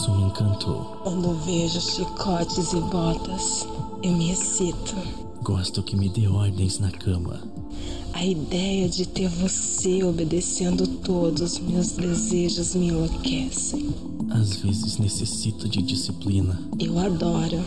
Isso 0.00 0.12
me 0.12 0.22
encantou. 0.22 0.98
Quando 1.02 1.34
vejo 1.44 1.78
chicotes 1.78 2.72
e 2.72 2.80
botas, 2.80 3.68
eu 4.02 4.12
me 4.12 4.30
excito. 4.30 4.96
Gosto 5.42 5.82
que 5.82 5.94
me 5.94 6.08
dê 6.08 6.26
ordens 6.26 6.78
na 6.78 6.90
cama. 6.90 7.38
A 8.14 8.24
ideia 8.24 8.88
de 8.88 9.04
ter 9.04 9.28
você 9.28 10.02
obedecendo 10.02 10.86
todos 10.86 11.58
meus 11.58 11.92
desejos 11.92 12.74
me 12.74 12.88
enlouquecem. 12.88 13.90
Às 14.30 14.56
vezes 14.56 14.96
necessito 14.96 15.68
de 15.68 15.82
disciplina. 15.82 16.58
Eu 16.78 16.98
adoro 16.98 17.62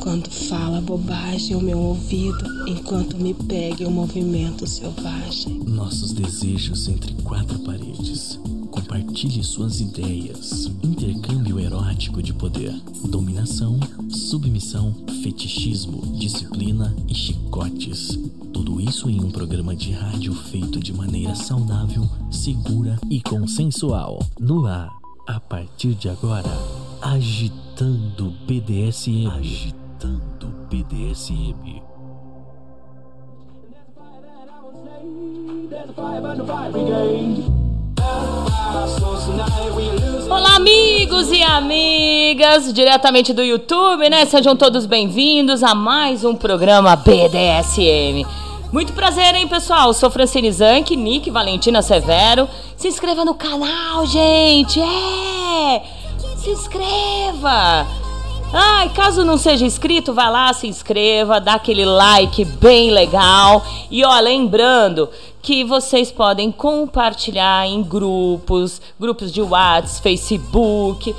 quando 0.00 0.28
fala 0.32 0.80
bobagem 0.80 1.54
ao 1.54 1.62
meu 1.62 1.78
ouvido 1.78 2.44
enquanto 2.66 3.16
me 3.16 3.34
pega 3.34 3.84
em 3.84 3.86
um 3.86 3.92
movimento 3.92 4.66
selvagem. 4.66 5.60
Nossos 5.64 6.12
desejos 6.12 6.88
entre 6.88 7.14
quatro 7.22 7.56
paredes. 7.60 8.40
Compartilhe 8.92 9.42
suas 9.42 9.80
ideias. 9.80 10.66
Intercâmbio 10.82 11.58
erótico 11.58 12.22
de 12.22 12.34
poder. 12.34 12.78
Dominação, 13.08 13.80
submissão, 14.10 14.94
fetichismo, 15.22 16.14
disciplina 16.18 16.94
e 17.08 17.14
chicotes. 17.14 18.18
Tudo 18.52 18.78
isso 18.82 19.08
em 19.08 19.24
um 19.24 19.30
programa 19.30 19.74
de 19.74 19.92
rádio 19.92 20.34
feito 20.34 20.78
de 20.78 20.92
maneira 20.92 21.34
saudável, 21.34 22.06
segura 22.30 22.98
e 23.08 23.22
consensual. 23.22 24.18
No 24.38 24.66
ar, 24.66 24.90
a 25.26 25.40
partir 25.40 25.94
de 25.94 26.10
agora, 26.10 26.52
agitando 27.00 28.34
BDSM. 28.46 29.26
Agitando 29.28 30.48
BDSM. 30.68 31.80
Olá, 40.30 40.56
amigos 40.56 41.30
e 41.30 41.42
amigas, 41.42 42.72
diretamente 42.72 43.34
do 43.34 43.42
YouTube, 43.42 44.08
né? 44.08 44.24
Sejam 44.24 44.56
todos 44.56 44.86
bem-vindos 44.86 45.62
a 45.62 45.74
mais 45.74 46.24
um 46.24 46.34
programa 46.34 46.96
BDSM. 46.96 48.26
Muito 48.72 48.94
prazer, 48.94 49.34
hein, 49.34 49.46
pessoal? 49.46 49.92
Sou 49.92 50.10
Francine 50.10 50.50
Zanck, 50.50 50.96
Nick 50.96 51.30
Valentina 51.30 51.82
Severo. 51.82 52.48
Se 52.74 52.88
inscreva 52.88 53.26
no 53.26 53.34
canal, 53.34 54.06
gente! 54.06 54.80
É! 54.80 55.82
Se 56.38 56.48
inscreva! 56.48 58.01
Ai, 58.54 58.90
caso 58.90 59.24
não 59.24 59.38
seja 59.38 59.64
inscrito, 59.64 60.12
vai 60.12 60.30
lá, 60.30 60.52
se 60.52 60.66
inscreva, 60.66 61.40
dá 61.40 61.54
aquele 61.54 61.86
like 61.86 62.44
bem 62.44 62.90
legal. 62.90 63.64
E 63.90 64.04
ó, 64.04 64.20
lembrando 64.20 65.08
que 65.40 65.64
vocês 65.64 66.12
podem 66.12 66.52
compartilhar 66.52 67.66
em 67.66 67.82
grupos, 67.82 68.82
grupos 69.00 69.32
de 69.32 69.40
WhatsApp, 69.40 70.02
Facebook, 70.02 71.16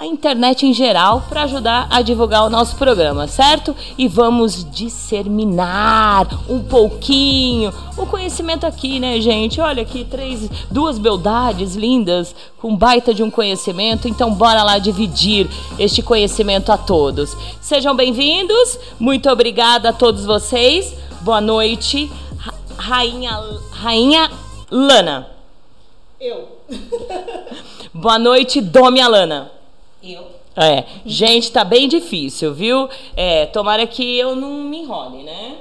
a 0.00 0.06
internet 0.06 0.66
em 0.66 0.72
geral 0.72 1.26
para 1.28 1.42
ajudar 1.42 1.86
a 1.90 2.00
divulgar 2.00 2.46
o 2.46 2.48
nosso 2.48 2.74
programa, 2.76 3.28
certo? 3.28 3.76
E 3.98 4.08
vamos 4.08 4.64
disseminar 4.72 6.26
um 6.48 6.62
pouquinho 6.62 7.70
o 7.98 8.06
conhecimento 8.06 8.64
aqui, 8.64 8.98
né, 8.98 9.20
gente? 9.20 9.60
Olha 9.60 9.82
aqui, 9.82 10.06
três, 10.06 10.48
duas 10.70 10.98
beldades 10.98 11.76
lindas 11.76 12.34
com 12.56 12.74
baita 12.74 13.12
de 13.12 13.22
um 13.22 13.30
conhecimento, 13.30 14.08
então 14.08 14.32
bora 14.32 14.62
lá 14.62 14.78
dividir 14.78 15.46
este 15.78 16.00
conhecimento 16.00 16.72
a 16.72 16.78
todos. 16.78 17.36
Sejam 17.60 17.94
bem-vindos, 17.94 18.78
muito 18.98 19.28
obrigada 19.28 19.90
a 19.90 19.92
todos 19.92 20.24
vocês. 20.24 20.94
Boa 21.20 21.42
noite, 21.42 22.10
Rainha, 22.78 23.38
Rainha 23.70 24.30
Lana. 24.70 25.28
Eu. 26.18 26.48
Boa 27.92 28.18
noite, 28.18 28.62
Domi 28.62 28.98
Alana. 28.98 29.59
Eu. 30.02 30.26
É, 30.56 30.84
gente, 31.06 31.52
tá 31.52 31.62
bem 31.64 31.88
difícil, 31.88 32.52
viu? 32.52 32.88
É, 33.16 33.46
tomara 33.46 33.86
que 33.86 34.18
eu 34.18 34.34
não 34.34 34.64
me 34.64 34.78
enrole, 34.78 35.22
né? 35.22 35.56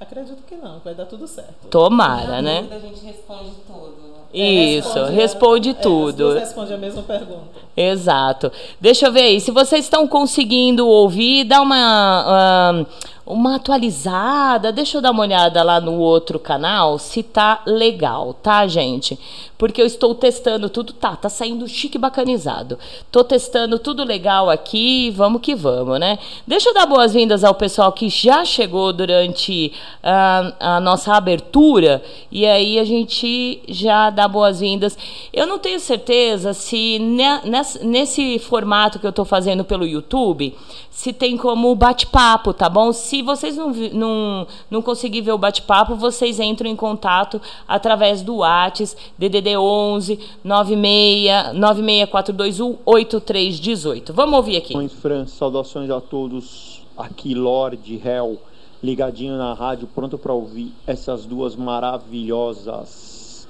Acredito 0.00 0.42
que 0.48 0.56
não, 0.56 0.80
vai 0.80 0.94
dar 0.94 1.06
tudo 1.06 1.28
certo. 1.28 1.68
Tomara, 1.70 2.42
né? 2.42 2.66
A 2.70 2.78
gente 2.78 3.04
responde 3.04 3.52
tudo. 3.66 4.02
Isso, 4.34 4.98
É, 4.98 5.10
responde 5.10 5.70
é, 5.70 5.74
tudo. 5.74 6.08
as 6.28 6.32
duas 6.34 6.40
respondem 6.40 6.74
a 6.74 6.78
mesma 6.78 7.02
pergunta. 7.02 7.60
Exato. 7.76 8.50
Deixa 8.80 9.06
eu 9.06 9.12
ver 9.12 9.22
aí, 9.22 9.40
se 9.40 9.50
vocês 9.50 9.84
estão 9.84 10.08
conseguindo 10.08 10.88
ouvir, 10.88 11.44
dá 11.44 11.60
uma, 11.60 12.86
uma 13.24 13.56
atualizada, 13.56 14.72
deixa 14.72 14.98
eu 14.98 15.02
dar 15.02 15.12
uma 15.12 15.22
olhada 15.22 15.62
lá 15.62 15.80
no 15.80 15.94
outro 15.98 16.38
canal 16.38 16.98
se 16.98 17.22
tá 17.22 17.62
legal, 17.64 18.34
tá, 18.34 18.66
gente? 18.66 19.18
Porque 19.56 19.80
eu 19.80 19.86
estou 19.86 20.12
testando 20.12 20.68
tudo, 20.68 20.92
tá, 20.92 21.14
tá 21.14 21.28
saindo 21.28 21.68
chique 21.68 21.96
bacanizado. 21.96 22.76
Tô 23.12 23.22
testando 23.22 23.78
tudo 23.78 24.02
legal 24.02 24.50
aqui, 24.50 25.10
vamos 25.10 25.40
que 25.40 25.54
vamos, 25.54 26.00
né? 26.00 26.18
Deixa 26.44 26.68
eu 26.70 26.74
dar 26.74 26.84
boas-vindas 26.84 27.44
ao 27.44 27.54
pessoal 27.54 27.92
que 27.92 28.08
já 28.08 28.44
chegou 28.44 28.92
durante 28.92 29.72
ah, 30.02 30.52
a 30.58 30.80
nossa 30.80 31.14
abertura 31.14 32.02
e 32.30 32.44
aí 32.44 32.76
a 32.78 32.84
gente 32.84 33.62
já 33.68 34.10
dá 34.10 34.26
boas-vindas. 34.26 34.98
Eu 35.32 35.46
não 35.46 35.60
tenho 35.60 35.78
certeza 35.78 36.52
se 36.52 36.98
ne- 36.98 37.40
ness- 37.44 37.78
nesse 37.82 38.40
formato 38.40 38.98
que 38.98 39.06
eu 39.06 39.12
tô 39.12 39.24
fazendo 39.24 39.62
pelo 39.64 39.86
YouTube, 39.86 40.56
se 40.90 41.12
tem 41.12 41.36
como 41.36 41.72
bate-papo, 41.76 42.52
tá 42.52 42.68
bom? 42.68 42.92
Se 42.92 43.21
vocês 43.22 43.56
não, 43.56 43.70
não, 43.70 44.46
não 44.70 44.82
conseguirem 44.82 45.24
ver 45.24 45.32
o 45.32 45.38
bate-papo, 45.38 45.96
vocês 45.96 46.38
entram 46.40 46.68
em 46.68 46.76
contato 46.76 47.40
através 47.66 48.22
do 48.22 48.36
WhatsApp, 48.36 49.00
DDD 49.18 49.56
11 49.56 50.18
96 50.44 51.54
96421 51.54 52.78
8318. 52.84 54.12
Vamos 54.12 54.36
ouvir 54.36 54.56
aqui. 54.56 54.72
Saudações, 54.72 55.00
Fran, 55.00 55.26
saudações 55.26 55.90
a 55.90 56.00
todos. 56.00 56.82
Aqui, 56.96 57.34
Lorde 57.34 58.00
Hell, 58.04 58.38
ligadinho 58.82 59.36
na 59.38 59.54
rádio, 59.54 59.88
pronto 59.94 60.18
para 60.18 60.32
ouvir 60.32 60.72
essas 60.86 61.24
duas 61.24 61.56
maravilhosas. 61.56 63.48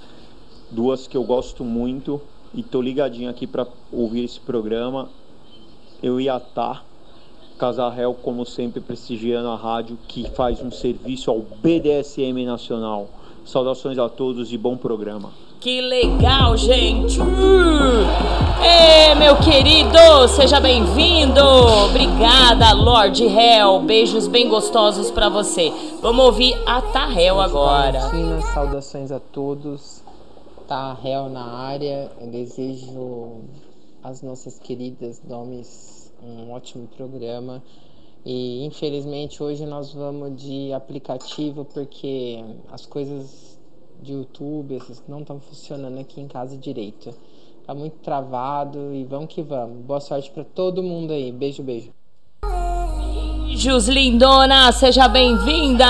Duas 0.71 1.07
que 1.07 1.17
eu 1.17 1.25
gosto 1.25 1.65
muito. 1.65 2.21
E 2.55 2.63
tô 2.63 2.83
ligadinho 2.83 3.31
aqui 3.31 3.47
para 3.47 3.67
ouvir 3.91 4.25
esse 4.25 4.39
programa. 4.39 5.09
Eu 6.03 6.21
ia 6.21 6.37
estar. 6.37 6.75
Casar 6.75 6.92
Hell, 7.65 8.15
como 8.15 8.45
sempre, 8.45 8.81
prestigiando 8.81 9.49
a 9.49 9.55
rádio 9.55 9.97
que 10.09 10.29
faz 10.31 10.61
um 10.61 10.71
serviço 10.71 11.31
ao 11.31 11.39
BDSM 11.39 12.45
Nacional. 12.45 13.09
Saudações 13.45 13.99
a 13.99 14.09
todos 14.09 14.53
e 14.53 14.59
bom 14.59 14.77
programa. 14.77 15.31
Que 15.61 15.81
legal, 15.81 16.57
gente! 16.57 17.21
Uh! 17.21 18.03
Ê, 18.65 19.15
meu 19.15 19.37
querido, 19.37 20.27
seja 20.29 20.59
bem-vindo! 20.59 21.41
Obrigada, 21.89 22.73
Lord 22.73 23.23
Hell. 23.23 23.79
Beijos 23.83 24.27
bem 24.27 24.49
gostosos 24.49 25.13
pra 25.13 25.29
você. 25.29 25.73
Vamos 26.01 26.25
ouvir 26.25 26.61
a 26.67 26.83
Tahel 26.83 27.41
agora. 27.41 28.01
Valentina, 28.01 28.41
saudações 28.41 29.13
a 29.13 29.21
todos. 29.21 30.03
Tá 30.67 30.95
réu 31.01 31.29
na 31.29 31.45
área. 31.45 32.11
Eu 32.21 32.27
desejo 32.27 33.43
às 34.03 34.21
nossas 34.21 34.59
queridas 34.59 35.21
Domes 35.21 36.02
um 36.25 36.53
ótimo 36.53 36.89
programa. 36.97 37.63
E 38.25 38.65
infelizmente 38.65 39.43
hoje 39.43 39.67
nós 39.67 39.93
vamos 39.93 40.41
de 40.41 40.73
aplicativo 40.73 41.65
porque 41.65 42.45
as 42.71 42.87
coisas 42.87 43.59
de 44.01 44.13
YouTube 44.13 44.77
essas 44.77 45.03
não 45.09 45.21
estão 45.21 45.41
funcionando 45.41 45.99
aqui 45.99 46.21
em 46.21 46.29
casa 46.29 46.57
direito. 46.57 47.13
Tá 47.67 47.75
muito 47.75 47.97
travado 47.99 48.93
e 48.93 49.05
vamos 49.05 49.33
que 49.33 49.43
vamos. 49.43 49.85
Boa 49.85 50.01
sorte 50.01 50.31
para 50.31 50.45
todo 50.45 50.83
mundo 50.83 51.13
aí. 51.13 51.31
Beijo, 51.31 51.63
beijo. 51.63 51.91
Beijos, 53.47 53.87
lindona, 53.87 54.73
seja 54.73 55.07
bem-vinda! 55.09 55.85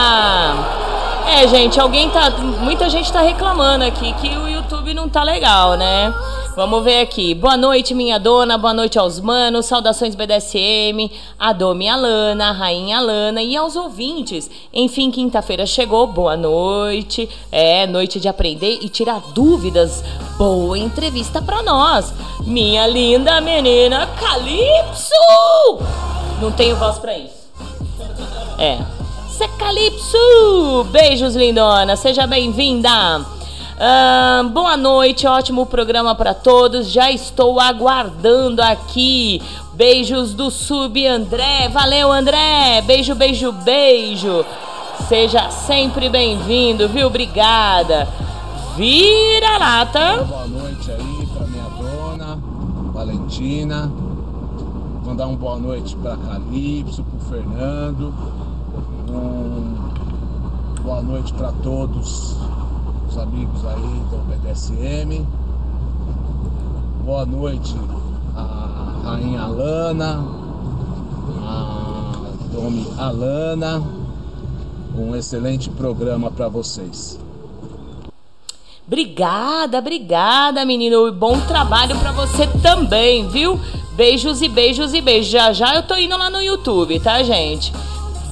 É, 1.28 1.46
gente, 1.48 1.80
alguém 1.80 2.10
tá. 2.10 2.30
Muita 2.60 2.88
gente 2.90 3.10
tá 3.10 3.22
reclamando 3.22 3.84
aqui 3.84 4.12
que 4.14 4.28
o 4.36 4.48
YouTube 4.48 4.92
não 4.92 5.08
tá 5.08 5.22
legal, 5.22 5.76
né? 5.76 6.12
Vamos 6.54 6.84
ver 6.84 7.00
aqui. 7.00 7.34
Boa 7.34 7.56
noite, 7.56 7.94
minha 7.94 8.18
dona. 8.18 8.58
Boa 8.58 8.74
noite 8.74 8.98
aos 8.98 9.18
manos. 9.18 9.64
Saudações 9.64 10.14
BDSM. 10.14 11.10
A 11.38 11.50
Domi 11.54 11.88
Alana, 11.88 12.50
a 12.50 12.52
Rainha 12.52 12.98
Alana 12.98 13.42
e 13.42 13.56
aos 13.56 13.74
ouvintes. 13.74 14.50
Enfim, 14.70 15.10
quinta-feira 15.10 15.64
chegou. 15.64 16.06
Boa 16.06 16.36
noite. 16.36 17.26
É, 17.50 17.86
noite 17.86 18.20
de 18.20 18.28
aprender 18.28 18.80
e 18.82 18.90
tirar 18.90 19.20
dúvidas. 19.32 20.04
Boa 20.36 20.78
entrevista 20.78 21.40
pra 21.40 21.62
nós. 21.62 22.12
Minha 22.40 22.86
linda 22.86 23.40
menina 23.40 24.06
Calypso! 24.08 25.14
Não 26.38 26.52
tenho 26.52 26.76
voz 26.76 26.98
pra 26.98 27.16
isso. 27.16 27.48
É. 28.58 28.78
Cê 29.30 29.48
Calypso! 29.58 30.84
Beijos, 30.90 31.34
lindona. 31.34 31.96
Seja 31.96 32.26
bem-vinda. 32.26 33.41
Boa 34.52 34.76
noite, 34.76 35.26
ótimo 35.26 35.66
programa 35.66 36.14
para 36.14 36.32
todos. 36.32 36.88
Já 36.88 37.10
estou 37.10 37.58
aguardando 37.58 38.62
aqui. 38.62 39.42
Beijos 39.74 40.34
do 40.34 40.52
Sub 40.52 41.04
André. 41.04 41.68
Valeu, 41.68 42.12
André. 42.12 42.80
Beijo, 42.86 43.16
beijo, 43.16 43.50
beijo. 43.50 44.44
Seja 45.08 45.50
sempre 45.50 46.08
bem-vindo, 46.08 46.88
viu? 46.88 47.08
Obrigada. 47.08 48.06
Vira 48.76 49.58
lata. 49.58 50.22
Boa 50.28 50.46
noite 50.46 50.88
aí 50.92 51.26
pra 51.36 51.46
minha 51.48 51.68
dona. 51.70 52.38
Valentina. 52.92 53.92
Mandar 55.04 55.26
uma 55.26 55.36
boa 55.36 55.58
noite 55.58 55.96
para 55.96 56.16
Calypso, 56.18 57.02
para 57.02 57.28
Fernando. 57.28 58.14
Um 59.08 59.74
boa 60.84 61.02
noite 61.02 61.32
para 61.32 61.50
todos 61.64 62.36
os 63.12 63.18
amigos 63.18 63.62
aí 63.66 64.02
do 64.10 64.16
BDSM. 64.26 65.26
Boa 67.04 67.26
noite 67.26 67.74
a 68.34 69.00
Rainha 69.04 69.42
Alana, 69.42 70.24
a 71.42 72.12
Domi 72.50 72.86
Alana. 72.96 73.82
Um 74.96 75.14
excelente 75.14 75.68
programa 75.68 76.30
para 76.30 76.48
vocês. 76.48 77.20
Obrigada, 78.86 79.78
obrigada, 79.78 80.64
menino. 80.64 81.06
E 81.06 81.12
bom 81.12 81.38
trabalho 81.40 81.98
para 81.98 82.12
você 82.12 82.46
também, 82.62 83.28
viu? 83.28 83.60
Beijos 83.94 84.40
e 84.40 84.48
beijos 84.48 84.94
e 84.94 85.02
beijos. 85.02 85.30
Já 85.30 85.52
já 85.52 85.74
eu 85.74 85.82
tô 85.82 85.94
indo 85.96 86.16
lá 86.16 86.30
no 86.30 86.40
YouTube, 86.40 86.98
tá, 87.00 87.22
gente? 87.22 87.72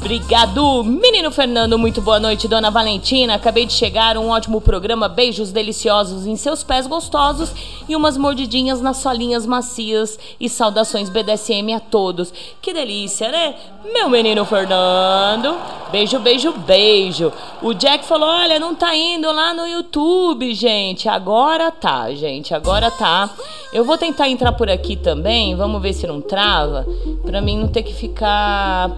Obrigado, 0.00 0.82
menino 0.82 1.30
Fernando. 1.30 1.78
Muito 1.78 2.00
boa 2.00 2.18
noite, 2.18 2.48
dona 2.48 2.70
Valentina. 2.70 3.34
Acabei 3.34 3.66
de 3.66 3.74
chegar, 3.74 4.16
um 4.16 4.30
ótimo 4.30 4.58
programa. 4.58 5.10
Beijos 5.10 5.52
deliciosos 5.52 6.26
em 6.26 6.36
seus 6.36 6.64
pés 6.64 6.86
gostosos 6.86 7.52
e 7.86 7.94
umas 7.94 8.16
mordidinhas 8.16 8.80
nas 8.80 8.96
solinhas 8.96 9.44
macias. 9.44 10.18
E 10.40 10.48
saudações 10.48 11.10
BDSM 11.10 11.74
a 11.76 11.80
todos. 11.80 12.32
Que 12.62 12.72
delícia, 12.72 13.30
né? 13.30 13.54
Meu 13.92 14.08
menino 14.08 14.42
Fernando. 14.46 15.54
Beijo, 15.92 16.18
beijo, 16.18 16.52
beijo. 16.52 17.30
O 17.60 17.74
Jack 17.74 18.06
falou: 18.06 18.28
olha, 18.28 18.58
não 18.58 18.74
tá 18.74 18.96
indo 18.96 19.30
lá 19.30 19.52
no 19.52 19.66
YouTube, 19.66 20.54
gente. 20.54 21.10
Agora 21.10 21.70
tá, 21.70 22.10
gente. 22.14 22.54
Agora 22.54 22.90
tá. 22.90 23.28
Eu 23.70 23.84
vou 23.84 23.98
tentar 23.98 24.30
entrar 24.30 24.52
por 24.52 24.70
aqui 24.70 24.96
também. 24.96 25.54
Vamos 25.54 25.80
ver 25.82 25.92
se 25.92 26.06
não 26.06 26.22
trava. 26.22 26.86
Pra 27.22 27.42
mim 27.42 27.58
não 27.58 27.68
ter 27.68 27.82
que 27.82 27.92
ficar 27.92 28.90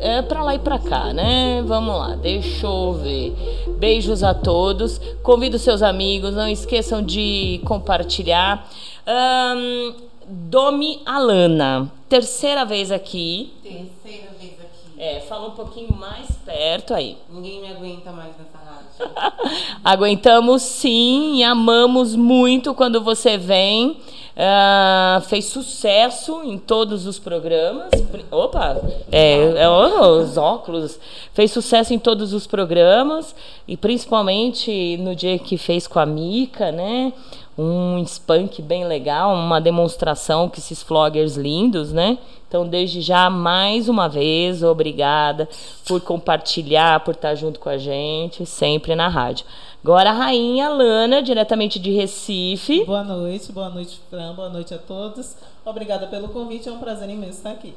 é 0.00 0.22
pra 0.22 0.42
lá 0.42 0.54
e 0.54 0.58
pra 0.58 0.78
cá, 0.78 1.12
né? 1.12 1.62
Vamos 1.66 1.94
lá, 1.94 2.16
deixa 2.16 2.66
eu 2.66 2.94
ver. 2.94 3.34
Beijos 3.78 4.22
a 4.22 4.32
todos. 4.32 4.98
Convido 5.22 5.58
seus 5.58 5.82
amigos, 5.82 6.34
não 6.34 6.48
esqueçam 6.48 7.02
de 7.02 7.60
compartilhar. 7.64 8.68
Um, 9.06 9.94
Domi 10.26 11.02
Alana, 11.04 11.90
terceira 12.08 12.64
vez 12.64 12.90
aqui. 12.90 13.52
Terceira 13.62 14.30
vez 14.40 14.52
aqui. 14.52 14.98
É, 14.98 15.20
fala 15.20 15.48
um 15.48 15.52
pouquinho 15.52 15.94
mais 15.94 16.30
perto 16.44 16.94
aí. 16.94 17.18
Ninguém 17.28 17.60
me 17.60 17.68
aguenta 17.68 18.10
mais 18.12 18.32
nessa 18.38 18.58
rádio. 18.58 19.40
Aguentamos 19.84 20.62
sim 20.62 21.36
e 21.36 21.44
amamos 21.44 22.14
muito 22.14 22.74
quando 22.74 23.02
você 23.02 23.36
vem. 23.36 23.98
Uh, 24.40 25.20
fez 25.20 25.44
sucesso 25.44 26.42
em 26.42 26.56
todos 26.56 27.06
os 27.06 27.18
programas. 27.18 27.90
Opa, 28.30 28.80
é, 29.12 29.64
é, 29.64 29.68
os 29.68 30.38
óculos. 30.38 30.98
Fez 31.34 31.50
sucesso 31.50 31.92
em 31.92 31.98
todos 31.98 32.32
os 32.32 32.46
programas 32.46 33.34
e 33.68 33.76
principalmente 33.76 34.96
no 34.96 35.14
dia 35.14 35.38
que 35.38 35.58
fez 35.58 35.86
com 35.86 35.98
a 35.98 36.06
Mica, 36.06 36.72
né? 36.72 37.12
Um 37.58 37.98
spunk 38.02 38.62
bem 38.62 38.86
legal, 38.86 39.34
uma 39.34 39.60
demonstração 39.60 40.48
com 40.48 40.56
esses 40.56 40.82
vloggers 40.82 41.36
lindos, 41.36 41.92
né? 41.92 42.16
Então, 42.48 42.66
desde 42.66 43.02
já, 43.02 43.28
mais 43.28 43.90
uma 43.90 44.08
vez, 44.08 44.62
obrigada 44.62 45.46
por 45.86 46.00
compartilhar, 46.00 47.00
por 47.00 47.14
estar 47.14 47.34
junto 47.34 47.60
com 47.60 47.68
a 47.68 47.76
gente, 47.76 48.46
sempre 48.46 48.94
na 48.94 49.06
rádio. 49.06 49.44
Agora 49.82 50.10
a 50.10 50.12
rainha 50.12 50.68
Lana, 50.68 51.22
diretamente 51.22 51.78
de 51.78 51.90
Recife. 51.90 52.84
Boa 52.84 53.02
noite, 53.02 53.50
boa 53.50 53.70
noite, 53.70 53.98
Fran, 54.10 54.34
boa 54.34 54.50
noite 54.50 54.74
a 54.74 54.78
todos. 54.78 55.36
Obrigada 55.64 56.06
pelo 56.06 56.28
convite, 56.28 56.68
é 56.68 56.72
um 56.72 56.78
prazer 56.78 57.08
imenso 57.08 57.38
estar 57.38 57.52
aqui. 57.52 57.72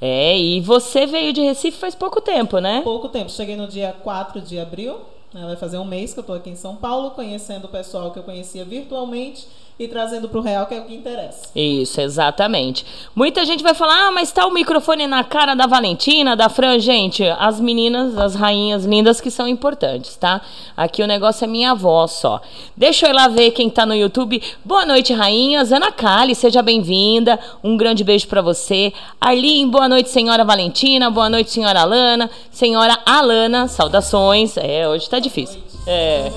É, 0.00 0.38
e 0.38 0.62
você 0.62 1.04
veio 1.04 1.34
de 1.34 1.42
Recife 1.42 1.76
faz 1.76 1.94
pouco 1.94 2.18
tempo, 2.18 2.60
né? 2.60 2.80
Pouco 2.82 3.10
tempo, 3.10 3.30
cheguei 3.30 3.56
no 3.56 3.68
dia 3.68 3.94
4 4.02 4.40
de 4.40 4.58
abril, 4.58 4.96
né? 5.34 5.44
vai 5.44 5.56
fazer 5.56 5.76
um 5.76 5.84
mês 5.84 6.14
que 6.14 6.20
eu 6.20 6.22
estou 6.22 6.34
aqui 6.34 6.48
em 6.48 6.56
São 6.56 6.76
Paulo, 6.76 7.10
conhecendo 7.10 7.66
o 7.66 7.68
pessoal 7.68 8.10
que 8.10 8.18
eu 8.18 8.22
conhecia 8.22 8.64
virtualmente 8.64 9.46
e 9.76 9.88
trazendo 9.88 10.28
para 10.28 10.38
o 10.38 10.42
real, 10.42 10.66
que 10.66 10.74
é 10.74 10.78
o 10.78 10.84
que 10.84 10.94
interessa. 10.94 11.48
Isso, 11.54 12.00
exatamente. 12.00 12.86
Muita 13.14 13.44
gente 13.44 13.62
vai 13.62 13.74
falar, 13.74 14.06
ah, 14.06 14.10
mas 14.12 14.30
tá 14.30 14.46
o 14.46 14.52
microfone 14.52 15.06
na 15.08 15.24
cara 15.24 15.56
da 15.56 15.66
Valentina, 15.66 16.36
da 16.36 16.48
Fran. 16.48 16.78
Gente, 16.78 17.24
as 17.24 17.60
meninas, 17.60 18.16
as 18.16 18.36
rainhas 18.36 18.84
lindas 18.84 19.20
que 19.20 19.32
são 19.32 19.48
importantes, 19.48 20.14
tá? 20.14 20.40
Aqui 20.76 21.02
o 21.02 21.08
negócio 21.08 21.44
é 21.44 21.48
minha 21.48 21.74
voz 21.74 22.12
só. 22.12 22.40
Deixa 22.76 23.06
eu 23.06 23.10
ir 23.10 23.14
lá 23.14 23.26
ver 23.26 23.50
quem 23.50 23.68
tá 23.68 23.84
no 23.84 23.94
YouTube. 23.94 24.40
Boa 24.64 24.86
noite, 24.86 25.12
rainhas. 25.12 25.72
Ana 25.72 25.90
Kali, 25.90 26.36
seja 26.36 26.62
bem-vinda. 26.62 27.40
Um 27.62 27.76
grande 27.76 28.04
beijo 28.04 28.28
para 28.28 28.40
você. 28.40 28.92
Arlene, 29.20 29.68
boa 29.68 29.88
noite, 29.88 30.08
senhora 30.08 30.44
Valentina. 30.44 31.10
Boa 31.10 31.28
noite, 31.28 31.50
senhora 31.50 31.80
Alana. 31.80 32.30
Senhora 32.52 32.96
Alana, 33.04 33.66
saudações. 33.66 34.56
É, 34.56 34.88
hoje 34.88 35.10
tá 35.10 35.18
difícil. 35.18 35.60
É. 35.86 36.30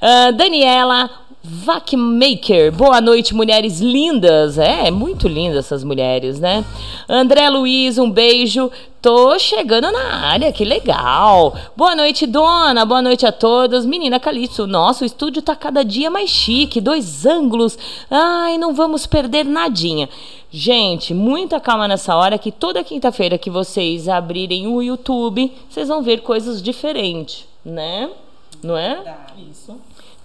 Uh, 0.00 0.32
Daniela, 0.32 1.10
Vacmaker, 1.50 2.70
boa 2.70 3.00
noite, 3.00 3.34
mulheres 3.34 3.80
lindas. 3.80 4.58
É, 4.58 4.88
é 4.88 4.90
muito 4.90 5.26
lindas 5.26 5.64
essas 5.64 5.82
mulheres, 5.82 6.38
né? 6.38 6.62
André 7.08 7.48
Luiz, 7.48 7.96
um 7.96 8.10
beijo. 8.10 8.70
Tô 9.00 9.38
chegando 9.38 9.90
na 9.90 10.26
área, 10.26 10.52
que 10.52 10.62
legal. 10.62 11.56
Boa 11.74 11.96
noite, 11.96 12.26
dona. 12.26 12.84
Boa 12.84 13.00
noite 13.00 13.24
a 13.24 13.32
todas. 13.32 13.86
Menina 13.86 14.20
Calixto, 14.20 14.66
nosso 14.66 15.06
estúdio 15.06 15.40
tá 15.40 15.56
cada 15.56 15.82
dia 15.82 16.10
mais 16.10 16.28
chique. 16.28 16.82
Dois 16.82 17.24
ângulos. 17.24 17.78
Ai, 18.10 18.58
não 18.58 18.74
vamos 18.74 19.06
perder 19.06 19.46
nadinha. 19.46 20.06
Gente, 20.50 21.14
muita 21.14 21.58
calma 21.58 21.88
nessa 21.88 22.14
hora 22.14 22.36
que 22.36 22.52
toda 22.52 22.84
quinta-feira 22.84 23.38
que 23.38 23.48
vocês 23.48 24.06
abrirem 24.06 24.66
o 24.66 24.82
YouTube, 24.82 25.50
vocês 25.70 25.88
vão 25.88 26.02
ver 26.02 26.20
coisas 26.20 26.60
diferentes, 26.60 27.46
né? 27.64 28.10
Não 28.62 28.76
é? 28.76 29.16
Isso 29.50 29.74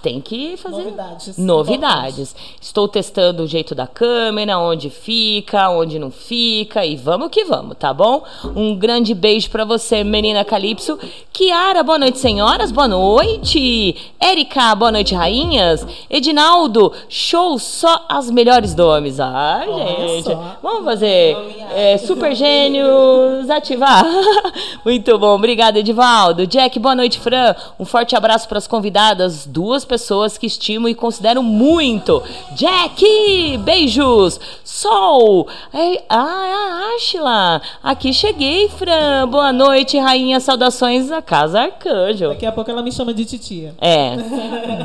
tem 0.03 0.19
que 0.19 0.57
fazer 0.57 0.83
novidades. 0.83 1.37
novidades. 1.37 2.35
Estou 2.59 2.89
testando 2.89 3.43
o 3.43 3.47
jeito 3.47 3.73
da 3.73 3.87
câmera, 3.87 4.59
onde 4.59 4.89
fica, 4.89 5.69
onde 5.69 5.97
não 5.97 6.11
fica 6.11 6.85
e 6.85 6.97
vamos 6.97 7.29
que 7.29 7.45
vamos, 7.45 7.77
tá 7.77 7.93
bom? 7.93 8.21
Um 8.53 8.75
grande 8.75 9.13
beijo 9.13 9.49
para 9.49 9.63
você, 9.63 10.03
menina 10.03 10.43
Calypso. 10.43 10.99
Kiara, 11.31 11.81
boa 11.83 11.97
noite, 11.97 12.19
senhoras. 12.19 12.69
Boa 12.69 12.87
noite. 12.87 13.95
Érica, 14.19 14.75
boa 14.75 14.91
noite, 14.91 15.15
rainhas. 15.15 15.87
Edinaldo, 16.09 16.91
show 17.07 17.57
só 17.57 18.05
as 18.09 18.29
melhores 18.29 18.75
nomes. 18.75 19.21
Ai, 19.21 19.69
Olha 19.69 20.07
gente. 20.09 20.25
só. 20.25 20.57
Vamos 20.61 20.83
fazer 20.83 21.37
é, 21.73 21.97
Super 21.97 22.35
Gênios 22.35 23.49
ativar. 23.49 24.03
Muito 24.83 25.17
bom. 25.17 25.33
Obrigada, 25.35 25.79
Edivaldo. 25.79 26.45
Jack, 26.45 26.77
boa 26.77 26.93
noite, 26.93 27.21
Fran. 27.21 27.55
Um 27.79 27.85
forte 27.85 28.17
abraço 28.17 28.49
para 28.49 28.57
as 28.57 28.67
convidadas, 28.67 29.47
duas 29.47 29.85
pessoas 29.85 29.92
que 30.39 30.47
estimo 30.47 30.89
e 30.89 30.95
considero 30.95 31.43
muito. 31.43 32.21
Jack, 32.55 33.57
beijos. 33.59 34.39
Sol. 34.63 35.47
Ei, 35.73 35.99
ah, 36.09 36.89
a 36.89 36.95
Ashla. 36.95 37.61
Aqui 37.83 38.11
cheguei, 38.11 38.69
Fran. 38.69 39.27
Boa 39.27 39.53
noite, 39.53 39.97
rainha. 39.97 40.39
Saudações 40.39 41.09
da 41.09 41.21
Casa 41.21 41.61
Arcanjo. 41.61 42.29
Daqui 42.29 42.45
a 42.45 42.51
pouco 42.51 42.71
ela 42.71 42.81
me 42.81 42.91
chama 42.91 43.13
de 43.13 43.23
titia. 43.23 43.75
É. 43.79 44.15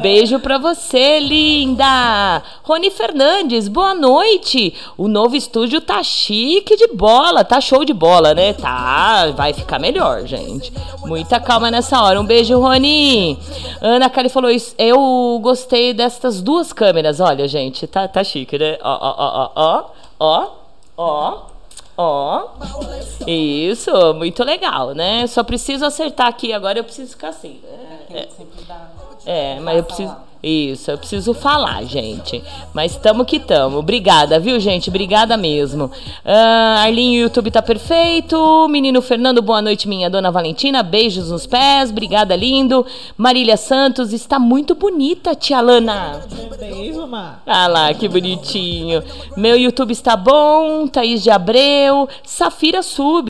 Beijo 0.01 0.39
pra 0.39 0.59
você, 0.59 1.19
linda. 1.21 2.43
Rony 2.63 2.91
Fernandes, 2.91 3.67
boa 3.67 3.95
noite. 3.95 4.75
O 4.97 5.09
novo 5.09 5.35
estúdio 5.35 5.81
tá 5.81 6.03
chique 6.03 6.77
de 6.77 6.89
bola, 6.89 7.45
tá 7.45 7.61
show 7.61 7.85
de 7.85 7.95
bola, 7.95 8.35
né? 8.35 8.53
Tá, 8.53 9.33
vai 9.35 9.53
ficar 9.53 9.79
melhor, 9.79 10.27
gente. 10.27 10.73
Muita 11.05 11.41
calma 11.41 11.71
nessa 11.71 12.03
hora. 12.03 12.21
Um 12.21 12.25
beijo, 12.25 12.59
Rony. 12.59 13.39
Ana 13.81 14.11
Cali 14.11 14.29
falou 14.29 14.51
isso. 14.51 14.75
Eu 14.99 15.39
gostei 15.41 15.95
destas 15.95 16.43
duas 16.43 16.73
câmeras. 16.73 17.21
Olha, 17.21 17.47
gente, 17.47 17.87
tá, 17.87 18.09
tá 18.09 18.25
chique, 18.25 18.59
né? 18.59 18.77
Ó, 18.83 18.99
ó, 19.01 19.15
ó, 19.19 19.51
ó, 19.55 19.91
ó, 20.19 20.51
ó. 20.97 21.49
Ó, 22.01 22.49
isso, 23.27 23.91
muito 24.15 24.45
legal, 24.45 24.95
né? 24.95 25.27
Só 25.27 25.43
preciso 25.43 25.85
acertar 25.85 26.29
aqui, 26.29 26.53
agora 26.53 26.79
eu 26.79 26.85
preciso 26.85 27.11
ficar 27.11 27.31
assim. 27.31 27.61
né? 27.61 27.99
É. 28.11 28.29
Dá. 28.69 28.89
É, 29.27 29.59
mas 29.61 29.79
eu 29.79 29.85
preciso. 29.85 30.17
Isso, 30.41 30.91
eu 30.93 30.99
preciso 30.99 31.35
falar, 31.35 31.83
gente. 31.83 32.43
Mas 32.73 32.97
tamo 32.97 33.25
que 33.25 33.41
tamo. 33.41 33.79
Obrigada, 33.79 34.39
viu, 34.39 34.61
gente? 34.61 34.89
Obrigada 34.89 35.37
mesmo. 35.37 35.91
Ah, 36.25 36.83
Arlinho, 36.85 37.19
o 37.19 37.23
YouTube 37.23 37.51
tá 37.51 37.61
perfeito. 37.61 38.69
Menino 38.69 39.03
Fernando, 39.03 39.43
boa 39.43 39.61
noite, 39.61 39.89
minha 39.89 40.09
dona 40.09 40.31
Valentina. 40.31 40.81
Beijos 40.83 41.31
nos 41.31 41.45
pés. 41.45 41.91
Obrigada, 41.91 42.37
lindo. 42.37 42.87
Marília 43.17 43.57
Santos, 43.57 44.13
está 44.13 44.39
muito 44.39 44.77
bonita, 44.77 45.35
tia 45.35 45.61
Lana. 45.61 46.21
Beijo, 46.57 47.05
Mar. 47.09 47.43
Ah 47.45 47.67
lá, 47.67 47.93
que 47.93 48.07
bonitinho. 48.09 49.03
Meu 49.37 49.57
YouTube 49.57 49.91
está 49.91 50.17
bom. 50.17 50.87
Thaís 50.87 51.21
de 51.21 51.31
Abreu. 51.31 52.09
Safira 52.23 52.83
Sub. 52.83 53.27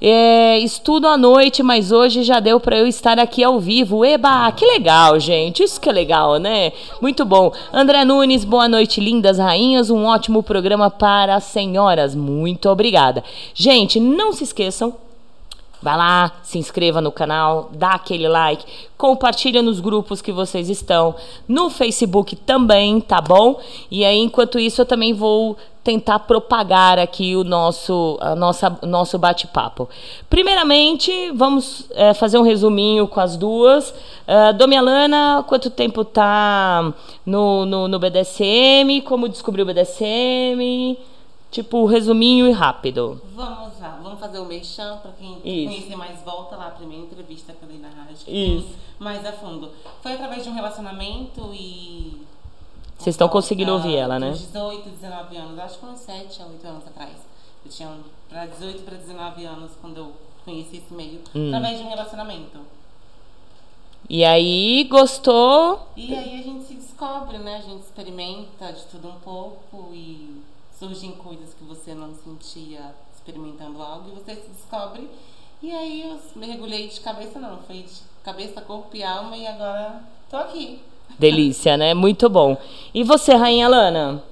É, 0.00 0.58
estudo 0.60 1.08
à 1.08 1.16
noite, 1.16 1.60
mas 1.60 1.90
hoje 1.90 2.22
já 2.22 2.38
deu 2.38 2.60
para 2.60 2.78
eu 2.78 2.86
estar 2.86 3.18
aqui 3.18 3.42
ao 3.42 3.58
vivo. 3.58 4.04
Eba, 4.04 4.52
que 4.52 4.64
legal, 4.64 5.18
gente. 5.18 5.64
Isso 5.64 5.80
que 5.80 5.88
é 5.88 5.92
legal, 5.92 6.36
né? 6.38 6.51
Né? 6.52 6.72
Muito 7.00 7.24
bom. 7.24 7.50
André 7.72 8.04
Nunes, 8.04 8.44
boa 8.44 8.68
noite, 8.68 9.00
lindas 9.00 9.38
rainhas. 9.38 9.88
Um 9.88 10.04
ótimo 10.04 10.42
programa 10.42 10.90
para 10.90 11.34
as 11.34 11.44
senhoras. 11.44 12.14
Muito 12.14 12.68
obrigada. 12.68 13.24
Gente, 13.54 13.98
não 13.98 14.32
se 14.32 14.44
esqueçam, 14.44 14.94
Vai 15.82 15.96
lá, 15.96 16.30
se 16.44 16.58
inscreva 16.58 17.00
no 17.00 17.10
canal, 17.10 17.68
dá 17.72 17.94
aquele 17.94 18.28
like, 18.28 18.64
compartilha 18.96 19.60
nos 19.60 19.80
grupos 19.80 20.22
que 20.22 20.30
vocês 20.30 20.70
estão, 20.70 21.16
no 21.48 21.68
Facebook 21.68 22.36
também, 22.36 23.00
tá 23.00 23.20
bom? 23.20 23.60
E 23.90 24.04
aí, 24.04 24.20
enquanto 24.20 24.60
isso, 24.60 24.80
eu 24.80 24.86
também 24.86 25.12
vou 25.12 25.56
tentar 25.84 26.20
propagar 26.20 26.98
aqui 26.98 27.34
o 27.34 27.42
nosso, 27.42 28.16
a 28.20 28.36
nossa, 28.36 28.78
nosso 28.82 29.18
bate-papo. 29.18 29.88
Primeiramente, 30.30 31.30
vamos 31.32 31.88
é, 31.90 32.14
fazer 32.14 32.38
um 32.38 32.42
resuminho 32.42 33.08
com 33.08 33.20
as 33.20 33.36
duas. 33.36 33.90
Uh, 33.90 34.52
Domi 34.56 34.76
Alana, 34.76 35.44
quanto 35.46 35.70
tempo 35.70 36.04
tá 36.04 36.94
no, 37.26 37.66
no, 37.66 37.88
no 37.88 37.98
BDSM? 37.98 39.02
Como 39.04 39.28
descobriu 39.28 39.64
o 39.64 39.68
BDSM? 39.68 40.96
Tipo, 41.50 41.84
resuminho 41.84 42.48
e 42.48 42.52
rápido. 42.52 43.20
Vamos 43.34 43.78
lá, 43.78 43.98
vamos 44.02 44.18
fazer 44.18 44.38
o 44.38 44.46
mexão 44.46 44.98
para 44.98 45.10
quem 45.12 45.32
Isso. 45.44 45.68
conhecer 45.68 45.96
mais, 45.96 46.22
volta 46.22 46.56
lá 46.56 46.68
a 46.68 46.70
primeira 46.70 47.04
entrevista 47.04 47.52
que 47.52 47.62
eu 47.62 47.68
dei 47.68 47.78
na 47.78 47.88
rádio. 47.88 48.16
Isso. 48.26 48.74
Mais 48.98 49.26
a 49.26 49.32
fundo. 49.32 49.68
Foi 50.00 50.14
através 50.14 50.44
de 50.44 50.48
um 50.48 50.54
relacionamento 50.54 51.50
e. 51.52 52.21
Vocês 53.02 53.14
estão 53.14 53.28
conseguindo 53.28 53.72
ouvir 53.72 53.96
ela, 53.96 54.16
né? 54.16 54.30
dos 54.30 54.46
18, 54.46 54.90
19 54.90 55.36
anos, 55.36 55.58
acho 55.58 55.78
que 55.80 55.86
uns 55.86 55.98
7 55.98 56.40
a 56.40 56.46
8 56.46 56.66
anos 56.68 56.86
atrás. 56.86 57.16
Eu 57.64 57.70
tinha 57.70 57.98
para 58.28 58.46
18 58.46 58.82
para 58.84 58.96
19 58.96 59.44
anos 59.44 59.72
quando 59.80 59.96
eu 59.96 60.12
conheci 60.44 60.76
esse 60.76 60.94
meio. 60.94 61.20
Hum. 61.34 61.48
Através 61.48 61.78
de 61.78 61.84
um 61.84 61.88
relacionamento. 61.88 62.60
E 64.08 64.24
aí, 64.24 64.84
gostou? 64.84 65.88
E 65.96 66.14
aí 66.14 66.38
a 66.38 66.42
gente 66.44 66.64
se 66.64 66.74
descobre, 66.74 67.38
né? 67.38 67.56
A 67.56 67.60
gente 67.62 67.82
experimenta 67.82 68.72
de 68.72 68.84
tudo 68.84 69.08
um 69.08 69.18
pouco 69.18 69.90
e 69.92 70.40
surgem 70.78 71.10
coisas 71.10 71.54
que 71.54 71.64
você 71.64 71.96
não 71.96 72.14
sentia 72.14 72.94
experimentando 73.16 73.82
algo 73.82 74.10
e 74.10 74.12
você 74.12 74.36
se 74.36 74.48
descobre. 74.48 75.10
E 75.60 75.72
aí 75.72 76.08
eu 76.08 76.20
mergulhei 76.36 76.86
de 76.86 77.00
cabeça, 77.00 77.40
não, 77.40 77.58
foi 77.62 77.82
de 77.82 78.00
cabeça, 78.22 78.60
corpo 78.60 78.96
e 78.96 79.02
alma 79.02 79.36
e 79.36 79.44
agora 79.44 80.04
tô 80.30 80.36
aqui. 80.36 80.80
Delícia, 81.18 81.76
né? 81.76 81.94
Muito 81.94 82.28
bom. 82.28 82.56
E 82.94 83.02
você, 83.04 83.34
Rainha 83.34 83.68
Lana? 83.68 84.22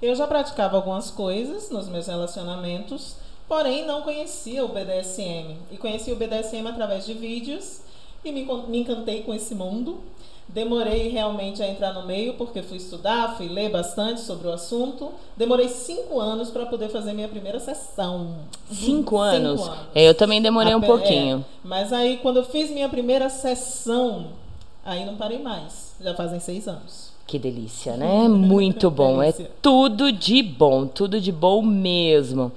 Eu 0.00 0.14
já 0.14 0.26
praticava 0.26 0.76
algumas 0.76 1.10
coisas 1.10 1.70
nos 1.70 1.88
meus 1.88 2.06
relacionamentos, 2.08 3.16
porém 3.48 3.86
não 3.86 4.02
conhecia 4.02 4.64
o 4.64 4.68
BDSM. 4.68 5.56
E 5.70 5.76
conheci 5.76 6.10
o 6.10 6.16
BDSM 6.16 6.66
através 6.68 7.06
de 7.06 7.14
vídeos 7.14 7.80
e 8.24 8.32
me, 8.32 8.44
me 8.68 8.78
encantei 8.80 9.22
com 9.22 9.32
esse 9.32 9.54
mundo. 9.54 10.00
Demorei 10.48 11.08
realmente 11.08 11.62
a 11.62 11.68
entrar 11.68 11.94
no 11.94 12.04
meio, 12.04 12.34
porque 12.34 12.62
fui 12.62 12.76
estudar, 12.76 13.36
fui 13.36 13.48
ler 13.48 13.70
bastante 13.70 14.20
sobre 14.20 14.48
o 14.48 14.52
assunto. 14.52 15.12
Demorei 15.36 15.68
cinco 15.68 16.20
anos 16.20 16.50
para 16.50 16.66
poder 16.66 16.88
fazer 16.90 17.12
minha 17.14 17.28
primeira 17.28 17.58
sessão. 17.60 18.34
Cinco 18.70 19.16
anos? 19.18 19.70
É, 19.94 20.06
eu 20.06 20.14
também 20.14 20.42
demorei 20.42 20.74
um 20.74 20.78
Ape- 20.78 20.86
pouquinho. 20.88 21.38
é. 21.38 21.58
mas 21.66 21.92
aí, 21.92 22.18
quando 22.18 22.38
eu 22.38 22.44
fiz 22.44 22.70
minha 22.70 22.88
primeira 22.88 23.30
sessão, 23.30 24.26
aí 24.84 25.06
não 25.06 25.16
parei 25.16 25.38
mais. 25.38 25.91
Já 26.02 26.14
fazem 26.14 26.40
seis 26.40 26.66
anos. 26.66 27.12
Que 27.26 27.38
delícia, 27.38 27.96
né? 27.96 28.26
Muito 28.28 28.90
bom. 28.90 29.22
É 29.22 29.32
tudo 29.62 30.12
de 30.12 30.42
bom, 30.42 30.86
tudo 30.86 31.20
de 31.20 31.32
bom 31.32 31.62
mesmo. 31.62 32.52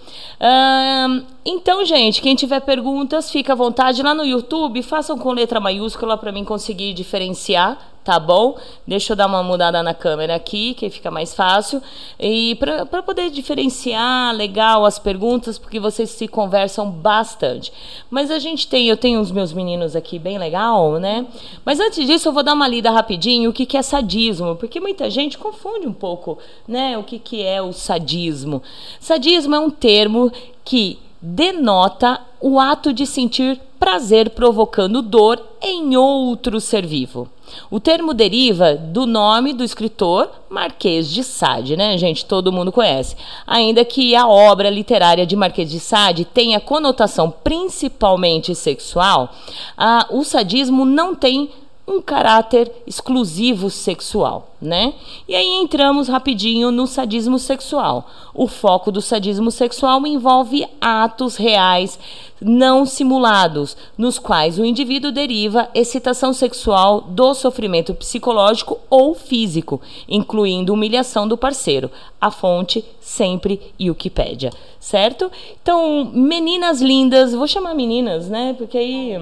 Então, 1.45 1.85
gente, 1.85 2.21
quem 2.21 2.35
tiver 2.35 2.59
perguntas, 2.61 3.31
fica 3.31 3.53
à 3.53 3.55
vontade 3.55 4.01
lá 4.01 4.13
no 4.13 4.25
YouTube, 4.25 4.81
façam 4.81 5.17
com 5.17 5.31
letra 5.31 5.59
maiúscula 5.59 6.17
para 6.17 6.31
mim 6.31 6.43
conseguir 6.43 6.93
diferenciar, 6.93 7.94
tá 8.05 8.19
bom? 8.19 8.55
Deixa 8.87 9.13
eu 9.13 9.17
dar 9.17 9.25
uma 9.25 9.41
mudada 9.41 9.81
na 9.81 9.93
câmera 9.93 10.35
aqui, 10.35 10.75
que 10.75 10.91
fica 10.91 11.09
mais 11.09 11.33
fácil. 11.33 11.81
E 12.19 12.55
para 12.55 13.01
poder 13.01 13.31
diferenciar 13.31 14.33
legal 14.35 14.85
as 14.85 14.99
perguntas, 14.99 15.57
porque 15.57 15.79
vocês 15.79 16.11
se 16.11 16.27
conversam 16.27 16.89
bastante. 16.89 17.73
Mas 18.07 18.29
a 18.29 18.37
gente 18.37 18.67
tem, 18.67 18.87
eu 18.87 18.95
tenho 18.95 19.19
os 19.19 19.31
meus 19.31 19.51
meninos 19.51 19.95
aqui 19.95 20.19
bem 20.19 20.37
legal, 20.37 20.99
né? 20.99 21.25
Mas 21.65 21.79
antes 21.79 22.05
disso, 22.05 22.29
eu 22.29 22.33
vou 22.33 22.43
dar 22.43 22.53
uma 22.53 22.67
lida 22.67 22.91
rapidinho 22.91 23.49
o 23.49 23.53
que, 23.53 23.65
que 23.65 23.75
é 23.75 23.81
sadismo, 23.81 24.55
porque 24.55 24.79
muita 24.79 25.09
gente 25.09 25.39
confunde 25.39 25.87
um 25.87 25.93
pouco, 25.93 26.37
né? 26.67 26.95
O 26.99 27.03
que, 27.03 27.17
que 27.17 27.41
é 27.41 27.59
o 27.59 27.73
sadismo. 27.73 28.61
Sadismo 28.99 29.55
é 29.55 29.59
um 29.59 29.71
termo 29.71 30.31
que 30.63 30.99
denota 31.19 32.21
o 32.39 32.59
ato 32.59 32.93
de 32.93 33.07
sentir 33.07 33.59
prazer 33.79 34.29
provocando 34.29 35.01
dor 35.01 35.41
em 35.59 35.97
outro 35.97 36.61
ser 36.61 36.85
vivo. 36.85 37.27
O 37.69 37.79
termo 37.79 38.13
deriva 38.13 38.75
do 38.75 39.05
nome 39.05 39.53
do 39.53 39.63
escritor 39.63 40.29
Marquês 40.49 41.09
de 41.11 41.23
Sade, 41.23 41.75
né, 41.75 41.97
gente? 41.97 42.25
Todo 42.25 42.51
mundo 42.51 42.71
conhece. 42.71 43.15
Ainda 43.45 43.83
que 43.83 44.15
a 44.15 44.27
obra 44.27 44.69
literária 44.69 45.25
de 45.25 45.35
Marquês 45.35 45.69
de 45.69 45.79
Sade 45.79 46.25
tenha 46.25 46.59
conotação 46.59 47.33
principalmente 47.43 48.55
sexual, 48.55 49.33
ah, 49.77 50.07
o 50.09 50.23
sadismo 50.23 50.85
não 50.85 51.15
tem 51.15 51.49
um 51.87 52.01
caráter 52.01 52.71
exclusivo 52.87 53.69
sexual, 53.69 54.55
né? 54.59 54.93
E 55.27 55.35
aí 55.35 55.47
entramos 55.61 56.07
rapidinho 56.07 56.71
no 56.71 56.87
sadismo 56.87 57.37
sexual. 57.37 58.09
O 58.33 58.47
foco 58.47 58.91
do 58.91 59.01
sadismo 59.01 59.51
sexual 59.51 60.05
envolve 60.07 60.67
atos 60.81 61.35
reais 61.35 61.99
não 62.41 62.85
simulados, 62.85 63.77
nos 63.97 64.19
quais 64.19 64.59
o 64.59 64.65
indivíduo 64.65 65.11
deriva 65.11 65.69
excitação 65.73 66.33
sexual 66.33 67.01
do 67.01 67.33
sofrimento 67.33 67.93
psicológico 67.93 68.79
ou 68.89 69.15
físico, 69.15 69.81
incluindo 70.07 70.73
humilhação 70.73 71.27
do 71.27 71.37
parceiro. 71.37 71.89
A 72.19 72.29
fonte 72.29 72.83
sempre 72.99 73.61
Wikipédia, 73.79 74.51
certo? 74.79 75.31
Então, 75.61 76.11
meninas 76.13 76.81
lindas, 76.81 77.33
vou 77.33 77.47
chamar 77.47 77.73
meninas, 77.73 78.27
né? 78.27 78.53
Porque 78.57 78.77
aí 78.77 79.17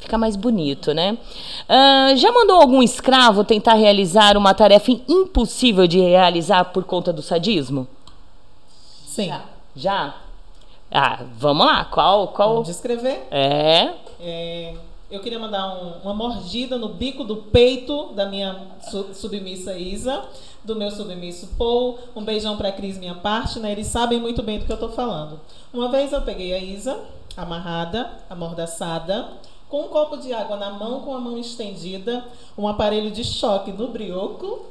Fica 0.00 0.18
mais 0.18 0.36
bonito, 0.36 0.92
né? 0.92 1.16
Ah, 1.68 2.12
já 2.14 2.30
mandou 2.32 2.56
algum 2.60 2.82
escravo 2.82 3.42
tentar 3.44 3.74
realizar 3.74 4.36
uma 4.36 4.52
tarefa 4.54 4.90
impossível 5.08 5.86
de 5.86 5.98
realizar 6.00 6.64
por 6.66 6.84
conta 6.84 7.12
do 7.12 7.22
sadismo? 7.22 7.86
Sim. 9.06 9.32
Já? 9.74 10.14
Ah, 10.90 11.20
vamos 11.38 11.66
lá. 11.66 11.84
Qual? 11.86 12.28
qual? 12.28 12.48
Vamos 12.54 12.68
descrever? 12.68 13.26
É. 13.30 13.94
É, 14.20 14.74
eu 15.10 15.20
queria 15.20 15.38
mandar 15.38 15.66
um- 15.74 15.92
uma 16.04 16.14
mordida 16.14 16.76
no 16.78 16.88
bico 16.88 17.24
do 17.24 17.36
peito 17.36 18.12
da 18.14 18.26
minha 18.26 18.56
su- 18.90 19.08
submissa 19.14 19.76
Isa, 19.76 20.24
do 20.64 20.76
meu 20.76 20.90
submisso 20.90 21.48
Paul. 21.58 21.98
Um 22.14 22.22
beijão 22.22 22.56
para 22.56 22.70
Cris, 22.72 22.98
minha 22.98 23.14
parte, 23.14 23.58
né? 23.58 23.72
Eles 23.72 23.86
sabem 23.86 24.20
muito 24.20 24.42
bem 24.42 24.58
do 24.58 24.66
que 24.66 24.72
eu 24.72 24.76
tô 24.78 24.88
falando. 24.90 25.40
Uma 25.72 25.88
vez 25.90 26.12
eu 26.12 26.22
peguei 26.22 26.52
a 26.54 26.58
Isa, 26.58 26.98
amarrada, 27.36 28.10
amordaçada, 28.30 29.28
com 29.74 29.80
um 29.80 29.88
copo 29.88 30.16
de 30.18 30.32
água 30.32 30.56
na 30.56 30.70
mão, 30.70 31.00
com 31.00 31.12
a 31.12 31.18
mão 31.18 31.36
estendida, 31.36 32.24
um 32.56 32.68
aparelho 32.68 33.10
de 33.10 33.24
choque 33.24 33.72
no 33.72 33.88
brioco, 33.88 34.66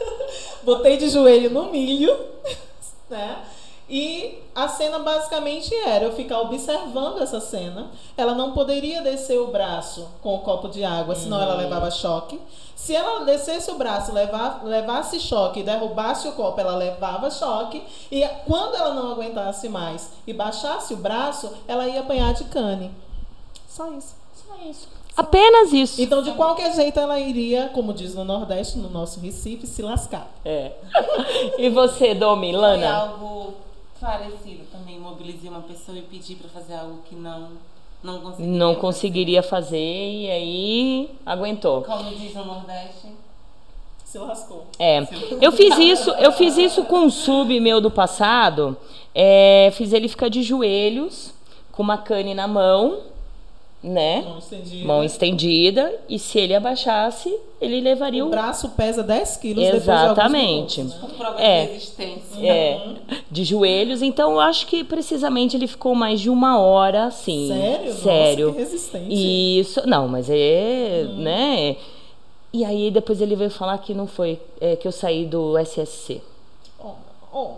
botei 0.64 0.96
de 0.96 1.10
joelho 1.10 1.50
no 1.50 1.70
milho, 1.70 2.18
né? 3.10 3.44
E 3.90 4.42
a 4.54 4.66
cena 4.66 5.00
basicamente 5.00 5.74
era 5.74 6.06
eu 6.06 6.14
ficar 6.14 6.40
observando 6.40 7.20
essa 7.20 7.40
cena. 7.40 7.90
Ela 8.16 8.34
não 8.34 8.52
poderia 8.52 9.02
descer 9.02 9.38
o 9.38 9.48
braço 9.48 10.08
com 10.22 10.36
o 10.36 10.38
copo 10.38 10.68
de 10.68 10.82
água, 10.82 11.14
senão 11.14 11.42
ela 11.42 11.54
levava 11.54 11.90
choque. 11.90 12.40
Se 12.74 12.96
ela 12.96 13.26
descesse 13.26 13.70
o 13.70 13.76
braço, 13.76 14.12
levar, 14.12 14.64
levasse 14.64 15.20
choque 15.20 15.60
e 15.60 15.62
derrubasse 15.62 16.26
o 16.26 16.32
copo, 16.32 16.58
ela 16.58 16.74
levava 16.74 17.30
choque. 17.30 17.82
E 18.10 18.26
quando 18.46 18.76
ela 18.76 18.94
não 18.94 19.12
aguentasse 19.12 19.68
mais 19.68 20.10
e 20.26 20.32
baixasse 20.32 20.94
o 20.94 20.98
braço, 20.98 21.52
ela 21.66 21.86
ia 21.86 22.00
apanhar 22.00 22.32
de 22.32 22.44
cane. 22.44 22.90
Só 23.66 23.92
isso. 23.92 24.17
Isso. 24.66 24.88
Apenas 25.16 25.72
isso. 25.72 26.00
Então, 26.00 26.22
de 26.22 26.30
qualquer 26.32 26.72
jeito, 26.74 26.98
ela 27.00 27.18
iria, 27.18 27.70
como 27.74 27.92
diz 27.92 28.14
no 28.14 28.24
Nordeste, 28.24 28.78
no 28.78 28.88
nosso 28.88 29.18
Recife, 29.20 29.66
se 29.66 29.82
lascar. 29.82 30.30
É. 30.44 30.72
E 31.58 31.68
você, 31.70 32.14
Domi, 32.14 32.52
Foi 32.52 32.60
Lana? 32.60 32.94
algo 32.94 33.54
parecido 34.00 34.64
também. 34.70 34.98
Mobilizei 34.98 35.50
uma 35.50 35.62
pessoa 35.62 35.98
e 35.98 36.02
pedi 36.02 36.36
pra 36.36 36.48
fazer 36.48 36.74
algo 36.74 36.98
que 37.08 37.16
não, 37.16 37.48
não 38.02 38.20
conseguiria. 38.20 38.58
Não 38.58 38.68
fazer. 38.68 38.80
conseguiria 38.80 39.42
fazer 39.42 39.76
e 39.76 40.30
aí 40.30 41.10
aguentou. 41.26 41.82
Como 41.82 42.04
diz 42.14 42.34
no 42.34 42.44
Nordeste. 42.44 43.08
Se 44.04 44.18
lascou. 44.18 44.66
É, 44.78 45.06
eu 45.40 45.52
fiz 45.52 45.76
isso, 45.78 46.10
eu 46.12 46.32
fiz 46.32 46.56
isso 46.56 46.84
com 46.84 47.00
um 47.00 47.10
sub 47.10 47.58
meu 47.60 47.78
do 47.80 47.90
passado. 47.90 48.74
É, 49.14 49.70
fiz 49.74 49.92
ele 49.92 50.08
ficar 50.08 50.28
de 50.30 50.42
joelhos, 50.42 51.34
com 51.72 51.82
uma 51.82 51.98
cane 51.98 52.32
na 52.34 52.48
mão, 52.48 53.00
né? 53.82 54.22
Mão 54.22 54.38
estendida. 54.38 54.86
Mão 54.86 55.04
estendida. 55.04 56.00
E 56.08 56.18
se 56.18 56.38
ele 56.38 56.54
abaixasse, 56.54 57.32
ele 57.60 57.80
levaria 57.80 58.24
O 58.24 58.28
o. 58.28 58.30
braço 58.30 58.70
pesa 58.70 59.02
10 59.02 59.36
quilos 59.36 59.64
depois 59.64 59.84
de 59.84 59.90
alguns 59.90 60.12
Exatamente. 60.12 60.80
minutos, 60.80 61.00
né? 61.00 61.08
Com 61.08 61.16
prova 61.16 61.40
É. 61.40 61.66
de 61.66 61.72
resistência. 61.74 62.46
É, 62.46 62.80
de 63.30 63.44
joelhos. 63.44 64.02
Então, 64.02 64.32
eu 64.32 64.40
acho 64.40 64.66
que 64.66 64.82
precisamente 64.82 65.56
ele 65.56 65.66
ficou 65.68 65.94
mais 65.94 66.20
de 66.20 66.28
uma 66.28 66.58
hora, 66.58 67.04
assim. 67.04 67.48
Sério? 67.48 67.86
Nossa, 67.90 68.02
Sério. 68.02 68.52
que 68.52 68.58
resistente. 68.58 69.58
Isso, 69.60 69.82
não, 69.86 70.08
mas 70.08 70.28
é, 70.28 71.04
Uhum. 71.08 71.16
né? 71.22 71.76
E 72.52 72.64
aí 72.64 72.90
depois 72.90 73.20
ele 73.20 73.36
veio 73.36 73.50
falar 73.50 73.76
que 73.78 73.92
não 73.94 74.06
foi, 74.06 74.40
é, 74.60 74.74
que 74.74 74.88
eu 74.88 74.92
saí 74.92 75.24
do 75.26 75.56
SSC. 75.58 76.20
Oh, 76.82 76.92
oh. 77.32 77.50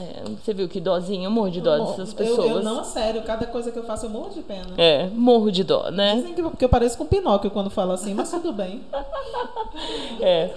É, 0.00 0.22
você 0.42 0.54
viu 0.54 0.66
que 0.66 0.80
dozinho, 0.80 1.24
eu 1.24 1.30
morro 1.30 1.50
de 1.50 1.60
dó 1.60 1.78
dessas 1.78 2.08
eu- 2.10 2.16
pessoas. 2.16 2.50
Eu, 2.50 2.62
não, 2.62 2.82
sério, 2.82 3.22
cada 3.22 3.46
coisa 3.46 3.70
que 3.70 3.78
eu 3.78 3.84
faço 3.84 4.06
eu 4.06 4.10
morro 4.10 4.30
de 4.30 4.40
pena. 4.40 4.64
É, 4.78 5.08
morro 5.08 5.52
de 5.52 5.62
dó, 5.62 5.90
né? 5.90 6.14
Dizem 6.16 6.32
que, 6.32 6.56
que 6.56 6.64
eu 6.64 6.68
pareço 6.70 6.96
com 6.96 7.04
Pinóquio 7.04 7.50
quando 7.50 7.68
falo 7.68 7.92
assim, 7.92 8.14
mas 8.14 8.30
tudo 8.30 8.52
bem. 8.52 8.80
É. 10.20 10.50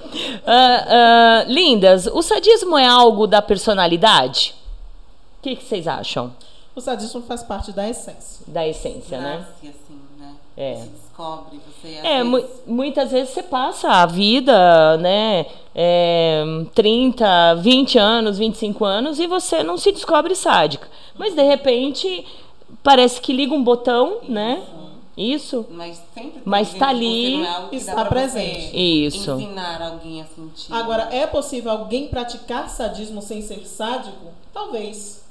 Ah, 0.45 0.85
ah, 0.87 1.43
lindas, 1.47 2.07
o 2.07 2.21
sadismo 2.21 2.77
é 2.77 2.85
algo 2.85 3.27
da 3.27 3.41
personalidade? 3.41 4.55
O 5.39 5.43
que, 5.43 5.55
que 5.55 5.63
vocês 5.63 5.87
acham 5.87 6.33
O 6.75 6.81
sadismo 6.81 7.21
faz 7.21 7.43
parte 7.43 7.71
da 7.71 7.87
essência. 7.87 8.45
da 8.47 8.67
essência, 8.67 9.19
né? 9.19 9.37
Nasce 9.37 9.67
assim, 9.67 9.99
né? 10.19 10.33
É. 10.57 10.83
Descobre, 11.15 11.59
você 11.81 11.99
É, 12.03 12.23
mu- 12.23 12.37
vezes, 12.37 12.61
muitas 12.65 13.11
vezes 13.11 13.33
você 13.33 13.43
passa 13.43 13.87
a 13.87 14.05
vida, 14.05 14.97
né, 14.97 15.45
é, 15.75 16.43
30, 16.73 17.55
20 17.55 17.97
anos, 17.99 18.37
25 18.39 18.83
anos 18.83 19.19
e 19.19 19.27
você 19.27 19.61
não 19.63 19.77
se 19.77 19.91
descobre 19.91 20.35
sádica. 20.35 20.87
Mas 21.17 21.35
de 21.35 21.43
repente 21.43 22.25
parece 22.81 23.21
que 23.21 23.31
liga 23.31 23.53
um 23.53 23.63
botão, 23.63 24.17
né? 24.27 24.63
Isso. 25.15 25.67
Mas 25.69 26.01
sempre 26.15 26.31
tem 26.31 26.41
Mas 26.43 26.73
tá 26.73 26.87
ali, 26.89 27.45
é 27.45 27.75
está 27.75 28.03
presente. 28.05 28.75
Isso. 28.75 29.33
Ensinar 29.33 29.79
alguém 29.83 30.21
a 30.21 30.25
sentir. 30.25 30.73
Agora, 30.73 31.09
é 31.11 31.27
possível 31.27 31.71
alguém 31.71 32.07
praticar 32.07 32.67
sadismo 32.67 33.21
sem 33.21 33.39
ser 33.43 33.63
sádico? 33.67 34.33
Talvez. 34.51 35.22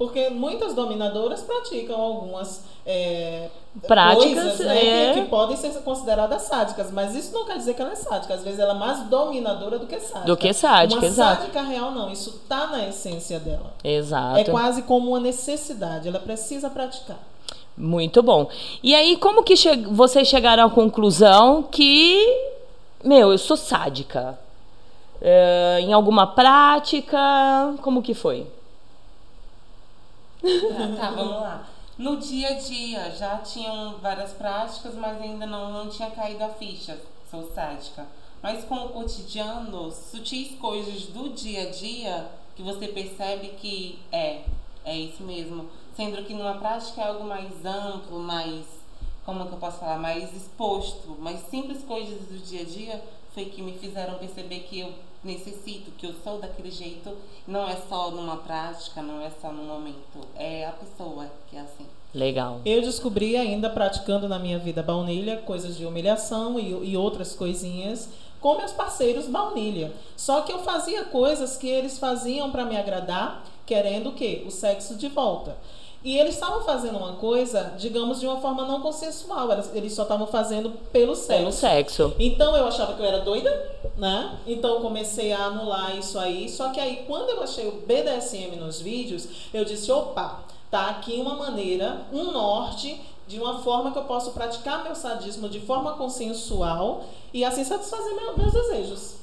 Porque 0.00 0.30
muitas 0.30 0.72
dominadoras 0.72 1.42
praticam 1.42 2.00
algumas 2.00 2.64
é, 2.86 3.50
Práticas, 3.86 4.32
coisas 4.32 4.60
né, 4.60 5.10
é. 5.10 5.12
que, 5.12 5.20
que 5.20 5.26
podem 5.28 5.58
ser 5.58 5.74
consideradas 5.82 6.40
sádicas. 6.40 6.90
Mas 6.90 7.14
isso 7.14 7.34
não 7.34 7.44
quer 7.44 7.58
dizer 7.58 7.74
que 7.74 7.82
ela 7.82 7.92
é 7.92 7.94
sádica. 7.94 8.32
Às 8.32 8.42
vezes 8.42 8.58
ela 8.58 8.72
é 8.72 8.78
mais 8.78 9.02
dominadora 9.10 9.78
do 9.78 9.86
que 9.86 10.00
sádica. 10.00 10.26
Do 10.26 10.38
que 10.38 10.54
sádica, 10.54 11.00
Uma 11.00 11.06
exato. 11.06 11.42
sádica 11.42 11.60
real 11.60 11.90
não. 11.90 12.10
Isso 12.10 12.30
está 12.30 12.68
na 12.68 12.88
essência 12.88 13.38
dela. 13.38 13.74
Exato. 13.84 14.38
É 14.38 14.44
quase 14.44 14.80
como 14.84 15.10
uma 15.10 15.20
necessidade. 15.20 16.08
Ela 16.08 16.18
precisa 16.18 16.70
praticar. 16.70 17.18
Muito 17.76 18.22
bom. 18.22 18.48
E 18.82 18.94
aí, 18.94 19.18
como 19.18 19.42
que 19.42 19.54
che 19.54 19.76
vocês 19.82 20.26
chegaram 20.28 20.64
à 20.64 20.70
conclusão 20.70 21.62
que, 21.62 22.26
meu, 23.04 23.32
eu 23.32 23.36
sou 23.36 23.54
sádica? 23.54 24.38
É, 25.20 25.80
em 25.82 25.92
alguma 25.92 26.26
prática? 26.26 27.18
Como 27.82 28.00
que 28.00 28.14
foi? 28.14 28.46
Tá, 30.96 31.10
vamos 31.10 31.40
lá. 31.40 31.68
No 31.98 32.16
dia 32.16 32.48
a 32.48 32.58
dia 32.58 33.10
já 33.10 33.38
tinham 33.38 33.98
várias 33.98 34.32
práticas, 34.32 34.94
mas 34.94 35.20
ainda 35.20 35.46
não, 35.46 35.70
não 35.70 35.90
tinha 35.90 36.10
caído 36.10 36.42
a 36.42 36.48
ficha, 36.48 36.98
sou 37.30 37.50
sádica. 37.52 38.06
Mas 38.42 38.64
com 38.64 38.74
o 38.74 38.88
cotidiano, 38.88 39.92
sutis 39.92 40.58
coisas 40.58 41.06
do 41.06 41.28
dia 41.30 41.68
a 41.68 41.70
dia 41.70 42.26
que 42.56 42.62
você 42.62 42.88
percebe 42.88 43.48
que 43.48 43.98
é, 44.10 44.42
é 44.84 44.96
isso 44.96 45.22
mesmo. 45.22 45.68
Sendo 45.94 46.24
que 46.24 46.32
numa 46.32 46.54
prática 46.54 47.02
é 47.02 47.08
algo 47.08 47.24
mais 47.24 47.64
amplo, 47.66 48.18
mais, 48.18 48.64
como 49.26 49.46
que 49.46 49.52
eu 49.52 49.58
posso 49.58 49.78
falar, 49.78 49.98
mais 49.98 50.34
exposto. 50.34 51.16
Mas 51.18 51.40
simples 51.50 51.84
coisas 51.84 52.18
do 52.28 52.38
dia 52.38 52.62
a 52.62 52.64
dia 52.64 53.04
foi 53.34 53.44
que 53.44 53.60
me 53.60 53.76
fizeram 53.76 54.14
perceber 54.18 54.60
que 54.60 54.80
eu 54.80 54.94
necessito, 55.22 55.90
que 55.92 56.06
eu 56.06 56.14
sou 56.24 56.38
daquele 56.38 56.70
jeito. 56.70 57.16
Não 57.46 57.68
é 57.68 57.76
só 57.88 58.10
numa 58.10 58.36
prática, 58.38 59.02
não 59.02 59.20
é 59.20 59.30
só 59.40 59.52
num 59.52 59.64
momento. 59.64 60.26
É 60.34 60.66
a 60.66 60.72
pessoa 60.72 61.30
que 61.48 61.56
é 61.56 61.60
assim. 61.60 61.86
Legal. 62.12 62.60
Eu 62.64 62.80
descobri 62.82 63.36
ainda 63.36 63.70
praticando 63.70 64.28
na 64.28 64.38
minha 64.38 64.58
vida 64.58 64.82
baunilha, 64.82 65.36
coisas 65.38 65.76
de 65.76 65.86
humilhação 65.86 66.58
e, 66.58 66.90
e 66.90 66.96
outras 66.96 67.34
coisinhas, 67.34 68.08
com 68.40 68.56
meus 68.56 68.72
parceiros 68.72 69.28
baunilha. 69.28 69.92
Só 70.16 70.40
que 70.40 70.52
eu 70.52 70.60
fazia 70.60 71.04
coisas 71.04 71.56
que 71.56 71.68
eles 71.68 71.98
faziam 71.98 72.50
para 72.50 72.64
me 72.64 72.76
agradar, 72.76 73.44
querendo 73.64 74.08
o 74.08 74.14
quê? 74.14 74.42
O 74.46 74.50
sexo 74.50 74.96
de 74.96 75.08
volta. 75.08 75.56
E 76.02 76.16
eles 76.16 76.34
estavam 76.34 76.62
fazendo 76.62 76.96
uma 76.96 77.12
coisa, 77.12 77.74
digamos, 77.78 78.20
de 78.20 78.26
uma 78.26 78.40
forma 78.40 78.64
não 78.64 78.80
consensual. 78.80 79.48
Eles- 79.74 79.92
só 79.92 80.02
estavam 80.04 80.26
fazendo 80.26 80.70
pelo 80.90 81.14
sexo. 81.14 81.38
Pelo 81.40 81.52
sexo. 81.52 82.14
Então 82.18 82.56
eu 82.56 82.66
achava 82.66 82.94
que 82.94 83.00
eu 83.02 83.04
era 83.06 83.20
doida, 83.20 83.50
né? 83.98 84.38
Então 84.46 84.76
eu 84.76 84.80
comecei 84.80 85.30
a 85.30 85.44
anular 85.44 85.94
isso 85.98 86.18
aí. 86.18 86.48
Só 86.48 86.70
que 86.70 86.80
aí, 86.80 87.04
quando 87.06 87.28
eu 87.28 87.42
achei 87.42 87.68
o 87.68 87.82
BDSM 87.86 88.56
nos 88.56 88.80
vídeos, 88.80 89.28
eu 89.52 89.62
disse: 89.62 89.92
opa, 89.92 90.40
tá 90.70 90.86
aqui 90.88 91.20
uma 91.20 91.34
maneira, 91.34 92.00
um 92.10 92.32
norte 92.32 92.98
de 93.28 93.38
uma 93.38 93.58
forma 93.58 93.92
que 93.92 93.98
eu 93.98 94.04
posso 94.04 94.30
praticar 94.30 94.82
meu 94.82 94.94
sadismo 94.94 95.50
de 95.50 95.60
forma 95.60 95.92
consensual 95.92 97.04
e 97.32 97.44
assim 97.44 97.62
satisfazer 97.62 98.14
meu- 98.14 98.36
meus 98.38 98.52
desejos. 98.54 99.16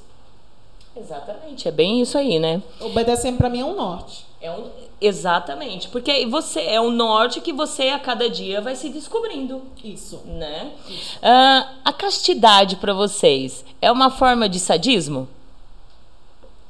Exatamente, 0.96 1.66
é 1.66 1.70
bem 1.70 2.00
isso 2.00 2.16
aí, 2.16 2.38
né? 2.38 2.62
O 2.80 2.88
BDSM 2.90 3.36
pra 3.36 3.48
mim 3.50 3.60
é 3.60 3.64
um 3.64 3.74
norte. 3.74 4.27
É 4.40 4.50
um, 4.52 4.70
exatamente, 5.00 5.88
porque 5.88 6.24
você 6.26 6.60
é 6.60 6.80
um 6.80 6.90
norte 6.90 7.40
que 7.40 7.52
você 7.52 7.88
a 7.88 7.98
cada 7.98 8.30
dia 8.30 8.60
vai 8.60 8.76
se 8.76 8.88
descobrindo, 8.88 9.62
Isso. 9.82 10.22
né? 10.26 10.72
Ah, 11.20 11.72
a 11.84 11.92
castidade 11.92 12.76
pra 12.76 12.92
vocês 12.94 13.64
é 13.82 13.90
uma 13.90 14.10
forma 14.10 14.48
de 14.48 14.60
sadismo? 14.60 15.28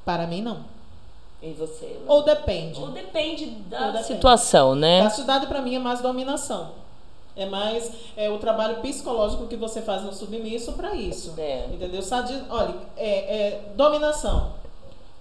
Para 0.02 0.26
mim, 0.26 0.40
não. 0.40 0.64
E 1.42 1.50
você? 1.50 1.98
Ou 2.06 2.22
depende. 2.22 2.80
Ou 2.80 2.88
depende 2.88 3.46
da 3.46 3.78
Ou 3.78 3.92
depende. 3.92 4.06
situação, 4.06 4.74
né? 4.74 5.02
Castidade 5.02 5.46
para 5.46 5.60
mim 5.60 5.74
é 5.74 5.78
mais 5.78 6.00
dominação. 6.00 6.72
É 7.36 7.44
mais 7.46 7.92
é, 8.16 8.28
o 8.30 8.38
trabalho 8.38 8.76
psicológico 8.76 9.46
que 9.46 9.54
você 9.56 9.82
faz 9.82 10.02
no 10.02 10.12
submisso 10.12 10.72
para 10.72 10.94
isso. 10.94 11.34
É. 11.36 11.66
Entendeu? 11.70 12.00
Sadismo, 12.00 12.46
olha, 12.48 12.74
é, 12.96 13.36
é 13.36 13.60
dominação, 13.76 14.54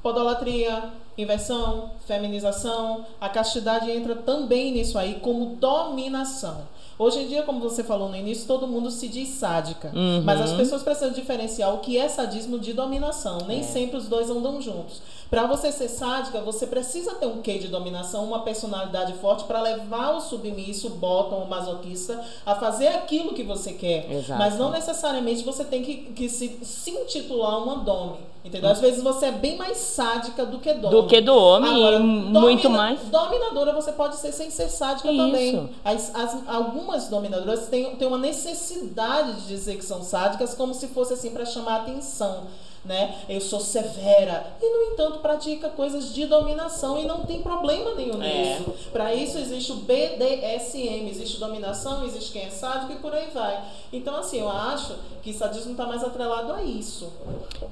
podolatria, 0.01 0.91
inversão, 1.17 1.91
feminização. 2.05 3.05
A 3.19 3.27
castidade 3.27 3.89
entra 3.89 4.15
também 4.15 4.71
nisso 4.71 4.97
aí 4.97 5.15
como 5.15 5.55
dominação. 5.55 6.67
Hoje 6.99 7.19
em 7.19 7.27
dia, 7.27 7.43
como 7.43 7.59
você 7.59 7.83
falou 7.83 8.09
no 8.09 8.15
início, 8.15 8.47
todo 8.47 8.67
mundo 8.67 8.89
se 8.89 9.07
diz 9.07 9.29
sádica. 9.29 9.91
Uhum. 9.93 10.23
Mas 10.23 10.41
as 10.41 10.53
pessoas 10.53 10.81
precisam 10.81 11.11
diferenciar 11.11 11.73
o 11.73 11.79
que 11.79 11.95
é 11.95 12.09
sadismo 12.09 12.57
de 12.57 12.73
dominação. 12.73 13.39
Nem 13.47 13.61
sempre 13.63 13.97
os 13.97 14.07
dois 14.07 14.29
andam 14.31 14.59
juntos. 14.59 15.01
Para 15.29 15.45
você 15.45 15.71
ser 15.71 15.89
sádica, 15.89 16.39
você 16.41 16.65
precisa 16.65 17.15
ter 17.15 17.25
um 17.25 17.41
quê 17.41 17.57
de 17.57 17.67
dominação, 17.67 18.23
uma 18.25 18.39
personalidade 18.43 19.13
forte 19.13 19.43
para 19.43 19.61
levar 19.61 20.15
o 20.15 20.21
submisso, 20.21 20.87
o 20.87 20.91
bottom, 20.91 21.43
o 21.43 21.49
masoquista 21.49 22.23
a 22.45 22.55
fazer 22.55 22.87
aquilo 22.87 23.33
que 23.33 23.43
você 23.43 23.73
quer. 23.73 24.09
Exato. 24.11 24.39
Mas 24.39 24.57
não 24.57 24.71
necessariamente 24.71 25.43
você 25.43 25.65
tem 25.65 25.83
que, 25.83 25.95
que 26.13 26.29
se, 26.29 26.59
se 26.63 26.91
intitular 26.91 27.61
uma 27.61 27.77
dome. 27.77 28.17
Entendeu? 28.45 28.69
Às 28.69 28.79
vezes 28.79 29.03
você 29.03 29.25
é 29.25 29.31
bem 29.33 29.57
mais 29.57 29.75
sádica 29.77 30.45
do 30.45 30.59
que 30.59 30.73
dome. 30.73 30.95
Do 30.95 31.05
que 31.05 31.19
do 31.19 31.35
homem, 31.35 31.69
Agora, 31.75 31.95
e 31.97 31.99
muito 31.99 32.69
mais. 32.69 32.97
Dominadora 33.01 33.73
você 33.73 33.91
pode 33.91 34.15
ser 34.15 34.31
sem 34.31 34.49
ser 34.49 34.69
sádica 34.69 35.11
Isso. 35.11 35.17
também. 35.17 35.69
As, 35.83 36.15
as- 36.15 36.47
algumas 36.47 37.09
dominadoras 37.09 37.67
têm, 37.67 37.93
têm 37.97 38.07
uma 38.07 38.17
necessidade 38.17 39.41
de 39.41 39.47
dizer 39.47 39.75
que 39.75 39.83
são 39.83 40.01
sádicas, 40.01 40.53
como 40.53 40.73
se 40.73 40.87
fosse 40.87 41.13
assim 41.13 41.31
para 41.31 41.43
chamar 41.45 41.81
atenção. 41.81 42.43
Né? 42.87 43.15
Eu 43.27 43.41
sou 43.41 43.59
severa. 43.59 44.47
E, 44.61 44.65
no 44.65 44.93
entanto, 44.93 45.19
pratica 45.19 45.67
coisas 45.67 46.13
de 46.13 46.25
dominação 46.25 46.97
e 46.97 47.05
não 47.05 47.25
tem 47.25 47.41
problema 47.41 47.93
nenhum 47.95 48.23
É. 48.23 48.59
nisso. 48.59 48.73
Para 48.93 49.13
isso 49.13 49.37
existe 49.37 49.73
o 49.73 49.75
BDSM, 49.75 51.09
existe 51.09 51.37
dominação, 51.37 52.05
existe 52.05 52.31
quem 52.31 52.43
é 52.43 52.49
sádico 52.49 52.93
e 52.93 52.95
por 52.95 53.13
aí 53.13 53.27
vai. 53.33 53.59
Então, 53.91 54.15
assim, 54.15 54.39
eu 54.39 54.49
acho 54.49 54.93
que 55.21 55.33
sadismo 55.33 55.71
está 55.71 55.85
mais 55.85 56.01
atrelado 56.03 56.53
a 56.53 56.63
isso. 56.63 57.11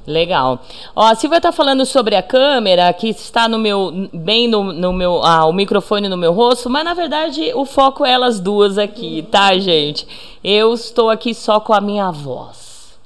Legal. 0.05 0.59
Ó, 0.95 1.05
a 1.05 1.15
Silvia 1.15 1.39
tá 1.39 1.51
falando 1.51 1.85
sobre 1.85 2.15
a 2.15 2.21
câmera 2.21 2.91
que 2.91 3.07
está 3.07 3.47
no 3.47 3.57
meu 3.57 4.09
bem 4.13 4.47
no, 4.47 4.73
no 4.73 4.91
meu 4.91 5.23
ah, 5.23 5.45
o 5.45 5.53
microfone 5.53 6.09
no 6.09 6.17
meu 6.17 6.33
rosto, 6.33 6.69
mas 6.69 6.83
na 6.83 6.93
verdade 6.93 7.53
o 7.55 7.63
foco 7.65 8.05
é 8.05 8.11
elas 8.11 8.39
duas 8.39 8.77
aqui, 8.77 9.25
tá, 9.31 9.57
gente? 9.57 10.05
Eu 10.43 10.73
estou 10.73 11.09
aqui 11.09 11.33
só 11.33 11.59
com 11.59 11.73
a 11.73 11.79
minha 11.81 12.11
voz, 12.11 12.57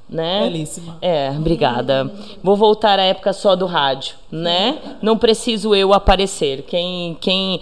né? 0.09 0.41
Belíssima. 0.49 0.97
É, 1.01 1.29
obrigada. 1.29 2.11
Vou 2.43 2.55
voltar 2.55 2.97
à 2.97 3.03
época 3.03 3.31
só 3.31 3.55
do 3.55 3.65
rádio, 3.67 4.15
né? 4.31 4.79
Não 5.01 5.17
preciso 5.17 5.75
eu 5.75 5.93
aparecer. 5.93 6.63
Quem, 6.63 7.15
quem, 7.21 7.61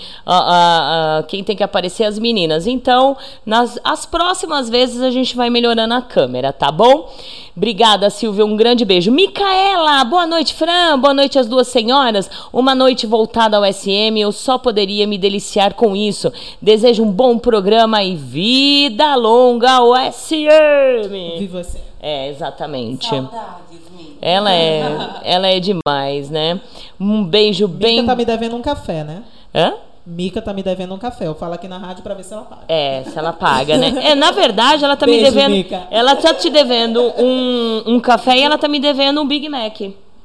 quem 1.27 1.43
tem 1.43 1.55
que 1.55 1.63
aparecer 1.63 2.03
é 2.03 2.07
as 2.07 2.17
meninas. 2.17 2.65
Então, 2.65 3.17
nas 3.45 3.77
as 3.83 4.05
próximas 4.05 4.69
vezes 4.69 5.01
a 5.01 5.11
gente 5.11 5.35
vai 5.35 5.49
melhorando 5.49 5.93
a 5.93 6.01
câmera, 6.01 6.53
tá 6.53 6.71
bom? 6.71 7.11
Obrigada, 7.55 8.09
Silvia. 8.09 8.45
Um 8.45 8.55
grande 8.55 8.85
beijo. 8.85 9.11
Micaela, 9.11 10.03
boa 10.05 10.25
noite, 10.25 10.53
Fran. 10.53 10.99
Boa 10.99 11.13
noite 11.13 11.37
às 11.39 11.47
duas 11.47 11.67
senhoras. 11.67 12.29
Uma 12.53 12.73
noite 12.75 13.05
voltada 13.05 13.57
ao 13.57 13.65
SM. 13.65 14.17
Eu 14.17 14.31
só 14.31 14.57
poderia 14.57 15.07
me 15.07 15.17
deliciar 15.17 15.73
com 15.73 15.95
isso. 15.95 16.31
Desejo 16.61 17.03
um 17.03 17.11
bom 17.11 17.37
programa 17.37 18.03
e 18.03 18.15
vida 18.15 19.15
longa 19.15 19.71
ao 19.71 19.95
SM. 19.95 21.39
Viva 21.39 21.61
assim. 21.61 21.86
É, 22.01 22.29
exatamente. 22.29 23.07
Saudades. 23.09 23.77
Ela 24.21 24.53
é, 24.53 24.81
ela 25.23 25.47
é 25.47 25.59
demais, 25.59 26.29
né? 26.29 26.59
Um 26.99 27.23
beijo 27.23 27.67
bem. 27.67 27.97
Mica 28.01 28.07
tá 28.07 28.15
me 28.15 28.25
devendo 28.25 28.55
um 28.55 28.61
café, 28.61 29.03
né? 29.03 29.23
Hã? 29.53 29.73
Mica 30.05 30.41
tá 30.41 30.53
me 30.53 30.63
devendo 30.63 30.93
um 30.93 30.97
café. 30.97 31.27
Eu 31.27 31.35
falo 31.35 31.53
aqui 31.53 31.67
na 31.67 31.77
rádio 31.77 32.01
pra 32.01 32.13
ver 32.13 32.23
se 32.23 32.33
ela 32.33 32.43
paga. 32.43 32.63
É, 32.69 33.03
se 33.03 33.17
ela 33.17 33.33
paga, 33.33 33.77
né? 33.77 33.93
É, 34.11 34.15
na 34.15 34.31
verdade, 34.31 34.85
ela 34.85 34.95
tá 34.95 35.05
me 35.05 35.13
Beijo, 35.13 35.25
devendo. 35.31 35.51
Mica. 35.51 35.87
Ela 35.91 36.15
tá 36.15 36.33
te 36.33 36.49
devendo 36.49 37.01
um, 37.17 37.83
um 37.87 37.99
café 37.99 38.37
e 38.37 38.41
ela 38.41 38.57
tá 38.57 38.67
me 38.67 38.79
devendo 38.79 39.21
um 39.21 39.27
Big 39.27 39.49
Mac. 39.49 39.77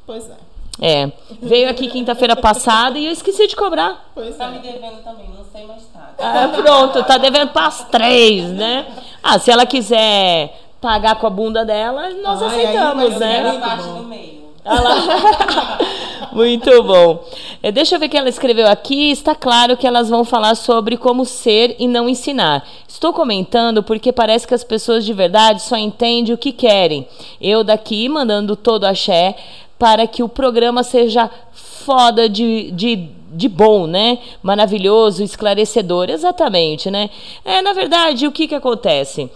Pois 0.07 0.31
é. 0.31 0.35
É. 0.81 1.13
Veio 1.41 1.69
aqui 1.69 1.89
quinta-feira 1.89 2.35
passada 2.35 2.99
e 2.99 3.07
eu 3.07 3.13
esqueci 3.13 3.47
de 3.47 3.55
cobrar. 3.57 4.11
Pois 4.15 4.37
Tá 4.37 4.47
é. 4.47 4.51
me 4.53 4.59
devendo 4.61 5.03
também, 5.03 5.27
não 5.37 5.45
sei 5.53 5.67
mais 5.67 5.83
tarde. 5.93 6.15
Ah, 6.19 6.49
pronto, 6.63 7.03
tá 7.05 7.19
devendo 7.19 7.51
pras 7.51 7.85
três, 7.91 8.49
né? 8.51 8.87
Ah, 9.23 9.39
se 9.39 9.51
ela 9.51 9.67
quiser 9.67 10.62
pagar 10.83 11.15
com 11.15 11.27
a 11.29 11.31
bunda 11.31 11.65
dela, 11.65 12.11
nós 12.23 12.43
Ai, 12.43 12.49
aceitamos, 12.49 13.17
né? 13.17 13.37
Era 13.39 13.49
a 13.49 13.53
Muito 13.53 13.65
parte 13.65 13.85
bom. 13.87 13.95
do 13.95 14.05
meio. 14.09 14.43
Ah 14.65 14.81
lá. 14.81 15.79
Muito 16.33 16.83
bom. 16.83 17.25
É, 17.63 17.71
Deixa 17.71 17.95
eu 17.95 18.01
ver 18.01 18.07
o 18.07 18.09
que 18.09 18.17
ela 18.17 18.29
escreveu 18.29 18.67
aqui. 18.67 19.11
Está 19.11 19.35
claro 19.35 19.77
que 19.77 19.87
elas 19.87 20.09
vão 20.09 20.25
falar 20.25 20.55
sobre 20.55 20.97
como 20.97 21.25
ser 21.25 21.77
e 21.79 21.87
não 21.87 22.09
ensinar. 22.09 22.67
Estou 22.89 23.13
comentando 23.13 23.83
porque 23.83 24.13
parece 24.13 24.47
que 24.47 24.55
as 24.55 24.65
pessoas 24.65 25.05
de 25.05 25.13
verdade 25.13 25.63
só 25.63 25.77
entendem 25.77 26.35
o 26.35 26.39
que 26.39 26.53
querem. 26.53 27.07
Eu 27.41 27.63
daqui 27.63 28.09
mandando 28.09 28.57
todo 28.57 28.85
axé 28.85 29.37
para 29.79 30.07
que 30.07 30.23
o 30.23 30.29
programa 30.29 30.83
seja 30.83 31.31
foda 31.53 32.29
de, 32.29 32.71
de, 32.71 33.09
de 33.33 33.49
bom, 33.49 33.87
né? 33.87 34.19
Maravilhoso, 34.43 35.23
esclarecedor. 35.23 36.09
Exatamente, 36.09 36.91
né? 36.91 37.11
É, 37.45 37.61
na 37.63 37.73
verdade, 37.73 38.27
o 38.27 38.33
que, 38.33 38.49
que 38.49 38.55
acontece? 38.55 39.31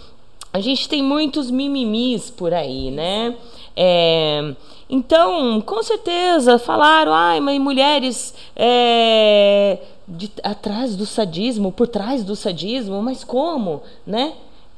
A 0.56 0.60
gente 0.60 0.88
tem 0.88 1.02
muitos 1.02 1.50
mimimis 1.50 2.30
por 2.30 2.54
aí, 2.54 2.90
né? 2.90 3.34
É, 3.76 4.54
então, 4.88 5.60
com 5.60 5.82
certeza, 5.82 6.58
falaram, 6.58 7.12
ai, 7.12 7.40
mas 7.40 7.60
mulheres 7.60 8.32
é, 8.56 9.76
de- 10.08 10.32
atrás 10.42 10.96
do 10.96 11.04
sadismo, 11.04 11.70
por 11.70 11.86
trás 11.86 12.24
do 12.24 12.34
sadismo, 12.34 13.02
mas 13.02 13.22
como, 13.22 13.82
né? 14.06 14.32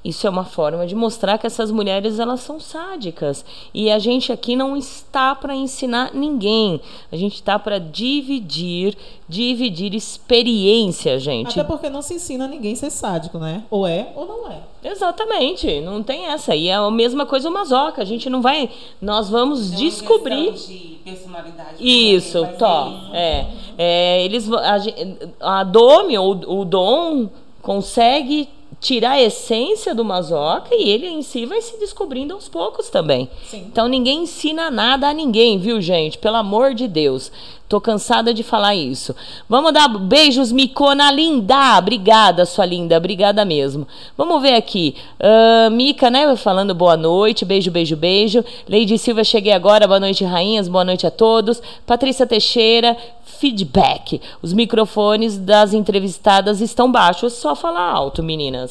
Isso 0.08 0.26
é 0.26 0.30
uma 0.30 0.44
forma 0.44 0.86
de 0.86 0.94
mostrar 0.94 1.36
que 1.36 1.46
essas 1.46 1.70
mulheres 1.70 2.18
elas 2.18 2.40
são 2.40 2.58
sádicas 2.58 3.44
e 3.74 3.90
a 3.90 3.98
gente 3.98 4.32
aqui 4.32 4.56
não 4.56 4.74
está 4.74 5.34
para 5.34 5.54
ensinar 5.54 6.12
ninguém. 6.14 6.80
A 7.12 7.16
gente 7.16 7.34
está 7.34 7.58
para 7.58 7.78
dividir, 7.78 8.96
dividir 9.28 9.94
experiência, 9.94 11.18
gente. 11.18 11.50
Até 11.50 11.62
porque 11.62 11.90
não 11.90 12.00
se 12.00 12.14
ensina 12.14 12.46
a 12.46 12.48
ninguém 12.48 12.72
a 12.72 12.76
ser 12.76 12.88
sádico, 12.90 13.36
né? 13.38 13.64
Ou 13.70 13.86
é 13.86 14.10
ou 14.16 14.24
não 14.26 14.50
é. 14.50 14.60
Exatamente, 14.82 15.80
não 15.82 16.02
tem 16.02 16.24
essa. 16.26 16.56
E 16.56 16.68
é 16.68 16.74
a 16.76 16.90
mesma 16.90 17.26
coisa 17.26 17.50
o 17.50 17.52
masoca. 17.52 18.00
A 18.00 18.04
gente 18.06 18.30
não 18.30 18.40
vai. 18.40 18.70
Nós 19.02 19.28
vamos 19.28 19.72
É 19.72 19.76
descobrir. 19.76 20.52
de 20.52 20.98
personalidade. 21.04 21.76
Isso, 21.80 22.46
tó. 22.58 22.88
isso. 22.88 23.14
É, 23.14 23.46
é, 23.76 24.24
eles, 24.24 24.46
vão- 24.46 24.58
a, 24.60 25.58
a 25.60 25.64
Domi, 25.64 26.16
ou 26.16 26.30
o 26.60 26.64
Dom, 26.64 27.28
consegue 27.60 28.48
tirar 28.80 29.12
a 29.12 29.20
essência 29.20 29.94
do 29.94 30.04
masoca 30.04 30.68
e 30.72 30.88
ele 30.88 31.08
em 31.08 31.22
si 31.22 31.44
vai 31.46 31.60
se 31.60 31.78
descobrindo 31.78 32.34
aos 32.34 32.48
poucos 32.48 32.88
também. 32.88 33.28
Sim. 33.46 33.64
Então 33.66 33.88
ninguém 33.88 34.22
ensina 34.22 34.70
nada 34.70 35.08
a 35.08 35.14
ninguém, 35.14 35.58
viu, 35.58 35.80
gente? 35.80 36.18
Pelo 36.18 36.36
amor 36.36 36.74
de 36.74 36.86
Deus. 36.86 37.30
Tô 37.68 37.82
cansada 37.82 38.32
de 38.32 38.42
falar 38.42 38.74
isso. 38.74 39.14
Vamos 39.46 39.74
dar 39.74 39.88
beijos, 39.88 40.50
Micona 40.50 41.12
linda. 41.12 41.76
Obrigada, 41.76 42.46
sua 42.46 42.64
linda. 42.64 42.96
Obrigada 42.96 43.44
mesmo. 43.44 43.86
Vamos 44.16 44.40
ver 44.40 44.54
aqui. 44.54 44.94
Ah, 45.20 45.68
Mica, 45.70 46.08
né? 46.08 46.34
Falando 46.34 46.74
boa 46.74 46.96
noite. 46.96 47.44
Beijo, 47.44 47.70
beijo, 47.70 47.94
beijo. 47.94 48.42
Lady 48.66 48.96
Silva, 48.96 49.22
cheguei 49.22 49.52
agora. 49.52 49.86
Boa 49.86 50.00
noite, 50.00 50.24
rainhas. 50.24 50.66
Boa 50.66 50.82
noite 50.82 51.06
a 51.06 51.10
todos. 51.10 51.60
Patrícia 51.86 52.26
Teixeira, 52.26 52.96
feedback. 53.22 54.18
Os 54.40 54.54
microfones 54.54 55.36
das 55.36 55.74
entrevistadas 55.74 56.62
estão 56.62 56.90
baixos. 56.90 57.34
Só 57.34 57.54
falar 57.54 57.92
alto, 57.92 58.22
meninas. 58.22 58.67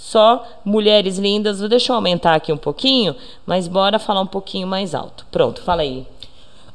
Só 0.00 0.44
mulheres 0.64 1.18
lindas. 1.18 1.60
Deixa 1.60 1.92
eu 1.92 1.96
aumentar 1.96 2.34
aqui 2.34 2.50
um 2.50 2.56
pouquinho, 2.56 3.14
mas 3.44 3.68
bora 3.68 3.98
falar 3.98 4.22
um 4.22 4.26
pouquinho 4.26 4.66
mais 4.66 4.94
alto. 4.94 5.26
Pronto, 5.30 5.60
fala 5.60 5.82
aí. 5.82 6.06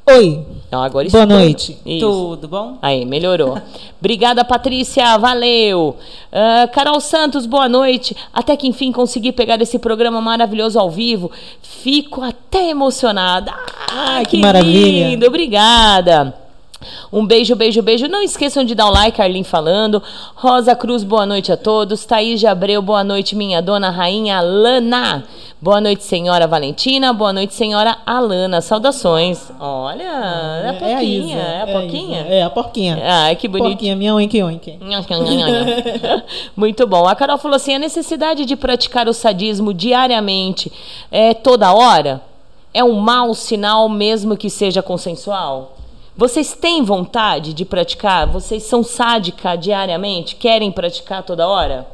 Oi. 0.08 0.46
Então, 0.68 0.84
agora 0.84 1.10
Boa 1.10 1.26
noite. 1.26 1.76
Isso. 1.84 2.08
Tudo 2.08 2.48
bom? 2.48 2.78
Aí, 2.84 3.04
melhorou. 3.04 3.60
Obrigada, 4.00 4.46
Patrícia. 4.46 5.18
Valeu. 5.18 5.98
Ah, 6.32 6.70
Carol 6.72 7.00
Santos, 7.00 7.48
boa 7.48 7.68
noite. 7.68 8.16
Até 8.32 8.56
que 8.56 8.68
enfim 8.68 8.92
consegui 8.92 9.32
pegar 9.32 9.60
esse 9.60 9.80
programa 9.80 10.22
maravilhoso 10.22 10.80
ao 10.80 10.92
vivo. 10.92 11.32
Fico 11.64 12.22
até 12.22 12.70
emocionada. 12.70 13.52
Ah, 13.92 14.18
Ai, 14.18 14.26
que 14.28 14.38
maravilha. 14.38 15.10
lindo. 15.10 15.26
Obrigada. 15.26 16.45
Um 17.12 17.26
beijo, 17.26 17.56
beijo, 17.56 17.82
beijo. 17.82 18.08
Não 18.08 18.22
esqueçam 18.22 18.64
de 18.64 18.76
dar 18.76 18.88
um 18.88 18.92
like, 18.92 19.22
Arlin 19.22 19.44
falando. 19.44 20.02
Rosa 20.36 20.76
Cruz, 20.76 21.04
boa 21.04 21.26
noite 21.26 21.52
a 21.52 21.58
todos. 21.58 22.06
Thaís 22.06 22.40
de 22.40 22.48
Abreu, 22.48 22.82
boa 22.82 23.04
noite, 23.04 23.36
minha 23.36 23.62
dona 23.62 23.90
rainha 23.90 24.42
Lana. 24.42 25.24
Boa 25.62 25.82
noite, 25.82 26.04
senhora 26.04 26.46
Valentina. 26.46 27.12
Boa 27.14 27.34
noite, 27.34 27.54
senhora 27.54 27.98
Alana. 28.06 28.62
Saudações. 28.62 29.52
Olha, 29.60 30.04
é 30.04 30.68
a 30.68 30.72
a 30.72 30.74
Poquinha. 30.74 31.02
Isa, 31.02 31.40
É 31.40 31.62
a 31.62 31.68
Poquinha? 31.68 32.20
Isa. 32.20 32.30
É, 32.30 32.44
a 32.44 32.50
porquinha. 32.50 33.00
Ai, 33.04 33.36
que 33.36 33.48
bonito. 33.48 33.70
Porquinha, 33.70 33.96
minha 33.96 34.14
oink 34.14 34.44
oink. 34.44 34.78
Muito 36.56 36.86
bom. 36.86 37.08
A 37.08 37.16
Carol 37.16 37.38
falou 37.38 37.56
assim: 37.56 37.74
a 37.74 37.80
necessidade 37.80 38.46
de 38.46 38.56
praticar 38.56 39.08
o 39.08 39.14
sadismo 39.14 39.74
diariamente, 39.74 40.72
é 41.12 41.34
toda 41.34 41.74
hora, 41.74 42.22
é 42.74 42.84
um 42.84 43.00
mau 43.00 43.34
sinal, 43.34 43.88
mesmo 43.90 44.38
que 44.38 44.50
seja 44.50 44.84
consensual? 44.84 45.75
Vocês 46.18 46.54
têm 46.54 46.84
vontade 46.84 47.54
de 47.54 47.66
praticar? 47.66 48.26
Vocês 48.28 48.64
são 48.64 48.84
sádica 48.84 49.56
diariamente? 49.58 50.36
Querem 50.36 50.72
praticar 50.72 51.24
toda 51.24 51.48
hora? 51.48 51.86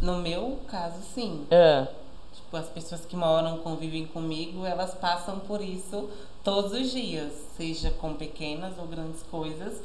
No 0.00 0.18
meu 0.18 0.58
caso, 0.68 0.96
sim. 1.14 1.44
Ah, 1.50 1.86
Tipo, 2.34 2.56
as 2.58 2.66
pessoas 2.66 3.00
que 3.04 3.16
moram, 3.16 3.56
convivem 3.58 4.06
comigo, 4.06 4.64
elas 4.64 4.94
passam 4.94 5.38
por 5.40 5.60
isso 5.60 6.08
todos 6.44 6.72
os 6.72 6.92
dias, 6.92 7.32
seja 7.56 7.90
com 7.90 8.14
pequenas 8.14 8.74
ou 8.78 8.86
grandes 8.86 9.22
coisas. 9.30 9.80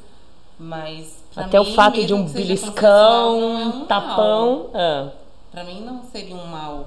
Mas 0.59 1.23
até 1.35 1.59
o 1.59 1.63
mim, 1.65 1.73
fato 1.73 2.05
de 2.05 2.13
um 2.13 2.23
beliscão, 2.25 3.57
é 3.59 3.65
um 3.65 3.85
tapão. 3.85 4.69
ah. 4.75 5.09
Pra 5.51 5.63
mim 5.63 5.81
não 5.81 6.03
seria 6.11 6.35
um 6.35 6.45
mal 6.45 6.85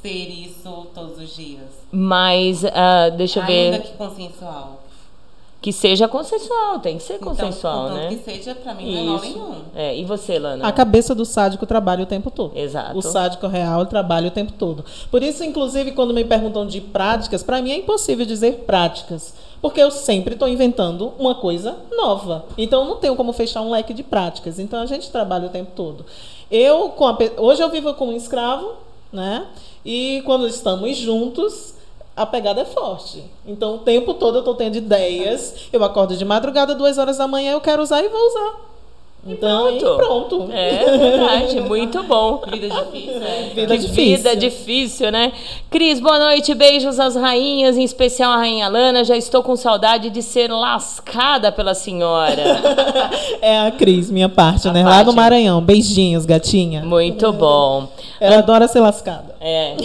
ser 0.00 0.28
isso 0.30 0.86
todos 0.94 1.18
os 1.18 1.36
dias. 1.36 1.68
Mas, 1.92 2.64
ah, 2.64 3.10
deixa 3.10 3.40
eu 3.40 3.46
ver. 3.46 3.74
Ainda 3.74 3.80
que 3.80 3.92
consensual. 3.94 4.77
Que 5.60 5.72
seja 5.72 6.06
consensual, 6.06 6.78
tem 6.78 6.98
que 6.98 7.02
ser 7.02 7.14
Então, 7.14 7.30
consensual, 7.30 7.88
contanto 7.88 8.00
né? 8.00 8.08
que 8.10 8.18
seja, 8.18 8.54
pra 8.54 8.74
mim 8.74 9.04
não 9.04 9.18
é 9.18 9.20
nenhum. 9.20 9.54
É, 9.74 9.96
e 9.96 10.04
você, 10.04 10.38
Lana? 10.38 10.64
A 10.66 10.70
cabeça 10.70 11.16
do 11.16 11.24
sádico 11.24 11.66
trabalha 11.66 12.04
o 12.04 12.06
tempo 12.06 12.30
todo. 12.30 12.56
Exato. 12.56 12.96
O 12.96 13.02
sádico 13.02 13.48
real 13.48 13.84
trabalha 13.86 14.28
o 14.28 14.30
tempo 14.30 14.52
todo. 14.52 14.84
Por 15.10 15.20
isso, 15.20 15.42
inclusive, 15.42 15.90
quando 15.92 16.14
me 16.14 16.24
perguntam 16.24 16.64
de 16.64 16.80
práticas, 16.80 17.42
para 17.42 17.60
mim 17.60 17.72
é 17.72 17.76
impossível 17.76 18.24
dizer 18.24 18.64
práticas. 18.66 19.34
Porque 19.60 19.80
eu 19.80 19.90
sempre 19.90 20.34
estou 20.34 20.46
inventando 20.46 21.12
uma 21.18 21.34
coisa 21.34 21.76
nova. 21.90 22.44
Então, 22.56 22.82
eu 22.82 22.88
não 22.90 22.96
tenho 22.98 23.16
como 23.16 23.32
fechar 23.32 23.60
um 23.60 23.70
leque 23.70 23.92
de 23.92 24.04
práticas. 24.04 24.60
Então, 24.60 24.80
a 24.80 24.86
gente 24.86 25.10
trabalha 25.10 25.46
o 25.46 25.50
tempo 25.50 25.72
todo. 25.74 26.06
Eu, 26.48 26.90
com 26.90 27.04
a 27.06 27.18
hoje 27.36 27.60
eu 27.60 27.68
vivo 27.68 27.92
como 27.94 28.12
um 28.12 28.16
escravo, 28.16 28.74
né? 29.12 29.46
E 29.84 30.22
quando 30.24 30.46
estamos 30.46 30.96
juntos, 30.96 31.74
a 32.18 32.26
pegada 32.26 32.60
é 32.60 32.64
forte. 32.64 33.24
Então, 33.46 33.76
o 33.76 33.78
tempo 33.78 34.14
todo 34.14 34.36
eu 34.36 34.40
estou 34.40 34.54
tendo 34.54 34.76
ideias. 34.76 35.68
Eu 35.72 35.82
acordo 35.84 36.16
de 36.16 36.24
madrugada, 36.24 36.74
duas 36.74 36.98
horas 36.98 37.16
da 37.18 37.28
manhã, 37.28 37.52
eu 37.52 37.60
quero 37.60 37.82
usar 37.82 38.02
e 38.02 38.08
vou 38.08 38.20
usar. 38.26 38.67
Então, 39.28 39.76
e 39.76 39.78
pronto. 39.78 40.48
É 40.50 40.96
verdade, 40.96 41.60
muito 41.60 42.02
bom. 42.02 42.40
Vida 42.50 42.68
difícil, 42.68 43.22
é. 43.22 43.50
Vida 43.54 43.76
que 43.76 43.82
difícil. 43.82 44.16
vida 44.16 44.36
difícil, 44.36 45.12
né? 45.12 45.32
Cris, 45.70 46.00
boa 46.00 46.18
noite, 46.18 46.54
beijos 46.54 46.98
às 46.98 47.14
rainhas, 47.14 47.76
em 47.76 47.84
especial 47.84 48.32
a 48.32 48.38
rainha 48.38 48.66
Lana. 48.68 49.04
Já 49.04 49.18
estou 49.18 49.42
com 49.42 49.54
saudade 49.54 50.08
de 50.08 50.22
ser 50.22 50.50
lascada 50.50 51.52
pela 51.52 51.74
senhora. 51.74 52.42
É 53.40 53.66
a 53.66 53.70
Cris, 53.70 54.10
minha 54.10 54.28
parte, 54.28 54.68
A 54.68 54.72
né? 54.72 54.82
Lá 54.82 54.90
parte. 54.90 55.06
do 55.06 55.12
Maranhão. 55.12 55.60
Beijinhos, 55.60 56.24
gatinha. 56.24 56.82
Muito 56.82 57.32
bom. 57.32 57.88
Ela 58.20 58.38
adora 58.38 58.66
ser 58.66 58.80
lascada. 58.80 59.36
É, 59.40 59.76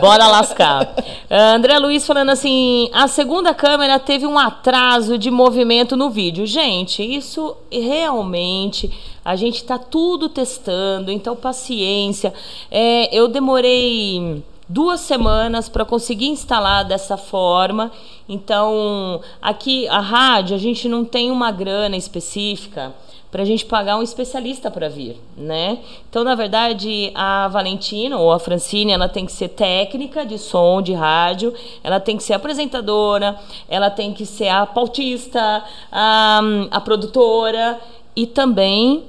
bora 0.00 0.26
lascar. 0.26 0.92
André 1.30 1.78
Luiz 1.78 2.06
falando 2.06 2.30
assim: 2.30 2.90
a 2.92 3.08
segunda 3.08 3.54
câmera 3.54 3.98
teve 3.98 4.26
um 4.26 4.38
atraso 4.38 5.16
de 5.16 5.30
movimento 5.30 5.96
no 5.96 6.10
vídeo. 6.10 6.46
Gente, 6.46 7.02
isso 7.02 7.56
realmente 7.72 8.79
a 9.24 9.34
gente 9.34 9.56
está 9.56 9.76
tudo 9.76 10.28
testando, 10.28 11.10
então 11.10 11.34
paciência. 11.34 12.32
É, 12.70 13.12
eu 13.14 13.26
demorei 13.26 14.42
duas 14.70 15.00
semanas 15.00 15.68
para 15.68 15.84
conseguir 15.84 16.28
instalar 16.28 16.84
dessa 16.84 17.16
forma. 17.16 17.90
Então, 18.28 19.20
aqui 19.42 19.88
a 19.88 19.98
rádio, 19.98 20.54
a 20.54 20.58
gente 20.58 20.88
não 20.88 21.04
tem 21.04 21.30
uma 21.30 21.50
grana 21.50 21.96
específica 21.96 22.94
para 23.30 23.42
a 23.42 23.44
gente 23.44 23.64
pagar 23.64 23.96
um 23.96 24.02
especialista 24.02 24.70
para 24.70 24.88
vir, 24.88 25.16
né? 25.36 25.78
Então, 26.08 26.24
na 26.24 26.34
verdade, 26.34 27.12
a 27.14 27.46
Valentina 27.48 28.18
ou 28.18 28.32
a 28.32 28.40
Francine, 28.40 28.92
ela 28.92 29.08
tem 29.08 29.24
que 29.24 29.32
ser 29.32 29.48
técnica 29.48 30.26
de 30.26 30.36
som, 30.36 30.82
de 30.82 30.92
rádio, 30.92 31.54
ela 31.82 32.00
tem 32.00 32.16
que 32.16 32.24
ser 32.24 32.32
apresentadora, 32.32 33.38
ela 33.68 33.88
tem 33.88 34.12
que 34.12 34.26
ser 34.26 34.48
a 34.48 34.66
pautista, 34.66 35.64
a, 35.92 36.40
a 36.72 36.80
produtora. 36.80 37.80
E 38.14 38.26
também 38.26 39.04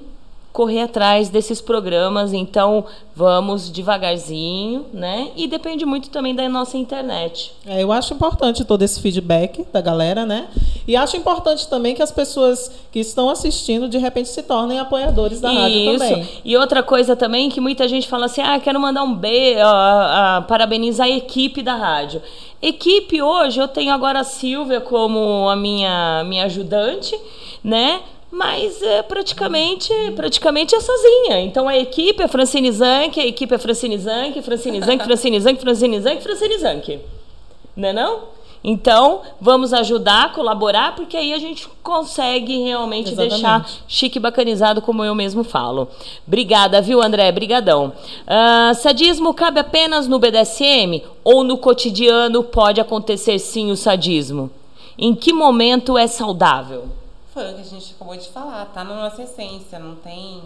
correr 0.52 0.82
atrás 0.82 1.30
desses 1.30 1.62
programas. 1.62 2.34
Então, 2.34 2.86
vamos 3.16 3.70
devagarzinho, 3.70 4.86
né? 4.94 5.30
E 5.36 5.48
depende 5.48 5.86
muito 5.86 6.10
também 6.10 6.36
da 6.36 6.48
nossa 6.50 6.78
internet. 6.78 7.54
É, 7.66 7.82
eu 7.82 7.92
acho 7.92 8.14
importante 8.14 8.66
todo 8.66 8.82
esse 8.82 9.00
feedback 9.00 9.66
da 9.72 9.80
galera, 9.80 10.26
né? 10.26 10.48
E 10.88 10.96
acho 10.96 11.16
importante 11.16 11.68
também 11.70 11.96
que 11.96 12.02
as 12.02 12.12
pessoas 12.12 12.72
que 12.92 13.00
estão 13.00 13.30
assistindo, 13.30 13.88
de 13.88 13.98
repente, 13.98 14.30
se 14.30 14.44
tornem 14.44 14.80
apoiadores 14.80 15.40
da 15.40 15.52
rádio 15.52 15.94
também. 15.94 16.28
E 16.44 16.58
outra 16.58 16.84
coisa 16.84 17.16
também 17.16 17.50
que 17.50 17.62
muita 17.62 17.88
gente 17.88 18.08
fala 18.08 18.26
assim: 18.26 18.42
ah, 18.42 18.60
quero 18.60 18.80
mandar 18.80 19.04
um 19.04 19.14
beijo, 19.16 19.60
uh, 19.60 20.40
uh, 20.40 20.44
parabenizar 20.48 21.08
a 21.08 21.12
equipe 21.12 21.62
da 21.62 21.76
rádio. 21.76 22.22
Equipe 22.62 23.22
hoje, 23.22 23.60
eu 23.60 23.68
tenho 23.68 23.94
agora 23.94 24.20
a 24.20 24.24
Silvia 24.24 24.82
como 24.82 25.50
a 25.50 25.56
minha, 25.56 26.24
minha 26.26 26.46
ajudante, 26.46 27.18
né? 27.64 28.02
Mas 28.32 28.82
é, 28.82 29.02
praticamente, 29.04 29.94
praticamente 30.15 30.74
é 30.74 30.80
sozinha. 30.80 31.41
Então 31.41 31.67
a 31.67 31.78
equipe 31.78 32.24
é 32.24 32.28
Francine 32.28 32.72
Zanck, 32.72 33.20
a 33.20 33.26
equipe 33.26 33.54
é 33.54 33.58
Francine 33.58 33.98
Zanck, 33.98 34.41
Francine 34.41 34.82
Zanck, 34.82 35.04
Francine 35.04 35.39
Zanck, 35.39 35.62
Francine 35.62 36.00
Zanck, 36.00 36.24
Francine 36.24 36.58
Zanck. 36.58 37.00
Não 37.76 37.89
é 37.89 37.94
não? 37.94 38.41
Então, 38.63 39.22
vamos 39.39 39.74
ajudar, 39.74 40.34
colaborar, 40.34 40.96
porque 40.96 41.17
aí 41.17 41.34
a 41.34 41.39
gente 41.39 41.67
consegue 41.82 42.62
realmente 42.62 43.12
Exatamente. 43.12 43.32
deixar 43.32 43.70
chique 43.88 44.20
bacanizado, 44.20 44.82
como 44.84 45.04
eu 45.04 45.15
mesmo 45.15 45.44
falo. 45.44 45.88
Obrigada, 46.28 46.80
viu, 46.80 47.02
André? 47.02 47.32
Brigadão. 47.32 47.91
Uh, 48.28 48.76
sadismo 48.76 49.34
cabe 49.34 49.60
apenas 49.60 50.08
no 50.08 50.20
BDSM 50.20 51.02
ou 51.24 51.44
no 51.44 51.58
cotidiano 51.58 52.44
pode 52.44 52.80
acontecer 52.80 53.39
sim 53.39 53.72
o 53.72 53.76
sadismo? 53.76 54.52
Em 54.96 55.15
que 55.15 55.34
momento 55.34 55.98
é 55.98 56.06
saudável? 56.06 57.01
Foi 57.34 57.50
o 57.50 57.56
que 57.56 57.62
a 57.62 57.63
gente 57.63 57.94
acabou 57.94 58.17
de 58.17 58.30
falar, 58.30 58.65
tá 58.67 58.84
na 58.84 58.94
nossa 58.94 59.24
essência, 59.24 59.80
não 59.80 59.96
tem 59.96 60.44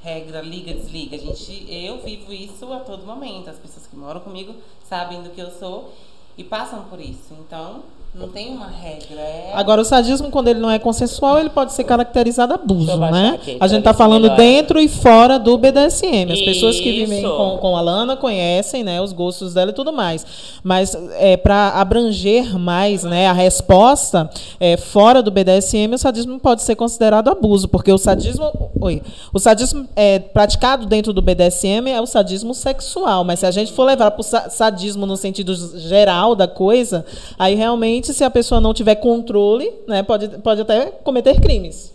regra, 0.00 0.40
liga, 0.40 0.72
desliga. 0.72 1.16
A 1.16 1.18
gente, 1.18 1.66
eu 1.68 2.00
vivo 2.02 2.32
isso 2.32 2.72
a 2.72 2.80
todo 2.80 3.04
momento. 3.04 3.50
As 3.50 3.58
pessoas 3.58 3.86
que 3.88 3.96
moram 3.96 4.20
comigo 4.20 4.54
sabem 4.88 5.22
do 5.22 5.30
que 5.30 5.40
eu 5.40 5.50
sou 5.50 5.92
e 6.38 6.44
passam 6.44 6.84
por 6.84 7.00
isso. 7.00 7.32
Então, 7.32 7.82
não 8.12 8.28
tem 8.28 8.48
uma 8.50 8.66
regra. 8.66 9.20
É... 9.20 9.52
Agora, 9.54 9.80
o 9.80 9.84
sadismo, 9.84 10.30
quando 10.30 10.48
ele 10.48 10.58
não 10.58 10.70
é 10.70 10.80
consensual, 10.80 11.38
ele 11.38 11.48
pode 11.48 11.72
ser 11.72 11.84
caracterizado 11.84 12.52
abuso, 12.52 12.96
né? 12.96 13.34
Aqui, 13.36 13.56
a 13.60 13.68
gente 13.68 13.78
está 13.78 13.94
falando 13.94 14.22
melhor. 14.22 14.36
dentro 14.36 14.80
e 14.80 14.88
fora 14.88 15.38
do 15.38 15.56
BDSM. 15.56 16.32
As 16.32 16.38
Isso. 16.38 16.44
pessoas 16.44 16.80
que 16.80 16.90
vivem 16.90 17.22
com, 17.22 17.58
com 17.58 17.76
a 17.76 17.80
Lana 17.80 18.16
conhecem 18.16 18.82
né, 18.82 19.00
os 19.00 19.12
gostos 19.12 19.54
dela 19.54 19.70
e 19.70 19.74
tudo 19.74 19.92
mais. 19.92 20.26
Mas 20.64 20.96
é, 21.18 21.36
para 21.36 21.68
abranger 21.68 22.58
mais 22.58 23.04
né, 23.04 23.28
a 23.28 23.32
resposta, 23.32 24.28
é, 24.58 24.76
fora 24.76 25.22
do 25.22 25.30
BDSM, 25.30 25.94
o 25.94 25.98
sadismo 25.98 26.40
pode 26.40 26.62
ser 26.62 26.74
considerado 26.74 27.28
abuso, 27.28 27.68
porque 27.68 27.92
o 27.92 27.98
sadismo. 27.98 28.50
Oi, 28.80 29.02
o 29.32 29.38
sadismo 29.38 29.86
é, 29.94 30.18
praticado 30.18 30.84
dentro 30.86 31.12
do 31.12 31.22
BDSM 31.22 31.88
é 31.88 32.00
o 32.00 32.06
sadismo 32.06 32.54
sexual. 32.54 33.22
Mas 33.22 33.40
se 33.40 33.46
a 33.46 33.50
gente 33.52 33.72
for 33.72 33.84
levar 33.84 34.10
para 34.10 34.20
o 34.20 34.50
sadismo 34.50 35.06
no 35.06 35.16
sentido 35.16 35.54
geral 35.78 36.34
da 36.34 36.48
coisa, 36.48 37.04
aí 37.38 37.54
realmente 37.54 37.99
se 38.06 38.24
a 38.24 38.30
pessoa 38.30 38.60
não 38.60 38.74
tiver 38.74 38.96
controle, 38.96 39.72
né, 39.86 40.02
pode, 40.02 40.28
pode 40.38 40.60
até 40.60 40.86
cometer 40.86 41.40
crimes. 41.40 41.92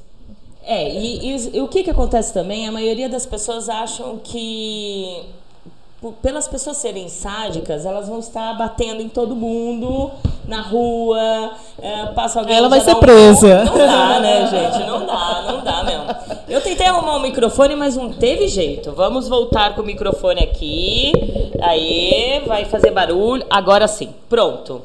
É, 0.63 0.89
e, 0.89 1.35
e, 1.35 1.57
e 1.57 1.61
o 1.61 1.67
que, 1.67 1.83
que 1.83 1.91
acontece 1.91 2.33
também? 2.33 2.67
A 2.67 2.71
maioria 2.71 3.07
das 3.07 3.25
pessoas 3.25 3.69
acham 3.69 4.19
que 4.23 5.23
pelas 6.21 6.47
pessoas 6.47 6.77
serem 6.77 7.07
sádicas, 7.07 7.85
elas 7.85 8.07
vão 8.07 8.19
estar 8.19 8.53
batendo 8.57 9.01
em 9.01 9.09
todo 9.09 9.35
mundo 9.35 10.11
na 10.47 10.61
rua, 10.61 11.51
é, 11.81 12.05
passa 12.07 12.39
alguém. 12.39 12.55
Ela 12.55 12.69
vai 12.69 12.81
ser 12.81 12.95
um 12.95 12.99
presa. 12.99 13.63
Não, 13.63 13.77
não 13.77 13.87
dá, 13.87 14.19
né, 14.19 14.47
gente? 14.47 14.85
Não 14.85 15.05
dá, 15.05 15.45
não 15.47 15.63
dá 15.63 15.83
mesmo. 15.83 16.05
Eu 16.47 16.61
tentei 16.61 16.85
arrumar 16.85 17.17
um 17.17 17.21
microfone, 17.21 17.75
mas 17.75 17.95
não 17.95 18.11
teve 18.11 18.47
jeito. 18.47 18.91
Vamos 18.91 19.27
voltar 19.27 19.73
com 19.75 19.81
o 19.81 19.85
microfone 19.85 20.43
aqui. 20.43 21.11
Aí, 21.61 22.43
vai 22.45 22.65
fazer 22.65 22.91
barulho. 22.91 23.45
Agora 23.49 23.87
sim. 23.87 24.13
Pronto. 24.29 24.81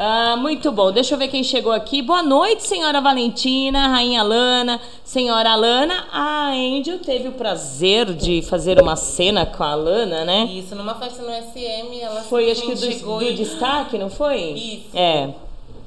Ah, 0.00 0.36
muito 0.36 0.70
bom. 0.70 0.92
Deixa 0.92 1.14
eu 1.14 1.18
ver 1.18 1.26
quem 1.26 1.42
chegou 1.42 1.72
aqui. 1.72 2.00
Boa 2.02 2.22
noite, 2.22 2.62
senhora 2.62 3.00
Valentina, 3.00 3.88
rainha 3.88 4.22
Lana, 4.22 4.80
senhora 5.04 5.56
Lana. 5.56 6.06
A 6.12 6.52
Angel 6.52 7.00
teve 7.00 7.26
o 7.26 7.32
prazer 7.32 8.14
de 8.14 8.40
fazer 8.42 8.80
uma 8.80 8.94
cena 8.94 9.44
com 9.44 9.64
a 9.64 9.74
Lana, 9.74 10.24
né? 10.24 10.44
Isso, 10.44 10.76
numa 10.76 10.94
festa 10.94 11.20
no 11.20 11.30
SM, 11.30 12.00
ela 12.00 12.20
Foi, 12.20 12.48
acho 12.48 12.62
que 12.62 12.76
do, 12.76 12.80
chegou 12.80 13.18
do 13.18 13.24
e... 13.24 13.34
destaque, 13.34 13.98
não 13.98 14.08
foi? 14.08 14.40
Isso. 14.40 14.96
É. 14.96 15.34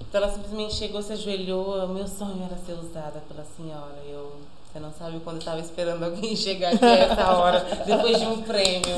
Então 0.10 0.22
ela 0.22 0.30
simplesmente 0.30 0.76
chegou, 0.76 1.02
se 1.02 1.14
ajoelhou. 1.14 1.88
Meu 1.88 2.06
sonho 2.06 2.44
era 2.46 2.58
ser 2.58 2.74
usada 2.74 3.24
pela 3.30 3.46
senhora. 3.56 3.96
Eu 4.12 4.42
você 4.72 4.80
não 4.80 4.92
sabe 4.94 5.20
quando 5.22 5.36
eu 5.36 5.44
tava 5.44 5.60
esperando 5.60 6.02
alguém 6.02 6.34
chegar 6.34 6.74
aqui 6.74 6.86
a 6.86 6.96
essa 6.96 7.32
hora, 7.34 7.60
depois 7.86 8.18
de 8.18 8.26
um 8.26 8.42
prêmio. 8.42 8.96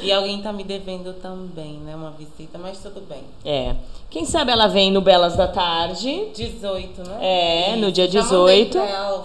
E 0.00 0.12
alguém 0.12 0.40
tá 0.40 0.52
me 0.52 0.62
devendo 0.62 1.12
também, 1.14 1.78
né? 1.78 1.96
Uma 1.96 2.12
visita, 2.12 2.56
mas 2.58 2.78
tudo 2.78 3.00
bem. 3.08 3.24
É. 3.44 3.74
Quem 4.08 4.24
sabe 4.24 4.52
ela 4.52 4.66
vem 4.68 4.90
no 4.90 5.00
Belas 5.00 5.36
da 5.36 5.48
Tarde. 5.48 6.28
18, 6.34 7.02
né? 7.02 7.18
É, 7.20 7.70
Isso. 7.70 7.80
no 7.80 7.92
dia 7.92 8.06
18. 8.06 8.78
Ela, 8.78 9.24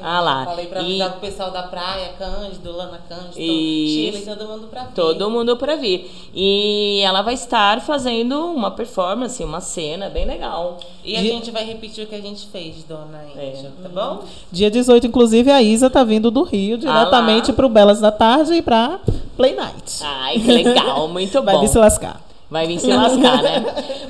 ah 0.00 0.20
lá. 0.20 0.44
Falei 0.44 0.66
pra 0.66 0.80
avisar 0.80 1.08
e... 1.08 1.10
pro 1.10 1.20
pessoal 1.20 1.50
da 1.50 1.64
praia, 1.64 2.10
Cândido, 2.16 2.72
Lana 2.72 3.00
Cândido, 3.08 3.34
Chile, 3.34 4.22
todo 4.24 4.46
mundo 4.46 4.68
pra 4.68 4.84
vir. 4.84 4.94
Todo 4.94 5.30
mundo 5.30 5.56
pra 5.56 5.76
vir. 5.76 6.10
E 6.34 7.00
ela 7.04 7.22
vai 7.22 7.34
estar 7.34 7.80
fazendo 7.80 8.46
uma 8.46 8.70
performance, 8.70 9.42
uma 9.42 9.60
cena 9.60 10.08
bem 10.08 10.24
legal. 10.24 10.78
E 11.04 11.16
a 11.16 11.20
gente 11.20 11.50
vai 11.50 11.64
repetir 11.64 12.04
o 12.04 12.06
que 12.06 12.14
a 12.14 12.20
gente 12.20 12.46
fez, 12.46 12.84
dona 12.84 13.20
Angel, 13.36 13.72
é. 13.78 13.82
tá 13.82 13.88
bom? 13.88 14.24
Dia 14.50 14.70
18, 14.70 15.08
inclusive, 15.08 15.50
a 15.50 15.60
Isa 15.60 15.90
tá 15.90 16.04
vindo 16.04 16.30
do 16.30 16.44
Rio 16.44 16.78
diretamente 16.78 17.50
ah 17.50 17.54
pro 17.54 17.68
Belas 17.68 18.00
da 18.00 18.12
Tarde 18.12 18.54
e 18.54 18.62
pra 18.62 19.00
Play 19.36 19.54
Night. 19.54 20.00
Ai, 20.02 20.38
que 20.38 20.50
legal, 20.50 21.08
muito 21.08 21.42
bom. 21.42 21.58
Vai 21.58 21.68
se 21.68 21.76
lascar. 21.76 22.29
Vai 22.50 22.66
vir 22.66 22.80
se 22.80 22.88
lascar, 22.88 23.42
né? 23.44 23.64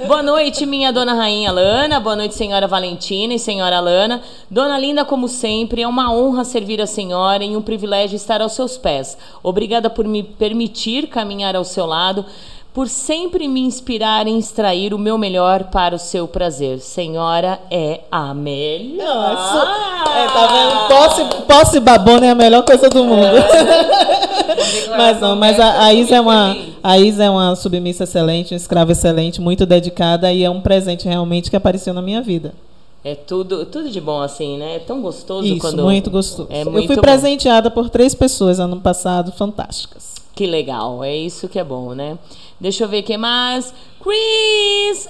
Boa 0.07 0.22
noite, 0.22 0.64
minha 0.64 0.90
dona 0.90 1.12
rainha 1.12 1.53
Lana. 1.53 2.00
Boa 2.00 2.16
noite, 2.16 2.35
senhora 2.35 2.66
Valentina 2.66 3.35
e 3.35 3.38
senhora 3.38 3.81
Lana. 3.81 4.22
Dona 4.50 4.79
Linda, 4.79 5.05
como 5.05 5.29
sempre, 5.29 5.83
é 5.83 5.87
uma 5.87 6.11
honra 6.11 6.42
servir 6.42 6.81
a 6.81 6.87
senhora 6.87 7.44
e 7.44 7.55
um 7.55 7.61
privilégio 7.61 8.16
estar 8.16 8.40
aos 8.40 8.53
seus 8.53 8.79
pés. 8.79 9.18
Obrigada 9.42 9.90
por 9.90 10.07
me 10.07 10.22
permitir 10.22 11.09
caminhar 11.09 11.55
ao 11.55 11.64
seu 11.64 11.85
lado 11.85 12.24
por 12.72 12.88
sempre 12.88 13.48
me 13.48 13.61
inspirar 13.61 14.26
em 14.26 14.38
extrair 14.38 14.94
o 14.94 14.98
meu 14.98 15.18
melhor 15.18 15.64
para 15.64 15.94
o 15.94 15.98
seu 15.98 16.28
prazer. 16.28 16.78
Senhora 16.78 17.61
é 17.70 18.00
a 18.11 18.33
melhor. 18.33 19.35
Nossa, 19.35 20.11
é, 20.16 20.26
tá 20.26 20.46
vendo? 20.46 20.88
Posse, 20.88 21.44
posse 21.46 21.80
babona 21.80 22.26
é 22.26 22.30
a 22.30 22.35
melhor 22.35 22.64
coisa 22.64 22.88
do 22.88 23.04
mundo. 23.04 23.37
É. 23.37 24.88
mas 24.96 25.20
não, 25.20 25.35
mas 25.35 25.59
a, 25.59 25.85
a 25.85 25.92
Isa 25.92 26.16
é 26.16 26.20
uma 26.20 26.56
a 26.83 26.98
Isa 26.98 27.24
é 27.24 27.30
uma 27.30 27.54
submissa 27.56 28.04
excelente, 28.04 28.54
uma 28.54 28.56
escrava 28.56 28.92
excelente, 28.92 29.40
muito 29.40 29.66
dedicada 29.66 30.33
e 30.33 30.44
é 30.44 30.50
um 30.50 30.61
presente 30.61 31.06
realmente 31.09 31.50
que 31.50 31.56
apareceu 31.56 31.92
na 31.92 32.00
minha 32.00 32.22
vida. 32.22 32.54
É 33.02 33.14
tudo, 33.14 33.64
tudo 33.64 33.90
de 33.90 34.00
bom 34.00 34.20
assim, 34.20 34.59
né? 34.59 34.76
É 34.76 34.78
tão 34.78 35.00
gostoso 35.00 35.46
Isso, 35.46 35.59
quando 35.59 35.83
muito 35.83 36.11
gostoso. 36.11 36.48
É 36.50 36.64
muito 36.64 36.78
Eu 36.78 36.87
fui 36.87 36.96
bom. 36.96 37.02
presenteada 37.02 37.70
por 37.70 37.88
três 37.88 38.14
pessoas 38.14 38.61
ano 38.61 38.78
passado, 38.80 39.33
fantásticas. 39.33 40.14
Que 40.35 40.46
legal, 40.46 41.02
é 41.02 41.16
isso 41.16 41.48
que 41.48 41.59
é 41.59 41.64
bom, 41.64 41.94
né? 41.94 42.18
Deixa 42.60 42.84
eu 42.84 42.88
ver 42.88 43.02
quem 43.02 43.16
mais. 43.16 43.72
Chris! 44.02 45.08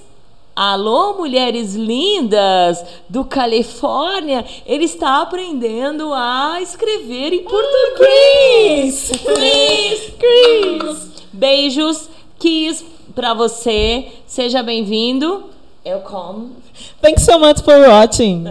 Alô, 0.55 1.15
mulheres 1.15 1.75
lindas 1.75 2.85
do 3.09 3.25
Califórnia, 3.25 4.45
ele 4.67 4.85
está 4.85 5.23
aprendendo 5.23 6.13
a 6.13 6.61
escrever 6.61 7.33
em 7.33 7.45
português. 7.45 9.11
Ah, 9.15 9.33
Chris, 9.33 10.13
Chris. 10.19 11.25
Beijos, 11.33 12.11
kiss 12.39 12.85
para 13.15 13.33
você. 13.33 14.09
Seja 14.27 14.63
bem-vindo. 14.63 15.45
Welcome. 15.83 16.57
Thanks 17.01 17.23
so 17.23 17.39
much 17.39 17.63
for 17.63 17.75
watching. 17.89 18.45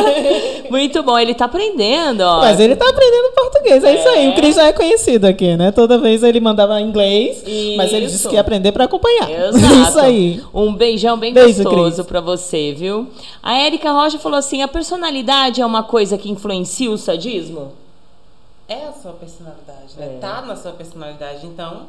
Muito 0.70 1.02
bom, 1.02 1.18
ele 1.18 1.34
tá 1.34 1.44
aprendendo, 1.44 2.22
ó. 2.22 2.40
Mas 2.40 2.58
ele 2.58 2.74
tá 2.74 2.88
aprendendo 2.88 3.30
português, 3.34 3.84
é, 3.84 3.90
é, 3.90 3.98
isso 3.98 4.08
aí. 4.08 4.28
O 4.30 4.34
Cris 4.34 4.56
já 4.56 4.68
é 4.68 4.72
conhecido 4.72 5.26
aqui, 5.26 5.54
né? 5.54 5.70
Toda 5.70 5.98
vez 5.98 6.22
ele 6.22 6.40
mandava 6.40 6.80
inglês, 6.80 7.42
isso. 7.46 7.76
mas 7.76 7.92
ele 7.92 8.06
disse 8.06 8.26
que 8.26 8.36
ia 8.36 8.40
aprender 8.40 8.72
para 8.72 8.84
acompanhar. 8.84 9.28
Exato. 9.54 9.74
isso 9.88 10.00
aí. 10.00 10.42
Um 10.54 10.74
beijão 10.74 11.18
bem 11.18 11.34
Beijo, 11.34 11.62
gostoso 11.62 12.04
para 12.04 12.22
você, 12.22 12.72
viu? 12.72 13.06
A 13.42 13.54
Érica 13.54 13.92
Rocha 13.92 14.18
falou 14.18 14.38
assim: 14.38 14.62
a 14.62 14.68
personalidade 14.68 15.60
é 15.60 15.66
uma 15.66 15.82
coisa 15.82 16.16
que 16.16 16.30
influencia 16.30 16.90
o 16.90 16.96
sadismo? 16.96 17.72
É 18.66 18.86
a 18.86 18.92
sua 18.92 19.12
personalidade, 19.12 19.94
né? 19.98 20.14
É. 20.16 20.18
Tá 20.18 20.40
na 20.40 20.56
sua 20.56 20.72
personalidade, 20.72 21.46
então. 21.46 21.82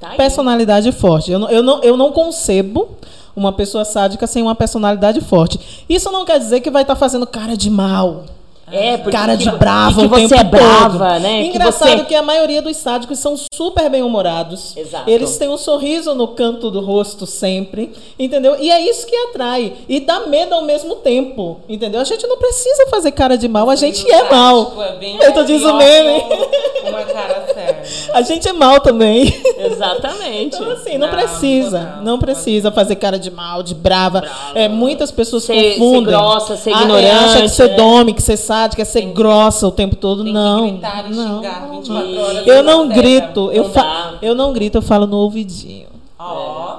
Tá 0.00 0.10
personalidade 0.10 0.90
forte. 0.92 1.30
Eu 1.30 1.38
não, 1.38 1.50
eu, 1.50 1.62
não, 1.62 1.82
eu 1.82 1.96
não 1.96 2.12
concebo 2.12 2.96
uma 3.38 3.52
pessoa 3.52 3.84
sádica 3.84 4.26
sem 4.26 4.42
uma 4.42 4.54
personalidade 4.54 5.20
forte. 5.20 5.84
Isso 5.88 6.10
não 6.10 6.24
quer 6.24 6.38
dizer 6.38 6.60
que 6.60 6.70
vai 6.70 6.82
estar 6.82 6.94
tá 6.94 6.98
fazendo 7.00 7.26
cara 7.26 7.56
de 7.56 7.70
mal. 7.70 8.24
É, 8.70 8.98
porque 8.98 9.16
cara 9.16 9.34
de 9.34 9.50
que- 9.50 9.56
brava 9.56 10.02
o 10.02 10.10
que 10.10 10.28
você 10.28 10.34
é 10.36 10.44
brava, 10.44 10.98
todo. 11.14 11.20
né? 11.22 11.40
Que 11.42 11.48
Engraçado 11.48 11.88
você- 12.00 12.04
que 12.04 12.14
a 12.14 12.20
maioria 12.22 12.60
dos 12.60 12.76
sádicos 12.76 13.18
são 13.18 13.34
super 13.54 13.88
bem-humorados. 13.88 14.76
Exato. 14.76 15.08
Eles 15.08 15.38
têm 15.38 15.48
um 15.48 15.56
sorriso 15.56 16.14
no 16.14 16.28
canto 16.28 16.70
do 16.70 16.80
rosto 16.82 17.24
sempre, 17.24 17.94
entendeu? 18.18 18.56
E 18.60 18.70
é 18.70 18.78
isso 18.82 19.06
que 19.06 19.16
atrai. 19.16 19.72
E 19.88 20.00
dá 20.00 20.26
medo 20.26 20.54
ao 20.54 20.60
mesmo 20.64 20.96
tempo, 20.96 21.60
entendeu? 21.66 21.98
A 21.98 22.04
gente 22.04 22.26
não 22.26 22.36
precisa 22.36 22.86
fazer 22.90 23.12
cara 23.12 23.38
de 23.38 23.48
mal, 23.48 23.70
a 23.70 23.74
gente 23.74 24.06
é 24.10 24.30
mal. 24.30 24.74
É 25.00 25.28
Eu 25.28 25.32
tô 25.32 25.44
dizendo 25.44 25.74
meme. 25.78 26.20
que 26.82 26.88
Uma 26.90 27.04
cara 27.04 27.46
séria. 27.54 27.82
A 28.18 28.22
gente 28.22 28.48
é 28.48 28.52
mal 28.52 28.80
também. 28.80 29.32
Exatamente. 29.58 30.56
Então, 30.56 30.70
assim, 30.72 30.98
não, 30.98 31.06
Não, 31.06 31.14
precisa. 31.16 31.80
não, 31.98 32.02
Não, 32.04 32.18
precisa 32.18 32.72
fazer 32.72 32.96
cara 32.96 33.18
de 33.18 33.30
mal, 33.30 33.62
de 33.62 33.74
brava. 33.74 34.22
É, 34.54 34.68
muitas 34.68 35.10
pessoas 35.10 35.44
Ser- 35.44 35.54
ser 35.54 35.78
confundem. 35.78 36.02
grossa, 36.02 36.56
ser 36.56 36.72
Ah, 36.74 36.78
é, 36.80 36.82
ignorante, 36.82 37.08
acha 37.08 37.42
que 37.42 37.48
ser 37.48 37.68
né? 37.70 37.76
dome, 37.76 38.12
que 38.14 38.22
ser 38.22 38.36
sádica, 38.36 38.82
é 38.82 38.84
ser 38.84 39.02
grossa 39.12 39.66
o 39.66 39.70
tempo 39.70 39.94
todo. 39.96 40.24
Tem 40.24 40.32
não. 40.32 40.64
que 40.64 40.70
gritar 40.72 41.06
e 41.10 41.14
não. 41.14 41.36
xingar 41.36 41.68
24 41.70 42.20
horas. 42.20 42.46
Eu 42.46 42.62
não 42.62 42.88
grito, 42.88 43.50
eu, 43.52 43.64
Não 43.64 43.70
fa- 43.70 44.14
eu 44.20 44.34
não 44.34 44.52
grito, 44.52 44.78
eu 44.78 44.82
falo 44.82 45.06
no 45.06 45.16
ouvidinho. 45.18 45.86
Ó. 46.18 46.78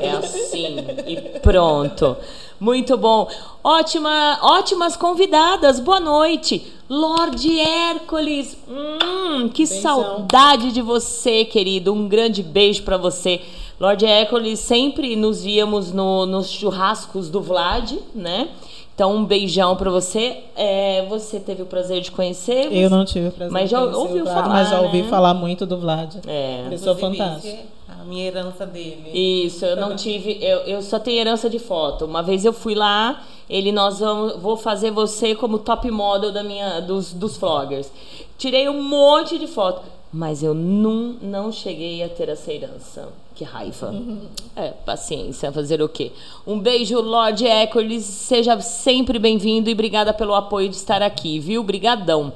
É 0.00 0.10
assim 0.10 0.76
e 1.06 1.16
pronto. 1.40 2.16
Muito 2.60 2.96
bom. 2.96 3.28
Ótima, 3.62 4.38
ótimas 4.42 4.96
convidadas. 4.96 5.78
Boa 5.78 6.00
noite. 6.00 6.72
Lorde 6.88 7.60
Hércules. 7.60 8.56
Hum, 8.68 9.48
que 9.48 9.66
saudade 9.66 10.72
de 10.72 10.82
você, 10.82 11.44
querido. 11.44 11.92
Um 11.92 12.08
grande 12.08 12.42
beijo 12.42 12.82
pra 12.82 12.96
você. 12.96 13.40
Lorde 13.78 14.06
Hércules, 14.06 14.58
sempre 14.58 15.14
nos 15.14 15.42
víamos 15.44 15.92
no- 15.92 16.26
nos 16.26 16.50
churrascos 16.50 17.28
do 17.28 17.40
Vlad, 17.40 17.92
né? 18.14 18.48
Então, 18.92 19.14
um 19.14 19.24
beijão 19.24 19.76
pra 19.76 19.90
você. 19.90 20.38
É, 20.56 21.06
você 21.08 21.38
teve 21.38 21.62
o 21.62 21.66
prazer 21.66 22.00
de 22.00 22.10
conhecer? 22.10 22.72
Eu 22.72 22.90
não 22.90 23.04
tive 23.04 23.28
o 23.28 23.30
prazer 23.32 23.52
Mas 23.52 23.64
de 23.66 23.70
já 23.70 23.80
ouviu 23.84 24.24
Vlad, 24.24 24.34
falar, 24.36 24.48
Mas 24.48 24.68
já 24.70 24.80
ouvi 24.80 25.02
né? 25.02 25.08
falar 25.08 25.34
muito 25.34 25.64
do 25.64 25.78
Vlad. 25.78 26.16
É. 26.26 26.66
Pessoa 26.70 26.96
fantástica. 26.96 27.77
A 28.00 28.04
minha 28.04 28.26
herança 28.26 28.64
dele. 28.64 29.10
Isso, 29.12 29.64
eu 29.64 29.76
não 29.76 29.96
tive, 29.96 30.38
eu, 30.40 30.58
eu 30.60 30.82
só 30.82 31.00
tenho 31.00 31.20
herança 31.20 31.50
de 31.50 31.58
foto. 31.58 32.04
Uma 32.04 32.22
vez 32.22 32.44
eu 32.44 32.52
fui 32.52 32.74
lá, 32.74 33.24
ele 33.50 33.72
nós 33.72 33.98
vamos, 33.98 34.36
vou 34.36 34.56
fazer 34.56 34.92
você 34.92 35.34
como 35.34 35.58
top 35.58 35.90
model 35.90 36.30
da 36.30 36.44
minha 36.44 36.78
dos, 36.80 37.12
dos 37.12 37.36
vloggers. 37.36 37.90
Tirei 38.36 38.68
um 38.68 38.80
monte 38.80 39.36
de 39.36 39.48
foto, 39.48 39.82
mas 40.12 40.44
eu 40.44 40.54
não, 40.54 41.16
não 41.20 41.50
cheguei 41.50 42.00
a 42.04 42.08
ter 42.08 42.28
essa 42.28 42.52
herança. 42.52 43.08
Que 43.34 43.44
raiva. 43.44 43.92
É, 44.56 44.70
paciência, 44.84 45.52
fazer 45.52 45.80
o 45.80 45.88
quê? 45.88 46.10
Um 46.44 46.58
beijo, 46.58 47.00
Lorde 47.00 47.46
Hércules, 47.46 48.02
seja 48.02 48.60
sempre 48.60 49.16
bem-vindo 49.16 49.70
e 49.70 49.72
obrigada 49.72 50.12
pelo 50.12 50.34
apoio 50.34 50.68
de 50.68 50.74
estar 50.74 51.00
aqui, 51.00 51.38
viu? 51.38 51.62
Brigadão. 51.62 52.32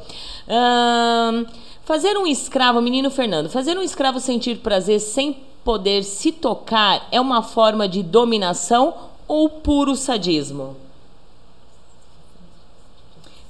Ahn, 0.48 1.44
fazer 1.92 2.16
um 2.16 2.26
escravo, 2.26 2.80
menino 2.80 3.10
Fernando, 3.10 3.50
fazer 3.50 3.76
um 3.76 3.82
escravo 3.82 4.18
sentir 4.18 4.60
prazer 4.60 4.98
sem 4.98 5.36
poder 5.62 6.02
se 6.04 6.32
tocar 6.32 7.06
é 7.12 7.20
uma 7.20 7.42
forma 7.42 7.86
de 7.86 8.02
dominação 8.02 8.94
ou 9.28 9.50
puro 9.50 9.94
sadismo? 9.94 10.74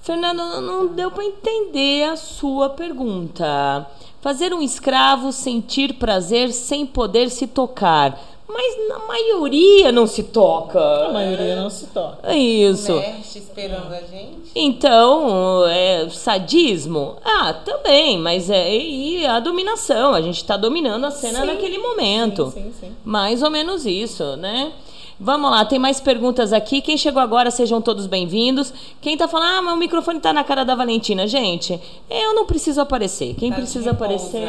Fernando, 0.00 0.60
não 0.60 0.88
deu 0.88 1.08
para 1.12 1.24
entender 1.24 2.02
a 2.10 2.16
sua 2.16 2.70
pergunta. 2.70 3.86
Fazer 4.20 4.52
um 4.52 4.60
escravo 4.60 5.30
sentir 5.30 5.94
prazer 5.94 6.52
sem 6.52 6.84
poder 6.84 7.30
se 7.30 7.46
tocar. 7.46 8.20
Mas 8.52 8.88
na 8.88 8.98
maioria 9.06 9.90
não 9.90 10.06
se 10.06 10.24
toca. 10.24 10.78
A 10.78 11.12
maioria 11.12 11.56
não 11.56 11.70
se 11.70 11.86
toca. 11.86 12.18
É 12.22 12.36
isso. 12.36 12.94
Mexe 12.94 13.38
esperando 13.38 13.92
a 13.92 14.00
gente. 14.00 14.50
Então, 14.54 15.66
é, 15.66 16.08
sadismo? 16.10 17.16
Ah, 17.24 17.54
também, 17.54 18.18
mas 18.18 18.50
é 18.50 18.76
e 18.76 19.24
a 19.26 19.40
dominação. 19.40 20.12
A 20.14 20.20
gente 20.20 20.36
está 20.36 20.56
dominando 20.56 21.04
a 21.04 21.10
cena 21.10 21.40
Sim. 21.40 21.46
naquele 21.46 21.78
momento. 21.78 22.50
Sim, 22.50 22.64
sim, 22.64 22.72
sim. 22.80 22.96
Mais 23.04 23.42
ou 23.42 23.50
menos 23.50 23.86
isso, 23.86 24.36
né? 24.36 24.72
Vamos 25.24 25.52
lá, 25.52 25.64
tem 25.64 25.78
mais 25.78 26.00
perguntas 26.00 26.52
aqui. 26.52 26.80
Quem 26.80 26.96
chegou 26.96 27.22
agora, 27.22 27.48
sejam 27.48 27.80
todos 27.80 28.08
bem-vindos. 28.08 28.74
Quem 29.00 29.16
tá 29.16 29.28
falando, 29.28 29.58
ah, 29.58 29.62
meu 29.62 29.76
microfone 29.76 30.18
tá 30.18 30.32
na 30.32 30.42
cara 30.42 30.64
da 30.64 30.74
Valentina. 30.74 31.28
Gente, 31.28 31.80
eu 32.10 32.34
não 32.34 32.44
preciso 32.44 32.80
aparecer. 32.80 33.32
Quem 33.36 33.50
Tá 33.50 33.56
precisa 33.58 33.92
aparecer. 33.92 34.42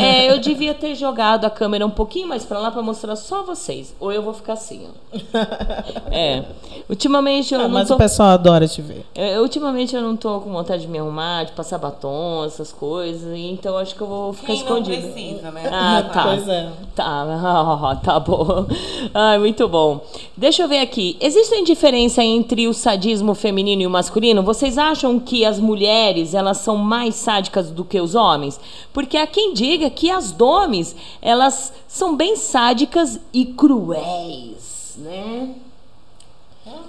É, 0.00 0.32
eu 0.32 0.38
devia 0.38 0.72
ter 0.72 0.94
jogado 0.94 1.44
a 1.44 1.50
câmera 1.50 1.84
um 1.84 1.90
pouquinho 1.90 2.26
mais 2.28 2.46
pra 2.46 2.58
lá 2.58 2.70
pra 2.70 2.80
mostrar 2.80 3.14
só 3.14 3.42
vocês. 3.42 3.94
Ou 4.00 4.10
eu 4.10 4.22
vou 4.22 4.32
ficar 4.32 4.54
assim, 4.54 4.86
ó. 4.88 5.16
É. 6.10 6.44
Ultimamente 6.88 7.52
eu 7.52 7.60
Ah, 7.60 7.64
não 7.64 7.70
mas 7.74 7.88
tô. 7.88 7.94
o 7.94 7.98
pessoal 7.98 8.30
adora 8.30 8.66
te 8.66 8.80
ver. 8.80 9.04
Eu, 9.14 9.42
ultimamente 9.42 9.94
eu 9.94 10.00
não 10.00 10.16
tô 10.16 10.40
com 10.40 10.50
vontade 10.50 10.82
de 10.82 10.88
me 10.88 10.98
arrumar, 10.98 11.44
de 11.44 11.52
passar 11.52 11.76
batom, 11.76 12.42
essas 12.46 12.72
coisas. 12.72 13.36
Então 13.36 13.76
acho 13.76 13.94
que 13.94 14.00
eu 14.00 14.06
vou 14.06 14.32
ficar 14.32 14.46
Quem 14.46 14.56
não 14.64 14.78
escondida. 14.78 15.08
precisa, 15.12 15.50
né? 15.50 15.68
Ah, 15.70 16.02
tá. 16.10 16.22
Pois 16.22 16.48
é. 16.48 16.70
Tá, 16.94 17.98
tá 18.02 18.18
bom. 18.20 18.64
Ai, 19.12 19.38
muito 19.38 19.68
bom. 19.68 20.05
Deixa 20.36 20.62
eu 20.62 20.68
ver 20.68 20.78
aqui. 20.78 21.16
Existe 21.20 21.62
diferença 21.64 22.22
entre 22.22 22.68
o 22.68 22.74
sadismo 22.74 23.34
feminino 23.34 23.82
e 23.82 23.86
o 23.86 23.90
masculino? 23.90 24.42
Vocês 24.42 24.78
acham 24.78 25.18
que 25.18 25.44
as 25.44 25.58
mulheres, 25.58 26.34
elas 26.34 26.58
são 26.58 26.76
mais 26.76 27.14
sádicas 27.14 27.70
do 27.70 27.84
que 27.84 28.00
os 28.00 28.14
homens? 28.14 28.60
Porque 28.92 29.16
há 29.16 29.26
quem 29.26 29.52
diga 29.52 29.90
que 29.90 30.10
as 30.10 30.30
domes, 30.32 30.94
elas 31.20 31.72
são 31.88 32.16
bem 32.16 32.36
sádicas 32.36 33.18
e 33.32 33.46
cruéis, 33.46 34.94
né? 34.98 35.54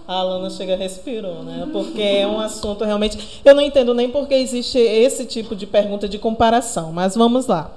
A 0.08 0.16
Alana 0.22 0.50
chega 0.50 0.76
respirou, 0.76 1.44
né? 1.44 1.68
Porque 1.72 2.02
é 2.02 2.28
um 2.28 2.40
assunto 2.40 2.84
realmente. 2.84 3.42
Eu 3.46 3.54
não 3.54 3.62
entendo 3.62 3.94
nem 3.94 4.10
porque 4.10 4.34
existe 4.34 4.80
esse 4.80 5.26
tipo 5.26 5.56
de 5.56 5.68
pergunta 5.68 6.08
de 6.08 6.18
comparação, 6.18 6.92
mas 6.92 7.16
vamos 7.16 7.46
lá. 7.46 7.72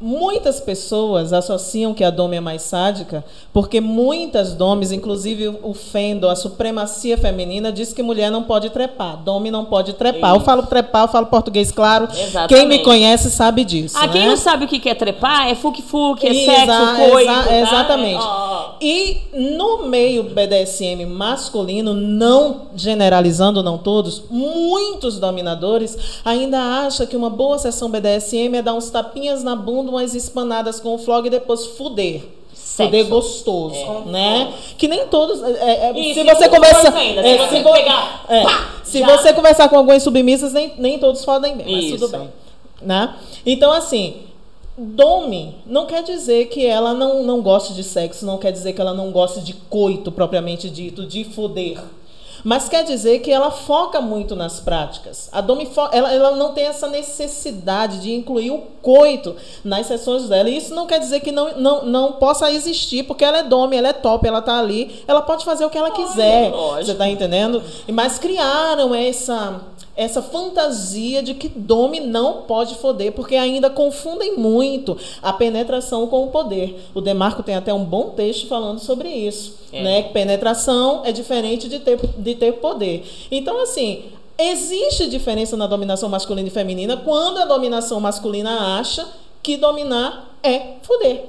Muitas 0.00 0.60
pessoas 0.60 1.32
associam 1.32 1.92
que 1.92 2.04
a 2.04 2.10
Dome 2.10 2.36
é 2.36 2.40
mais 2.40 2.62
sádica, 2.62 3.24
porque 3.52 3.80
muitas 3.80 4.54
Domes, 4.54 4.92
inclusive 4.92 5.48
o 5.62 5.74
Fendo, 5.74 6.28
a 6.28 6.36
supremacia 6.36 7.18
feminina, 7.18 7.72
diz 7.72 7.92
que 7.92 8.00
mulher 8.02 8.30
não 8.30 8.44
pode 8.44 8.70
trepar. 8.70 9.16
Dome 9.16 9.50
não 9.50 9.64
pode 9.64 9.94
trepar. 9.94 10.34
Eu 10.36 10.40
falo 10.40 10.62
trepar, 10.64 11.04
eu 11.04 11.08
falo 11.08 11.26
português 11.26 11.72
claro. 11.72 12.08
Exatamente. 12.12 12.48
Quem 12.54 12.68
me 12.68 12.78
conhece 12.84 13.28
sabe 13.28 13.64
disso. 13.64 13.96
Ah, 13.98 14.06
quem 14.06 14.22
né? 14.22 14.28
não 14.28 14.36
sabe 14.36 14.66
o 14.66 14.68
que 14.68 14.88
é 14.88 14.94
trepar, 14.94 15.48
é 15.48 15.56
fuque-fuque, 15.56 16.26
é 16.26 16.30
Exa- 16.30 16.52
sexo, 16.54 17.10
coito. 17.10 17.30
exa- 17.30 17.42
tá? 17.44 17.56
Exatamente. 17.58 18.22
Ó. 18.22 18.74
E 18.80 19.22
no 19.34 19.86
meio 19.88 20.22
BDSM 20.22 21.04
masculino, 21.06 21.92
não 21.92 22.68
generalizando, 22.76 23.62
não 23.64 23.76
todos, 23.76 24.22
muitos 24.30 25.18
dominadores 25.18 26.20
ainda 26.24 26.58
acham 26.86 27.04
que 27.06 27.16
uma 27.16 27.30
boa 27.30 27.58
sessão 27.58 27.90
BDSM 27.90 28.56
é 28.56 28.62
dar 28.62 28.74
uns 28.74 28.90
tapinhas 28.90 29.42
na 29.42 29.56
bunda, 29.56 29.87
umas 29.90 30.14
espanadas 30.14 30.80
com 30.80 30.94
o 30.94 30.98
flog 30.98 31.26
e 31.26 31.30
depois 31.30 31.66
fuder. 31.66 32.22
Sexo. 32.52 32.84
Fuder 32.90 33.06
gostoso, 33.08 34.00
né? 34.06 34.52
Que 34.76 34.88
nem 34.88 35.06
todos. 35.08 35.42
é, 35.42 35.90
é, 35.90 35.94
se 35.94 36.14
se 36.14 36.24
você 36.24 36.44
for 36.44 36.50
conversa. 36.50 36.94
ainda, 36.96 37.20
é, 37.26 37.38
se 37.38 37.48
você 37.48 37.62
vo- 37.62 37.72
pegar, 37.72 38.24
é, 38.28 38.42
pá, 38.42 38.70
se 38.84 39.02
você 39.02 39.32
conversar 39.32 39.68
com 39.68 39.76
algumas 39.76 40.02
submissas, 40.02 40.52
nem, 40.52 40.72
nem 40.78 40.98
todos 40.98 41.24
fodem 41.24 41.56
bem, 41.56 41.66
mas 41.76 41.84
tudo 41.90 42.04
Isso. 42.06 42.08
bem 42.18 42.28
né? 42.80 43.16
Então, 43.44 43.72
assim, 43.72 44.22
dome 44.76 45.56
não 45.66 45.86
quer 45.86 46.02
dizer 46.04 46.46
que 46.46 46.64
ela 46.64 46.94
não, 46.94 47.24
não 47.24 47.40
goste 47.42 47.74
de 47.74 47.82
sexo, 47.82 48.24
não 48.24 48.38
quer 48.38 48.52
dizer 48.52 48.72
que 48.72 48.80
ela 48.80 48.94
não 48.94 49.10
goste 49.10 49.40
de 49.40 49.52
coito 49.52 50.12
propriamente 50.12 50.70
dito, 50.70 51.04
de 51.04 51.24
foder. 51.24 51.80
Mas 52.44 52.68
quer 52.68 52.84
dizer 52.84 53.20
que 53.20 53.30
ela 53.30 53.50
foca 53.50 54.00
muito 54.00 54.36
nas 54.36 54.60
práticas. 54.60 55.28
A 55.32 55.40
Domi 55.40 55.68
ela, 55.92 56.12
ela 56.12 56.36
não 56.36 56.52
tem 56.52 56.64
essa 56.64 56.88
necessidade 56.88 58.00
de 58.00 58.12
incluir 58.12 58.50
o 58.50 58.58
coito 58.82 59.36
nas 59.64 59.86
sessões 59.86 60.28
dela. 60.28 60.48
E 60.48 60.56
isso 60.56 60.74
não 60.74 60.86
quer 60.86 61.00
dizer 61.00 61.20
que 61.20 61.32
não, 61.32 61.58
não, 61.58 61.84
não 61.84 62.12
possa 62.12 62.50
existir, 62.50 63.04
porque 63.04 63.24
ela 63.24 63.38
é 63.38 63.42
Domi, 63.42 63.76
ela 63.76 63.88
é 63.88 63.92
top, 63.92 64.26
ela 64.26 64.42
tá 64.42 64.58
ali, 64.58 65.02
ela 65.06 65.22
pode 65.22 65.44
fazer 65.44 65.64
o 65.64 65.70
que 65.70 65.78
ela 65.78 65.90
quiser. 65.90 66.50
lógico. 66.50 66.86
Você 66.86 66.94
tá 66.94 67.08
entendendo? 67.08 67.62
Mas 67.88 68.18
criaram 68.18 68.94
essa 68.94 69.60
essa 69.98 70.22
fantasia 70.22 71.20
de 71.24 71.34
que 71.34 71.48
Domi 71.48 71.98
não 71.98 72.42
pode 72.42 72.76
foder, 72.76 73.10
porque 73.10 73.34
ainda 73.34 73.68
confundem 73.68 74.36
muito 74.36 74.96
a 75.20 75.32
penetração 75.32 76.06
com 76.06 76.22
o 76.22 76.28
poder. 76.28 76.88
O 76.94 77.00
Demarco 77.00 77.42
tem 77.42 77.56
até 77.56 77.74
um 77.74 77.84
bom 77.84 78.10
texto 78.10 78.46
falando 78.46 78.78
sobre 78.78 79.08
isso, 79.08 79.56
É. 79.72 79.82
né? 79.82 80.02
Que 80.04 80.12
penetração 80.12 81.02
é 81.04 81.10
diferente 81.10 81.68
de 81.68 81.80
ter, 81.80 81.98
de 82.16 82.34
ter 82.36 82.52
poder. 82.52 83.04
Então, 83.28 83.60
assim, 83.60 84.04
existe 84.38 85.08
diferença 85.08 85.56
na 85.56 85.66
dominação 85.66 86.08
masculina 86.08 86.46
e 86.46 86.52
feminina 86.52 86.96
quando 86.96 87.38
a 87.38 87.44
dominação 87.44 87.98
masculina 87.98 88.78
acha 88.78 89.04
que 89.42 89.56
dominar 89.56 90.38
é 90.44 90.74
foder. 90.82 91.24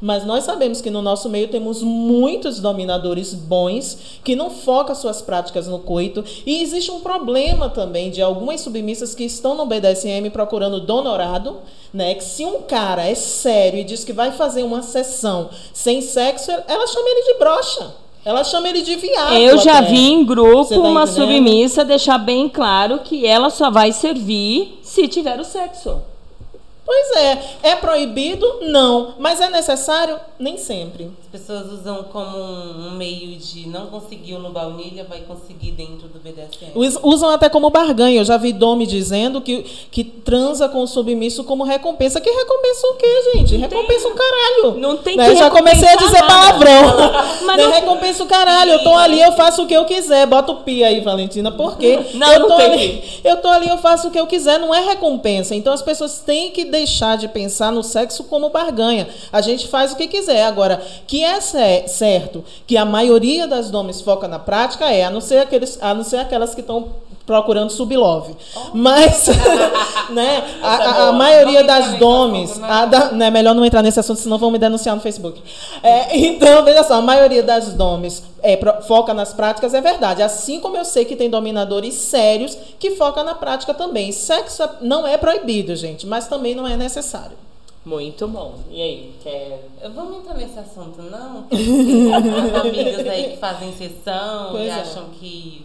Mas 0.00 0.24
nós 0.24 0.44
sabemos 0.44 0.80
que 0.80 0.90
no 0.90 1.02
nosso 1.02 1.28
meio 1.28 1.48
temos 1.48 1.82
muitos 1.82 2.58
dominadores 2.58 3.34
bons 3.34 4.20
que 4.24 4.34
não 4.34 4.48
focam 4.48 4.94
suas 4.94 5.20
práticas 5.20 5.68
no 5.68 5.78
coito. 5.78 6.24
E 6.46 6.62
existe 6.62 6.90
um 6.90 7.00
problema 7.00 7.68
também 7.68 8.10
de 8.10 8.22
algumas 8.22 8.62
submissas 8.62 9.14
que 9.14 9.24
estão 9.24 9.54
no 9.54 9.66
BDSM 9.66 10.30
procurando 10.32 10.80
donorado, 10.80 11.58
né? 11.92 12.14
Que 12.14 12.24
se 12.24 12.46
um 12.46 12.62
cara 12.62 13.04
é 13.04 13.14
sério 13.14 13.80
e 13.80 13.84
diz 13.84 14.02
que 14.02 14.12
vai 14.12 14.32
fazer 14.32 14.62
uma 14.62 14.82
sessão 14.82 15.50
sem 15.72 16.00
sexo, 16.00 16.50
ela 16.50 16.86
chama 16.86 17.08
ele 17.08 17.32
de 17.32 17.38
brocha. 17.38 17.94
Ela 18.24 18.44
chama 18.44 18.68
ele 18.68 18.82
de 18.82 18.96
viado. 18.96 19.34
Eu 19.34 19.56
já 19.58 19.78
até. 19.78 19.90
vi 19.90 20.12
em 20.12 20.24
grupo 20.24 20.68
tá 20.68 20.78
uma 20.80 21.04
entendendo? 21.04 21.14
submissa 21.14 21.84
deixar 21.84 22.18
bem 22.18 22.48
claro 22.48 22.98
que 23.00 23.26
ela 23.26 23.48
só 23.48 23.70
vai 23.70 23.92
servir 23.92 24.78
se 24.82 25.08
tiver 25.08 25.40
o 25.40 25.44
sexo. 25.44 26.02
Pois 26.92 27.16
é. 27.22 27.38
É 27.62 27.76
proibido? 27.76 28.44
Não. 28.62 29.14
Mas 29.16 29.40
é 29.40 29.48
necessário? 29.48 30.18
Nem 30.36 30.56
sempre. 30.58 31.08
As 31.22 31.40
pessoas 31.40 31.70
usam 31.70 32.02
como 32.12 32.36
um 32.36 32.96
meio 32.96 33.36
de 33.38 33.68
não 33.68 33.86
conseguiu 33.86 34.40
no 34.40 34.50
baunilha, 34.50 35.06
vai 35.08 35.20
conseguir 35.20 35.70
dentro 35.70 36.08
do 36.08 36.18
BDSM. 36.18 36.72
Us- 36.74 36.98
Usam 37.00 37.30
até 37.30 37.48
como 37.48 37.70
barganha. 37.70 38.20
Eu 38.20 38.24
já 38.24 38.36
vi 38.36 38.52
Domi 38.52 38.88
dizendo 38.88 39.40
que, 39.40 39.62
que 39.92 40.02
transa 40.02 40.68
com 40.68 40.82
o 40.82 40.86
submisso 40.88 41.44
como 41.44 41.62
recompensa. 41.62 42.20
Que 42.20 42.28
recompensa 42.28 42.86
o 42.88 42.94
quê, 42.96 43.22
gente? 43.36 43.56
recompensa 43.56 44.08
o 44.08 44.14
caralho. 44.14 44.74
Não 44.80 44.96
tem 44.96 45.16
Né? 45.16 45.28
que 45.30 45.36
Já 45.36 45.48
comecei 45.48 45.88
a 45.88 45.94
dizer 45.94 46.26
palavrão. 46.26 46.82
Mas 47.46 47.56
Né? 47.56 47.62
não- 47.66 47.70
Recompensa 47.70 48.24
o 48.24 48.26
caralho. 48.26 48.72
Eu 48.72 48.82
tô 48.82 48.92
ali, 48.96 49.20
eu 49.22 49.30
faço 49.32 49.62
o 49.62 49.66
que 49.68 49.74
eu 49.74 49.84
quiser. 49.84 50.26
Bota 50.26 50.50
o 50.50 50.56
pi 50.64 50.82
aí, 50.82 51.00
Valentina. 51.00 51.52
Por 51.52 51.78
quê? 51.78 52.00
Não, 52.14 52.32
eu 52.32 52.40
não 52.40 52.48
tô 52.48 52.56
tem 52.56 52.66
ali, 52.72 53.04
Eu 53.22 53.36
tô 53.36 53.46
ali, 53.48 53.68
eu 53.68 53.78
faço 53.78 54.08
o 54.08 54.10
que 54.10 54.18
eu 54.18 54.26
quiser. 54.26 54.58
Não 54.58 54.74
é 54.74 54.80
recompensa. 54.80 55.54
Então 55.54 55.72
as 55.72 55.82
pessoas 55.82 56.18
têm 56.18 56.50
que 56.50 56.64
deixar 56.80 57.16
de 57.16 57.28
pensar 57.28 57.70
no 57.70 57.82
sexo 57.82 58.24
como 58.24 58.48
barganha. 58.50 59.06
A 59.32 59.40
gente 59.40 59.68
faz 59.68 59.92
o 59.92 59.96
que 59.96 60.08
quiser. 60.08 60.44
Agora, 60.44 60.80
que 61.06 61.22
é 61.22 61.40
cer- 61.40 61.88
certo 61.88 62.42
que 62.66 62.76
a 62.76 62.84
maioria 62.84 63.46
das 63.46 63.70
domes 63.70 64.00
foca 64.00 64.26
na 64.26 64.38
prática 64.38 64.90
é, 64.90 65.04
a 65.04 65.10
não 65.10 65.20
ser, 65.20 65.38
aqueles, 65.38 65.78
a 65.82 65.94
não 65.94 66.02
ser 66.04 66.16
aquelas 66.18 66.54
que 66.54 66.60
estão 66.62 66.88
procurando 67.30 67.70
sublove. 67.70 68.34
Mas, 68.74 69.28
né, 70.10 70.42
a, 70.60 70.74
a- 70.74 71.08
a 71.08 71.12
maioria 71.12 71.62
das 71.62 71.94
domes, 71.94 72.60
a 72.60 72.84
da- 72.86 73.12
né, 73.12 73.30
melhor 73.30 73.54
não 73.54 73.64
entrar 73.64 73.82
nesse 73.82 74.00
assunto, 74.00 74.18
senão 74.18 74.36
vão 74.36 74.50
me 74.50 74.58
denunciar 74.58 74.96
no 74.96 75.00
Facebook. 75.00 75.40
É, 75.80 76.16
então, 76.18 76.64
veja 76.64 76.82
só, 76.82 76.94
a 76.94 77.00
maioria 77.00 77.42
das 77.42 77.72
domes 77.72 78.24
é, 78.42 78.56
pro- 78.56 78.82
foca 78.82 79.14
nas 79.14 79.32
práticas, 79.32 79.74
é 79.74 79.80
verdade. 79.80 80.22
Assim 80.22 80.58
como 80.58 80.76
eu 80.76 80.84
sei 80.84 81.04
que 81.04 81.14
tem 81.14 81.30
dominadores 81.30 81.94
sérios 81.94 82.58
que 82.80 82.90
focam 82.96 83.22
na 83.22 83.34
prática 83.36 83.72
também. 83.72 84.10
Sexo 84.10 84.68
não 84.80 85.06
é 85.06 85.16
proibido, 85.16 85.76
gente, 85.76 86.06
mas 86.08 86.26
também 86.26 86.54
não 86.56 86.66
é 86.66 86.76
necessário. 86.76 87.38
Muito 87.86 88.28
bom. 88.28 88.56
E 88.70 88.82
aí? 88.82 89.12
Quer... 89.22 89.64
Eu 89.82 89.90
Vamos 89.92 90.18
entrar 90.18 90.34
nesse 90.34 90.58
assunto, 90.58 91.00
não? 91.02 91.44
As 91.50 92.60
amigas 92.66 93.06
aí 93.08 93.30
que 93.30 93.36
fazem 93.38 93.72
sessão 93.72 94.48
Pois 94.50 94.64
e 94.66 94.68
é. 94.68 94.72
acham 94.74 95.04
que 95.18 95.64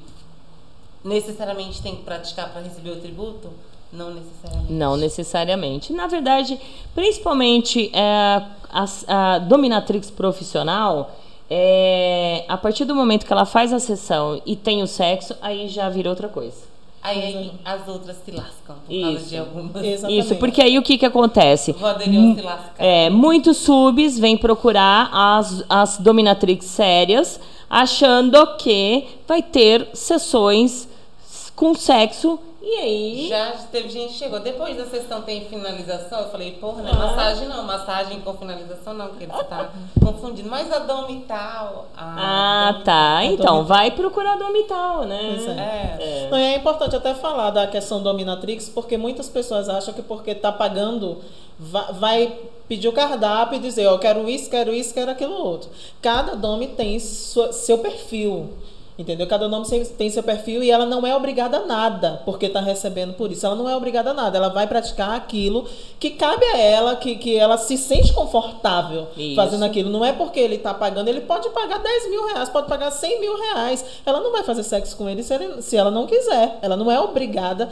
necessariamente 1.06 1.82
tem 1.82 1.96
que 1.96 2.02
praticar 2.02 2.52
para 2.52 2.62
receber 2.62 2.90
o 2.90 2.96
tributo? 3.00 3.50
Não 3.94 4.12
necessariamente. 4.14 4.74
Não 4.74 4.98
necessariamente. 4.98 5.94
Na 5.94 6.08
verdade, 6.08 6.60
principalmente 6.94 7.92
é, 7.94 8.42
a, 8.72 8.86
a 9.08 9.40
dominatrix 9.40 10.10
profissional, 10.10 11.16
é, 11.50 12.44
a 12.48 12.58
partir 12.58 12.84
do 12.86 12.96
momento 12.96 13.26
que 13.26 13.32
ela 13.32 13.46
faz 13.46 13.72
a 13.72 13.80
sessão 13.80 14.42
e 14.46 14.56
tem 14.56 14.82
o 14.82 14.88
sexo, 14.88 15.36
aí 15.42 15.68
já 15.68 15.88
vira 15.88 16.10
outra 16.10 16.28
coisa. 16.28 16.76
Aí, 17.04 17.22
aí 17.22 17.52
as 17.64 17.88
outras 17.88 18.18
se 18.26 18.32
lascam 18.32 18.78
por 18.84 19.00
causa 19.00 19.20
Isso. 19.20 19.30
de 19.30 19.38
algumas. 19.38 19.84
Exatamente. 19.84 20.20
Isso, 20.20 20.36
porque 20.38 20.60
aí 20.60 20.80
o 20.80 20.82
que, 20.82 20.98
que 20.98 21.06
acontece? 21.06 21.72
Vou 21.74 21.88
aderir 21.88 22.20
ao 22.20 22.36
se 22.36 22.42
lascar. 22.42 22.74
É, 22.80 23.12
muitos 23.12 23.58
subs 23.58 24.18
vêm 24.18 24.36
procurar 24.36 25.12
as, 25.14 25.64
as 25.70 25.98
dominatrix 26.00 26.66
sérias, 26.66 27.40
achando 27.70 28.58
que 28.58 29.06
vai 29.28 29.44
ter 29.44 29.88
sessões 29.94 30.90
com 31.56 31.74
sexo, 31.74 32.38
e 32.62 32.76
aí. 32.78 33.28
Já 33.30 33.52
teve 33.72 33.90
gente 33.90 34.14
que 34.14 34.20
chegou. 34.20 34.40
Depois 34.40 34.76
da 34.76 34.86
sessão 34.86 35.22
tem 35.22 35.46
finalização. 35.46 36.22
Eu 36.22 36.30
falei, 36.30 36.52
porra, 36.54 36.82
não 36.82 36.90
é 36.90 36.94
Ah. 36.94 36.98
massagem 36.98 37.48
não. 37.48 37.64
Massagem 37.64 38.20
com 38.22 38.34
finalização 38.34 38.94
não, 38.96 39.08
porque 39.10 39.26
você 39.28 39.44
tá 39.44 39.70
confundindo. 40.04 40.50
Mas 40.50 40.72
a 40.72 40.80
dom 40.80 41.22
tal. 41.28 41.88
a 41.96 42.70
Ah, 42.70 42.82
tá. 42.84 43.24
Então, 43.24 43.64
vai 43.64 43.92
procurar 43.92 44.36
domital, 44.38 45.04
né? 45.04 45.34
Pois 45.36 45.48
é. 45.48 45.52
É. 45.52 46.28
Não, 46.32 46.38
e 46.40 46.42
é 46.44 46.56
importante 46.58 46.96
até 46.96 47.14
falar 47.14 47.52
da 47.52 47.68
questão 47.68 48.02
dominatrix, 48.02 48.68
porque 48.68 48.98
muitas 48.98 49.30
pessoas 49.30 49.70
acham 49.70 49.94
que 49.94 50.02
porque 50.02 50.32
está 50.32 50.52
pagando 50.52 51.22
va- 51.60 51.92
vai 51.92 52.34
pedir 52.68 52.88
o 52.88 52.92
cardápio 52.94 53.58
e 53.58 53.60
dizer, 53.60 53.86
ó, 53.86 53.92
eu 53.92 54.00
quero 54.00 54.28
isso, 54.28 54.50
quero 54.50 54.74
isso, 54.74 54.92
quero 54.92 55.12
aquilo 55.12 55.36
outro. 55.36 55.70
Cada 56.02 56.36
dome 56.36 56.68
tem 56.70 57.00
sua- 57.00 57.54
seu 57.54 57.78
perfil. 57.78 58.50
Entendeu? 58.98 59.28
Cada 59.28 59.50
nome 59.50 59.66
tem- 59.68 60.10
seu 60.10 60.24
perfil 60.24 60.64
e 60.64 60.72
ela 60.72 60.86
não 60.86 61.06
é 61.06 61.14
obrigada 61.14 61.58
a 61.58 61.66
nada 61.66 62.22
porque 62.24 62.46
está 62.46 62.62
recebendo 62.62 63.14
por 63.14 63.30
isso. 63.30 63.46
Ela 63.46 63.56
não 63.56 63.68
é 63.70 63.76
obrigada 63.76 64.12
a 64.12 64.14
nada. 64.14 64.38
Ela 64.38 64.48
vai 64.48 64.68
praticar 64.68 65.12
aquilo 65.12 65.68
que 66.00 66.12
cabe 66.12 66.46
a 66.46 66.58
ela, 66.58 66.96
que, 66.96 67.18
que 67.18 67.36
ela 67.38 67.58
se 67.58 67.78
sente 67.78 68.14
confortável 68.14 69.08
Isso. 69.18 69.36
fazendo 69.36 69.64
aquilo. 69.66 69.90
Não 69.90 70.06
é 70.06 70.14
porque 70.14 70.40
ele 70.40 70.56
está 70.56 70.74
pagando, 70.74 71.10
ele 71.10 71.20
pode 71.22 71.50
pagar 71.50 71.80
10 71.80 72.10
mil 72.10 72.26
reais, 72.28 72.48
pode 72.48 72.70
pagar 72.70 72.90
100 72.90 73.20
mil 73.20 73.38
reais. 73.38 73.84
Ela 74.06 74.22
não 74.22 74.32
vai 74.32 74.44
fazer 74.44 74.64
sexo 74.64 74.96
com 74.96 75.10
ele 75.10 75.22
se, 75.24 75.34
ele- 75.34 75.62
se 75.62 75.76
ela 75.76 75.92
não 75.92 76.08
quiser. 76.08 76.58
Ela 76.62 76.78
não 76.78 76.90
é 76.90 76.98
obrigada. 77.00 77.70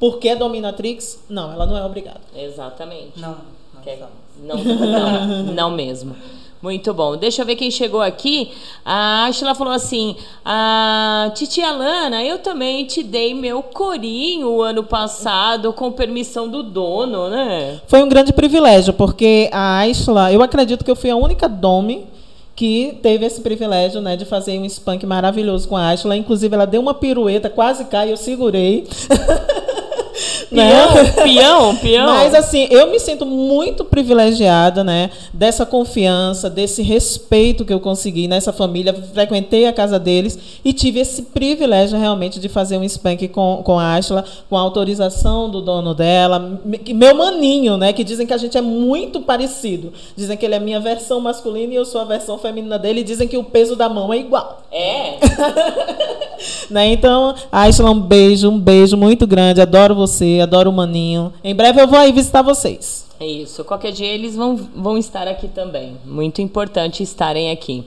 Porque 0.00 0.28
é 0.30 0.36
dominatrix? 0.36 1.20
Não, 1.28 1.52
ela 1.52 1.66
não 1.66 1.76
é 1.76 1.84
obrigada. 1.84 2.20
Exatamente. 2.34 3.18
Não, 3.20 3.36
não 3.74 3.82
Quer-. 3.82 3.98
Não, 4.42 4.56
não, 4.56 5.42
não 5.44 5.70
mesmo. 5.70 6.14
Muito 6.66 6.92
bom. 6.92 7.16
Deixa 7.16 7.42
eu 7.42 7.46
ver 7.46 7.54
quem 7.54 7.70
chegou 7.70 8.02
aqui. 8.02 8.50
A 8.84 9.26
Ashla 9.26 9.54
falou 9.54 9.72
assim: 9.72 10.16
a 10.44 11.30
Titia 11.32 11.70
Lana, 11.70 12.24
eu 12.24 12.40
também 12.40 12.84
te 12.84 13.04
dei 13.04 13.34
meu 13.34 13.62
corinho 13.62 14.60
ano 14.62 14.82
passado 14.82 15.72
com 15.72 15.92
permissão 15.92 16.48
do 16.48 16.64
dono, 16.64 17.30
né? 17.30 17.80
Foi 17.86 18.02
um 18.02 18.08
grande 18.08 18.32
privilégio, 18.32 18.92
porque 18.92 19.48
a 19.52 19.78
Aisla, 19.78 20.32
eu 20.32 20.42
acredito 20.42 20.84
que 20.84 20.90
eu 20.90 20.96
fui 20.96 21.08
a 21.08 21.14
única 21.14 21.48
Dome 21.48 22.04
que 22.56 22.98
teve 23.00 23.24
esse 23.24 23.42
privilégio, 23.42 24.00
né, 24.00 24.16
de 24.16 24.24
fazer 24.24 24.58
um 24.58 24.68
spank 24.68 25.06
maravilhoso 25.06 25.68
com 25.68 25.76
a 25.76 25.90
Aisla. 25.90 26.16
Inclusive, 26.16 26.52
ela 26.52 26.66
deu 26.66 26.80
uma 26.80 26.94
pirueta, 26.94 27.48
quase 27.48 27.84
cai, 27.84 28.10
eu 28.10 28.16
segurei. 28.16 28.88
Né? 30.50 30.70
Peão, 30.70 31.14
peão, 31.24 31.76
peão. 31.82 32.06
Mas 32.06 32.34
assim, 32.34 32.68
eu 32.70 32.90
me 32.90 33.00
sinto 33.00 33.26
muito 33.26 33.84
privilegiada, 33.84 34.84
né? 34.84 35.10
Dessa 35.32 35.66
confiança, 35.66 36.48
desse 36.48 36.82
respeito 36.82 37.64
que 37.64 37.72
eu 37.72 37.80
consegui 37.80 38.28
nessa 38.28 38.52
família. 38.52 38.94
Frequentei 39.12 39.66
a 39.66 39.72
casa 39.72 39.98
deles 39.98 40.38
e 40.64 40.72
tive 40.72 41.00
esse 41.00 41.22
privilégio 41.22 41.98
realmente 41.98 42.38
de 42.38 42.48
fazer 42.48 42.78
um 42.78 42.84
spank 42.88 43.26
com, 43.28 43.60
com 43.64 43.78
a 43.78 43.94
Ashla, 43.94 44.24
com 44.48 44.56
a 44.56 44.60
autorização 44.60 45.50
do 45.50 45.60
dono 45.60 45.94
dela, 45.94 46.60
me- 46.64 46.80
meu 46.94 47.14
maninho, 47.14 47.76
né? 47.76 47.92
Que 47.92 48.04
dizem 48.04 48.26
que 48.26 48.32
a 48.34 48.38
gente 48.38 48.56
é 48.56 48.62
muito 48.62 49.20
parecido. 49.20 49.92
Dizem 50.16 50.36
que 50.36 50.44
ele 50.44 50.54
é 50.54 50.58
a 50.58 50.60
minha 50.60 50.78
versão 50.80 51.20
masculina 51.20 51.72
e 51.72 51.76
eu 51.76 51.84
sou 51.84 52.00
a 52.00 52.04
versão 52.04 52.38
feminina 52.38 52.78
dele. 52.78 53.00
E 53.00 53.04
dizem 53.04 53.26
que 53.26 53.36
o 53.36 53.44
peso 53.44 53.74
da 53.74 53.88
mão 53.88 54.12
é 54.12 54.18
igual. 54.18 54.62
É. 54.70 55.14
Né? 56.70 56.88
Então, 56.92 57.34
Aisla, 57.50 57.90
um 57.90 57.98
beijo, 58.00 58.50
um 58.50 58.58
beijo 58.58 58.96
muito 58.96 59.26
grande. 59.26 59.60
Adoro 59.60 59.94
você, 59.94 60.35
adoro 60.40 60.70
o 60.70 60.72
Maninho. 60.72 61.32
Em 61.42 61.54
breve 61.54 61.80
eu 61.80 61.86
vou 61.86 61.98
aí 61.98 62.12
visitar 62.12 62.42
vocês. 62.42 63.06
É 63.18 63.26
Isso, 63.26 63.64
qualquer 63.64 63.92
dia 63.92 64.06
eles 64.06 64.36
vão, 64.36 64.56
vão 64.56 64.98
estar 64.98 65.26
aqui 65.26 65.48
também. 65.48 65.96
Muito 66.04 66.42
importante 66.42 67.02
estarem 67.02 67.50
aqui. 67.50 67.84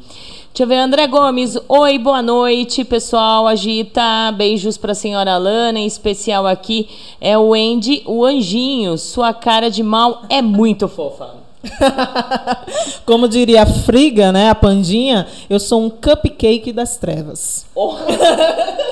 Deixa 0.51 0.63
eu 0.63 0.67
ver, 0.67 0.77
André 0.77 1.05
Gomes. 1.07 1.55
Oi, 1.69 1.99
boa 1.99 2.21
noite, 2.21 2.83
pessoal. 2.83 3.47
Agita. 3.47 4.31
Beijos 4.35 4.75
pra 4.75 4.95
senhora 4.95 5.37
Lana. 5.37 5.79
Em 5.79 5.85
especial 5.85 6.47
aqui 6.47 6.89
é 7.21 7.37
o 7.37 7.53
Andy, 7.53 8.01
o 8.05 8.25
anjinho. 8.25 8.97
Sua 8.97 9.31
cara 9.31 9.69
de 9.69 9.83
mal 9.83 10.23
é 10.27 10.41
muito 10.41 10.87
fofa. 10.87 11.35
Como 13.05 13.27
diria 13.27 13.63
a 13.63 13.65
Friga, 13.65 14.31
né, 14.31 14.49
a 14.49 14.55
Pandinha, 14.55 15.27
eu 15.49 15.59
sou 15.59 15.83
um 15.83 15.89
cupcake 15.89 16.73
das 16.73 16.97
trevas. 16.97 17.65
Oh. 17.75 17.93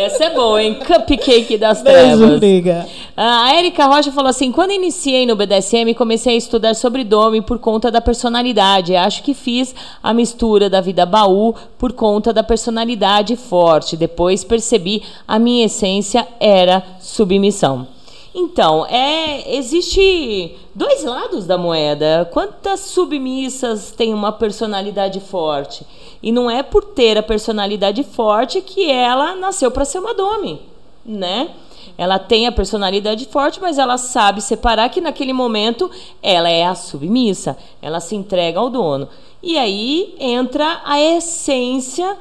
Essa 0.00 0.24
é 0.24 0.30
boa, 0.30 0.62
hein? 0.62 0.78
Cupcake 0.78 1.58
das 1.58 1.82
Beijo, 1.82 2.16
trevas. 2.18 2.38
Friga. 2.38 2.88
A 3.14 3.54
Erika 3.54 3.84
Rocha 3.84 4.10
falou 4.10 4.30
assim: 4.30 4.50
quando 4.50 4.70
iniciei 4.70 5.26
no 5.26 5.36
BDSM, 5.36 5.94
comecei 5.94 6.34
a 6.34 6.38
estudar 6.38 6.74
sobre 6.74 7.04
Dome 7.04 7.42
por 7.42 7.58
conta 7.58 7.90
da 7.90 8.00
personalidade. 8.00 8.96
Acho 8.96 9.22
que 9.22 9.34
fiz 9.34 9.74
a 10.02 10.14
mistura 10.14 10.70
da 10.70 10.80
vida 10.80 11.04
baú 11.04 11.54
por 11.78 11.92
conta 11.92 12.32
da 12.32 12.42
personalidade 12.42 13.36
forte. 13.36 13.94
Depois 13.94 14.42
percebi 14.42 15.02
a 15.28 15.38
minha 15.38 15.66
essência 15.66 16.26
era 16.40 16.82
submissão. 16.98 17.86
Então, 18.34 18.86
é, 18.86 19.56
existe 19.56 20.54
dois 20.74 21.04
lados 21.04 21.46
da 21.46 21.58
moeda. 21.58 22.28
Quantas 22.32 22.80
submissas 22.80 23.90
têm 23.90 24.14
uma 24.14 24.32
personalidade 24.32 25.18
forte? 25.20 25.84
E 26.22 26.30
não 26.30 26.50
é 26.50 26.62
por 26.62 26.84
ter 26.84 27.16
a 27.16 27.22
personalidade 27.22 28.02
forte 28.02 28.60
que 28.60 28.90
ela 28.90 29.34
nasceu 29.34 29.70
para 29.70 29.84
ser 29.84 29.98
uma 29.98 30.14
dome, 30.14 30.60
né? 31.04 31.50
Ela 31.96 32.18
tem 32.18 32.46
a 32.46 32.52
personalidade 32.52 33.26
forte, 33.26 33.60
mas 33.60 33.78
ela 33.78 33.96
sabe 33.98 34.40
separar 34.40 34.88
que 34.90 35.00
naquele 35.00 35.32
momento 35.32 35.90
ela 36.22 36.48
é 36.48 36.64
a 36.64 36.74
submissa, 36.74 37.56
ela 37.80 38.00
se 38.00 38.14
entrega 38.14 38.58
ao 38.58 38.70
dono. 38.70 39.08
E 39.42 39.56
aí 39.58 40.14
entra 40.18 40.82
a 40.84 41.00
essência 41.00 42.16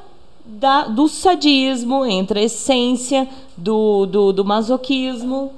da- 0.45 0.86
do 0.88 1.08
sadismo, 1.08 2.06
entra 2.06 2.39
a 2.39 2.43
essência 2.43 3.28
do, 3.56 4.06
do, 4.06 4.34
do 4.34 4.45
masoquismo. 4.45 5.52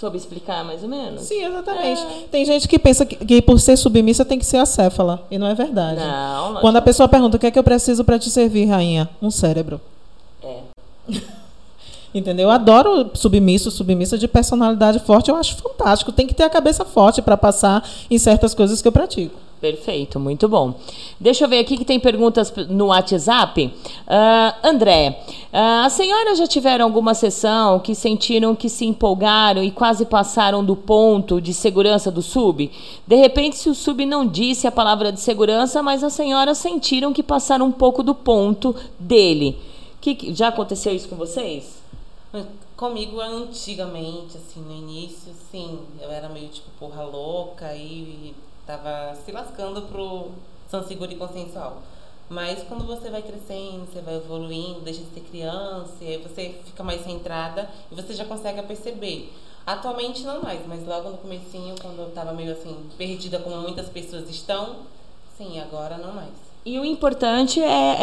Soube 0.00 0.16
explicar 0.16 0.64
mais 0.64 0.82
ou 0.82 0.88
menos? 0.88 1.20
Sim, 1.20 1.44
exatamente. 1.44 2.00
Tem 2.30 2.42
gente 2.42 2.66
que 2.66 2.78
pensa 2.78 3.04
que, 3.04 3.16
que 3.16 3.42
por 3.42 3.60
ser 3.60 3.76
submissa 3.76 4.24
tem 4.24 4.38
que 4.38 4.46
ser 4.46 4.56
acéfala. 4.56 5.26
E 5.30 5.36
não 5.36 5.46
é 5.46 5.54
verdade. 5.54 6.00
Não, 6.00 6.44
lógico. 6.44 6.60
Quando 6.62 6.76
a 6.76 6.80
pessoa 6.80 7.06
pergunta 7.06 7.36
o 7.36 7.38
que 7.38 7.46
é 7.46 7.50
que 7.50 7.58
eu 7.58 7.62
preciso 7.62 8.02
para 8.02 8.18
te 8.18 8.30
servir, 8.30 8.64
rainha? 8.64 9.10
Um 9.20 9.30
cérebro. 9.30 9.78
É. 10.42 10.60
Entendeu? 12.14 12.44
Eu 12.44 12.50
adoro 12.50 13.10
submisso, 13.12 13.70
submissa 13.70 14.16
de 14.16 14.26
personalidade 14.26 15.00
forte. 15.00 15.30
Eu 15.30 15.36
acho 15.36 15.56
fantástico. 15.56 16.12
Tem 16.12 16.26
que 16.26 16.32
ter 16.32 16.44
a 16.44 16.50
cabeça 16.50 16.82
forte 16.82 17.20
para 17.20 17.36
passar 17.36 17.86
em 18.10 18.16
certas 18.16 18.54
coisas 18.54 18.80
que 18.80 18.88
eu 18.88 18.92
pratico. 18.92 19.38
Perfeito, 19.60 20.18
muito 20.18 20.48
bom. 20.48 20.72
Deixa 21.20 21.44
eu 21.44 21.48
ver 21.48 21.58
aqui 21.58 21.76
que 21.76 21.84
tem 21.84 22.00
perguntas 22.00 22.50
no 22.70 22.86
WhatsApp. 22.86 23.70
Ah, 24.08 24.56
André, 24.64 25.22
ah, 25.52 25.84
as 25.84 25.92
senhoras 25.92 26.38
já 26.38 26.46
tiveram 26.46 26.86
alguma 26.86 27.12
sessão 27.12 27.78
que 27.78 27.94
sentiram 27.94 28.56
que 28.56 28.70
se 28.70 28.86
empolgaram 28.86 29.62
e 29.62 29.70
quase 29.70 30.06
passaram 30.06 30.64
do 30.64 30.74
ponto 30.74 31.42
de 31.42 31.52
segurança 31.52 32.10
do 32.10 32.22
sub? 32.22 32.70
De 33.06 33.16
repente, 33.16 33.56
se 33.58 33.68
o 33.68 33.74
sub 33.74 34.06
não 34.06 34.26
disse 34.26 34.66
a 34.66 34.72
palavra 34.72 35.12
de 35.12 35.20
segurança, 35.20 35.82
mas 35.82 36.02
as 36.02 36.14
senhoras 36.14 36.56
sentiram 36.56 37.12
que 37.12 37.22
passaram 37.22 37.66
um 37.66 37.72
pouco 37.72 38.02
do 38.02 38.14
ponto 38.14 38.74
dele. 38.98 39.58
Que- 40.00 40.32
já 40.34 40.48
aconteceu 40.48 40.94
isso 40.94 41.06
com 41.06 41.16
vocês? 41.16 41.80
Comigo, 42.74 43.20
antigamente, 43.20 44.38
assim, 44.38 44.60
no 44.60 44.72
início, 44.72 45.32
sim, 45.50 45.80
eu 46.00 46.10
era 46.10 46.30
meio 46.30 46.48
tipo 46.48 46.70
porra 46.78 47.02
louca 47.04 47.74
e 47.76 48.32
tava 48.70 49.14
se 49.24 49.32
lascando 49.32 49.82
pro 49.82 50.28
São 50.70 50.86
Seguro 50.86 51.10
e 51.10 51.16
Consensual. 51.16 51.78
Mas 52.28 52.62
quando 52.62 52.86
você 52.86 53.10
vai 53.10 53.22
crescendo, 53.22 53.86
você 53.92 54.00
vai 54.00 54.14
evoluindo, 54.14 54.80
deixa 54.82 55.00
de 55.00 55.10
ser 55.12 55.20
criança, 55.20 55.92
e 56.00 56.06
aí 56.06 56.16
você 56.18 56.54
fica 56.64 56.84
mais 56.84 57.02
centrada 57.02 57.68
e 57.90 57.94
você 57.94 58.14
já 58.14 58.24
consegue 58.24 58.62
perceber. 58.62 59.32
Atualmente 59.66 60.22
não 60.22 60.40
mais, 60.40 60.64
mas 60.66 60.86
logo 60.86 61.10
no 61.10 61.18
comecinho, 61.18 61.74
quando 61.82 61.98
eu 61.98 62.10
tava 62.10 62.32
meio 62.32 62.52
assim, 62.52 62.76
perdida 62.96 63.40
como 63.40 63.56
muitas 63.56 63.88
pessoas 63.88 64.30
estão, 64.30 64.76
sim, 65.36 65.60
agora 65.60 65.98
não 65.98 66.12
mais. 66.12 66.30
E 66.64 66.78
o 66.78 66.84
importante 66.84 67.60
é, 67.60 67.96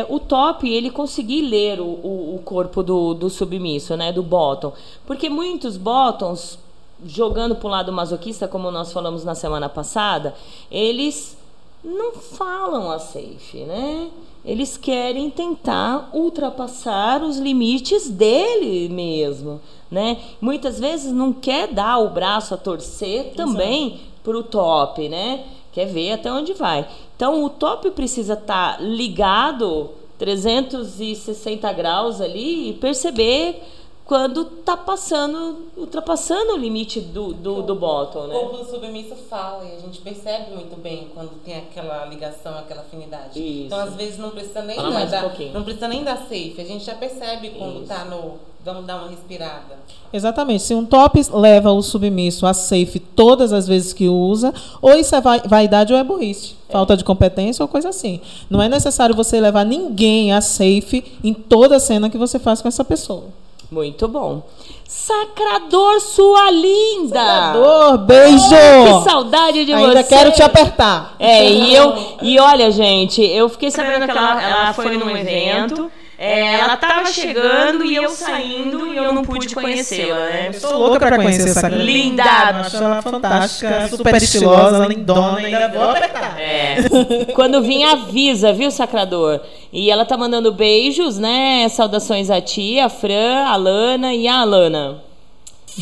é 0.00 0.06
o 0.08 0.20
top 0.20 0.68
ele 0.68 0.90
conseguir 0.90 1.42
ler 1.42 1.80
o, 1.80 1.86
o, 1.86 2.36
o 2.36 2.42
corpo 2.44 2.82
do, 2.82 3.14
do 3.14 3.30
submisso, 3.30 3.96
né? 3.96 4.12
Do 4.12 4.22
bottom. 4.22 4.72
Porque 5.06 5.30
muitos 5.30 5.76
bottoms, 5.76 6.58
jogando 7.04 7.56
para 7.56 7.66
o 7.66 7.70
lado 7.70 7.92
masoquista, 7.92 8.48
como 8.48 8.70
nós 8.70 8.92
falamos 8.92 9.24
na 9.24 9.34
semana 9.34 9.68
passada, 9.68 10.34
eles 10.70 11.36
não 11.84 12.12
falam 12.12 12.90
a 12.90 12.98
safe, 12.98 13.58
né? 13.66 14.08
Eles 14.44 14.76
querem 14.76 15.28
tentar 15.30 16.10
ultrapassar 16.12 17.22
os 17.22 17.38
limites 17.38 18.08
dele 18.08 18.88
mesmo, 18.88 19.60
né? 19.90 20.18
Muitas 20.40 20.78
vezes 20.78 21.12
não 21.12 21.32
quer 21.32 21.68
dar 21.68 21.98
o 21.98 22.10
braço 22.10 22.54
a 22.54 22.56
torcer 22.56 23.32
também 23.34 24.00
para 24.22 24.36
o 24.36 24.42
top, 24.42 25.08
né? 25.08 25.44
Quer 25.72 25.86
ver 25.86 26.12
até 26.12 26.32
onde 26.32 26.54
vai. 26.54 26.88
Então 27.14 27.44
o 27.44 27.50
top 27.50 27.90
precisa 27.90 28.34
estar 28.34 28.80
ligado 28.82 29.90
360 30.18 31.72
graus 31.72 32.20
ali 32.20 32.70
e 32.70 32.72
perceber 32.74 33.62
quando 34.06 34.44
tá 34.44 34.76
passando, 34.76 35.66
ultrapassando 35.76 36.52
o 36.52 36.56
limite 36.56 37.00
do, 37.00 37.32
do, 37.32 37.60
do 37.62 37.74
bottom, 37.74 38.20
O 38.20 38.26
né? 38.28 38.34
corpo 38.38 38.58
do 38.58 38.64
submisso 38.70 39.16
fala 39.28 39.64
e 39.64 39.74
a 39.76 39.80
gente 39.80 40.00
percebe 40.00 40.54
muito 40.54 40.80
bem 40.80 41.08
quando 41.12 41.30
tem 41.44 41.56
aquela 41.56 42.06
ligação, 42.06 42.56
aquela 42.56 42.82
afinidade. 42.82 43.32
Isso. 43.38 43.66
Então, 43.66 43.80
às 43.80 43.94
vezes, 43.94 44.16
não 44.16 44.30
precisa 44.30 44.62
nem 44.62 44.76
Fala 44.76 45.04
dar, 45.06 45.24
um 45.26 45.52
não 45.52 45.64
precisa 45.64 45.88
nem 45.88 46.04
dar 46.04 46.18
safe. 46.18 46.54
A 46.58 46.64
gente 46.64 46.84
já 46.84 46.94
percebe 46.94 47.50
quando 47.50 47.78
Isso. 47.78 47.86
tá 47.88 48.04
no. 48.04 48.34
Vamos 48.64 48.84
dar 48.86 48.96
uma 48.96 49.08
respirada. 49.08 49.76
Exatamente. 50.12 50.62
Se 50.62 50.74
um 50.74 50.84
top 50.84 51.20
leva 51.32 51.70
o 51.72 51.82
submisso 51.82 52.46
a 52.46 52.54
safe 52.54 52.98
todas 52.98 53.52
as 53.52 53.66
vezes 53.66 53.92
que 53.92 54.08
usa, 54.08 54.52
ou 54.82 54.92
isso 54.94 55.14
é 55.14 55.20
vai- 55.20 55.40
vaidade 55.44 55.92
ou 55.92 55.98
é 55.98 56.02
burrice. 56.04 56.54
Falta 56.68 56.96
de 56.96 57.04
competência 57.04 57.62
ou 57.62 57.68
coisa 57.68 57.88
assim. 57.90 58.20
Não 58.50 58.60
é 58.62 58.68
necessário 58.68 59.14
você 59.14 59.40
levar 59.40 59.64
ninguém 59.64 60.32
a 60.32 60.40
safe 60.40 61.04
em 61.22 61.32
toda 61.32 61.78
cena 61.78 62.10
que 62.10 62.18
você 62.18 62.38
faz 62.40 62.60
com 62.60 62.66
essa 62.66 62.84
pessoa. 62.84 63.24
Muito 63.70 64.06
bom. 64.06 64.42
Sacrador, 64.86 66.00
sua 66.00 66.50
linda! 66.50 67.18
Sacrador, 67.18 67.98
beijo! 67.98 68.44
Oh, 68.44 68.98
que 69.02 69.10
saudade 69.10 69.64
de 69.64 69.72
Ainda 69.72 70.02
você! 70.02 70.08
quero 70.08 70.30
te 70.32 70.42
apertar. 70.42 71.16
É, 71.18 71.48
e 71.50 71.74
eu. 71.74 71.94
E 72.22 72.38
olha, 72.38 72.70
gente, 72.70 73.22
eu 73.22 73.48
fiquei 73.48 73.70
sabendo 73.70 74.04
que 74.04 74.16
ela, 74.16 74.42
ela 74.42 74.72
foi 74.72 74.96
num 74.96 75.10
evento. 75.10 75.90
É, 76.18 76.54
ela 76.54 76.76
tava 76.78 77.04
chegando 77.06 77.84
e 77.84 77.94
eu 77.94 78.08
saindo 78.08 78.92
e 78.92 78.96
eu 78.96 79.12
não 79.12 79.22
pude 79.22 79.54
conhecê-la, 79.54 80.18
né? 80.18 80.48
Eu 80.48 80.60
sou 80.60 80.78
louca 80.78 81.06
pra 81.06 81.16
conhecer 81.16 81.50
essa 81.50 81.60
cara. 81.60 81.76
Linda! 81.76 82.22
Eu 82.22 82.60
acho 82.60 82.76
ela 82.76 83.02
fantástica, 83.02 83.88
super 83.88 84.16
estilosa, 84.16 84.86
lindona, 84.86 85.38
ainda 85.38 85.68
vou 85.68 85.90
apertar. 85.90 86.40
É. 86.40 86.76
Quando 87.34 87.60
vir, 87.62 87.84
avisa, 87.84 88.52
viu, 88.52 88.70
Sacrador? 88.70 89.40
E 89.70 89.90
ela 89.90 90.06
tá 90.06 90.16
mandando 90.16 90.52
beijos, 90.52 91.18
né? 91.18 91.68
Saudações 91.68 92.30
a 92.30 92.40
tia, 92.40 92.86
a 92.86 92.88
Fran, 92.88 93.44
a 93.44 93.56
Lana 93.56 94.14
e 94.14 94.26
a 94.26 94.40
Alana. 94.40 95.02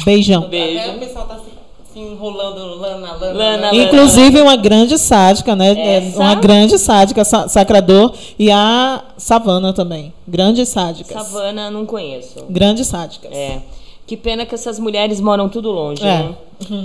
Beijão. 0.05 0.43
Até 0.43 0.47
o 0.47 0.51
Beijo. 0.51 0.99
pessoal 0.99 1.27
tá 1.27 1.37
se 1.37 1.54
enrolando 1.97 2.77
lana, 2.77 3.13
lana. 3.15 3.33
Lana, 3.33 3.67
lana. 3.71 3.75
Inclusive 3.77 4.41
uma 4.41 4.57
grande 4.57 4.99
sádica, 4.99 5.55
né? 5.55 5.73
É, 5.77 5.97
Essa? 5.99 6.19
Uma 6.21 6.35
grande 6.35 6.79
sádica, 6.79 7.25
sa- 7.25 7.49
sacrador. 7.49 8.13
E 8.39 8.51
a 8.51 9.03
Savana 9.17 9.73
também. 9.73 10.13
Grandes 10.27 10.69
sádicas. 10.69 11.13
Savana, 11.17 11.71
não 11.71 11.87
conheço. 11.87 12.45
Grandes 12.49 12.87
sádicas. 12.87 13.33
É. 13.33 13.61
Que 14.07 14.17
pena 14.17 14.45
que 14.45 14.55
essas 14.55 14.79
mulheres 14.79 15.21
moram 15.21 15.49
tudo 15.49 15.71
longe, 15.71 16.03
É. 16.03 16.19
né? 16.25 16.35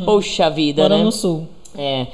Poxa 0.05 0.49
vida, 0.49 0.83
Moram 0.83 0.97
né? 0.99 1.03
no 1.03 1.11
sul. 1.11 1.47
É. 1.77 2.07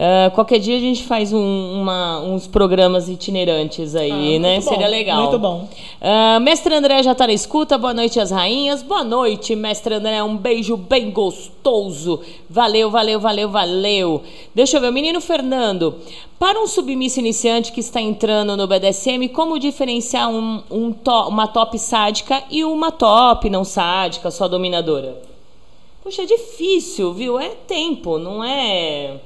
Ah, 0.00 0.30
qualquer 0.32 0.60
dia 0.60 0.76
a 0.76 0.80
gente 0.80 1.02
faz 1.02 1.32
um- 1.32 1.72
uma- 1.80 2.20
uns 2.20 2.46
programas 2.46 3.08
itinerantes 3.08 3.96
aí, 3.96 4.36
Ah, 4.36 4.38
né? 4.38 4.54
bom, 4.60 4.68
Seria 4.70 4.86
legal. 4.86 5.22
muito 5.22 5.38
bom. 5.40 5.68
Ah, 6.00 6.38
mestre 6.38 6.72
André 6.72 7.02
já 7.02 7.16
tá 7.16 7.26
na 7.26 7.32
escuta. 7.32 7.76
Boa 7.76 7.92
noite, 7.92 8.20
as 8.20 8.30
rainhas. 8.30 8.80
Boa 8.80 9.02
noite, 9.02 9.56
mestre 9.56 9.94
André. 9.94 10.22
Um 10.22 10.36
beijo 10.36 10.76
bem 10.76 11.10
gostoso. 11.10 12.20
Valeu, 12.48 12.88
valeu, 12.92 13.18
valeu, 13.18 13.48
valeu. 13.48 14.22
Deixa 14.54 14.76
eu 14.76 14.80
ver. 14.80 14.90
O 14.90 14.92
menino 14.92 15.20
Fernando. 15.20 15.96
Para 16.38 16.60
um 16.62 16.68
submisso 16.68 17.18
iniciante 17.18 17.72
que 17.72 17.80
está 17.80 18.00
entrando 18.00 18.56
no 18.56 18.68
BDSM, 18.68 19.26
como 19.30 19.58
diferenciar 19.58 20.30
um, 20.30 20.62
um 20.70 20.92
to- 20.92 21.26
uma 21.28 21.48
top 21.48 21.76
sádica 21.76 22.44
e 22.48 22.64
uma 22.64 22.92
top 22.92 23.50
não 23.50 23.64
sádica, 23.64 24.30
só 24.30 24.46
dominadora? 24.46 25.20
Poxa, 26.04 26.22
é 26.22 26.26
difícil, 26.26 27.12
viu? 27.12 27.36
É 27.40 27.48
tempo, 27.48 28.16
não 28.20 28.44
é. 28.44 29.16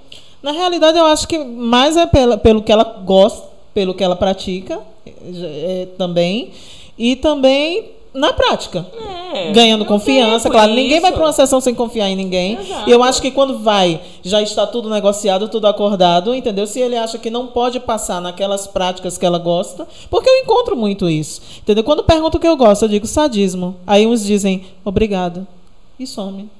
Na 0.43 0.53
realidade, 0.53 0.99
eu 0.99 1.07
acho 1.07 1.29
que 1.29 1.39
mais 1.39 1.97
é 1.97 2.07
pela, 2.07 2.37
pelo 2.37 2.63
que 2.63 2.73
ela 2.73 2.85
gosta, 2.85 3.47
pelo 3.73 3.95
que 3.95 4.03
ela 4.03 4.17
pratica 4.17 4.81
é, 5.07 5.89
também. 5.97 6.51
E 6.99 7.17
também 7.17 7.93
na 8.15 8.33
prática. 8.33 8.87
É, 9.33 9.53
Ganhando 9.53 9.85
confiança, 9.87 10.51
claro. 10.51 10.75
Ninguém 10.75 11.01
vai 11.01 11.11
isso. 11.11 11.19
para 11.19 11.27
uma 11.27 11.33
sessão 11.33 11.61
sem 11.61 11.75
confiar 11.75 12.11
em 12.11 12.17
ninguém. 12.17 12.59
Exato. 12.59 12.89
E 12.89 12.93
eu 12.93 13.03
acho 13.03 13.23
que 13.23 13.31
quando 13.31 13.59
vai, 13.59 14.01
já 14.23 14.43
está 14.43 14.67
tudo 14.67 14.91
negociado, 14.91 15.49
tudo 15.49 15.67
acordado, 15.67 16.35
entendeu? 16.35 16.67
Se 16.67 16.81
ele 16.81 16.97
acha 16.97 17.19
que 17.19 17.31
não 17.31 17.47
pode 17.47 17.81
passar 17.81 18.21
naquelas 18.21 18.67
práticas 18.67 19.17
que 19.17 19.25
ela 19.25 19.39
gosta, 19.39 19.87
porque 20.11 20.29
eu 20.29 20.39
encontro 20.43 20.77
muito 20.77 21.09
isso. 21.09 21.41
Entendeu? 21.59 21.83
Quando 21.83 22.05
pergunto 22.05 22.37
o 22.37 22.41
que 22.41 22.49
eu 22.49 22.57
gosto, 22.57 22.83
eu 22.83 22.89
digo 22.89 23.07
sadismo. 23.07 23.77
Aí 23.87 24.07
uns 24.07 24.25
dizem, 24.25 24.65
obrigado. 24.85 25.47
E 25.99 26.07
some. 26.07 26.51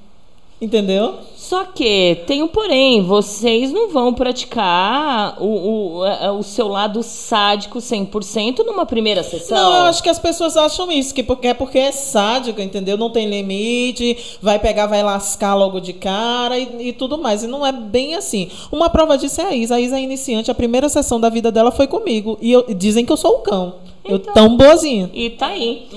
Entendeu? 0.63 1.15
Só 1.35 1.65
que 1.65 2.23
tem 2.25 2.41
um 2.41 2.47
porém, 2.47 3.03
vocês 3.03 3.69
não 3.73 3.89
vão 3.89 4.13
praticar 4.13 5.35
o, 5.43 5.99
o, 5.99 6.37
o 6.39 6.41
seu 6.41 6.69
lado 6.69 7.03
sádico 7.03 7.79
100% 7.79 8.65
numa 8.65 8.85
primeira 8.85 9.21
sessão. 9.23 9.57
Não, 9.57 9.75
eu 9.79 9.83
acho 9.83 10.01
que 10.01 10.07
as 10.07 10.17
pessoas 10.17 10.55
acham 10.55 10.89
isso, 10.89 11.13
que 11.13 11.21
porque 11.21 11.47
é 11.47 11.53
porque 11.53 11.77
é 11.77 11.91
sádica, 11.91 12.63
entendeu? 12.63 12.97
Não 12.97 13.09
tem 13.09 13.27
limite, 13.29 14.37
vai 14.41 14.57
pegar, 14.57 14.87
vai 14.87 15.03
lascar 15.03 15.53
logo 15.53 15.81
de 15.81 15.91
cara 15.91 16.57
e, 16.57 16.87
e 16.87 16.93
tudo 16.93 17.17
mais. 17.17 17.43
E 17.43 17.47
não 17.47 17.65
é 17.65 17.73
bem 17.73 18.15
assim. 18.15 18.49
Uma 18.71 18.89
prova 18.89 19.17
disso 19.17 19.41
é 19.41 19.45
a 19.47 19.53
Isa. 19.53 19.75
A 19.75 19.81
Isa 19.81 19.97
é 19.99 20.01
iniciante, 20.01 20.49
a 20.49 20.55
primeira 20.55 20.87
sessão 20.87 21.19
da 21.19 21.27
vida 21.27 21.51
dela 21.51 21.71
foi 21.73 21.87
comigo. 21.87 22.37
E 22.41 22.53
eu- 22.53 22.65
dizem 22.73 23.05
que 23.05 23.11
eu 23.11 23.17
sou 23.17 23.31
o 23.35 23.39
cão. 23.39 23.75
Eu 24.05 24.19
tão 24.19 24.57
boazinha. 24.57 25.09
E 25.13 25.29
tá 25.29 25.47
aí. 25.47 25.87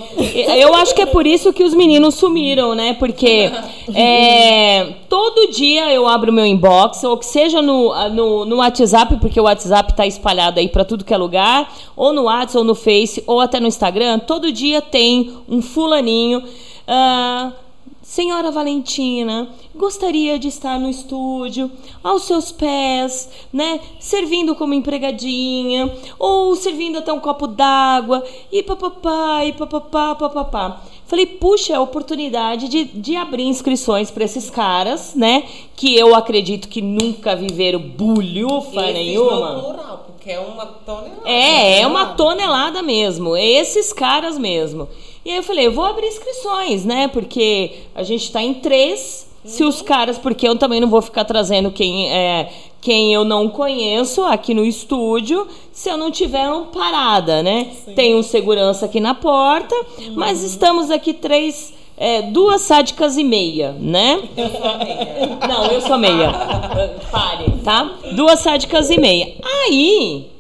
Eu 0.59 0.75
acho 0.75 0.95
que 0.95 1.03
é 1.03 1.07
por 1.07 1.27
isso 1.27 1.53
que 1.53 1.65
os 1.65 1.75
meninos 1.75 2.15
sumiram, 2.15 2.75
né? 2.75 2.95
Porque 2.95 3.51
é, 3.95 4.95
todo 5.09 5.51
dia 5.51 5.93
eu 5.93 6.07
abro 6.07 6.33
meu 6.33 6.47
inbox, 6.47 7.03
ou 7.03 7.17
que 7.17 7.27
seja 7.27 7.61
no, 7.61 7.93
no, 8.11 8.45
no 8.45 8.57
WhatsApp, 8.57 9.17
porque 9.17 9.41
o 9.41 9.45
WhatsApp 9.45 9.95
tá 9.95 10.07
espalhado 10.07 10.61
aí 10.61 10.69
pra 10.69 10.85
tudo 10.85 11.05
que 11.05 11.13
é 11.13 11.17
lugar, 11.17 11.73
ou 11.97 12.13
no 12.13 12.25
WhatsApp, 12.25 12.59
ou 12.59 12.65
no 12.65 12.75
Face, 12.77 13.23
ou 13.27 13.41
até 13.41 13.59
no 13.59 13.67
Instagram, 13.67 14.21
todo 14.21 14.53
dia 14.53 14.81
tem 14.81 15.33
um 15.49 15.61
fulaninho. 15.61 16.45
ah, 16.87 17.53
Senhora 18.07 18.53
Valentina, 18.53 19.49
gostaria 19.75 20.39
de 20.39 20.47
estar 20.47 20.79
no 20.79 20.89
estúdio, 20.89 21.69
aos 22.05 22.23
seus 22.23 22.53
pés, 22.53 23.29
né? 23.53 23.81
Servindo 23.99 24.55
como 24.55 24.73
empregadinha, 24.73 25.93
ou 26.17 26.55
servindo 26.55 26.99
até 26.99 27.13
um 27.13 27.19
copo 27.19 27.49
d'água, 27.49 28.23
e 28.53 28.63
papapá, 28.63 29.45
e 29.45 29.53
papapá, 29.53 30.15
papapá. 30.15 30.83
Falei, 31.05 31.27
puxa, 31.27 31.73
é 31.73 31.77
a 31.77 31.81
oportunidade 31.81 32.69
de, 32.69 32.85
de 32.85 33.17
abrir 33.17 33.43
inscrições 33.43 34.09
para 34.09 34.23
esses 34.23 34.49
caras, 34.49 35.17
né? 35.17 35.43
Que 35.75 35.99
eu 35.99 36.15
acredito 36.15 36.69
que 36.69 36.81
nunca 36.81 37.35
viveram 37.35 37.81
bulhufa 37.81 38.83
Esses 38.83 38.95
nenhuma. 38.95 39.53
no 39.53 39.63
plural, 39.63 40.05
porque 40.07 40.31
é 40.31 40.39
uma 40.39 40.65
tonelada. 40.65 41.29
É, 41.29 41.81
é 41.81 41.87
uma 41.87 42.07
tonelada 42.15 42.83
mesmo. 42.83 43.35
É 43.35 43.45
esses 43.45 43.93
caras 43.93 44.39
mesmo. 44.39 44.89
E 45.27 45.31
aí 45.31 45.37
eu 45.39 45.43
falei, 45.43 45.67
eu 45.67 45.73
vou 45.73 45.85
abrir 45.85 46.07
inscrições, 46.07 46.85
né? 46.85 47.09
Porque 47.09 47.73
a 47.97 48.05
gente 48.05 48.31
tá 48.31 48.41
em 48.41 48.55
três. 48.55 49.27
Se 49.45 49.65
os 49.65 49.83
caras, 49.83 50.19
porque 50.19 50.47
eu 50.47 50.57
também 50.57 50.81
não 50.81 50.89
vou 50.89 51.03
ficar 51.03 51.25
trazendo 51.25 51.71
quem 51.73 52.09
é 52.09 52.49
quem 52.81 53.13
eu 53.13 53.25
não 53.25 53.49
conheço 53.49 54.23
aqui 54.23 54.55
no 54.55 54.65
estúdio, 54.65 55.49
se 55.73 55.89
eu 55.89 55.97
não 55.97 56.13
tiver 56.13 56.49
uma 56.49 56.67
parada, 56.67 57.43
né? 57.43 57.73
Tem 57.97 58.15
um 58.15 58.23
segurança 58.23 58.87
aqui 58.87 59.01
na 59.01 59.15
porta, 59.15 59.75
mas 60.15 60.45
estamos 60.45 60.93
aqui 60.93 61.13
três, 61.13 61.75
é, 61.97 62.23
duas 62.23 62.61
sádicas 62.61 63.17
e 63.17 63.25
meia, 63.25 63.73
né? 63.73 64.23
Eu 64.37 64.51
sou 64.51 64.79
meia. 64.79 65.39
Não, 65.49 65.67
eu 65.67 65.81
sou 65.81 65.99
meia. 65.99 66.33
Pare, 67.11 67.51
tá? 67.65 67.99
Duas 68.13 68.39
sádicas 68.39 68.91
e 68.91 69.01
meia. 69.01 69.35
Aí, 69.43 70.36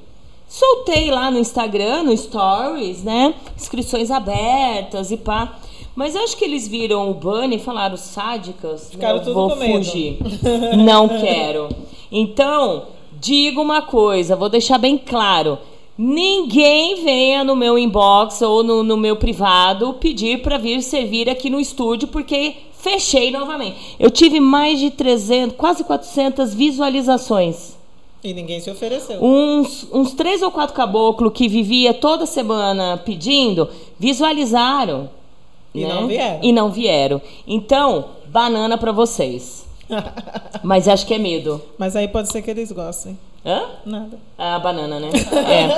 soltei 0.57 1.11
lá 1.11 1.31
no 1.31 1.39
Instagram, 1.39 2.05
no 2.05 2.17
Stories, 2.17 3.05
né? 3.05 3.35
Inscrições 3.55 4.11
abertas 4.11 5.11
e 5.11 5.19
pá. 5.19 5.59
Mas 5.95 6.15
eu 6.15 6.23
acho 6.23 6.37
que 6.37 6.45
eles 6.45 6.67
viram 6.67 7.11
o 7.11 7.15
banner 7.15 7.59
e 7.59 7.63
falaram 7.63 7.97
sádicas. 7.97 8.91
Ficaram 8.91 9.23
eu 9.23 9.35
vou 9.35 9.51
com 9.51 9.57
medo. 9.57 9.85
fugir. 9.85 10.19
Não 10.77 11.09
quero. 11.09 11.69
Então, 12.11 12.85
digo 13.21 13.61
uma 13.61 13.83
coisa, 13.83 14.35
vou 14.35 14.49
deixar 14.49 14.79
bem 14.79 14.97
claro. 14.97 15.59
Ninguém 15.99 17.03
venha 17.03 17.45
no 17.45 17.57
meu 17.57 17.79
inbox 17.79 18.41
ou 18.41 18.63
no, 18.63 18.83
no 18.83 18.97
meu 18.97 19.17
privado 19.17 19.95
pedir 19.95 20.43
para 20.43 20.59
vir 20.59 20.83
servir 20.83 21.29
aqui 21.29 21.51
no 21.51 21.61
estúdio, 21.61 22.09
porque 22.09 22.55
fechei 22.73 23.31
novamente. 23.31 23.97
Eu 23.99 24.11
tive 24.11 24.41
mais 24.41 24.79
de 24.79 24.91
300, 24.91 25.57
quase 25.57 25.85
400 25.85 26.55
visualizações. 26.55 27.76
E 28.27 28.35
ninguém 28.35 28.59
se 28.59 28.69
ofereceu. 28.69 29.23
Uns, 29.23 29.87
uns 29.93 30.13
três 30.13 30.43
ou 30.43 30.51
quatro 30.51 30.75
caboclos 30.75 31.33
que 31.33 31.47
vivia 31.47 31.95
toda 31.95 32.27
semana 32.27 32.97
pedindo, 32.97 33.69
visualizaram. 34.01 35.09
E 35.73 35.85
né? 35.85 35.95
não 35.95 36.09
vieram. 36.09 36.39
E 36.43 36.53
não 36.53 36.71
vieram. 36.73 37.23
Então, 37.47 38.07
banana 38.27 38.77
para 38.77 38.91
vocês. 38.91 39.65
Mas 40.65 40.89
acho 40.89 41.07
que 41.07 41.15
é 41.15 41.19
medo. 41.19 41.63
Mas 41.79 41.95
aí 41.95 42.09
pode 42.09 42.29
ser 42.33 42.43
que 42.43 42.51
eles 42.51 42.73
gostem. 42.73 43.17
Hã? 43.45 43.63
Nada. 43.85 44.19
A 44.37 44.59
banana, 44.59 44.99
né? 44.99 45.11
É. 45.47 45.69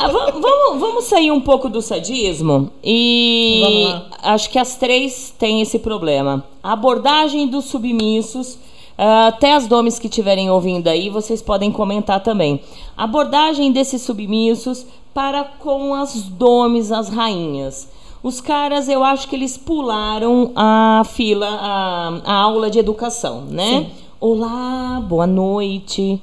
Ah, 0.00 0.08
va- 0.08 0.30
vamos, 0.30 0.80
vamos 0.80 1.04
sair 1.04 1.30
um 1.30 1.40
pouco 1.40 1.68
do 1.68 1.82
sadismo 1.82 2.70
e 2.82 3.84
acho 4.22 4.48
que 4.48 4.58
as 4.58 4.76
três 4.76 5.34
têm 5.38 5.60
esse 5.60 5.78
problema. 5.78 6.42
A 6.62 6.72
abordagem 6.72 7.48
dos 7.48 7.64
submissos, 7.66 8.56
ah, 8.56 8.67
até 8.98 9.54
as 9.54 9.68
domes 9.68 9.98
que 9.98 10.08
estiverem 10.08 10.50
ouvindo 10.50 10.88
aí, 10.88 11.08
vocês 11.08 11.40
podem 11.40 11.70
comentar 11.70 12.20
também. 12.20 12.60
Abordagem 12.96 13.70
desses 13.70 14.02
submissos 14.02 14.84
para 15.14 15.44
com 15.44 15.94
as 15.94 16.24
domes, 16.24 16.90
as 16.90 17.08
rainhas. 17.08 17.88
Os 18.22 18.40
caras, 18.40 18.88
eu 18.88 19.04
acho 19.04 19.28
que 19.28 19.36
eles 19.36 19.56
pularam 19.56 20.50
a 20.56 21.02
fila, 21.04 21.46
a, 21.48 22.20
a 22.24 22.34
aula 22.34 22.68
de 22.68 22.80
educação, 22.80 23.42
né? 23.42 23.88
Olá, 24.20 25.00
boa 25.06 25.28
noite. 25.28 26.20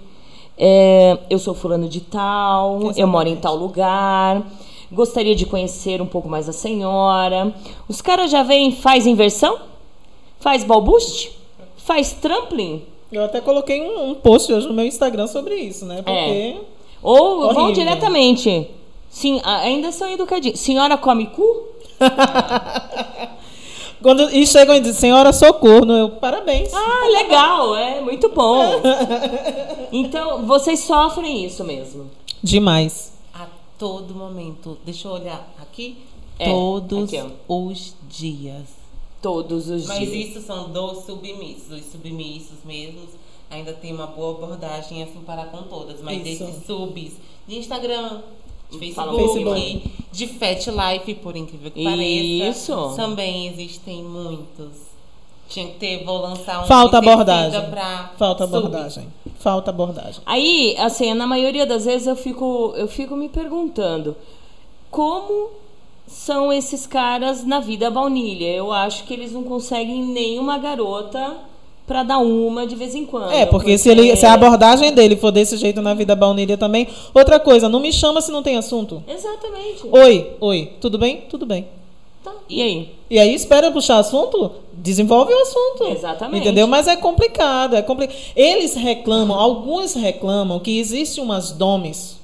É, 0.57 1.17
eu 1.29 1.39
sou 1.39 1.53
fulano 1.53 1.87
de 1.87 2.01
tal, 2.01 2.91
eu 2.97 3.07
moro 3.07 3.29
em 3.29 3.37
tal 3.37 3.55
lugar. 3.55 4.43
Gostaria 4.91 5.33
de 5.33 5.45
conhecer 5.45 6.01
um 6.01 6.05
pouco 6.05 6.27
mais 6.27 6.49
a 6.49 6.53
senhora. 6.53 7.55
Os 7.87 8.01
caras 8.01 8.29
já 8.29 8.43
vêm, 8.43 8.73
faz 8.73 9.07
inversão? 9.07 9.59
Faz 10.39 10.65
balbuste? 10.65 11.44
Faz 11.85 12.13
trampling? 12.13 12.83
Eu 13.11 13.23
até 13.23 13.39
coloquei 13.39 13.81
um, 13.81 14.09
um 14.09 14.15
post 14.15 14.51
hoje 14.51 14.67
no 14.67 14.73
meu 14.73 14.85
Instagram 14.85 15.27
sobre 15.27 15.55
isso, 15.55 15.85
né? 15.85 16.01
Porque. 16.01 16.57
Ou 17.01 17.53
vão 17.53 17.71
diretamente. 17.71 18.67
Sim, 19.07 19.39
ainda 19.43 19.91
são 19.91 20.11
educadinhos. 20.11 20.59
Senhora 20.59 20.97
come 20.97 21.27
cu? 21.27 21.67
Quando, 24.01 24.29
e 24.31 24.45
chegam 24.45 24.75
e 24.75 24.79
dizem, 24.79 24.95
senhora, 24.95 25.31
socorro. 25.31 25.91
Eu, 25.91 26.09
parabéns. 26.09 26.73
Ah, 26.73 27.07
legal, 27.07 27.75
é 27.75 28.01
muito 28.01 28.29
bom. 28.29 28.61
Então, 29.91 30.45
vocês 30.45 30.81
sofrem 30.81 31.45
isso 31.45 31.63
mesmo. 31.63 32.09
Demais. 32.43 33.13
A 33.33 33.47
todo 33.79 34.13
momento. 34.13 34.77
Deixa 34.83 35.07
eu 35.07 35.13
olhar 35.13 35.47
aqui. 35.61 35.97
É, 36.37 36.51
Todos 36.51 37.13
aqui, 37.13 37.23
os 37.47 37.95
dias. 38.09 38.84
Todos 39.25 39.67
os 39.69 39.87
Mas 39.87 40.07
dias. 40.11 40.29
isso 40.29 40.41
são 40.45 40.69
dos 40.69 41.03
submissos. 41.03 41.71
Os 41.71 41.91
submissos 41.91 42.57
mesmos 42.63 43.09
ainda 43.49 43.73
tem 43.73 43.91
uma 43.91 44.05
boa 44.05 44.35
abordagem 44.35 45.01
assim 45.01 45.19
para 45.25 45.45
com 45.45 45.63
todas. 45.63 45.99
Mas 45.99 46.23
Isso. 46.27 46.43
esses 46.43 46.63
subs 46.67 47.13
de 47.47 47.57
Instagram, 47.57 48.21
de 48.71 48.77
Facebook, 48.77 49.33
Facebook. 49.33 49.91
de 50.11 50.27
Fat 50.27 50.67
Life, 50.67 51.15
por 51.15 51.35
incrível 51.35 51.71
que 51.71 51.79
Isso. 51.79 52.71
pareça, 52.75 52.95
também 52.95 53.47
existem 53.47 54.03
muitos. 54.03 54.93
Tinha 55.49 55.69
que 55.69 55.79
ter, 55.79 56.03
vou 56.03 56.19
lançar 56.21 56.63
um 56.63 56.67
Falta 56.67 56.99
abordagem. 56.99 57.69
pra 57.71 58.13
Falta 58.19 58.43
abordagem. 58.43 59.07
Falta 59.39 59.69
abordagem. 59.71 60.21
Aí, 60.23 60.75
assim, 60.77 61.15
na 61.15 61.25
maioria 61.25 61.65
das 61.65 61.85
vezes 61.85 62.05
eu 62.05 62.15
fico, 62.15 62.73
eu 62.75 62.87
fico 62.87 63.15
me 63.15 63.27
perguntando 63.27 64.15
como 64.91 65.49
são 66.07 66.51
esses 66.51 66.85
caras 66.85 67.45
na 67.45 67.59
vida 67.59 67.89
baunilha. 67.89 68.47
Eu 68.47 68.71
acho 68.71 69.03
que 69.05 69.13
eles 69.13 69.31
não 69.31 69.43
conseguem 69.43 70.03
nenhuma 70.03 70.57
garota 70.57 71.35
pra 71.87 72.03
dar 72.03 72.17
uma 72.19 72.65
de 72.65 72.75
vez 72.75 72.95
em 72.95 73.05
quando. 73.05 73.31
É, 73.31 73.45
porque, 73.45 73.77
se, 73.77 73.89
ele, 73.89 74.15
se 74.15 74.25
a 74.25 74.33
abordagem 74.33 74.93
dele 74.93 75.15
for 75.15 75.31
desse 75.31 75.55
jeito 75.57 75.81
na 75.81 75.93
vida 75.93 76.15
baunilha 76.15 76.57
também. 76.57 76.87
Outra 77.13 77.39
coisa, 77.39 77.69
não 77.69 77.79
me 77.79 77.93
chama 77.93 78.21
se 78.21 78.31
não 78.31 78.41
tem 78.41 78.57
assunto. 78.57 79.03
Exatamente. 79.07 79.87
Oi, 79.91 80.31
oi, 80.39 80.71
tudo 80.81 80.97
bem? 80.97 81.23
Tudo 81.29 81.45
bem. 81.45 81.67
Tá. 82.23 82.31
E 82.49 82.61
aí? 82.61 82.89
E 83.07 83.19
aí 83.19 83.35
espera 83.35 83.71
puxar 83.71 83.99
assunto, 83.99 84.51
desenvolve 84.73 85.31
o 85.31 85.41
assunto. 85.41 85.83
Exatamente. 85.91 86.41
Entendeu? 86.41 86.65
Mas 86.65 86.87
é 86.87 86.95
complicado, 86.95 87.75
é 87.75 87.83
complicado. 87.83 88.17
Eles 88.35 88.73
reclamam, 88.73 89.39
alguns 89.39 89.93
reclamam 89.93 90.59
que 90.59 90.79
existe 90.79 91.21
umas 91.21 91.51
domes, 91.51 92.19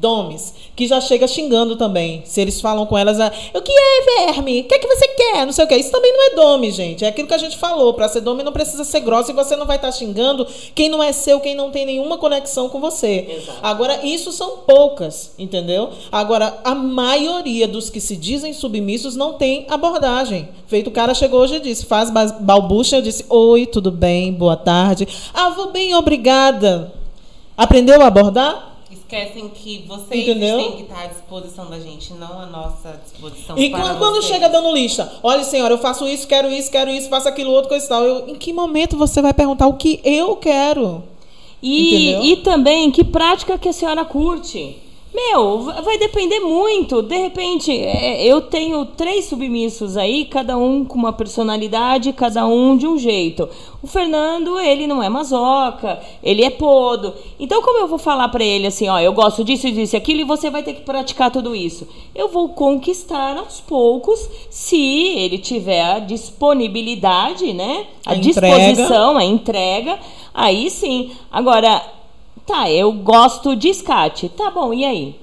domes, 0.00 0.54
que 0.76 0.86
já 0.86 1.00
chega 1.00 1.26
xingando 1.26 1.76
também. 1.76 2.22
Se 2.24 2.40
eles 2.40 2.60
falam 2.60 2.84
com 2.86 2.96
elas, 2.98 3.18
ah, 3.20 3.32
o 3.54 3.60
que 3.62 3.72
é, 3.72 4.26
verme? 4.32 4.60
O 4.60 4.64
que 4.64 4.74
é 4.74 4.78
que 4.78 4.86
você 4.86 5.08
quer? 5.08 5.46
Não 5.46 5.52
sei 5.52 5.64
o 5.64 5.68
que. 5.68 5.76
Isso 5.76 5.90
também 5.90 6.12
não 6.12 6.26
é 6.26 6.34
dome, 6.34 6.70
gente. 6.70 7.04
É 7.04 7.08
aquilo 7.08 7.28
que 7.28 7.34
a 7.34 7.38
gente 7.38 7.56
falou. 7.56 7.94
Para 7.94 8.08
ser 8.08 8.20
dome 8.20 8.42
não 8.42 8.52
precisa 8.52 8.84
ser 8.84 9.00
grossa 9.00 9.30
e 9.30 9.34
você 9.34 9.56
não 9.56 9.66
vai 9.66 9.76
estar 9.76 9.90
xingando 9.92 10.46
quem 10.74 10.88
não 10.88 11.02
é 11.02 11.12
seu, 11.12 11.40
quem 11.40 11.54
não 11.54 11.70
tem 11.70 11.86
nenhuma 11.86 12.18
conexão 12.18 12.68
com 12.68 12.80
você. 12.80 13.26
Exato. 13.38 13.58
Agora, 13.62 14.04
isso 14.04 14.32
são 14.32 14.58
poucas, 14.66 15.32
entendeu? 15.38 15.90
Agora, 16.12 16.58
a 16.64 16.74
maioria 16.74 17.66
dos 17.68 17.88
que 17.88 18.00
se 18.00 18.16
dizem 18.16 18.52
submissos 18.52 19.16
não 19.16 19.34
tem 19.34 19.66
abordagem. 19.70 20.48
Feito 20.66 20.88
o 20.88 20.92
cara 20.92 21.14
chegou 21.14 21.40
hoje 21.40 21.56
e 21.56 21.60
disse, 21.60 21.86
faz 21.86 22.10
ba- 22.10 22.36
balbucha, 22.40 22.96
eu 22.96 23.02
disse, 23.02 23.24
oi, 23.28 23.66
tudo 23.66 23.90
bem, 23.90 24.32
boa 24.32 24.56
tarde. 24.56 25.06
Ah, 25.32 25.50
vou 25.50 25.70
bem, 25.70 25.94
obrigada. 25.94 26.92
Aprendeu 27.56 28.02
a 28.02 28.06
abordar? 28.06 28.73
Esquecem 28.90 29.48
que 29.48 29.84
vocês 29.88 30.22
Entendeu? 30.28 30.56
têm 30.58 30.72
que 30.72 30.82
estar 30.82 31.02
à 31.02 31.06
disposição 31.06 31.68
da 31.70 31.78
gente, 31.80 32.12
não 32.14 32.38
à 32.38 32.46
nossa 32.46 33.00
disposição. 33.04 33.56
E 33.58 33.70
quando, 33.70 33.98
quando 33.98 34.22
chega 34.22 34.48
dando 34.48 34.72
lista, 34.72 35.10
olha, 35.22 35.42
senhora, 35.42 35.74
eu 35.74 35.78
faço 35.78 36.06
isso, 36.06 36.26
quero 36.26 36.50
isso, 36.50 36.70
quero 36.70 36.90
isso, 36.90 37.08
faço 37.08 37.28
aquilo 37.28 37.50
outro, 37.50 37.68
coisa 37.68 37.84
e 37.84 37.88
tal. 37.88 38.04
Eu, 38.04 38.28
em 38.28 38.34
que 38.34 38.52
momento 38.52 38.96
você 38.96 39.20
vai 39.22 39.32
perguntar 39.32 39.66
o 39.66 39.74
que 39.74 40.00
eu 40.04 40.36
quero? 40.36 41.02
E, 41.62 42.12
Entendeu? 42.12 42.24
e 42.24 42.36
também 42.42 42.90
que 42.90 43.02
prática 43.02 43.56
que 43.56 43.68
a 43.68 43.72
senhora 43.72 44.04
curte. 44.04 44.76
Meu, 45.14 45.60
va- 45.60 45.80
vai 45.80 45.96
depender 45.96 46.40
muito. 46.40 47.00
De 47.00 47.16
repente, 47.16 47.70
é, 47.70 48.24
eu 48.26 48.40
tenho 48.40 48.84
três 48.84 49.26
submissos 49.26 49.96
aí, 49.96 50.24
cada 50.24 50.56
um 50.58 50.84
com 50.84 50.96
uma 50.98 51.12
personalidade, 51.12 52.12
cada 52.12 52.44
um 52.48 52.76
de 52.76 52.84
um 52.84 52.98
jeito. 52.98 53.48
O 53.80 53.86
Fernando, 53.86 54.58
ele 54.58 54.88
não 54.88 55.00
é 55.00 55.08
masoca, 55.08 56.00
ele 56.20 56.42
é 56.42 56.50
podo. 56.50 57.14
Então, 57.38 57.62
como 57.62 57.78
eu 57.78 57.86
vou 57.86 57.98
falar 57.98 58.28
pra 58.28 58.42
ele 58.42 58.66
assim, 58.66 58.88
ó, 58.88 58.98
eu 58.98 59.12
gosto 59.12 59.44
disso, 59.44 59.70
disso 59.70 59.94
e 59.94 59.98
aquilo, 59.98 60.20
e 60.22 60.24
você 60.24 60.50
vai 60.50 60.64
ter 60.64 60.72
que 60.72 60.80
praticar 60.80 61.30
tudo 61.30 61.54
isso? 61.54 61.86
Eu 62.12 62.26
vou 62.28 62.48
conquistar 62.48 63.36
aos 63.36 63.60
poucos, 63.60 64.28
se 64.50 64.76
ele 65.16 65.38
tiver 65.38 65.80
a 65.82 65.98
disponibilidade, 66.00 67.52
né? 67.52 67.86
A, 68.04 68.12
A 68.12 68.16
entrega. 68.16 68.58
disposição, 68.58 69.16
a 69.16 69.24
entrega, 69.24 69.98
aí 70.34 70.68
sim. 70.70 71.12
Agora, 71.30 71.80
tá, 72.46 72.70
eu 72.70 72.92
gosto 72.92 73.54
de 73.56 73.68
escate. 73.68 74.28
Tá 74.28 74.50
bom, 74.50 74.72
e 74.72 74.84
aí? 74.84 75.20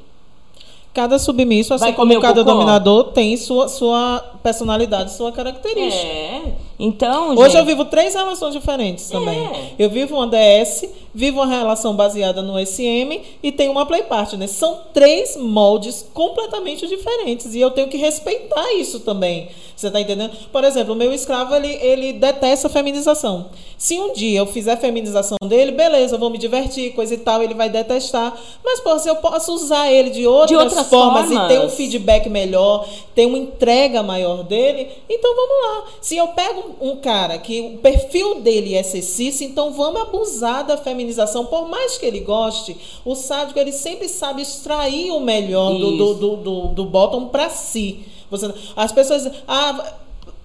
Cada 0.93 1.17
submisso, 1.17 1.73
assim 1.73 1.85
Vai 1.85 1.93
como 1.93 2.19
cada 2.19 2.43
cocô? 2.43 2.53
dominador, 2.53 3.05
tem 3.13 3.37
sua, 3.37 3.69
sua 3.69 4.23
personalidade, 4.41 5.11
sua 5.13 5.31
característica. 5.31 6.05
É. 6.05 6.41
Então, 6.79 7.35
Hoje 7.35 7.51
gente, 7.51 7.59
eu 7.59 7.65
vivo 7.65 7.85
três 7.85 8.15
relações 8.15 8.53
diferentes 8.53 9.09
também. 9.09 9.39
É. 9.45 9.71
Eu 9.77 9.89
vivo 9.89 10.15
uma 10.15 10.27
DS, 10.27 10.85
vivo 11.13 11.39
uma 11.39 11.45
relação 11.47 11.95
baseada 11.95 12.41
no 12.41 12.53
SM 12.65 13.21
e 13.43 13.51
tenho 13.51 13.71
uma 13.71 13.85
play 13.85 14.03
partner. 14.03 14.47
São 14.49 14.79
três 14.93 15.37
moldes 15.37 16.05
completamente 16.13 16.87
diferentes 16.87 17.53
e 17.53 17.59
eu 17.61 17.69
tenho 17.71 17.87
que 17.87 17.97
respeitar 17.97 18.73
isso 18.73 18.99
também. 19.01 19.49
Você 19.75 19.87
está 19.87 19.99
entendendo? 19.99 20.31
Por 20.51 20.63
exemplo, 20.63 20.93
o 20.93 20.95
meu 20.95 21.11
escravo 21.11 21.55
ele, 21.55 21.73
ele 21.81 22.13
detesta 22.13 22.67
a 22.67 22.69
feminização. 22.69 23.47
Se 23.77 23.99
um 23.99 24.13
dia 24.13 24.39
eu 24.39 24.45
fizer 24.45 24.73
a 24.73 24.77
feminização 24.77 25.37
dele, 25.43 25.71
beleza, 25.71 26.15
eu 26.15 26.19
vou 26.19 26.29
me 26.29 26.37
divertir, 26.37 26.93
coisa 26.93 27.15
e 27.15 27.17
tal, 27.17 27.41
ele 27.41 27.55
vai 27.55 27.67
detestar. 27.67 28.37
Mas, 28.63 28.79
pô, 28.79 28.97
se 28.99 29.09
eu 29.09 29.15
posso 29.15 29.53
usar 29.53 29.91
ele 29.91 30.11
de 30.11 30.27
outras, 30.27 30.49
De 30.49 30.55
outras 30.55 30.87
formas, 30.87 31.27
formas. 31.27 31.45
e 31.45 31.47
ter 31.47 31.65
um 31.65 31.69
feedback 31.69 32.29
melhor, 32.29 32.87
ter 33.15 33.25
uma 33.25 33.39
entrega 33.39 34.03
maior 34.03 34.30
dele, 34.43 34.89
então 35.09 35.35
vamos 35.35 35.55
lá. 35.63 35.91
Se 36.01 36.17
eu 36.17 36.27
pego 36.29 36.75
um 36.81 36.97
cara 36.97 37.37
que 37.37 37.61
o 37.61 37.77
perfil 37.77 38.41
dele 38.41 38.75
é 38.75 38.83
sexista, 38.83 39.43
então 39.43 39.71
vamos 39.73 40.01
abusar 40.01 40.65
da 40.65 40.77
feminização. 40.77 41.45
Por 41.45 41.67
mais 41.67 41.97
que 41.97 42.05
ele 42.05 42.21
goste, 42.21 42.75
o 43.05 43.15
sádico 43.15 43.59
ele 43.59 43.71
sempre 43.71 44.07
sabe 44.07 44.41
extrair 44.41 45.11
o 45.11 45.19
melhor 45.19 45.73
do, 45.73 45.97
do, 45.97 46.13
do, 46.13 46.35
do, 46.37 46.67
do 46.67 46.85
bottom 46.85 47.27
para 47.27 47.49
si. 47.49 48.05
Você, 48.29 48.51
as 48.75 48.91
pessoas 48.91 49.23
dizem, 49.23 49.41
ah, 49.47 49.93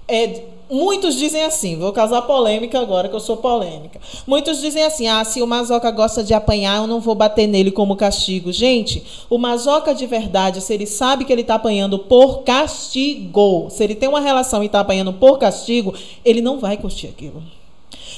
é, 0.09 0.45
muitos 0.71 1.17
dizem 1.17 1.45
assim, 1.45 1.77
vou 1.77 1.93
causar 1.93 2.23
polêmica 2.23 2.79
agora 2.79 3.09
que 3.09 3.15
eu 3.15 3.21
sou 3.21 3.37
polêmica. 3.37 4.01
Muitos 4.27 4.61
dizem 4.61 4.85
assim: 4.85 5.07
ah, 5.07 5.25
se 5.25 5.43
o 5.43 5.47
mazoca 5.47 5.91
gosta 5.91 6.23
de 6.23 6.35
apanhar, 6.35 6.79
eu 6.79 6.87
não 6.87 7.01
vou 7.01 7.15
bater 7.15 7.47
nele 7.47 7.71
como 7.71 7.97
castigo. 7.97 8.53
Gente, 8.53 9.05
o 9.31 9.39
mazoca 9.39 9.95
de 9.95 10.07
verdade, 10.07 10.61
se 10.61 10.73
ele 10.75 10.87
sabe 10.87 11.25
que 11.25 11.33
ele 11.33 11.43
está 11.43 11.55
apanhando 11.55 11.99
por 11.99 12.43
castigo, 12.43 13.69
se 13.71 13.83
ele 13.85 13.95
tem 13.95 14.09
uma 14.09 14.21
relação 14.21 14.63
e 14.63 14.67
está 14.67 14.81
apanhando 14.81 15.13
por 15.13 15.39
castigo, 15.39 15.95
ele 16.25 16.41
não 16.41 16.59
vai 16.59 16.77
curtir 16.77 17.07
aquilo. 17.07 17.43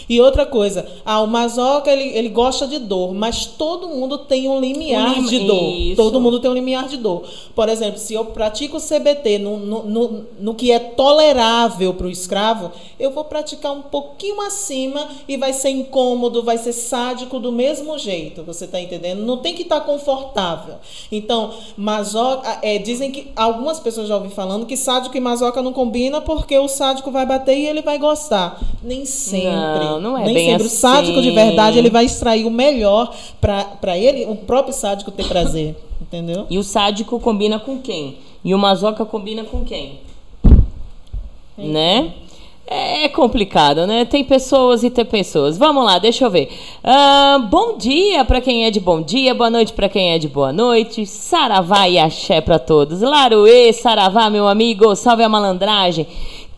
E 0.09 0.21
outra 0.21 0.47
coisa, 0.47 0.87
ah, 1.05 1.21
o 1.21 1.27
masoca 1.27 1.91
ele, 1.91 2.17
ele 2.17 2.29
gosta 2.31 2.67
de 2.67 2.79
dor, 2.79 3.13
mas 3.13 3.45
todo 3.47 3.89
mundo 3.89 4.19
tem 4.19 4.49
um 4.49 4.59
limiar 4.61 5.11
Um 5.11 5.15
lim- 5.23 5.27
de 5.27 5.39
dor. 5.47 5.71
Isso. 5.71 5.97
Todo 5.97 6.21
mundo 6.21 6.41
tem 6.41 6.51
um 6.51 6.55
limiar 6.55 6.89
de 6.89 6.97
dor. 6.97 7.25
Por 7.55 7.69
exemplo, 7.69 7.99
se 7.99 8.15
eu 8.15 8.25
pratico 8.27 8.79
CBT 8.81 9.39
no, 9.39 9.59
no, 9.59 9.83
no, 9.85 10.27
no 10.41 10.55
que 10.55 10.73
é 10.73 10.79
tolerável 10.79 11.93
para 11.95 12.07
o 12.07 12.11
escravo, 12.11 12.71
eu 12.99 13.11
vou 13.11 13.25
praticar 13.25 13.73
um 13.73 13.83
pouquinho 13.83 14.41
acima 14.41 15.09
e 15.29 15.37
vai 15.37 15.53
ser 15.53 15.71
incômodo, 15.71 16.43
vai 16.43 16.57
ser 16.59 16.73
sádico 16.73 17.39
do 17.39 17.53
mesmo 17.53 17.99
jeito. 17.99 18.43
Você 18.45 18.65
está 18.65 18.81
entendendo? 18.81 19.21
Não 19.25 19.37
tem 19.39 19.55
que 19.55 19.63
estar 19.63 19.81
confortável. 19.83 20.77
Então, 21.13 21.51
masoca, 21.77 22.59
é, 22.63 22.79
dizem 22.79 23.11
que 23.11 23.29
algumas 23.37 23.81
pessoas 23.81 24.09
já 24.09 24.17
ouvi 24.17 24.31
falando 24.31 24.67
que 24.67 24.77
sádico 24.77 25.17
e 25.17 25.21
masoca 25.21 25.61
não 25.63 25.73
combina 25.73 26.21
porque 26.21 26.57
o 26.59 26.69
sádico 26.69 27.11
vai 27.11 27.27
bater 27.27 27.57
e 27.57 27.67
ele 27.67 27.83
vai 27.83 27.99
gostar. 27.99 28.61
Nem 28.83 29.05
sempre. 29.05 29.49
Não, 29.85 29.98
não 30.01 30.17
é 30.17 30.25
Nem 30.25 30.35
bem 30.35 30.51
sempre. 30.51 30.67
O 30.67 30.71
sádico 30.71 31.21
de 31.21 31.29
assim. 31.29 31.35
verdade 31.35 31.79
ele 31.79 31.91
vai 31.91 32.05
extrair 32.05 32.45
o 32.45 32.51
melhor 32.51 33.15
para 33.41 33.99
ele, 33.99 34.25
o 34.27 34.37
próprio 34.37 34.75
sádico 34.75 35.11
ter 35.11 35.27
prazer. 35.27 35.77
Entendeu? 36.01 36.47
E 36.49 36.59
o 36.59 36.63
sádico 36.63 37.19
combina 37.21 37.59
com 37.59 37.79
quem? 37.81 38.17
E 38.45 38.55
o 38.55 38.59
masoca 38.59 39.05
combina 39.05 39.45
com 39.45 39.65
quem? 39.65 39.99
Né? 41.57 42.13
É 42.71 43.09
complicado, 43.09 43.87
né? 43.87 44.05
Tem 44.05 44.23
pessoas 44.23 44.85
e 44.85 44.91
tem 44.91 45.03
pessoas. 45.03 45.57
Vamos 45.57 45.83
lá, 45.87 45.99
deixa 45.99 46.27
eu 46.27 46.31
ver. 46.31 46.51
Ah, 46.85 47.39
bom 47.51 47.79
dia 47.79 48.27
para 48.27 48.43
quem 48.43 48.67
é 48.67 48.71
de 48.71 48.79
bom 48.79 49.01
dia, 49.01 49.35
boa 49.35 49.49
noite 49.49 49.73
para 49.73 49.89
quem 49.89 50.11
é 50.13 50.19
de 50.19 50.29
boa 50.29 50.53
noite. 50.53 51.07
Saravá 51.07 51.89
e 51.89 51.99
axé 51.99 52.43
para 52.43 52.59
todos. 52.59 53.01
Laruê, 53.01 53.73
Saravá, 53.73 54.29
meu 54.29 54.47
amigo, 54.47 54.95
salve 54.95 55.23
a 55.23 55.31
malandragem. 55.31 56.07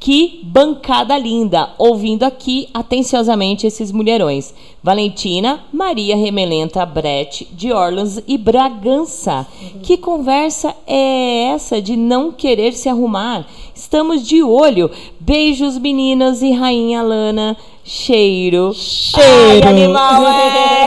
Que 0.01 0.41
bancada 0.43 1.19
linda, 1.19 1.75
ouvindo 1.77 2.23
aqui 2.23 2.71
atenciosamente 2.73 3.67
esses 3.67 3.93
mulherões. 3.93 4.55
Valentina, 4.83 5.63
Maria 5.71 6.17
Remelenta, 6.17 6.87
Brete, 6.87 7.47
de 7.53 7.71
Orleans 7.71 8.19
e 8.27 8.39
Bragança. 8.39 9.47
Que 9.83 9.99
conversa 9.99 10.75
é 10.87 11.51
essa 11.53 11.83
de 11.83 11.97
não 11.97 12.33
querer 12.33 12.73
se 12.73 12.89
arrumar? 12.89 13.47
Estamos 13.81 14.29
de 14.29 14.43
olho. 14.43 14.91
Beijos, 15.19 15.79
meninas 15.79 16.43
e 16.43 16.53
rainha 16.53 17.03
Lana. 17.03 17.57
Cheiro. 17.83 18.73
Cheiro. 18.75 19.67
Ai, 19.67 19.69
animal 19.69 20.23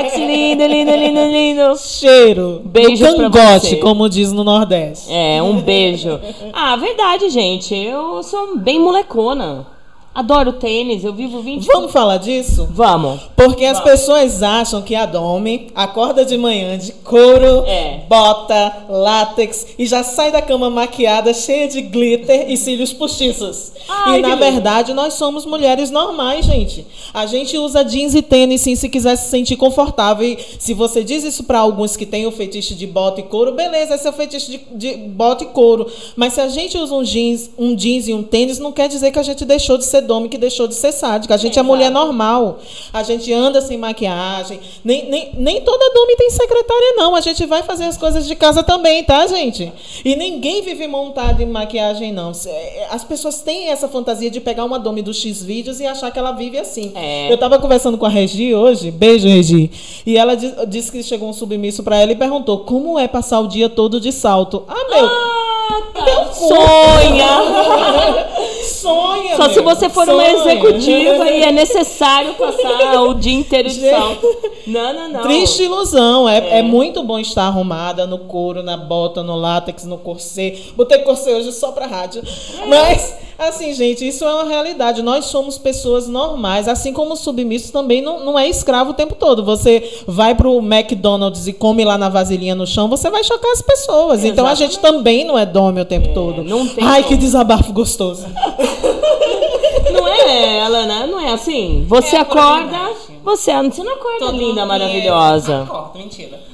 X. 0.05 0.15
Lindo, 0.15 0.67
lindo, 0.67 0.91
lindo, 0.91 1.25
lindo. 1.25 1.75
Cheiro. 1.75 2.61
Beijo 2.63 3.03
pra 3.03 3.31
cangote, 3.31 3.77
como 3.77 4.07
diz 4.07 4.31
no 4.31 4.43
Nordeste. 4.43 5.11
É, 5.11 5.41
um 5.41 5.59
beijo. 5.59 6.19
Ah, 6.53 6.75
verdade, 6.75 7.31
gente. 7.31 7.73
Eu 7.75 8.21
sou 8.21 8.59
bem 8.59 8.79
molecona. 8.79 9.72
Adoro 10.15 10.53
tênis, 10.53 11.03
eu 11.03 11.11
vivo 11.11 11.41
20 11.41 11.65
Vamos 11.65 11.91
falar 11.91 12.17
disso? 12.17 12.67
Vamos. 12.71 13.19
Porque 13.35 13.65
as 13.65 13.79
pessoas 13.79 14.43
acham 14.43 14.83
que 14.83 14.93
a 14.93 15.07
Domi 15.07 15.69
acorda 15.73 16.23
de 16.23 16.37
manhã 16.37 16.77
de 16.77 16.91
couro, 16.91 17.63
É. 17.65 18.01
bota, 18.07 18.85
látex 18.87 19.65
e 19.77 19.87
já 19.87 20.03
sai 20.03 20.31
da 20.31 20.39
cama 20.39 20.69
maquiada, 20.69 21.33
cheia 21.33 21.67
de 21.67 21.81
glitter 21.81 22.47
e 22.51 22.55
cílios 22.55 22.93
postiços. 22.93 23.71
Ai, 23.89 24.19
e 24.19 24.21
na 24.21 24.27
que 24.29 24.33
lindo. 24.35 24.51
verdade 24.53 24.93
nós 24.93 25.15
somos 25.15 25.47
mulheres 25.47 25.89
normais, 25.89 26.45
gente. 26.45 26.85
A 27.11 27.25
gente 27.25 27.57
usa 27.57 27.83
jeans 27.83 28.13
e 28.13 28.21
tênis 28.21 28.61
sim 28.61 28.75
se 28.75 28.87
quiser 28.89 29.15
se 29.15 29.31
sentir 29.31 29.55
confortável. 29.55 30.27
E 30.27 30.37
se 30.59 30.75
você 30.75 31.03
diz 31.03 31.23
isso 31.23 31.43
para 31.43 31.57
alguns 31.57 31.97
que 31.97 32.05
têm 32.05 32.27
o 32.27 32.31
fetiche 32.31 32.75
de 32.75 32.85
bota 32.85 33.19
e 33.19 33.23
couro, 33.23 33.53
beleza, 33.53 33.95
esse 33.95 34.05
é 34.05 34.09
o 34.11 34.13
fetiche 34.13 34.59
de, 34.75 34.91
de 34.91 34.95
bota 35.07 35.43
e 35.43 35.47
couro. 35.47 35.87
Mas 36.15 36.33
se 36.33 36.41
a 36.41 36.47
gente 36.49 36.77
usa 36.77 36.93
um 36.93 37.03
jeans, 37.03 37.49
um 37.57 37.75
jeans 37.75 38.07
e 38.07 38.13
um 38.13 38.21
tênis, 38.21 38.59
não 38.59 38.71
quer 38.71 38.87
dizer 38.87 39.09
que 39.11 39.17
a 39.17 39.23
gente 39.23 39.43
deixou 39.43 39.75
de 39.75 39.85
ser 39.85 40.02
dome, 40.03 40.29
que 40.29 40.37
deixou 40.37 40.67
de 40.67 40.75
ser 40.75 40.91
sádica. 40.91 41.33
A 41.33 41.37
gente 41.37 41.57
é 41.57 41.63
mulher 41.63 41.89
normal. 41.89 42.59
A 42.93 43.03
gente 43.03 43.31
anda 43.33 43.61
sem 43.61 43.77
maquiagem. 43.77 44.59
Nem, 44.83 45.09
nem, 45.09 45.31
nem 45.35 45.61
toda 45.61 45.93
dome 45.93 46.15
tem 46.15 46.29
secretária, 46.29 46.93
não. 46.95 47.15
A 47.15 47.21
gente 47.21 47.45
vai 47.45 47.63
fazer 47.63 47.85
as 47.85 47.97
coisas 47.97 48.27
de 48.27 48.35
casa 48.35 48.61
também, 48.63 49.03
tá, 49.03 49.25
gente? 49.27 49.71
E 50.05 50.15
ninguém 50.15 50.61
vive 50.61 50.87
montado 50.87 51.41
em 51.41 51.45
maquiagem, 51.45 52.11
não. 52.11 52.33
Se- 52.33 52.49
é, 52.49 52.87
As 52.91 53.03
pessoas 53.03 53.41
têm 53.41 53.69
essa 53.69 53.87
fantasia 53.87 54.29
de 54.29 54.39
pegar 54.39 54.65
uma 54.65 54.77
dome 54.79 55.01
do 55.01 55.13
X 55.13 55.41
vídeos 55.41 55.79
e 55.79 55.85
achar 55.85 56.11
que 56.11 56.19
ela 56.19 56.31
vive 56.33 56.57
assim. 56.59 56.91
É. 56.95 57.31
Eu 57.31 57.37
tava 57.37 57.57
conversando 57.59 57.97
com 57.97 58.05
a 58.05 58.09
Regi 58.09 58.53
hoje, 58.53 58.91
beijo, 58.91 59.27
Regi. 59.27 59.71
E 60.05 60.17
ela 60.17 60.35
di- 60.35 60.53
disse 60.67 60.91
que 60.91 61.01
chegou 61.01 61.29
um 61.29 61.33
submisso 61.33 61.83
pra 61.83 61.97
ela 61.97 62.11
e 62.11 62.15
perguntou: 62.15 62.59
como 62.59 62.99
é 62.99 63.07
passar 63.07 63.39
o 63.39 63.47
dia 63.47 63.69
todo 63.69 63.99
de 63.99 64.11
salto? 64.11 64.63
Ah, 64.67 64.85
meu. 64.89 65.05
Ah, 65.05 65.81
tá. 65.93 66.03
Teu 66.05 66.25
cu. 66.25 66.53
Sonha! 68.63 69.13
Sonha, 69.13 69.35
Só 69.37 69.49
se 69.49 69.61
você 69.61 69.89
for 69.89 70.07
uma 70.07 70.23
sonha. 70.23 70.53
executiva 70.53 71.29
e 71.29 71.43
é 71.43 71.51
necessário 71.53 72.33
passar 72.35 73.01
o 73.01 73.13
dia 73.13 73.33
inteiro 73.33 73.69
de 73.69 73.89
salto. 73.89 74.27
Não, 74.67 74.93
não, 74.93 75.09
não. 75.09 75.21
Triste 75.21 75.63
ilusão. 75.63 76.27
É, 76.27 76.59
é. 76.59 76.61
muito 76.61 77.03
bom 77.03 77.19
estar 77.19 77.43
arrumada 77.43 78.05
no 78.07 78.19
couro, 78.19 78.63
na 78.63 78.77
bota, 78.77 79.21
no 79.23 79.35
látex, 79.35 79.83
no 79.85 79.97
corset. 79.97 80.73
Botei 80.75 80.99
corset 80.99 81.33
hoje 81.33 81.51
só 81.51 81.71
pra 81.71 81.85
rádio. 81.85 82.21
Mas, 82.67 83.15
assim, 83.37 83.73
gente, 83.73 84.07
isso 84.07 84.23
é 84.23 84.33
uma 84.33 84.45
realidade. 84.45 85.01
Nós 85.01 85.25
somos 85.25 85.57
pessoas 85.57 86.07
normais. 86.07 86.67
Assim 86.67 86.93
como 86.93 87.13
o 87.13 87.17
submisso 87.17 87.71
também 87.71 88.01
não, 88.01 88.19
não 88.23 88.39
é 88.39 88.47
escravo 88.47 88.91
o 88.91 88.93
tempo 88.93 89.15
todo. 89.15 89.43
Você 89.43 90.03
vai 90.07 90.33
pro 90.35 90.57
McDonald's 90.59 91.47
e 91.47 91.53
come 91.53 91.83
lá 91.83 91.97
na 91.97 92.09
vasilhinha 92.09 92.55
no 92.55 92.65
chão, 92.67 92.87
você 92.87 93.09
vai 93.09 93.23
chocar 93.23 93.51
as 93.51 93.61
pessoas. 93.61 94.23
Então 94.23 94.47
a 94.47 94.55
gente 94.55 94.79
também 94.79 95.23
não 95.25 95.37
é 95.37 95.45
dome 95.45 95.81
o 95.81 95.85
tempo 95.85 96.13
todo. 96.13 96.43
não 96.43 96.67
tem 96.67 96.83
Ai, 96.83 97.03
como. 97.03 97.15
que 97.15 97.17
desabafo 97.17 97.73
gostoso. 97.73 98.25
Não 99.93 100.07
é, 100.07 100.61
Alana? 100.61 101.07
Não 101.07 101.19
é 101.19 101.33
assim? 101.33 101.85
Você 101.87 102.15
É 102.15 102.19
acorda. 102.19 102.91
Você, 103.23 103.53
você 103.53 103.83
não 103.83 103.93
acorda 103.93 104.19
Todo 104.19 104.37
linda, 104.37 104.61
mundo 104.61 104.67
maravilhosa. 104.67 105.53
É... 105.53 105.61
Acordo, 105.63 105.97
mentira. 105.97 106.39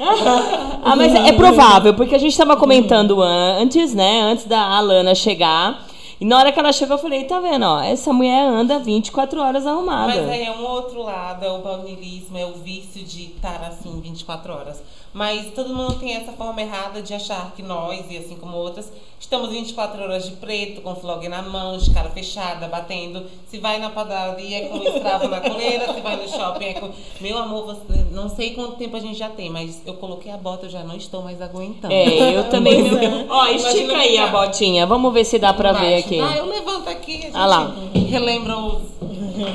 Ah, 0.82 0.96
mas 0.96 1.14
é 1.14 1.32
provável, 1.34 1.94
porque 1.94 2.16
a 2.16 2.18
gente 2.18 2.36
tava 2.38 2.56
comentando 2.56 3.22
antes, 3.22 3.94
né? 3.94 4.22
Antes 4.22 4.46
da 4.46 4.60
Alana 4.62 5.14
chegar. 5.14 5.86
E 6.20 6.26
na 6.26 6.38
hora 6.38 6.52
que 6.52 6.60
ela 6.60 6.72
chegou, 6.74 6.98
eu 6.98 7.02
falei, 7.02 7.24
tá 7.24 7.40
vendo, 7.40 7.64
ó, 7.64 7.82
essa 7.82 8.12
mulher 8.12 8.44
anda 8.44 8.78
24 8.80 9.40
horas 9.42 9.66
arrumada. 9.66 10.14
Mas 10.22 10.30
aí 10.30 10.44
é 10.44 10.52
um 10.52 10.66
outro 10.66 11.02
lado, 11.02 11.46
é 11.46 11.52
o 11.52 11.60
baunilismo, 11.60 12.38
é 12.38 12.46
o 12.46 12.54
vício 12.54 13.04
de 13.04 13.26
estar 13.26 13.62
assim 13.68 14.02
24 14.02 14.54
horas. 14.54 14.84
Mas 15.12 15.52
todo 15.56 15.74
mundo 15.74 15.96
tem 16.00 16.14
essa 16.16 16.32
forma 16.34 16.62
errada 16.62 17.02
de 17.02 17.14
achar 17.14 17.52
que 17.56 17.64
nós, 17.64 18.06
e 18.12 18.18
assim 18.18 18.36
como 18.36 18.56
outras, 18.56 18.92
estamos 19.20 19.50
24 19.50 20.04
horas 20.04 20.26
de 20.26 20.32
preto, 20.34 20.82
com 20.82 20.96
flog 20.96 21.28
na 21.28 21.42
mão, 21.42 21.78
de 21.78 21.90
cara 21.92 22.10
fechada, 22.10 22.68
batendo. 22.68 23.24
Se 23.48 23.58
vai 23.58 23.80
na 23.80 23.90
padaria 23.90 24.58
é 24.58 24.62
com 24.68 24.78
o 24.78 24.84
escravo 24.88 25.28
na 25.28 25.42
coleira, 25.42 25.92
se 25.94 26.02
vai 26.02 26.16
no 26.16 26.28
shopping 26.30 26.66
é 26.66 26.74
com. 26.76 26.90
Meu 27.20 27.38
amor, 27.40 27.66
você- 27.66 28.06
não 28.12 28.30
sei 28.30 28.52
quanto 28.52 28.74
tempo 28.76 28.96
a 28.98 29.00
gente 29.00 29.18
já 29.18 29.30
tem, 29.30 29.50
mas 29.50 29.82
eu 29.86 29.96
coloquei 29.96 30.32
a 30.32 30.38
bota, 30.38 30.68
eu 30.68 30.70
já 30.70 30.84
não 30.84 30.96
estou 30.96 31.24
mais 31.24 31.42
aguentando. 31.42 31.92
É, 31.94 32.38
eu 32.38 32.44
também. 32.50 32.80
É. 32.88 33.26
Ó, 33.30 33.46
estica 33.48 33.72
Imagina 33.80 33.98
aí 34.00 34.18
a 34.20 34.28
botinha. 34.28 34.86
Vamos 34.86 35.12
ver 35.12 35.24
se 35.26 35.40
dá 35.40 35.54
pra 35.54 35.72
ver 35.72 35.88
embaixo. 35.88 36.06
aqui. 36.08 36.20
Ah, 36.20 36.38
eu 36.38 36.46
levanto 36.46 36.88
aqui, 36.88 37.18
a 37.18 37.22
gente 37.22 37.32
Ah 37.36 37.46
lá. 37.48 37.76
relembra 37.94 38.58
os. 38.58 38.84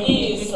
Isso. 0.09 0.55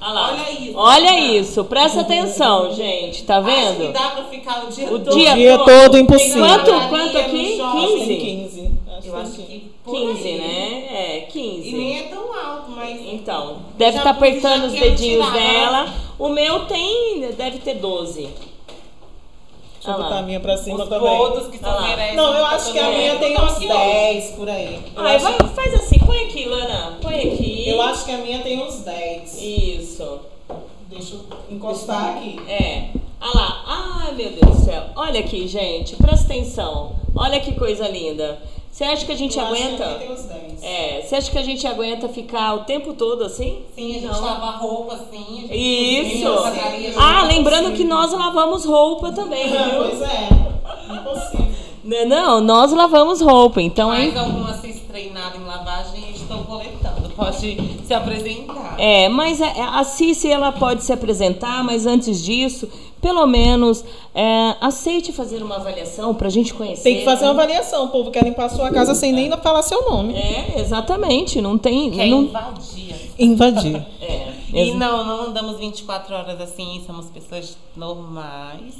Olha 0.00 0.50
isso. 0.50 0.72
Olha 0.76 1.20
isso, 1.20 1.64
presta 1.64 2.00
atenção, 2.00 2.72
gente. 2.74 3.22
Tá 3.24 3.38
Acho 3.38 3.46
que 3.46 3.52
vendo? 3.78 3.92
dá 3.92 4.10
pra 4.18 4.28
ficar 4.30 4.64
o 4.64 4.68
dia 4.68 4.86
O 4.92 4.98
todo. 4.98 5.14
O 5.14 5.18
dia 5.34 5.58
todo. 5.58 5.64
todo 5.66 5.98
impossível. 5.98 6.44
Quanto, 6.46 6.88
quanto 6.88 7.12
no 7.14 7.20
aqui? 7.20 7.56
shopping. 7.56 7.98
15? 7.98 8.16
15. 8.16 8.70
Eu 9.04 9.16
acho 9.16 9.32
que 9.32 9.70
por 9.84 9.94
15, 9.94 10.28
aí. 10.28 10.38
né? 10.38 10.86
É, 10.90 11.20
15. 11.30 11.68
E 11.68 11.72
nem 11.72 11.98
é 11.98 12.02
tão 12.04 12.34
alto, 12.34 12.70
mas. 12.72 13.00
Então, 13.06 13.58
deve 13.76 13.96
estar 13.98 14.14
pude, 14.14 14.26
apertando 14.28 14.64
os 14.66 14.72
dedinhos 14.72 15.24
tirar. 15.26 15.32
dela. 15.32 15.94
O 16.18 16.28
meu 16.28 16.66
tem, 16.66 17.20
deve 17.36 17.58
ter 17.58 17.74
12. 17.74 18.22
Deixa 18.22 19.90
eu 19.90 19.94
Ah 19.94 19.96
lá. 19.96 20.02
botar 20.04 20.18
a 20.18 20.22
minha 20.22 20.40
pra 20.40 20.56
cima 20.56 20.82
Os 20.82 20.88
também. 20.88 21.16
todos 21.16 21.46
que 21.48 21.58
Ah 21.62 21.80
merecem. 21.80 22.16
Não, 22.16 22.34
eu 22.34 22.44
acho 22.46 22.72
que 22.72 22.78
a 22.78 22.90
minha 22.90 23.16
tem 23.18 23.32
Então, 23.32 23.44
uns 23.46 23.52
aqui, 23.52 23.68
10 23.68 24.30
por 24.32 24.48
aí. 24.50 24.74
Eu, 24.94 25.02
Ai, 25.02 25.16
acho, 25.16 25.24
vai, 25.24 25.48
faz 25.54 25.74
assim, 25.74 25.98
põe 26.00 26.18
aqui, 26.24 26.44
Lana. 26.46 26.98
Põe 27.00 27.14
aqui. 27.14 27.68
eu 27.68 27.80
acho 27.80 28.04
que 28.04 28.10
a 28.10 28.18
minha 28.18 28.40
tem 28.40 28.60
uns 28.60 28.80
10. 28.80 29.40
Isso. 29.42 30.18
Deixa 30.88 31.14
eu 31.16 31.20
encostar 31.50 32.16
aqui. 32.16 32.38
É. 32.48 32.90
Olha 33.20 33.34
lá. 33.34 33.62
Ai, 34.06 34.14
meu 34.14 34.30
Deus 34.30 34.56
do 34.58 34.64
céu. 34.64 34.84
Olha 34.96 35.20
aqui, 35.20 35.46
gente. 35.46 35.96
Presta 35.96 36.26
atenção. 36.32 36.92
Olha 37.14 37.40
que 37.40 37.52
coisa 37.52 37.88
linda. 37.88 38.38
Você 38.70 38.84
acha 38.84 39.04
que 39.04 39.12
a 39.12 39.16
gente 39.16 39.36
Eu 39.36 39.44
acho 39.44 39.54
que 39.54 39.62
aguenta? 39.64 39.84
tem 39.98 40.12
uns 40.12 40.22
10. 40.22 40.62
É, 40.62 41.02
você 41.02 41.16
acha 41.16 41.30
que 41.30 41.38
a 41.38 41.42
gente 41.42 41.66
aguenta 41.66 42.08
ficar 42.08 42.54
o 42.54 42.64
tempo 42.64 42.94
todo 42.94 43.24
assim? 43.24 43.62
Sim, 43.74 43.90
a 43.90 44.00
gente 44.00 44.06
Não. 44.06 44.20
lava 44.24 44.50
roupa 44.58 44.94
assim. 44.94 45.24
a 45.50 45.54
gente 45.54 46.18
Isso. 46.20 46.26
cozinha, 46.30 46.94
Ah, 46.96 47.24
lembrando 47.24 47.72
que 47.76 47.82
nós 47.82 48.12
lavamos 48.12 48.64
roupa 48.64 49.10
também, 49.10 49.52
Ah, 49.56 49.64
viu? 49.68 49.78
pois 49.84 50.02
é. 50.02 50.28
Impossível. 50.94 51.48
Não, 51.84 52.06
não, 52.06 52.40
nós 52.40 52.70
lavamos 52.72 53.20
roupa, 53.20 53.60
então 53.62 53.88
Mais 53.88 54.14
é. 54.14 54.18
alguma 54.18 54.50
assist 54.50 54.80
treinada 54.86 55.36
em 55.38 55.44
lavagem, 55.44 56.10
estou 56.14 56.38
coletando. 56.44 56.77
Pode 57.18 57.56
se 57.84 57.92
apresentar. 57.94 58.76
É, 58.78 59.08
mas 59.08 59.40
é- 59.40 59.52
a 59.60 59.82
Cici 59.82 60.30
ela 60.30 60.52
pode 60.52 60.84
se 60.84 60.92
apresentar, 60.92 61.64
mas 61.64 61.84
antes 61.84 62.22
disso, 62.22 62.68
pelo 63.00 63.26
menos 63.26 63.84
é, 64.14 64.54
aceite 64.60 65.12
fazer 65.12 65.42
uma 65.42 65.56
avaliação 65.56 66.14
pra 66.14 66.28
gente 66.28 66.54
conhecer. 66.54 66.82
Tem 66.84 66.98
que 66.98 67.04
fazer 67.04 67.24
uma 67.24 67.32
avaliação. 67.32 67.86
O 67.86 67.88
povo 67.88 68.10
quer 68.10 68.22
limpar 68.24 68.46
a 68.46 68.48
sua 68.48 68.70
casa 68.70 68.94
sem 68.94 69.12
nem 69.12 69.30
falar 69.38 69.62
seu 69.62 69.82
nome. 69.90 70.14
É, 70.14 70.60
exatamente. 70.60 71.40
Não 71.40 71.58
tem. 71.58 71.90
Quer 71.90 72.06
não, 72.06 72.22
invadir. 72.22 72.94
Invadir. 73.18 73.76
é, 74.00 74.32
E 74.52 74.58
ex- 74.68 74.76
não, 74.76 75.04
não 75.04 75.26
andamos 75.26 75.58
24 75.58 76.14
horas 76.14 76.40
assim, 76.40 76.82
somos 76.86 77.06
pessoas 77.06 77.56
normais. 77.76 78.74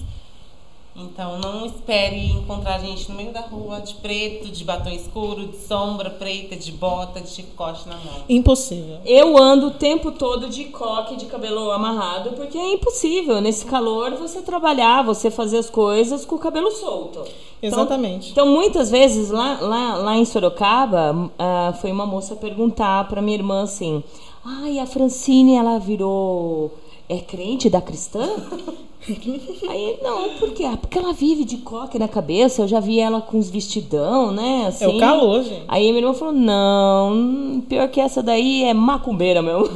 Então 1.01 1.39
não 1.39 1.65
espere 1.65 2.27
encontrar 2.33 2.75
a 2.75 2.79
gente 2.79 3.09
no 3.09 3.17
meio 3.17 3.33
da 3.33 3.41
rua 3.41 3.81
de 3.81 3.95
preto, 3.95 4.49
de 4.49 4.65
batom 4.65 4.91
escuro, 4.91 5.47
de 5.47 5.57
sombra 5.59 6.11
preta, 6.11 6.57
de 6.57 6.73
bota, 6.73 7.21
de 7.21 7.29
chicote 7.29 7.89
na 7.89 7.95
mão. 7.97 8.25
Impossível. 8.29 8.99
Eu 9.05 9.39
ando 9.39 9.69
o 9.69 9.71
tempo 9.71 10.11
todo 10.11 10.49
de 10.49 10.65
coque, 10.65 11.15
de 11.17 11.27
cabelo 11.27 11.71
amarrado, 11.71 12.31
porque 12.33 12.59
é 12.59 12.73
impossível 12.73 13.41
nesse 13.41 13.65
calor 13.65 14.13
você 14.17 14.41
trabalhar, 14.43 15.03
você 15.05 15.31
fazer 15.31 15.59
as 15.59 15.71
coisas 15.71 16.25
com 16.25 16.35
o 16.35 16.39
cabelo 16.39 16.71
solto. 16.73 17.21
Então- 17.63 17.79
Exatamente. 17.81 18.31
Então, 18.33 18.47
muitas 18.49 18.91
vezes 18.91 19.31
lá, 19.31 19.59
lá, 19.61 19.95
lá 19.97 20.17
em 20.17 20.25
Sorocaba, 20.25 21.31
ah, 21.39 21.75
foi 21.81 21.93
uma 21.93 22.07
moça 22.07 22.35
perguntar 22.37 23.07
pra 23.09 23.23
minha 23.23 23.37
irmã 23.37 23.63
assim: 23.63 24.03
Ai, 24.45 24.79
a 24.79 24.87
Francine, 24.87 25.55
ela 25.57 25.79
virou. 25.79 26.73
É 27.09 27.19
crente 27.21 27.71
da 27.71 27.81
cristã? 27.81 28.29
Aí, 29.69 29.99
não, 30.03 30.31
por 30.39 30.53
quê? 30.53 30.65
Ah, 30.65 30.77
porque 30.77 30.99
ela 30.99 31.13
vive 31.13 31.45
de 31.45 31.59
coque 31.59 31.99
na 31.99 32.09
cabeça. 32.09 32.63
Eu 32.63 32.69
já 32.69 32.81
vi 32.81 33.01
ela 33.01 33.21
com 33.21 33.39
os 33.39 33.49
vestidão, 33.49 34.31
né? 34.31 34.67
Assim. 34.69 34.85
É 34.85 34.89
o 34.89 34.99
calor, 34.99 35.43
gente. 35.43 35.65
Aí 35.67 35.89
minha 35.89 35.99
irmã 35.99 36.15
falou: 36.15 36.35
não, 36.35 37.63
pior 37.69 37.89
que 37.89 38.01
essa 38.01 38.23
daí 38.23 38.65
é 38.65 38.75
macumbeira 38.75 39.41
mesmo. 39.41 39.69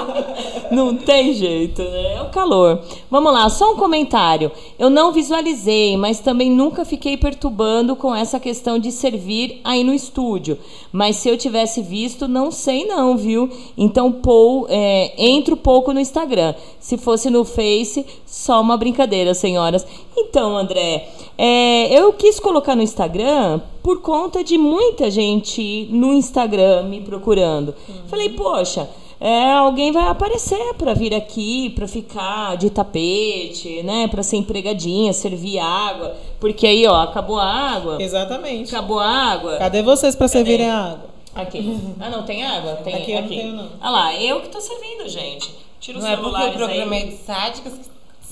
não 0.72 0.96
tem 0.96 1.34
jeito, 1.34 1.82
né? 1.82 2.14
É 2.14 2.22
o 2.22 2.30
calor. 2.30 2.80
Vamos 3.10 3.32
lá, 3.32 3.48
só 3.48 3.72
um 3.72 3.76
comentário. 3.76 4.50
Eu 4.78 4.88
não 4.88 5.12
visualizei, 5.12 5.96
mas 5.96 6.20
também 6.20 6.50
nunca 6.50 6.84
fiquei 6.84 7.16
perturbando 7.16 7.94
com 7.94 8.14
essa 8.14 8.40
questão 8.40 8.78
de 8.78 8.90
servir 8.90 9.60
aí 9.62 9.84
no 9.84 9.92
estúdio. 9.92 10.58
Mas 10.90 11.16
se 11.16 11.28
eu 11.28 11.36
tivesse 11.36 11.82
visto, 11.82 12.26
não 12.26 12.50
sei 12.50 12.86
não, 12.86 13.16
viu? 13.16 13.50
Então, 13.76 14.10
Paul, 14.12 14.66
é, 14.68 15.12
entro 15.18 15.56
pouco 15.56 15.92
no 15.92 16.00
Instagram. 16.00 16.54
Se 16.78 16.96
fosse 16.96 17.30
no 17.30 17.44
Face, 17.44 18.04
só 18.26 18.53
uma 18.60 18.76
brincadeira, 18.76 19.34
senhoras. 19.34 19.86
Então, 20.16 20.56
André, 20.56 21.08
é, 21.36 21.98
eu 21.98 22.12
quis 22.12 22.38
colocar 22.38 22.74
no 22.74 22.82
Instagram 22.82 23.60
por 23.82 24.00
conta 24.00 24.42
de 24.42 24.56
muita 24.56 25.10
gente 25.10 25.88
no 25.90 26.12
Instagram 26.12 26.84
me 26.84 27.00
procurando. 27.00 27.74
Falei, 28.06 28.30
poxa, 28.30 28.88
é, 29.20 29.52
alguém 29.52 29.90
vai 29.92 30.08
aparecer 30.08 30.74
para 30.74 30.92
vir 30.92 31.14
aqui, 31.14 31.70
para 31.70 31.88
ficar 31.88 32.56
de 32.56 32.70
tapete, 32.70 33.82
né? 33.82 34.06
Para 34.08 34.22
ser 34.22 34.36
empregadinha, 34.36 35.12
servir 35.12 35.58
água. 35.58 36.16
Porque 36.40 36.66
aí, 36.66 36.86
ó, 36.86 36.96
acabou 37.02 37.38
a 37.38 37.46
água. 37.46 37.96
Exatamente. 38.00 38.74
Acabou 38.74 38.98
a 38.98 39.08
água. 39.08 39.56
Cadê 39.56 39.82
vocês 39.82 40.14
pra 40.14 40.28
servirem 40.28 40.68
a 40.68 40.84
água? 40.92 41.14
Aqui. 41.34 41.78
Ah, 41.98 42.10
não, 42.10 42.22
tem 42.22 42.44
água? 42.44 42.74
Tem 42.84 42.94
Aqui 42.94 43.12
eu 43.12 43.20
não 43.22 43.28
tenho, 43.28 43.52
não. 43.56 43.68
Ah 43.80 43.90
lá, 43.90 44.14
eu 44.22 44.40
que 44.40 44.48
tô 44.48 44.60
servindo, 44.60 45.08
gente. 45.08 45.50
Tira 45.80 45.98
o 45.98 46.00
Não 46.00 46.08
é 46.08 46.16
porque 46.16 46.44
o 46.44 46.52
programa 46.52 46.94
aí. 46.94 47.02
é 47.02 47.06
de 47.06 47.16
sádicas 47.16 47.72
que 47.74 47.84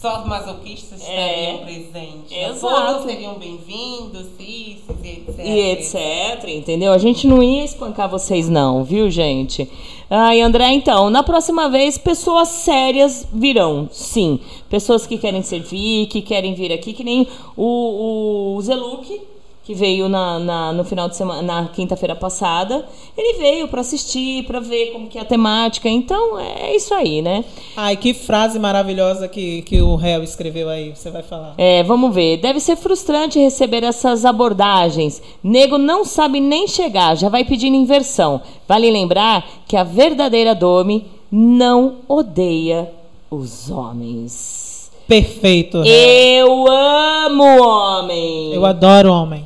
só 0.02 0.18
os 0.20 0.26
masoquistas 0.26 1.00
É. 1.08 1.54
estariam 1.54 1.58
presentes. 1.58 2.32
Exato. 2.32 2.86
Todos 2.92 3.04
seriam 3.12 3.34
bem-vindos, 3.34 4.26
cis, 4.36 4.78
e 5.00 5.08
etc. 5.08 5.38
E 5.38 5.60
etc, 5.60 6.48
entendeu? 6.48 6.92
A 6.92 6.98
gente 6.98 7.24
não 7.28 7.40
ia 7.40 7.62
espancar 7.64 8.10
vocês 8.10 8.48
não, 8.48 8.82
viu, 8.82 9.08
gente? 9.08 9.70
Ai, 10.10 10.40
André, 10.40 10.72
então, 10.72 11.08
na 11.08 11.22
próxima 11.22 11.68
vez, 11.70 11.96
pessoas 11.96 12.48
sérias 12.48 13.28
virão, 13.32 13.88
sim. 13.92 14.40
Pessoas 14.68 15.06
que 15.06 15.16
querem 15.16 15.40
servir, 15.40 16.08
que 16.08 16.20
querem 16.20 16.52
vir 16.52 16.72
aqui, 16.72 16.92
que 16.92 17.04
nem 17.04 17.28
o, 17.56 18.56
o 18.56 18.60
Zeluk, 18.60 19.20
que 19.64 19.74
veio 19.74 20.08
na, 20.08 20.40
na- 20.40 20.72
no 20.72 20.82
final 20.84 21.08
de 21.08 21.16
semana, 21.16 21.40
na 21.42 21.68
quinta-feira 21.68 22.16
passada. 22.16 22.84
Ele 23.16 23.38
veio 23.38 23.68
para 23.68 23.80
assistir, 23.80 24.44
para 24.44 24.58
ver 24.58 24.86
como 24.92 25.06
que 25.06 25.16
é 25.16 25.20
a 25.20 25.24
temática. 25.24 25.88
Então, 25.88 26.36
é 26.40 26.74
isso 26.74 26.92
aí, 26.92 27.22
né? 27.22 27.44
Ai, 27.76 27.96
que 27.96 28.12
frase 28.12 28.58
maravilhosa 28.58 29.28
que, 29.28 29.62
que 29.62 29.80
o 29.80 29.94
réu 29.94 30.22
escreveu 30.24 30.68
aí. 30.68 30.90
Você 30.96 31.10
vai 31.10 31.22
falar. 31.22 31.54
É, 31.56 31.82
vamos 31.84 32.12
ver. 32.12 32.38
Deve 32.38 32.58
ser 32.58 32.74
frustrante 32.74 33.38
receber 33.38 33.84
essas 33.84 34.24
abordagens. 34.24 35.22
Nego 35.44 35.78
não 35.78 36.04
sabe 36.04 36.40
nem 36.40 36.66
chegar, 36.66 37.16
já 37.16 37.28
vai 37.28 37.44
pedindo 37.44 37.76
inversão. 37.76 38.40
Vale 38.66 38.90
lembrar 38.90 39.46
que 39.68 39.76
a 39.76 39.84
verdadeira 39.84 40.56
Domi 40.56 41.06
não 41.30 41.98
odeia 42.08 42.90
os 43.30 43.70
homens. 43.70 44.90
Perfeito, 45.06 45.82
réu. 45.82 46.46
Eu 46.46 46.66
amo 46.68 47.44
homem. 47.62 48.52
Eu 48.52 48.64
adoro 48.66 49.12
homem. 49.12 49.44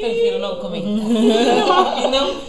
Prefiro 0.00 0.38
não 0.38 0.56
comentar. 0.56 0.88
e 2.04 2.08
não 2.08 2.40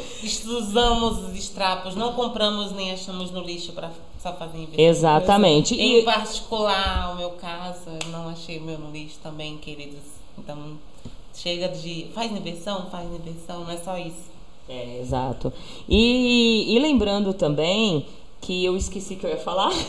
usamos 0.57 1.19
os 1.19 1.35
estrapos, 1.35 1.95
não 1.95 2.13
compramos 2.13 2.71
nem 2.71 2.91
achamos 2.91 3.31
no 3.31 3.41
lixo 3.41 3.73
para 3.73 3.91
só 4.21 4.33
fazer 4.33 4.57
inversão. 4.57 4.85
Exatamente. 4.85 5.75
Em 5.75 5.99
E, 5.99 6.03
particular, 6.03 7.13
o 7.13 7.17
meu 7.17 7.31
caso, 7.31 7.89
eu 7.89 8.09
não 8.09 8.29
achei 8.29 8.57
o 8.57 8.61
meu 8.61 8.79
no 8.79 8.91
lixo 8.91 9.17
também, 9.21 9.57
queridos. 9.57 9.99
Então, 10.37 10.77
chega 11.35 11.67
de. 11.69 12.07
Faz 12.13 12.31
inversão, 12.31 12.87
faz 12.89 13.05
inversão, 13.11 13.65
não 13.65 13.71
é 13.71 13.77
só 13.77 13.97
isso. 13.97 14.31
é, 14.69 14.99
exato. 15.01 15.51
E, 15.89 16.73
e 16.73 16.79
lembrando 16.79 17.33
também 17.33 18.05
que 18.43 18.63
eu 18.65 18.75
esqueci 18.75 19.15
que 19.15 19.25
eu 19.25 19.29
ia 19.29 19.37
falar. 19.37 19.71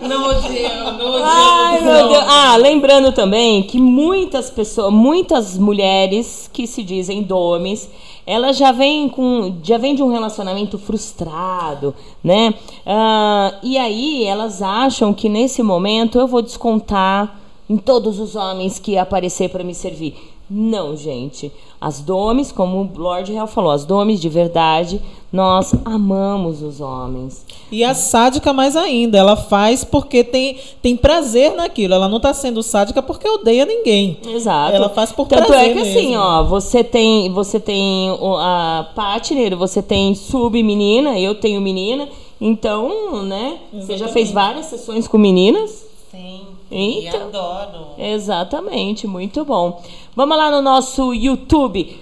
Não 0.00 0.28
odeio, 0.28 0.92
não 0.98 1.06
odeio. 1.08 1.24
Ai, 1.24 1.80
não. 1.80 1.92
meu 1.92 2.08
Deus. 2.08 2.24
Ah, 2.26 2.56
lembrando 2.56 3.12
também 3.12 3.62
que 3.62 3.80
muitas 3.80 4.50
pessoas, 4.50 4.92
muitas 4.92 5.56
mulheres 5.56 6.50
que 6.52 6.66
se 6.66 6.82
dizem 6.82 7.22
domes, 7.22 7.88
elas 8.26 8.58
já 8.58 8.70
vêm 8.70 9.08
com, 9.08 9.54
já 9.62 9.78
vêm 9.78 9.94
de 9.94 10.02
um 10.02 10.12
relacionamento 10.12 10.76
frustrado, 10.78 11.94
né? 12.22 12.52
Ah, 12.84 13.54
e 13.62 13.78
aí 13.78 14.24
elas 14.24 14.60
acham 14.60 15.14
que 15.14 15.28
nesse 15.28 15.62
momento 15.62 16.18
eu 16.18 16.26
vou 16.26 16.42
descontar 16.42 17.40
em 17.68 17.78
todos 17.78 18.18
os 18.18 18.36
homens 18.36 18.78
que 18.78 18.98
aparecer 18.98 19.48
para 19.48 19.64
me 19.64 19.74
servir. 19.74 20.33
Não, 20.48 20.96
gente. 20.96 21.50
As 21.80 22.00
domes, 22.00 22.52
como 22.52 22.78
o 22.82 22.98
Lord 22.98 23.32
Hell 23.32 23.46
falou, 23.46 23.70
as 23.70 23.84
domes 23.84 24.20
de 24.20 24.28
verdade, 24.28 25.00
nós 25.32 25.74
amamos 25.84 26.62
os 26.62 26.80
homens. 26.80 27.44
E 27.72 27.82
a 27.82 27.94
sádica 27.94 28.52
mais 28.52 28.76
ainda, 28.76 29.16
ela 29.18 29.36
faz 29.36 29.84
porque 29.84 30.22
tem, 30.22 30.58
tem 30.82 30.96
prazer 30.96 31.54
naquilo. 31.54 31.94
Ela 31.94 32.08
não 32.08 32.20
tá 32.20 32.32
sendo 32.34 32.62
sádica 32.62 33.02
porque 33.02 33.28
odeia 33.28 33.64
ninguém. 33.64 34.18
Exato. 34.26 34.76
Ela 34.76 34.88
faz 34.90 35.12
por 35.12 35.26
Tanto 35.26 35.46
prazer 35.46 35.70
é 35.70 35.72
que 35.72 35.80
assim, 35.80 36.08
mesmo. 36.10 36.22
ó, 36.22 36.44
você 36.44 36.84
tem, 36.84 37.30
você 37.32 37.58
tem 37.58 38.10
a 38.38 38.86
partner, 38.94 39.56
você 39.56 39.82
tem 39.82 40.14
sub 40.14 40.62
menina, 40.62 41.18
eu 41.18 41.34
tenho 41.34 41.60
menina, 41.60 42.08
então, 42.40 43.22
né? 43.24 43.58
Você 43.72 43.96
já 43.96 44.08
fez 44.08 44.30
várias 44.30 44.66
sessões 44.66 45.08
com 45.08 45.16
meninas? 45.18 45.84
Sim. 46.10 46.42
E 46.70 47.06
Então. 47.06 47.22
adoro. 47.28 47.86
Exatamente, 47.98 49.06
muito 49.06 49.44
bom. 49.44 49.80
Vamos 50.16 50.36
lá 50.36 50.50
no 50.50 50.62
nosso 50.62 51.12
YouTube. 51.12 51.98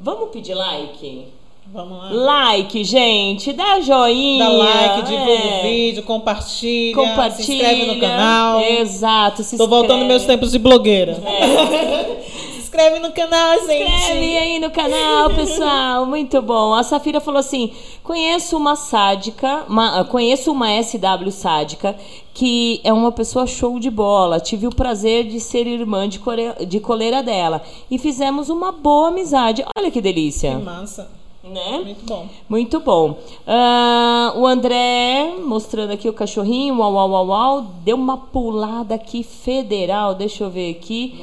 Vamos 0.00 0.30
pedir 0.30 0.54
like? 0.54 1.26
Vamos 1.72 1.98
lá. 1.98 2.10
Like, 2.10 2.82
gente, 2.84 3.52
dá 3.52 3.80
joinha. 3.80 4.44
Dá 4.44 4.50
like, 4.50 5.02
divulga 5.02 5.32
é, 5.32 5.58
o 5.58 5.62
vídeo, 5.62 6.02
compartilha, 6.02 6.94
compartilha. 6.94 7.44
se 7.44 7.52
inscreve 7.52 7.86
no 7.86 8.00
canal. 8.00 8.60
Exato, 8.60 9.42
se 9.42 9.56
Tô 9.56 9.66
voltando 9.66 10.02
inscreve. 10.02 10.08
meus 10.08 10.24
tempos 10.24 10.50
de 10.52 10.58
blogueira. 10.58 11.12
É. 11.12 12.20
Se 12.70 12.76
inscreve 12.76 12.98
no 13.00 13.12
canal, 13.12 13.58
gente. 13.66 13.82
Inscreve 13.92 14.38
aí 14.38 14.58
no 14.60 14.70
canal, 14.70 15.30
pessoal. 15.34 16.06
Muito 16.06 16.40
bom. 16.40 16.72
A 16.72 16.82
Safira 16.82 17.20
falou 17.20 17.40
assim: 17.40 17.72
conheço 18.04 18.56
uma 18.56 18.76
sádica, 18.76 19.64
uma- 19.68 20.04
conheço 20.04 20.52
uma 20.52 20.68
SW 20.82 21.30
sádica 21.30 21.96
que 22.32 22.80
é 22.84 22.92
uma 22.92 23.10
pessoa 23.10 23.46
show 23.46 23.78
de 23.80 23.90
bola. 23.90 24.38
Tive 24.40 24.66
o 24.66 24.74
prazer 24.74 25.24
de 25.24 25.40
ser 25.40 25.66
irmã 25.66 26.08
de, 26.08 26.20
core- 26.20 26.64
de 26.66 26.78
coleira 26.80 27.22
dela. 27.22 27.60
E 27.90 27.98
fizemos 27.98 28.48
uma 28.48 28.70
boa 28.72 29.08
amizade. 29.08 29.64
Olha 29.76 29.90
que 29.90 30.00
delícia. 30.00 30.56
Que 30.56 30.62
massa. 30.64 31.19
Né? 31.42 31.80
Muito 31.82 32.04
bom. 32.04 32.26
Muito 32.48 32.80
bom. 32.80 33.18
Ah, 33.46 34.34
o 34.36 34.46
André, 34.46 35.32
mostrando 35.42 35.90
aqui 35.92 36.06
o 36.08 36.12
cachorrinho, 36.12 36.78
uau, 36.78 36.92
uau, 36.92 37.10
uau, 37.10 37.26
uau, 37.28 37.66
deu 37.82 37.96
uma 37.96 38.16
pulada 38.18 38.94
aqui 38.94 39.22
federal, 39.22 40.14
deixa 40.14 40.44
eu 40.44 40.50
ver 40.50 40.70
aqui. 40.70 41.18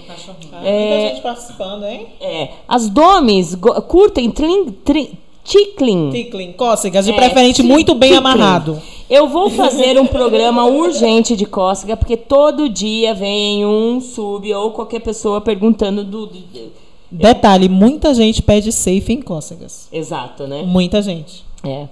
Ah, 0.52 0.66
É. 0.66 0.90
Muita 0.90 1.10
gente 1.14 1.22
participando, 1.22 1.84
hein? 1.86 2.08
É, 2.20 2.50
as 2.68 2.90
domes 2.90 3.56
curtem 3.88 4.32
trin, 4.32 4.72
trin, 4.84 5.12
tickling. 5.44 6.10
Tickling, 6.10 6.52
cócegas, 6.54 7.06
de 7.06 7.12
É, 7.12 7.16
preferente 7.16 7.62
muito 7.62 7.94
bem 7.94 8.14
tickling. 8.14 8.32
amarrado. 8.32 8.82
Eu 9.10 9.28
vou 9.28 9.50
fazer 9.52 10.00
um 10.00 10.08
programa 10.08 10.66
urgente 10.68 11.36
de 11.38 11.46
cócega, 11.46 11.96
porque 11.96 12.18
todo 12.18 12.68
dia 12.68 13.14
vem 13.14 13.66
um 13.66 14.02
sub 14.02 14.52
ou 14.54 14.72
qualquer 14.72 15.00
pessoa 15.00 15.40
perguntando 15.42 16.04
do. 16.04 16.26
do- 16.26 16.40
do- 16.40 16.87
Detalhe, 17.12 17.70
muita 17.70 18.14
gente 18.14 18.42
pede 18.42 18.72
safe 18.72 19.14
em 19.14 19.22
cócegas. 19.22 19.88
Exato, 19.92 20.46
né? 20.46 20.64
Muita 20.64 21.02
gente. 21.02 21.46
É. 21.64 21.88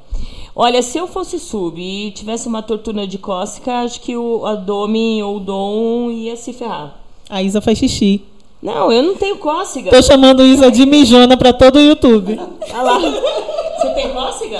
Olha, 0.55 0.81
se 0.81 0.97
eu 0.97 1.07
fosse 1.07 1.39
sub 1.39 1.81
e 1.81 2.11
tivesse 2.11 2.47
uma 2.47 2.61
tortura 2.61 3.05
de 3.07 3.17
cócega, 3.17 3.79
acho 3.79 3.99
que 4.01 4.15
o 4.15 4.45
a 4.45 4.55
Domi 4.55 5.21
ou 5.21 5.37
o 5.37 5.39
Dom 5.39 6.11
ia 6.11 6.35
se 6.35 6.53
ferrar. 6.53 6.97
A 7.29 7.41
Isa 7.41 7.59
faz 7.61 7.77
xixi. 7.77 8.21
Não, 8.61 8.91
eu 8.91 9.03
não 9.03 9.15
tenho 9.15 9.37
cócega. 9.37 9.91
Tô 9.91 10.01
chamando 10.01 10.45
Isa 10.45 10.71
de 10.71 10.85
mijona 10.85 11.35
pra 11.37 11.53
todo 11.53 11.75
o 11.75 11.81
YouTube. 11.81 12.39
Olha 12.73 12.81
lá. 12.81 12.99
Você 12.99 13.89
tem 13.93 14.13
cócega? 14.13 14.59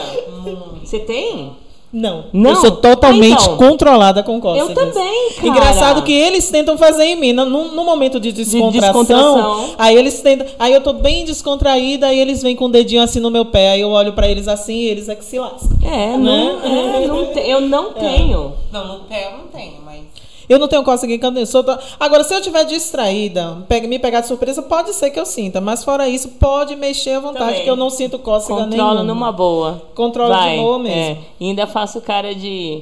Você 0.84 1.00
tem? 1.00 1.54
Não. 1.98 2.26
Não? 2.34 2.50
Eu 2.50 2.56
sou 2.58 2.72
totalmente 2.72 3.42
então. 3.42 3.56
controlada 3.56 4.22
com 4.22 4.42
cócegas. 4.42 4.68
Eu 4.70 4.76
também, 4.76 5.30
cara. 5.36 5.48
Engraçado 5.48 6.04
que 6.04 6.12
eles 6.12 6.50
tentam 6.50 6.78
fazer 6.78 7.06
em 7.06 7.16
mim. 7.16 7.32
No, 7.32 7.46
no 7.46 7.86
momento 7.86 8.20
de 8.20 8.34
descontração, 8.34 9.04
descontração. 9.04 9.76
aí 9.78 9.96
eles 9.96 10.20
tentam. 10.22 10.46
Aí 10.60 10.74
eu 10.74 10.82
tô 10.82 10.92
bem 10.92 11.24
descontraída, 11.24 12.08
aí 12.08 12.20
eles 12.20 12.42
vêm 12.44 12.54
com 12.54 12.66
o 12.66 12.70
dedinho 12.70 13.02
assim 13.02 13.22
no 13.22 13.32
meu 13.32 13.46
pé. 13.46 13.72
Aí 13.72 13.82
eu 13.82 13.92
olho 13.92 14.12
pra 14.12 14.28
eles 14.28 14.48
assim 14.50 14.76
e 14.76 14.88
eles 14.90 15.08
é 15.08 15.16
que 15.16 15.24
se 15.24 15.40
lascam. 15.40 15.70
É, 15.84 16.18
Né? 16.18 16.18
não, 16.18 16.66
é, 16.66 17.08
não 17.08 17.26
te- 17.28 17.40
eu 17.50 17.62
não 17.62 17.94
tenho. 17.94 18.52
Não, 18.74 18.88
no 18.88 19.00
pé 19.06 19.28
eu 19.32 19.38
não 19.38 19.48
tenho, 19.48 19.76
mas. 19.86 20.02
Eu 20.48 20.60
não 20.60 20.68
tenho 20.68 20.84
cócega 20.84 21.14
em 21.14 21.20
canto 21.20 21.34
nenhum. 21.36 21.46
Sou 21.46 21.66
Agora, 22.00 22.24
se 22.24 22.34
eu 22.34 22.42
tiver 22.42 22.64
distraída, 22.66 23.58
me 23.88 24.00
pegar 24.00 24.22
de 24.22 24.28
surpresa, 24.28 24.62
pode 24.62 24.94
ser 24.94 25.10
que 25.10 25.20
eu 25.20 25.26
sinta. 25.26 25.60
Mas 25.60 25.84
fora 25.84 26.08
isso, 26.08 26.30
pode 26.40 26.76
mexer 26.76 27.12
à 27.18 27.20
vontade, 27.20 27.46
Também. 27.46 27.64
que 27.64 27.70
eu 27.70 27.76
não 27.76 27.90
sinto 27.90 28.20
cócega 28.20 28.54
Controlo 28.62 28.94
nenhuma. 28.96 29.04
numa 29.04 29.32
boa. 29.32 29.82
Controlo 29.96 30.30
Vai, 30.34 30.56
de 30.56 30.62
boa 30.62 30.80
mesmo. 30.80 31.00
é. 31.00 31.18
E 31.40 31.48
ainda 31.50 31.66
faço 31.68 32.00
cara 32.02 32.34
de, 32.36 32.82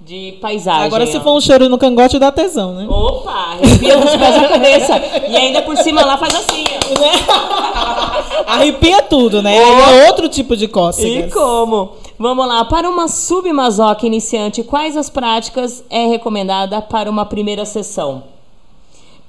de 0.00 0.38
paisagem. 0.40 0.84
Agora, 0.84 1.06
se 1.06 1.16
ó. 1.16 1.20
for 1.20 1.32
um 1.36 1.40
cheiro 1.40 1.68
no 1.68 1.76
cangote, 1.78 2.18
dá 2.18 2.30
tesão, 2.30 2.74
né? 2.74 2.86
Opa, 2.88 3.30
arrepia 3.30 3.96
dos 3.98 4.16
pés 4.16 4.36
à 4.36 4.48
cabeça. 4.48 5.02
E 5.28 5.36
ainda 5.36 5.62
por 5.62 5.76
cima 5.78 6.04
lá 6.04 6.16
faz 6.16 6.34
assim, 6.34 6.64
ó. 6.66 8.44
Arrepia 8.46 9.02
tudo, 9.02 9.42
né? 9.42 9.58
Aí 9.58 10.02
é 10.04 10.06
outro 10.08 10.28
tipo 10.28 10.56
de 10.56 10.64
E 10.64 10.68
cócegas. 10.68 11.32
como? 11.32 11.92
Vamos 12.22 12.46
lá, 12.46 12.66
para 12.66 12.86
uma 12.86 13.08
submasoca 13.08 14.06
iniciante, 14.06 14.62
quais 14.62 14.94
as 14.94 15.08
práticas 15.08 15.82
é 15.88 16.04
recomendada 16.06 16.82
para 16.82 17.08
uma 17.10 17.24
primeira 17.24 17.64
sessão? 17.64 18.24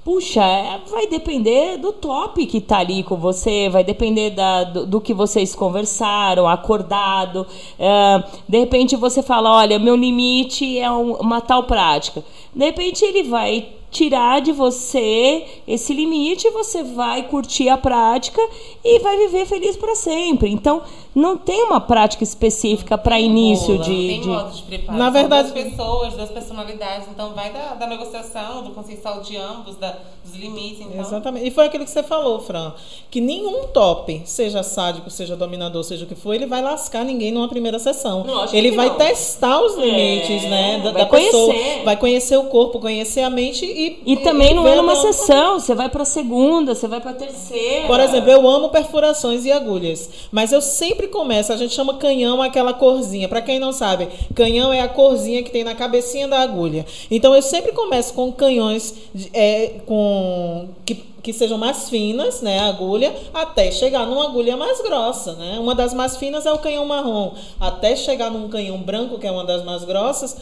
Puxa, 0.03 0.43
é- 0.43 0.81
vai 0.89 1.07
depender 1.07 1.77
do 1.77 1.93
top 1.93 2.45
que 2.45 2.59
tá 2.59 2.79
ali 2.79 3.01
com 3.01 3.15
você, 3.15 3.69
vai 3.69 3.81
depender 3.81 4.31
da- 4.31 4.65
do, 4.65 4.85
do 4.85 4.99
que 4.99 5.13
vocês 5.13 5.55
conversaram, 5.55 6.49
acordado. 6.49 7.47
É, 7.79 8.23
de 8.49 8.59
repente 8.59 8.97
você 8.97 9.23
fala, 9.23 9.55
olha, 9.55 9.79
meu 9.79 9.95
limite 9.95 10.77
é 10.77 10.91
um- 10.91 11.13
uma 11.13 11.39
tal 11.39 11.63
prática. 11.63 12.21
De 12.53 12.65
repente 12.65 13.05
ele 13.05 13.23
vai 13.23 13.69
tirar 13.91 14.41
de 14.41 14.51
você 14.53 15.45
esse 15.67 15.93
limite, 15.93 16.49
você 16.49 16.81
vai 16.81 17.23
curtir 17.23 17.67
a 17.69 17.77
prática 17.77 18.41
e 18.83 18.99
vai 18.99 19.17
viver 19.17 19.45
feliz 19.45 19.75
para 19.75 19.95
sempre. 19.95 20.49
Então, 20.49 20.81
não 21.13 21.37
tem 21.37 21.63
uma 21.63 21.79
prática 21.81 22.23
específica 22.23 22.97
para 22.97 23.19
início 23.19 23.73
Rola, 23.75 23.83
de, 23.85 24.07
Tem 24.07 24.21
de- 24.21 24.27
modo 24.27 24.51
de 24.51 24.61
preparo. 24.63 24.97
Na 24.97 25.05
São 25.05 25.13
verdade- 25.13 25.51
duas 25.51 25.63
pessoas, 25.65 26.13
duas 26.13 26.29
personalidades. 26.29 27.07
Então 27.09 27.33
vai 27.33 27.51
da, 27.51 27.73
da 27.75 27.87
negociação, 27.87 28.63
do 28.63 28.71
consensual 28.71 29.21
de 29.21 29.35
ambos, 29.35 29.75
da, 29.75 29.97
dos 30.23 30.33
limites. 30.35 30.81
Então, 30.81 30.99
Exatamente. 31.01 31.47
E 31.47 31.51
foi 31.51 31.65
aquilo 31.65 31.83
que 31.83 31.89
você 31.91 32.01
falou, 32.03 32.39
Fran. 32.39 32.73
Que 33.09 33.19
nenhum 33.19 33.67
top, 33.67 34.21
seja 34.25 34.63
sádico, 34.63 35.09
seja 35.09 35.35
dominador, 35.35 35.83
seja 35.83 36.05
o 36.05 36.07
que 36.07 36.15
for, 36.15 36.33
ele 36.33 36.45
vai 36.45 36.61
lascar 36.61 37.03
ninguém 37.03 37.31
numa 37.31 37.47
primeira 37.49 37.77
sessão. 37.79 38.23
Lógico 38.25 38.55
ele 38.55 38.69
que 38.71 38.75
vai 38.77 38.87
não. 38.89 38.95
testar 38.95 39.61
os 39.61 39.77
É, 39.77 39.81
limites, 39.81 40.49
né? 40.49 40.77
Da, 40.83 40.91
vai 40.91 41.01
da 41.03 41.05
pessoa. 41.09 41.47
conhecer. 41.53 41.83
Vai 41.83 41.97
conhecer 41.97 42.37
o 42.37 42.43
corpo, 42.45 42.79
conhecer 42.79 43.21
a 43.21 43.29
mente 43.29 43.65
e. 43.65 44.01
E 44.05 44.17
também 44.17 44.53
não 44.53 44.67
é 44.67 44.75
numa 44.75 44.93
onde- 44.93 45.01
sessão, 45.01 45.59
você 45.59 45.75
vai 45.75 45.89
pra 45.89 46.05
segunda, 46.05 46.73
você 46.73 46.87
vai 46.87 47.01
pra 47.01 47.13
terceira. 47.13 47.87
Por 47.87 47.99
exemplo, 47.99 48.29
eu 48.31 48.47
amo 48.47 48.69
perfurações 48.69 49.45
e 49.45 49.51
agulhas, 49.51 50.09
mas 50.31 50.51
eu 50.51 50.61
sempre 50.61 51.00
começo, 51.07 51.51
a 51.53 51.57
gente 51.57 51.73
chama 51.73 51.95
canhão 51.95 52.41
aquela 52.41 52.73
corzinha. 52.73 53.27
Pra 53.29 53.41
quem 53.41 53.59
não 53.59 53.71
sabe, 53.71 54.07
canhão 54.35 54.71
é 54.73 54.81
a 54.81 54.87
corzinha 54.87 55.43
que 55.43 55.51
tem 55.51 55.63
na 55.63 55.75
cabecinha 55.75 56.27
da 56.27 56.39
agulha. 56.39 56.85
Então 57.09 57.33
eu 57.35 57.41
sempre 57.41 57.71
começo 57.71 58.13
com 58.13 58.31
canhões 58.31 58.93
de- 59.13 59.29
é, 59.33 59.79
com 59.85 60.69
que, 60.85 60.95
que 61.21 61.31
sejam 61.33 61.57
mais 61.57 61.89
finas, 61.89 62.41
né, 62.41 62.59
a 62.59 62.65
agulha, 62.67 63.13
até 63.33 63.69
chegar 63.71 64.05
numa 64.07 64.25
agulha 64.25 64.57
mais 64.57 64.81
grossa, 64.81 65.33
né? 65.33 65.57
Uma 65.59 65.75
das 65.75 65.93
mais 65.93 66.17
finas 66.17 66.45
é 66.45 66.51
o 66.51 66.57
canhão 66.57 66.85
marrom, 66.85 67.33
até 67.59 67.95
chegar 67.95 68.31
num 68.31 68.49
canhão 68.49 68.77
branco, 68.79 69.19
que 69.19 69.27
é 69.27 69.31
uma 69.31 69.43
das 69.45 69.63
mais 69.63 69.83
grossas, 69.83 70.35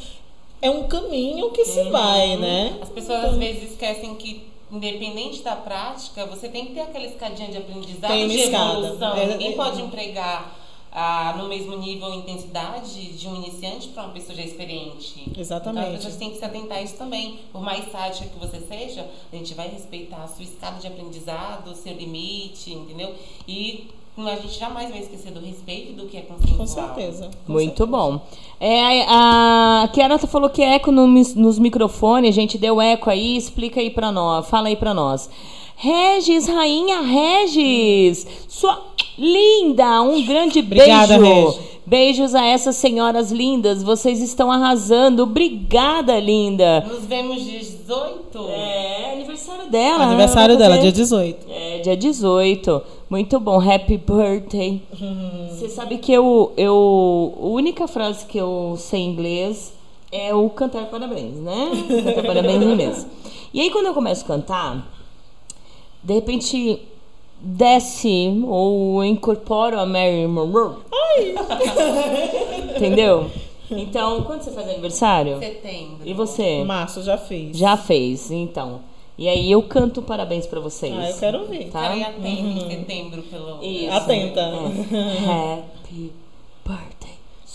é 0.62 0.70
um 0.70 0.84
caminho 0.84 1.52
que 1.52 1.66
se 1.66 1.84
vai, 1.90 2.38
né? 2.38 2.76
As 2.82 2.90
pessoas 2.90 3.26
às 3.26 3.38
vezes 3.38 3.72
esquecem 3.72 4.16
que, 4.16 4.44
independente 4.72 5.42
da 5.42 5.56
prática, 5.56 6.26
você 6.26 6.48
tem 6.48 6.68
que 6.68 6.74
ter 6.74 6.82
aquela 6.82 7.06
escadinha 7.06 7.50
de 7.50 7.58
aprendizado 7.58 8.12
Tem 8.12 8.28
de 8.28 8.40
evolução. 8.42 9.18
É, 9.18 9.26
Ninguém 9.26 9.54
é. 9.54 9.56
pode 9.56 9.82
empregar 9.82 10.56
ah, 10.92 11.36
no 11.38 11.48
mesmo 11.48 11.78
nível 11.78 12.14
e 12.14 12.18
intensidade 12.18 13.14
de 13.14 13.28
um 13.28 13.36
iniciante 13.36 13.90
para 13.90 14.04
uma 14.04 14.14
pessoa 14.14 14.36
já 14.36 14.44
experiente. 14.44 15.32
Exatamente. 15.38 15.86
Então 15.86 15.96
as 15.96 16.04
pessoas 16.04 16.16
têm 16.18 16.32
que 16.32 16.38
se 16.38 16.46
atentar 16.46 16.80
a 16.80 16.82
isso 16.82 16.98
também. 16.98 17.40
Por 17.52 17.62
mais 17.62 17.92
sádica 17.92 18.28
que 18.28 18.40
você 18.40 18.60
seja, 18.60 19.08
a 19.32 19.36
gente 19.36 19.54
vai 19.54 19.68
respeitar 19.70 20.24
a 20.24 20.28
sua 20.28 20.44
escada 20.44 20.80
de 20.80 20.88
aprendizado, 20.88 21.72
o 21.72 21.76
seu 21.76 21.94
limite, 21.94 22.74
entendeu? 22.74 23.14
E 23.48 23.88
a 24.28 24.36
gente 24.36 24.60
jamais 24.60 24.90
vai 24.90 25.00
esquecer 25.00 25.32
do 25.32 25.40
respeito 25.40 25.92
e 25.92 25.94
do 25.94 26.06
que 26.06 26.18
é 26.18 26.22
consensual. 26.22 26.58
Com 26.58 26.68
certeza. 26.68 27.30
com 27.46 27.52
Muito 27.52 27.78
certeza. 27.78 27.86
bom. 27.90 28.22
É, 28.60 29.06
a, 29.08 29.84
a 29.84 29.88
Kiara 29.90 30.18
falou 30.18 30.50
que 30.50 30.62
é 30.62 30.76
eco 30.76 30.92
no 30.92 31.08
nos 31.08 31.60
microfones, 31.60 32.36
gente, 32.36 32.58
deu 32.58 32.82
eco 32.82 33.10
aí, 33.10 33.38
explica 33.38 33.80
aí 33.80 33.90
pra 33.90 34.12
nós, 34.12 34.48
fala 34.50 34.68
aí 34.68 34.76
pra 34.76 34.94
nós. 34.94 35.30
Regis, 35.76 36.48
rainha 36.48 37.00
Regis, 37.02 38.28
sua 38.50 38.82
linda, 39.18 40.02
um 40.02 40.26
grande 40.26 40.60
Obrigada, 40.60 41.18
beijo. 41.18 41.48
Regi. 41.48 41.70
Beijos 41.86 42.36
a 42.36 42.46
essas 42.46 42.76
senhoras 42.76 43.32
lindas, 43.32 43.82
vocês 43.82 44.22
estão 44.22 44.52
arrasando. 44.52 45.24
Obrigada, 45.24 46.20
linda. 46.20 46.82
Nos 46.82 47.06
vemos 47.06 47.44
dia 47.44 47.58
18. 47.58 48.48
É 48.48 49.14
aniversário 49.14 49.70
dela. 49.72 50.04
Aniversário 50.04 50.58
dela, 50.58 50.78
dia 50.78 50.92
18. 50.92 51.49
É, 51.80 51.82
dia 51.82 51.98
18. 51.98 52.82
Muito 53.10 53.40
bom. 53.40 53.60
Happy 53.60 53.98
birthday. 53.98 54.84
Você 55.50 55.70
sabe 55.70 55.98
que 55.98 56.12
eu, 56.12 56.52
eu. 56.58 57.34
A 57.40 57.46
única 57.46 57.88
frase 57.88 58.26
que 58.26 58.38
eu 58.38 58.76
sei 58.78 59.00
em 59.02 59.12
inglês 59.12 59.74
é 60.12 60.34
o 60.34 60.50
cantar 60.50 60.86
parabéns, 60.88 61.36
né? 61.38 61.72
Cantar 62.04 62.24
parabéns 62.24 62.62
em 62.62 62.72
inglês. 62.72 63.08
E 63.54 63.62
aí, 63.62 63.72
quando 63.72 63.86
eu 63.88 63.94
começo 63.94 64.26
a 64.26 64.28
cantar, 64.28 64.88
de 66.04 66.14
repente 66.14 66.82
desce 67.42 68.44
ou 68.46 69.02
eu 69.02 69.10
incorporo 69.10 69.80
a 69.80 69.86
Mary 69.86 70.28
Monroe. 70.28 70.76
Entendeu? 72.76 73.32
Então, 73.72 74.24
quando 74.24 74.42
você 74.42 74.52
faz 74.52 74.68
aniversário? 74.68 75.40
Setembro. 75.40 76.00
E 76.04 76.14
você? 76.14 76.64
Março 76.64 77.02
já 77.04 77.18
fiz. 77.18 77.58
Já 77.58 77.78
fez, 77.78 78.32
então. 78.32 78.82
E 79.20 79.28
aí 79.28 79.52
eu 79.52 79.62
canto 79.62 80.02
parabéns 80.02 80.48
pra 80.48 80.62
vocês. 80.62 80.96
Ah, 80.98 81.10
eu 81.10 81.18
quero 81.18 81.42
ouvir. 81.42 81.66
Tá? 81.66 81.92
Ficarei 81.92 82.04
atenta 82.04 82.28
em 82.30 82.70
setembro 82.70 83.22
pelo. 83.24 83.62
Isso. 83.62 83.92
Atenta. 83.92 84.40
É. 84.40 85.60
Happy 85.60 86.14
birthday. 86.66 86.99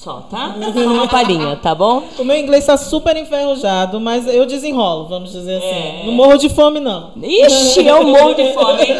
Só, 0.05 0.21
tá? 0.31 0.55
Só 0.75 0.81
uma 0.81 1.09
palhinha, 1.09 1.57
tá 1.57 1.75
bom? 1.75 2.03
O 2.19 2.25
meu 2.25 2.37
inglês 2.37 2.67
tá 2.67 2.77
super 2.77 3.17
enferrujado, 3.17 3.99
mas 3.99 4.27
eu 4.27 4.45
desenrolo, 4.45 5.07
vamos 5.09 5.33
dizer 5.33 5.57
assim. 5.57 5.67
É. 5.67 6.03
Não 6.05 6.13
morro 6.13 6.37
de 6.37 6.51
fome, 6.51 6.79
não. 6.79 7.13
Ixi, 7.23 7.87
eu 7.87 8.05
morro 8.07 8.35
de 8.35 8.53
fome, 8.53 8.83
hein? 8.83 8.97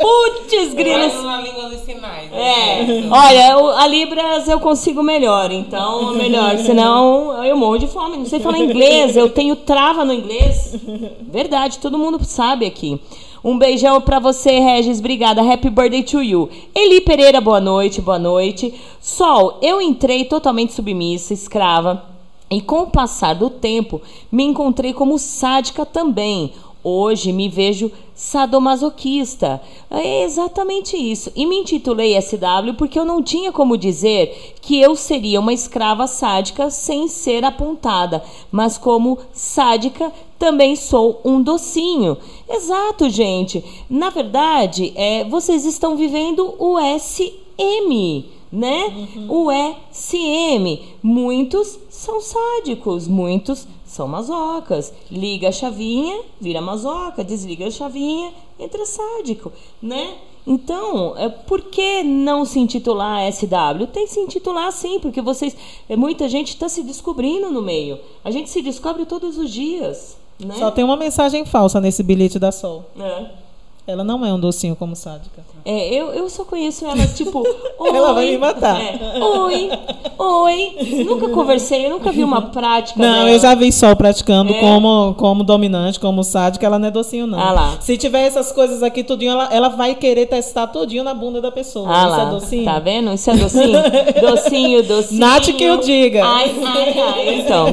Putz, 0.00 0.72
grilos. 0.74 1.14
Mais 1.14 1.24
uma 1.24 1.40
língua 1.40 1.68
dos 1.68 1.80
sinais. 1.80 2.32
É, 2.32 2.82
né? 2.84 3.08
olha, 3.10 3.50
eu- 3.54 3.70
a 3.70 3.86
Libras 3.88 4.46
eu 4.46 4.60
consigo 4.60 5.02
melhor, 5.02 5.50
então 5.50 6.12
melhor, 6.14 6.56
senão 6.64 7.44
eu 7.44 7.56
morro 7.56 7.78
de 7.78 7.88
fome. 7.88 8.16
Não 8.16 8.26
sei 8.26 8.38
falar 8.38 8.58
inglês, 8.58 9.16
eu 9.16 9.28
tenho 9.28 9.56
trava 9.56 10.04
no 10.04 10.12
inglês. 10.12 10.76
Verdade, 11.22 11.78
todo 11.80 11.98
mundo 11.98 12.24
sabe 12.24 12.66
aqui. 12.66 13.00
Um 13.46 13.56
beijão 13.56 14.00
pra 14.00 14.18
você, 14.18 14.58
Regis. 14.58 14.98
Obrigada. 14.98 15.40
Happy 15.40 15.70
birthday 15.70 16.02
to 16.02 16.20
you. 16.20 16.50
Eli 16.74 17.00
Pereira, 17.00 17.40
boa 17.40 17.60
noite, 17.60 18.00
boa 18.00 18.18
noite. 18.18 18.74
Sol, 19.00 19.60
eu 19.62 19.80
entrei 19.80 20.24
totalmente 20.24 20.72
submissa, 20.72 21.32
escrava. 21.32 22.02
E 22.50 22.60
com 22.60 22.80
o 22.80 22.90
passar 22.90 23.34
do 23.34 23.48
tempo, 23.48 24.02
me 24.32 24.42
encontrei 24.42 24.92
como 24.92 25.16
sádica 25.16 25.86
também. 25.86 26.54
Hoje 26.88 27.32
me 27.32 27.48
vejo 27.48 27.90
sadomasoquista. 28.14 29.60
É 29.90 30.22
exatamente 30.22 30.96
isso. 30.96 31.32
E 31.34 31.44
me 31.44 31.56
intitulei 31.56 32.16
SW 32.22 32.74
porque 32.78 32.96
eu 32.96 33.04
não 33.04 33.20
tinha 33.20 33.50
como 33.50 33.76
dizer 33.76 34.54
que 34.62 34.80
eu 34.80 34.94
seria 34.94 35.40
uma 35.40 35.52
escrava 35.52 36.06
sádica 36.06 36.70
sem 36.70 37.08
ser 37.08 37.44
apontada, 37.44 38.22
mas 38.52 38.78
como 38.78 39.18
sádica 39.32 40.12
também 40.38 40.76
sou 40.76 41.20
um 41.24 41.42
docinho. 41.42 42.16
Exato, 42.48 43.10
gente. 43.10 43.64
Na 43.90 44.10
verdade, 44.10 44.92
é, 44.94 45.24
vocês 45.24 45.64
estão 45.64 45.96
vivendo 45.96 46.54
o 46.56 46.78
SM 46.78 48.36
né? 48.52 49.08
Uhum. 49.16 49.26
O 49.28 49.50
SM. 49.92 50.80
Muitos 51.02 51.78
são 51.90 52.20
sádicos, 52.20 53.08
muitos 53.08 53.66
são 53.96 54.06
masocas. 54.06 54.92
Liga 55.10 55.48
a 55.48 55.52
chavinha, 55.52 56.22
vira 56.40 56.60
masoca, 56.60 57.24
desliga 57.24 57.66
a 57.66 57.70
chavinha, 57.70 58.32
entra 58.58 58.84
sádico, 58.84 59.52
né? 59.82 60.14
Então, 60.46 61.16
é, 61.16 61.28
por 61.28 61.62
que 61.62 62.04
não 62.04 62.44
se 62.44 62.60
intitular 62.60 63.20
SW? 63.32 63.86
Tem 63.92 64.06
que 64.06 64.12
se 64.12 64.20
intitular 64.20 64.70
sim, 64.70 65.00
porque 65.00 65.20
vocês. 65.20 65.56
É, 65.88 65.96
muita 65.96 66.28
gente 66.28 66.50
está 66.50 66.68
se 66.68 66.84
descobrindo 66.84 67.50
no 67.50 67.60
meio. 67.60 67.98
A 68.22 68.30
gente 68.30 68.48
se 68.48 68.62
descobre 68.62 69.04
todos 69.06 69.38
os 69.38 69.50
dias. 69.50 70.16
Né? 70.38 70.54
Só 70.54 70.70
tem 70.70 70.84
uma 70.84 70.96
mensagem 70.96 71.44
falsa 71.44 71.80
nesse 71.80 72.02
bilhete 72.02 72.38
da 72.38 72.52
Sol. 72.52 72.84
É. 72.98 73.45
Ela 73.86 74.02
não 74.02 74.26
é 74.26 74.32
um 74.32 74.40
docinho 74.40 74.74
como 74.74 74.96
sádica. 74.96 75.44
É, 75.64 75.94
eu, 75.94 76.12
eu 76.12 76.28
só 76.28 76.44
conheço 76.44 76.84
ela, 76.84 77.06
tipo. 77.06 77.40
Oi, 77.78 77.90
ela 77.94 78.12
vai 78.12 78.30
me 78.30 78.38
matar. 78.38 78.80
É, 78.80 78.98
oi, 79.22 79.70
oi. 80.18 81.04
Nunca 81.04 81.28
conversei, 81.28 81.86
eu 81.86 81.90
nunca 81.90 82.10
vi 82.10 82.24
uma 82.24 82.42
prática. 82.50 83.00
Não, 83.00 83.18
dela. 83.18 83.30
eu 83.30 83.38
já 83.38 83.54
vi 83.54 83.70
Sol 83.70 83.94
praticando 83.94 84.52
é. 84.52 84.60
como, 84.60 85.14
como 85.14 85.44
dominante, 85.44 86.00
como 86.00 86.24
sádica, 86.24 86.66
ela 86.66 86.80
não 86.80 86.88
é 86.88 86.90
docinho, 86.90 87.28
não. 87.28 87.38
Ah 87.38 87.52
lá. 87.52 87.76
Se 87.80 87.96
tiver 87.96 88.26
essas 88.26 88.50
coisas 88.50 88.82
aqui, 88.82 89.04
tudinho, 89.04 89.32
ela, 89.32 89.48
ela 89.52 89.68
vai 89.68 89.94
querer 89.94 90.26
testar 90.26 90.66
tudinho 90.66 91.04
na 91.04 91.14
bunda 91.14 91.40
da 91.40 91.52
pessoa. 91.52 91.88
Ah 91.88 92.08
Isso 92.08 92.16
lá. 92.16 92.22
é 92.22 92.30
docinho. 92.30 92.64
Tá 92.64 92.78
vendo? 92.80 93.12
Isso 93.12 93.30
é 93.30 93.36
docinho? 93.36 93.78
docinho, 94.20 94.82
docinho. 94.82 95.20
Nath 95.20 95.46
que 95.46 95.62
eu 95.62 95.78
diga. 95.78 96.24
Ai, 96.24 96.54
ai, 96.64 97.00
ai. 97.00 97.34
Então. 97.40 97.66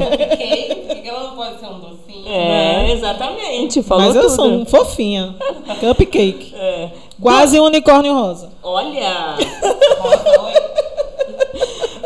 Porque 0.86 1.08
ela 1.08 1.24
não 1.24 1.34
pode 1.34 1.58
ser 1.58 1.66
um 1.66 1.78
É, 2.26 2.92
exatamente. 2.92 3.82
Falou 3.82 4.06
Mas 4.06 4.16
eu 4.16 4.22
tudo. 4.22 4.34
sou 4.34 4.46
um 4.46 4.66
fofinha. 4.66 5.34
Cupcake. 5.80 6.54
É. 6.54 6.90
Quase 7.20 7.58
um 7.60 7.64
unicórnio 7.64 8.14
rosa. 8.14 8.50
Olha! 8.62 9.36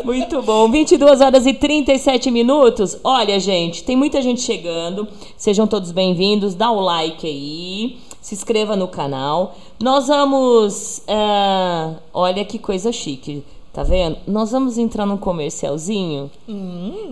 Muito 0.03 0.41
bom. 0.41 0.69
22 0.69 1.21
horas 1.21 1.45
e 1.45 1.53
37 1.53 2.31
minutos. 2.31 2.97
Olha, 3.03 3.39
gente, 3.39 3.83
tem 3.83 3.95
muita 3.95 4.21
gente 4.21 4.41
chegando. 4.41 5.07
Sejam 5.37 5.67
todos 5.67 5.91
bem-vindos. 5.91 6.55
Dá 6.55 6.71
o 6.71 6.79
like 6.79 7.27
aí. 7.27 7.97
Se 8.21 8.33
inscreva 8.35 8.75
no 8.75 8.87
canal. 8.87 9.55
Nós 9.81 10.07
vamos. 10.07 11.01
ah, 11.07 11.93
olha 12.13 12.43
que 12.43 12.59
coisa 12.59 12.91
chique. 12.91 13.43
Tá 13.79 13.83
vendo? 13.83 14.17
Nós 14.27 14.51
vamos 14.51 14.77
entrar 14.77 15.05
num 15.05 15.15
comercialzinho. 15.15 16.29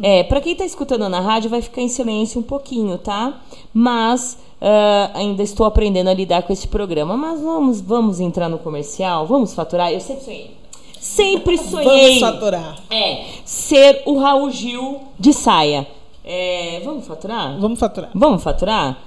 É, 0.04 0.24
pra 0.24 0.42
quem 0.42 0.54
tá 0.54 0.66
escutando 0.66 1.08
na 1.08 1.22
rádio, 1.22 1.50
vai 1.50 1.62
ficar 1.62 1.82
em 1.82 1.88
silêncio 1.88 2.42
um 2.42 2.44
pouquinho, 2.44 2.98
tá? 2.98 3.40
Mas 3.74 4.38
ah, 4.62 5.12
ainda 5.14 5.42
estou 5.42 5.66
aprendendo 5.66 6.10
a 6.10 6.14
lidar 6.14 6.44
com 6.44 6.52
esse 6.52 6.68
programa. 6.68 7.16
Mas 7.16 7.40
vamos, 7.40 7.80
vamos 7.80 8.20
entrar 8.20 8.50
no 8.50 8.58
comercial? 8.58 9.26
Vamos 9.26 9.54
faturar? 9.54 9.94
Eu 9.94 10.02
sempre 10.02 10.26
sonhei. 10.26 10.58
Sempre 11.00 11.56
sonhei. 11.64 12.20
Vamos 12.20 12.36
faturar. 12.36 12.76
É, 12.90 13.24
ser 13.46 14.04
o 14.06 14.20
Raul 14.20 14.52
Gil 14.52 15.00
de 15.18 15.32
saia. 15.32 15.88
É, 16.22 16.82
vamos 16.84 17.08
faturar? 17.08 17.58
Vamos 17.62 17.80
faturar. 17.80 18.10
Vamos 18.14 18.44
faturar? 18.44 19.07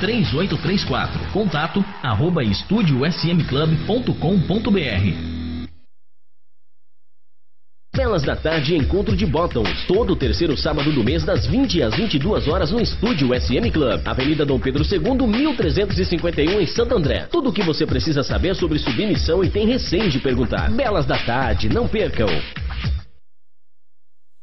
3834. 0.00 1.32
Contato 1.32 1.84
arroba 2.02 2.44
estudiosmclub.com.br. 2.44 5.42
Belas 7.94 8.22
da 8.22 8.34
Tarde 8.34 8.74
Encontro 8.74 9.14
de 9.14 9.26
Bottoms, 9.26 9.84
todo 9.86 10.16
terceiro 10.16 10.56
sábado 10.56 10.90
do 10.90 11.04
mês 11.04 11.26
das 11.26 11.44
20 11.44 11.82
às 11.82 11.94
22 11.94 12.48
horas 12.48 12.70
no 12.70 12.80
estúdio 12.80 13.38
SM 13.38 13.70
Club, 13.70 14.00
Avenida 14.06 14.46
Dom 14.46 14.58
Pedro 14.58 14.82
II, 14.82 15.26
1351 15.26 16.58
em 16.58 16.66
Santo 16.66 16.96
André. 16.96 17.28
Tudo 17.30 17.50
o 17.50 17.52
que 17.52 17.62
você 17.62 17.84
precisa 17.84 18.22
saber 18.22 18.56
sobre 18.56 18.78
submissão 18.78 19.44
e 19.44 19.50
tem 19.50 19.66
receio 19.66 20.08
de 20.08 20.18
perguntar. 20.20 20.70
Belas 20.70 21.04
da 21.04 21.18
Tarde, 21.18 21.68
não 21.68 21.86
percam. 21.86 22.28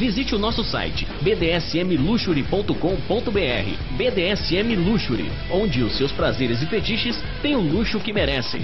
Visite 0.00 0.34
o 0.34 0.38
nosso 0.38 0.64
site 0.64 1.06
bdsmluxury.com.br. 1.20 3.98
BDSM 3.98 4.74
Luxury, 4.76 5.30
onde 5.52 5.82
os 5.82 5.94
seus 5.98 6.10
prazeres 6.10 6.62
e 6.62 6.66
fetiches 6.66 7.22
têm 7.42 7.54
o 7.54 7.60
luxo 7.60 8.00
que 8.00 8.10
merecem. 8.10 8.62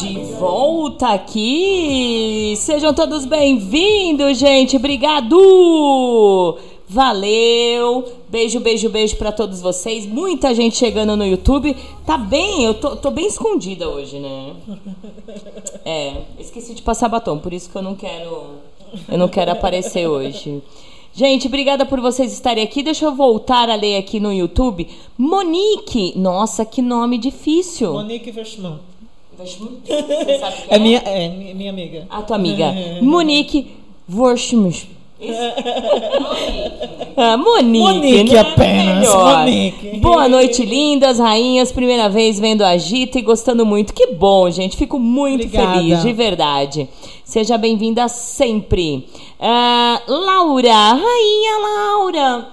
De 0.00 0.18
volta 0.38 1.14
aqui! 1.14 2.54
Sejam 2.58 2.94
todos 2.94 3.26
bem-vindos, 3.26 4.38
gente! 4.38 4.76
Obrigado! 4.76 5.36
Valeu! 6.92 8.04
Beijo, 8.28 8.60
beijo, 8.60 8.90
beijo 8.90 9.16
pra 9.16 9.32
todos 9.32 9.62
vocês. 9.62 10.04
Muita 10.04 10.54
gente 10.54 10.76
chegando 10.76 11.16
no 11.16 11.24
YouTube. 11.24 11.74
Tá 12.04 12.18
bem, 12.18 12.64
eu 12.64 12.74
tô, 12.74 12.96
tô 12.96 13.10
bem 13.10 13.26
escondida 13.26 13.88
hoje, 13.88 14.18
né? 14.18 14.52
É, 15.84 16.18
esqueci 16.38 16.74
de 16.74 16.82
passar 16.82 17.08
batom, 17.08 17.38
por 17.38 17.52
isso 17.52 17.68
que 17.68 17.76
eu 17.76 17.82
não 17.82 17.96
quero. 17.96 18.58
Eu 19.08 19.18
não 19.18 19.26
quero 19.26 19.50
aparecer 19.50 20.06
hoje. 20.06 20.62
Gente, 21.12 21.48
obrigada 21.48 21.84
por 21.84 22.00
vocês 22.00 22.32
estarem 22.32 22.62
aqui. 22.62 22.82
Deixa 22.82 23.06
eu 23.06 23.14
voltar 23.14 23.68
a 23.68 23.74
ler 23.74 23.96
aqui 23.96 24.20
no 24.20 24.32
YouTube. 24.32 24.86
Monique! 25.18 26.12
Nossa, 26.16 26.64
que 26.64 26.80
nome 26.80 27.18
difícil. 27.18 27.94
Monique 27.94 28.30
Verschman. 28.30 28.78
Você 29.38 30.38
sabe 30.38 30.56
quem 30.56 30.66
É 30.68 30.78
minha, 30.78 30.98
é 30.98 31.28
minha 31.28 31.54
minha 31.54 31.70
amiga. 31.70 32.06
A 32.10 32.22
tua 32.22 32.36
amiga. 32.36 32.72
Monique 33.00 33.72
Vorschmus. 34.06 34.86
Ah, 37.16 37.36
Monique. 37.36 37.78
Monique 37.78 38.34
né? 38.34 38.40
apenas, 38.40 38.98
Melhor. 38.98 39.38
Monique. 39.38 39.98
Boa 39.98 40.28
noite, 40.28 40.64
lindas, 40.64 41.18
rainhas. 41.18 41.70
Primeira 41.70 42.08
vez 42.08 42.40
vendo 42.40 42.62
a 42.62 42.76
Gita 42.76 43.18
e 43.18 43.22
gostando 43.22 43.64
muito. 43.66 43.92
Que 43.92 44.08
bom, 44.08 44.50
gente. 44.50 44.76
Fico 44.76 44.98
muito 44.98 45.44
Obrigada. 45.44 45.74
feliz, 45.74 46.02
de 46.02 46.12
verdade. 46.12 46.88
Seja 47.24 47.56
bem-vinda 47.58 48.08
sempre. 48.08 49.06
Ah, 49.38 50.00
Laura, 50.08 50.94
rainha 50.94 51.58
Laura. 51.60 52.48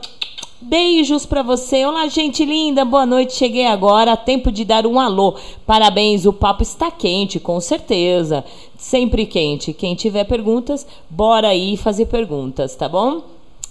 Beijos 0.62 1.26
pra 1.26 1.42
você. 1.42 1.86
Olá, 1.86 2.08
gente 2.08 2.44
linda. 2.44 2.84
Boa 2.84 3.06
noite. 3.06 3.34
Cheguei 3.34 3.66
agora. 3.66 4.18
Tempo 4.18 4.52
de 4.52 4.66
dar 4.66 4.86
um 4.86 5.00
alô. 5.00 5.36
Parabéns. 5.66 6.26
O 6.26 6.34
papo 6.34 6.64
está 6.64 6.92
quente, 6.92 7.40
com 7.40 7.62
certeza. 7.62 8.44
Sempre 8.80 9.26
quente. 9.26 9.74
Quem 9.74 9.94
tiver 9.94 10.24
perguntas, 10.24 10.88
bora 11.10 11.50
aí 11.50 11.76
fazer 11.76 12.06
perguntas, 12.06 12.76
tá 12.76 12.88
bom? 12.88 13.22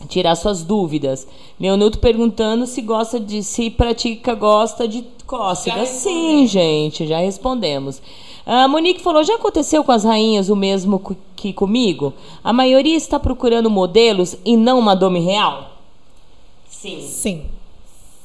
tirar 0.06 0.36
suas 0.36 0.62
dúvidas. 0.62 1.26
Leonuto 1.58 1.98
perguntando 1.98 2.66
se 2.66 2.80
gosta 2.82 3.18
de 3.18 3.42
se 3.42 3.70
pratica 3.70 4.34
gosta 4.34 4.86
de 4.86 5.04
cócegas. 5.26 5.88
Sim, 5.88 6.46
gente, 6.46 7.06
já 7.06 7.18
respondemos. 7.18 8.00
A 8.46 8.68
Monique 8.68 9.02
falou: 9.02 9.24
já 9.24 9.34
aconteceu 9.34 9.82
com 9.82 9.92
as 9.92 10.04
rainhas 10.04 10.48
o 10.48 10.56
mesmo 10.56 11.02
que 11.34 11.52
comigo? 11.52 12.14
A 12.44 12.52
maioria 12.52 12.96
está 12.96 13.18
procurando 13.18 13.68
modelos 13.68 14.36
e 14.44 14.56
não 14.56 14.78
uma 14.78 14.94
dome 14.94 15.20
real? 15.20 15.72
Sim. 16.68 17.00
Sim. 17.00 17.46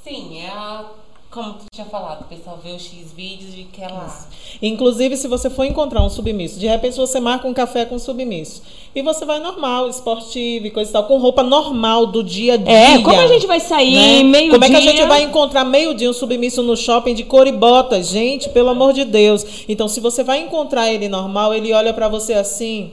Sim, 0.04 0.40
é 0.40 0.48
a. 0.50 1.03
Como 1.34 1.54
tu 1.54 1.66
tinha 1.74 1.88
falado, 1.88 2.22
o 2.22 2.24
pessoal 2.26 2.60
vê 2.64 2.74
os 2.74 2.84
X 2.84 3.12
vídeos 3.12 3.56
e 3.56 3.64
quer 3.64 3.90
lá. 3.90 4.28
Inclusive, 4.62 5.18
se 5.18 5.28
você 5.28 5.50
for 5.50 5.64
encontrar 5.64 6.04
um 6.04 6.10
submisso, 6.10 6.60
de 6.60 6.68
repente 6.68 6.96
você 6.96 7.20
marca 7.20 7.48
um 7.48 7.54
café 7.56 7.86
com 7.86 7.98
submisso. 7.98 8.62
E 8.94 9.02
você 9.02 9.26
vai 9.26 9.40
normal, 9.40 9.90
esportivo 9.90 10.68
e 10.68 10.70
coisa 10.70 10.92
e 10.92 10.94
tal, 10.94 11.06
com 11.06 11.18
roupa 11.18 11.42
normal 11.42 12.06
do 12.06 12.24
dia 12.24 12.54
a 12.54 12.58
dia. 12.58 12.72
É, 12.72 13.00
como 13.02 13.20
a 13.20 13.26
gente 13.26 13.48
vai 13.48 13.60
sair 13.60 14.24
meio 14.24 14.52
Como 14.52 14.64
é 14.64 14.70
que 14.70 14.76
a 14.76 14.80
dia? 14.80 14.92
gente 14.92 15.08
vai 15.08 15.24
encontrar 15.24 15.64
meio-dia 15.64 16.08
um 16.08 16.14
submisso 16.14 16.62
no 16.62 16.78
shopping 16.78 17.16
de 17.16 17.24
cor 17.24 17.48
e 17.48 17.52
bota? 17.52 18.04
Gente, 18.04 18.50
pelo 18.50 18.70
amor 18.70 18.94
de 18.94 19.04
Deus. 19.04 19.66
Então, 19.68 19.88
se 19.88 20.00
você 20.00 20.24
vai 20.24 20.40
encontrar 20.40 20.92
ele 20.94 21.10
normal, 21.10 21.52
ele 21.52 21.74
olha 21.74 21.96
pra 21.96 22.08
você 22.08 22.36
assim, 22.36 22.92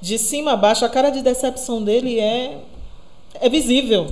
de 0.00 0.16
cima 0.16 0.52
a 0.52 0.56
baixo, 0.56 0.84
a 0.84 0.88
cara 0.88 1.10
de 1.10 1.22
decepção 1.22 1.82
dele 1.82 2.20
é. 2.20 2.58
É 3.40 3.48
visível. 3.48 4.06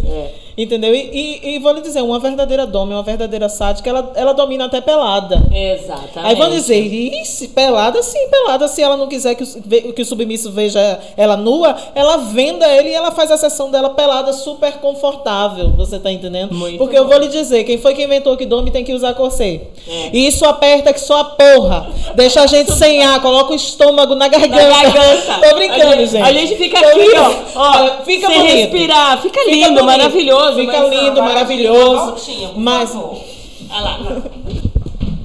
Entendeu? 0.56 0.94
E, 0.94 1.10
e, 1.42 1.54
e 1.54 1.58
vou 1.58 1.72
lhe 1.72 1.80
dizer, 1.80 2.02
uma 2.02 2.18
verdadeira 2.18 2.66
doma, 2.66 2.94
uma 2.94 3.02
verdadeira 3.02 3.48
sádica, 3.48 3.88
ela, 3.88 4.12
ela 4.14 4.32
domina 4.32 4.66
até 4.66 4.80
pelada. 4.80 5.42
Exatamente. 5.52 6.18
Aí 6.18 6.34
vão 6.34 6.50
dizer, 6.50 6.78
Ixi, 6.80 7.48
pelada 7.48 8.02
sim, 8.02 8.28
pelada. 8.30 8.68
Se 8.68 8.82
ela 8.82 8.96
não 8.96 9.06
quiser 9.08 9.34
que 9.34 9.42
o, 9.44 9.92
que 9.92 10.02
o 10.02 10.04
submisso 10.04 10.50
veja 10.50 11.00
ela 11.16 11.36
nua, 11.36 11.76
ela 11.94 12.16
venda 12.18 12.66
ele 12.68 12.90
e 12.90 12.94
ela 12.94 13.10
faz 13.10 13.30
a 13.30 13.36
sessão 13.36 13.70
dela 13.70 13.90
pelada 13.90 14.32
super 14.32 14.72
confortável. 14.74 15.70
Você 15.76 15.98
tá 15.98 16.10
entendendo? 16.10 16.54
Muito 16.54 16.78
Porque 16.78 16.98
eu 16.98 17.06
vou 17.08 17.18
lhe 17.18 17.28
dizer, 17.28 17.64
quem 17.64 17.78
foi 17.78 17.94
que 17.94 18.02
inventou 18.02 18.36
que 18.36 18.44
dorme 18.46 18.70
tem 18.70 18.84
que 18.84 18.92
usar 18.92 19.14
corset. 19.14 19.62
É. 19.88 20.10
E 20.12 20.26
isso 20.26 20.44
aperta 20.44 20.92
que 20.92 21.00
só 21.00 21.20
a 21.20 21.24
porra. 21.24 21.86
Deixa 22.14 22.42
a 22.42 22.46
gente 22.46 22.72
sem 22.72 23.02
ar, 23.02 23.20
coloca 23.22 23.52
o 23.52 23.56
estômago 23.56 24.14
na 24.14 24.28
garganta. 24.28 24.68
Na 24.68 24.82
garganta. 24.82 25.40
Tô 25.48 25.54
brincando, 25.56 25.82
a 25.82 25.96
gente, 25.96 26.10
gente. 26.10 26.22
A 26.22 26.32
gente 26.32 26.56
fica 26.56 26.80
Tô 26.80 26.86
aqui, 26.88 27.10
ó. 27.16 27.60
ó 27.60 28.04
Fica 28.04 28.26
sem 28.26 28.38
bonito. 28.38 28.54
respirar. 28.56 29.22
Fica, 29.22 29.40
Fica 29.40 29.50
lindo, 29.50 29.68
bonito. 29.68 29.84
maravilhoso. 29.84 30.41
Fica 30.54 30.80
mas- 30.80 30.90
lindo, 30.90 31.22
maravilhoso. 31.22 32.14
Mas. 32.56 32.94
Olha 32.94 33.80
lá. 33.80 33.98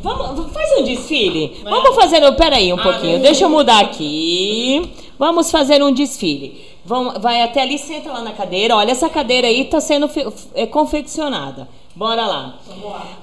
Vamos, 0.02 0.52
faz 0.54 0.80
um 0.80 0.84
desfile. 0.84 1.58
Vamos 1.64 1.96
fazer. 1.96 2.24
um- 2.24 2.34
Peraí 2.34 2.72
um 2.72 2.78
pouquinho. 2.78 3.20
Deixa 3.22 3.46
eu 3.46 3.50
mudar 3.50 3.80
aqui. 3.82 4.90
Vamos 5.20 5.52
fazer 5.52 5.84
um 5.84 5.92
desfile. 5.92 6.66
Vamos, 6.86 7.18
vai 7.22 7.42
até 7.42 7.64
ali, 7.64 7.78
senta 7.78 8.10
lá 8.14 8.22
na 8.22 8.32
cadeira. 8.32 8.76
Olha, 8.78 8.92
essa 8.92 9.10
cadeira 9.10 9.48
aí 9.48 9.62
está 9.62 9.82
sendo 9.82 10.10
é, 10.56 10.66
confeccionada. 10.66 11.68
Bora 11.94 12.26
lá. 12.26 12.54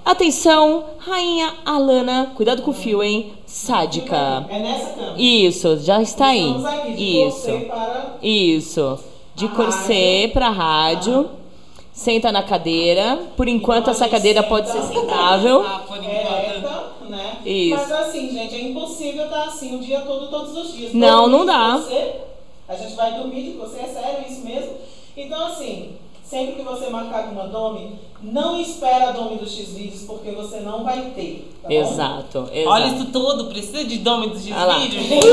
Atenção, 0.05 0.85
rainha 0.99 1.55
Alana. 1.65 2.33
Cuidado 2.35 2.61
com 2.63 2.73
o 2.73 2.75
fio, 2.75 3.03
hein? 3.03 3.33
Sádica. 3.47 4.45
é 4.51 4.59
nessa 4.59 4.91
cama. 4.91 5.15
Isso, 5.17 5.79
já 5.79 6.03
está 6.03 6.27
aí. 6.27 6.55
Isso. 6.99 7.47
corset 7.47 7.65
para 7.67 8.07
Isso. 8.21 8.99
De 9.37 9.49
corset 9.49 10.29
para 10.35 10.51
rádio. 10.51 11.31
Senta 11.95 12.33
na 12.33 12.43
cadeira. 12.43 13.17
Por 13.37 13.47
enquanto, 13.47 13.89
essa 13.89 14.09
cadeira 14.09 14.43
pode 14.43 14.69
ser 14.69 14.83
sentável. 14.83 15.65
Ah, 15.65 15.85
por 15.87 15.97
enquanto. 15.97 16.11
ereta, 16.13 16.93
né? 17.09 17.37
Isso. 17.47 17.77
Mas 17.77 17.93
assim, 17.93 18.31
gente, 18.33 18.53
é 18.53 18.63
impossível 18.63 19.27
estar 19.27 19.45
assim 19.45 19.77
o 19.77 19.79
dia 19.79 20.01
todo, 20.01 20.27
todos 20.29 20.57
os 20.57 20.73
dias. 20.75 20.93
Não, 20.93 21.29
não 21.29 21.47
dá. 21.47 21.77
você, 21.77 22.17
a 22.69 22.75
gente 22.75 22.97
vai 22.97 23.15
dormir 23.15 23.45
de 23.45 23.51
você, 23.53 23.79
é 23.79 23.87
sério 23.87 24.25
isso 24.29 24.45
mesmo? 24.45 24.73
Então, 25.17 25.47
assim, 25.47 25.95
sempre 26.25 26.55
que 26.57 26.63
você 26.63 26.89
marcar 26.91 27.25
alguma 27.25 27.47
dome, 27.49 27.99
não 28.23 28.59
espera 28.61 29.09
a 29.11 29.13
dome 29.13 29.37
dos 29.37 29.55
X-Vídeos, 29.55 30.03
porque 30.03 30.31
você 30.31 30.61
não 30.61 30.83
vai 30.83 31.01
ter. 31.15 31.51
Tá 31.63 31.69
bom? 31.69 31.75
Exato, 31.75 32.39
exato. 32.53 32.69
Olha 32.69 32.87
isso 32.87 33.05
tudo, 33.07 33.45
precisa 33.47 33.85
de 33.85 33.99
dome 33.99 34.29
dos 34.29 34.49
lá. 34.49 34.79
vídeos, 34.79 35.03
gente. 35.05 35.27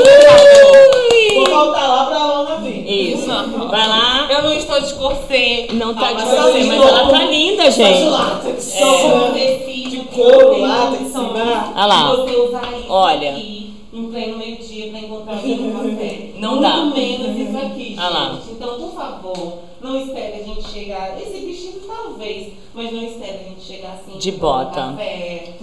Vou 1.34 1.46
voltar 1.46 1.86
lá 1.88 2.06
pra 2.06 2.26
Lona 2.26 2.56
vir. 2.56 3.12
Isso. 3.14 3.26
Vai 3.26 3.88
lá. 3.88 4.28
Eu 4.30 4.42
não 4.42 4.52
estou 4.54 4.80
de 4.80 4.94
corset. 4.94 5.74
Não 5.74 5.94
tá 5.94 6.08
Ah, 6.08 6.12
de 6.12 6.14
mas 6.24 6.30
corset, 6.34 6.66
mas 6.66 6.82
ela 6.82 7.08
tá 7.10 7.24
linda, 7.24 7.70
gente. 7.70 8.04
látex, 8.08 8.64
Só 8.64 8.98
só 8.98 9.08
com 9.28 9.32
de- 9.32 9.40
tecido 9.40 9.90
de 9.90 9.98
que 10.00 10.14
couro, 10.14 10.50
tem 10.50 10.60
látex. 10.66 11.12
Olha 11.14 11.86
lá. 11.86 12.16
Você 12.16 12.36
usar 12.36 12.78
isso 12.78 12.86
Olha. 12.92 13.30
aqui 13.32 13.74
em 13.94 14.10
pleno 14.10 14.38
meio-dia 14.38 14.90
pra 14.90 15.00
encontrar 15.00 15.34
alguém 15.36 15.56
no 15.56 15.72
café. 15.90 16.30
Não 16.38 16.50
Muito 16.56 16.62
dá. 16.62 16.76
menos 16.84 17.38
isso 17.48 17.56
aqui, 17.58 17.84
gente. 17.90 17.96
Lá. 17.96 18.38
Então, 18.50 18.74
por 18.80 18.92
favor, 18.94 19.58
não 19.82 20.00
espere 20.00 20.40
a 20.40 20.44
gente 20.44 20.68
chegar. 20.68 21.20
Esse 21.20 21.44
vestido 21.44 21.80
talvez, 21.86 22.52
mas 22.74 22.92
não 22.92 23.02
espere 23.02 23.38
a 23.44 23.48
gente 23.48 23.62
chegar 23.62 23.92
assim. 23.94 24.18
De 24.18 24.32
bota. 24.32 24.80
Café, 24.92 25.54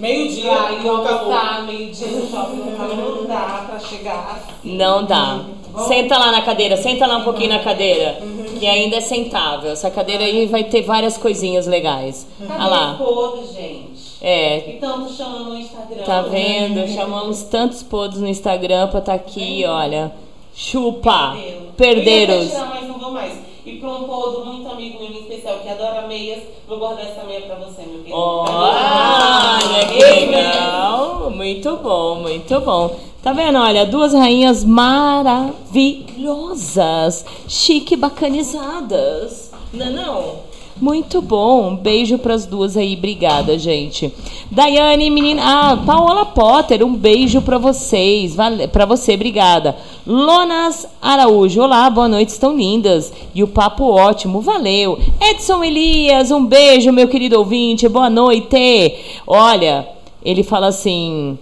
ir 0.72 0.82
com 0.82 0.82
calor. 0.82 1.08
almoçar, 1.08 1.66
meio-dia 1.66 2.08
no 2.08 2.26
shopping, 2.28 2.56
não 2.56 3.26
dá 3.26 3.66
pra 3.68 3.78
chegar 3.78 4.42
assim. 4.42 4.76
Não 4.76 5.04
dá. 5.04 5.40
Senta 5.86 6.18
lá 6.18 6.32
na 6.32 6.42
cadeira, 6.42 6.76
senta 6.76 7.06
lá 7.06 7.18
um 7.18 7.24
pouquinho 7.24 7.50
na 7.50 7.60
cadeira. 7.60 8.20
Que 8.58 8.66
ainda 8.66 8.96
é 8.96 9.00
sentável. 9.00 9.70
Essa 9.70 9.90
cadeira 9.90 10.24
aí 10.24 10.46
vai 10.46 10.64
ter 10.64 10.82
várias 10.82 11.16
coisinhas 11.16 11.66
legais. 11.66 12.26
Olha 12.40 12.66
lá. 12.66 12.92
os 12.92 12.98
podres, 12.98 13.54
gente? 13.54 13.90
É, 14.20 14.76
E 14.76 14.78
tanto 14.78 15.10
chamando 15.12 15.44
no 15.46 15.56
Instagram. 15.58 16.04
tá 16.04 16.22
vendo? 16.22 16.86
Chamamos 16.88 17.42
tantos 17.44 17.82
podos 17.82 18.20
no 18.20 18.28
Instagram 18.28 18.88
pra 18.88 19.00
tá 19.00 19.14
aqui, 19.14 19.64
olha. 19.64 20.12
Chupa. 20.54 21.36
Eu 21.38 21.96
ia 21.96 22.48
tirar, 22.48 22.66
mas 22.68 22.88
não 22.88 22.98
vou 22.98 23.12
mais. 23.12 23.49
E 23.64 23.76
pra 23.76 23.90
um 23.90 24.04
podo 24.04 24.44
muito 24.46 24.70
amigo 24.70 24.98
meu 24.98 25.10
em 25.10 25.20
especial 25.20 25.58
que 25.58 25.68
adora 25.68 26.06
meias, 26.06 26.42
vou 26.66 26.78
guardar 26.78 27.06
essa 27.06 27.24
meia 27.24 27.42
pra 27.42 27.56
você, 27.56 27.82
meu 27.82 27.98
querido. 27.98 28.16
Olha 28.16 29.86
que 29.86 30.26
legal. 30.26 31.30
Muito 31.30 31.76
bom, 31.76 32.14
muito 32.16 32.58
bom. 32.60 32.96
Tá 33.22 33.34
vendo? 33.34 33.58
Olha, 33.58 33.84
duas 33.84 34.14
rainhas 34.14 34.64
maravilhosas, 34.64 37.26
chique 37.46 37.94
bacanizadas. 37.96 39.50
Não 39.72 39.86
é 39.86 39.90
não? 39.90 40.49
Muito 40.80 41.20
bom. 41.20 41.68
Um 41.68 41.76
beijo 41.76 42.18
pras 42.18 42.46
duas 42.46 42.74
aí. 42.74 42.96
Obrigada, 42.96 43.58
gente. 43.58 44.10
Daiane, 44.50 45.10
menina. 45.10 45.42
Ah, 45.44 45.76
Paola 45.76 46.24
Potter, 46.24 46.82
um 46.82 46.94
beijo 46.94 47.42
pra 47.42 47.58
vocês. 47.58 48.34
Vale... 48.34 48.66
Pra 48.66 48.86
você, 48.86 49.12
obrigada. 49.12 49.76
Lonas 50.06 50.88
Araújo. 51.02 51.60
Olá, 51.60 51.90
boa 51.90 52.08
noite, 52.08 52.30
estão 52.30 52.56
lindas. 52.56 53.12
E 53.34 53.42
o 53.42 53.48
papo 53.48 53.84
ótimo, 53.84 54.40
valeu. 54.40 54.98
Edson 55.20 55.62
Elias, 55.62 56.30
um 56.30 56.46
beijo, 56.46 56.90
meu 56.92 57.08
querido 57.08 57.38
ouvinte. 57.38 57.86
Boa 57.86 58.08
noite. 58.08 58.94
Olha, 59.26 59.86
ele 60.24 60.42
fala 60.42 60.68
assim. 60.68 61.38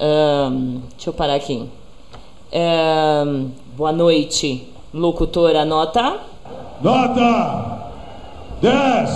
ahn, 0.00 0.80
deixa 0.96 1.10
eu 1.10 1.14
parar 1.14 1.34
aqui. 1.34 1.62
Ahn, 2.52 3.50
boa 3.76 3.92
noite, 3.92 4.66
locutora. 4.92 5.64
Nota. 5.64 6.18
Nota 6.82 7.79
10! 8.60 9.10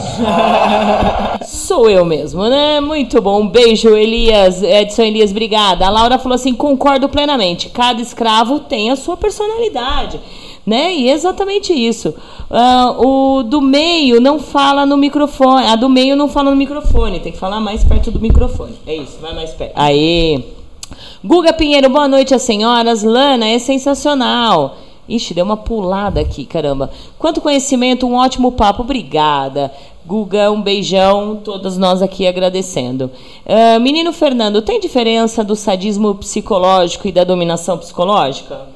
Sou 1.46 1.90
eu 1.90 2.04
mesmo, 2.04 2.48
né? 2.48 2.80
Muito 2.80 3.20
bom. 3.20 3.42
Um 3.42 3.48
beijo, 3.48 3.94
Elias. 3.94 4.62
Edson 4.62 5.02
Elias, 5.02 5.30
obrigada. 5.30 5.86
A 5.86 5.90
Laura 5.90 6.18
falou 6.18 6.34
assim: 6.34 6.54
concordo 6.54 7.08
plenamente. 7.08 7.68
Cada 7.68 8.00
escravo 8.00 8.60
tem 8.60 8.90
a 8.90 8.96
sua 8.96 9.16
personalidade. 9.16 10.18
Né? 10.66 10.94
E 10.94 11.10
exatamente 11.10 11.74
isso. 11.74 12.14
Ah, 12.50 12.94
o 12.98 13.42
do 13.42 13.60
meio 13.60 14.18
não 14.18 14.38
fala 14.40 14.86
no 14.86 14.96
microfone. 14.96 15.66
A 15.66 15.76
do 15.76 15.90
meio 15.90 16.16
não 16.16 16.28
fala 16.28 16.50
no 16.50 16.56
microfone. 16.56 17.20
Tem 17.20 17.32
que 17.32 17.38
falar 17.38 17.60
mais 17.60 17.84
perto 17.84 18.10
do 18.10 18.18
microfone. 18.18 18.74
É 18.86 18.96
isso, 18.96 19.18
vai 19.20 19.34
mais 19.34 19.50
perto. 19.50 19.72
Aê! 19.76 20.42
Guga 21.22 21.52
Pinheiro, 21.52 21.90
boa 21.90 22.08
noite 22.08 22.34
às 22.34 22.42
senhoras. 22.42 23.02
Lana, 23.02 23.46
é 23.46 23.58
sensacional. 23.58 24.76
Ixi, 25.08 25.34
deu 25.34 25.44
uma 25.44 25.56
pulada 25.56 26.20
aqui, 26.20 26.44
caramba. 26.44 26.90
Quanto 27.18 27.40
conhecimento, 27.40 28.06
um 28.06 28.14
ótimo 28.14 28.52
papo. 28.52 28.82
Obrigada. 28.82 29.70
Guga, 30.06 30.50
um 30.50 30.62
beijão. 30.62 31.40
Todas 31.44 31.76
nós 31.76 32.02
aqui 32.02 32.26
agradecendo. 32.26 33.10
Ah, 33.46 33.78
menino 33.78 34.12
Fernando, 34.12 34.62
tem 34.62 34.80
diferença 34.80 35.44
do 35.44 35.54
sadismo 35.54 36.14
psicológico 36.14 37.06
e 37.08 37.12
da 37.12 37.24
dominação 37.24 37.76
psicológica? 37.78 38.68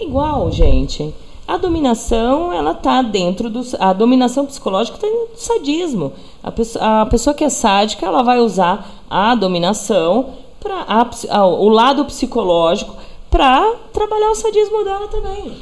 É 0.00 0.04
igual, 0.04 0.50
gente. 0.52 1.12
A 1.46 1.56
dominação, 1.56 2.52
ela 2.52 2.74
tá 2.74 3.00
dentro 3.00 3.48
do. 3.48 3.62
A 3.80 3.92
dominação 3.92 4.44
psicológica 4.44 4.96
está 4.96 5.08
dentro 5.08 5.34
do 5.34 5.40
sadismo. 5.40 6.12
A 6.42 6.52
pessoa, 6.52 7.00
a 7.02 7.06
pessoa 7.06 7.34
que 7.34 7.42
é 7.42 7.48
sádica, 7.48 8.06
ela 8.06 8.22
vai 8.22 8.38
usar 8.38 8.86
a 9.08 9.34
dominação, 9.34 10.34
para 10.60 11.46
o 11.46 11.68
lado 11.68 12.04
psicológico, 12.04 12.94
para 13.30 13.74
trabalhar 13.92 14.30
o 14.30 14.34
sadismo 14.34 14.84
dela 14.84 15.08
também. 15.08 15.52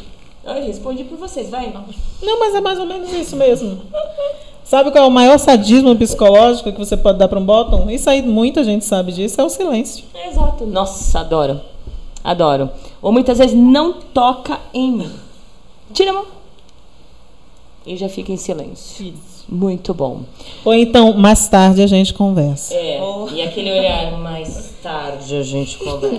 Eu 0.44 0.64
respondi 0.64 1.04
por 1.04 1.18
vocês, 1.18 1.50
vai. 1.50 1.72
Não, 2.22 2.38
mas 2.38 2.54
é 2.54 2.60
mais 2.60 2.78
ou 2.78 2.86
menos 2.86 3.12
isso 3.12 3.36
mesmo. 3.36 3.82
Sabe 4.64 4.90
qual 4.90 5.04
é 5.04 5.06
o 5.06 5.10
maior 5.10 5.38
sadismo 5.38 5.94
psicológico 5.94 6.72
que 6.72 6.78
você 6.78 6.96
pode 6.96 7.18
dar 7.18 7.28
para 7.28 7.38
um 7.38 7.44
bottom? 7.44 7.88
Isso 7.88 8.10
aí 8.10 8.20
muita 8.20 8.64
gente 8.64 8.84
sabe 8.84 9.12
disso, 9.12 9.40
é 9.40 9.44
o 9.44 9.48
silêncio. 9.48 10.04
Exato. 10.28 10.66
Nossa, 10.66 11.20
adoro. 11.20 11.60
Adoro. 12.24 12.68
Ou 13.00 13.12
muitas 13.12 13.38
vezes 13.38 13.56
não 13.56 13.92
toca 13.92 14.58
em 14.74 14.90
mim. 14.90 15.12
Tira 15.92 16.10
a 16.10 16.14
mão. 16.14 16.26
e 17.86 17.96
já 17.96 18.08
fica 18.08 18.32
em 18.32 18.36
silêncio. 18.36 19.14
Muito 19.48 19.94
bom. 19.94 20.22
Ou 20.64 20.74
então, 20.74 21.12
mais 21.12 21.48
tarde 21.48 21.80
a 21.80 21.86
gente 21.86 22.12
conversa. 22.12 22.74
É, 22.74 23.00
e 23.32 23.42
aquele 23.42 23.70
olhar 23.70 24.18
mais 24.18 24.74
tarde 24.90 25.34
a 25.36 25.42
gente 25.42 25.76
conversa. 25.82 26.16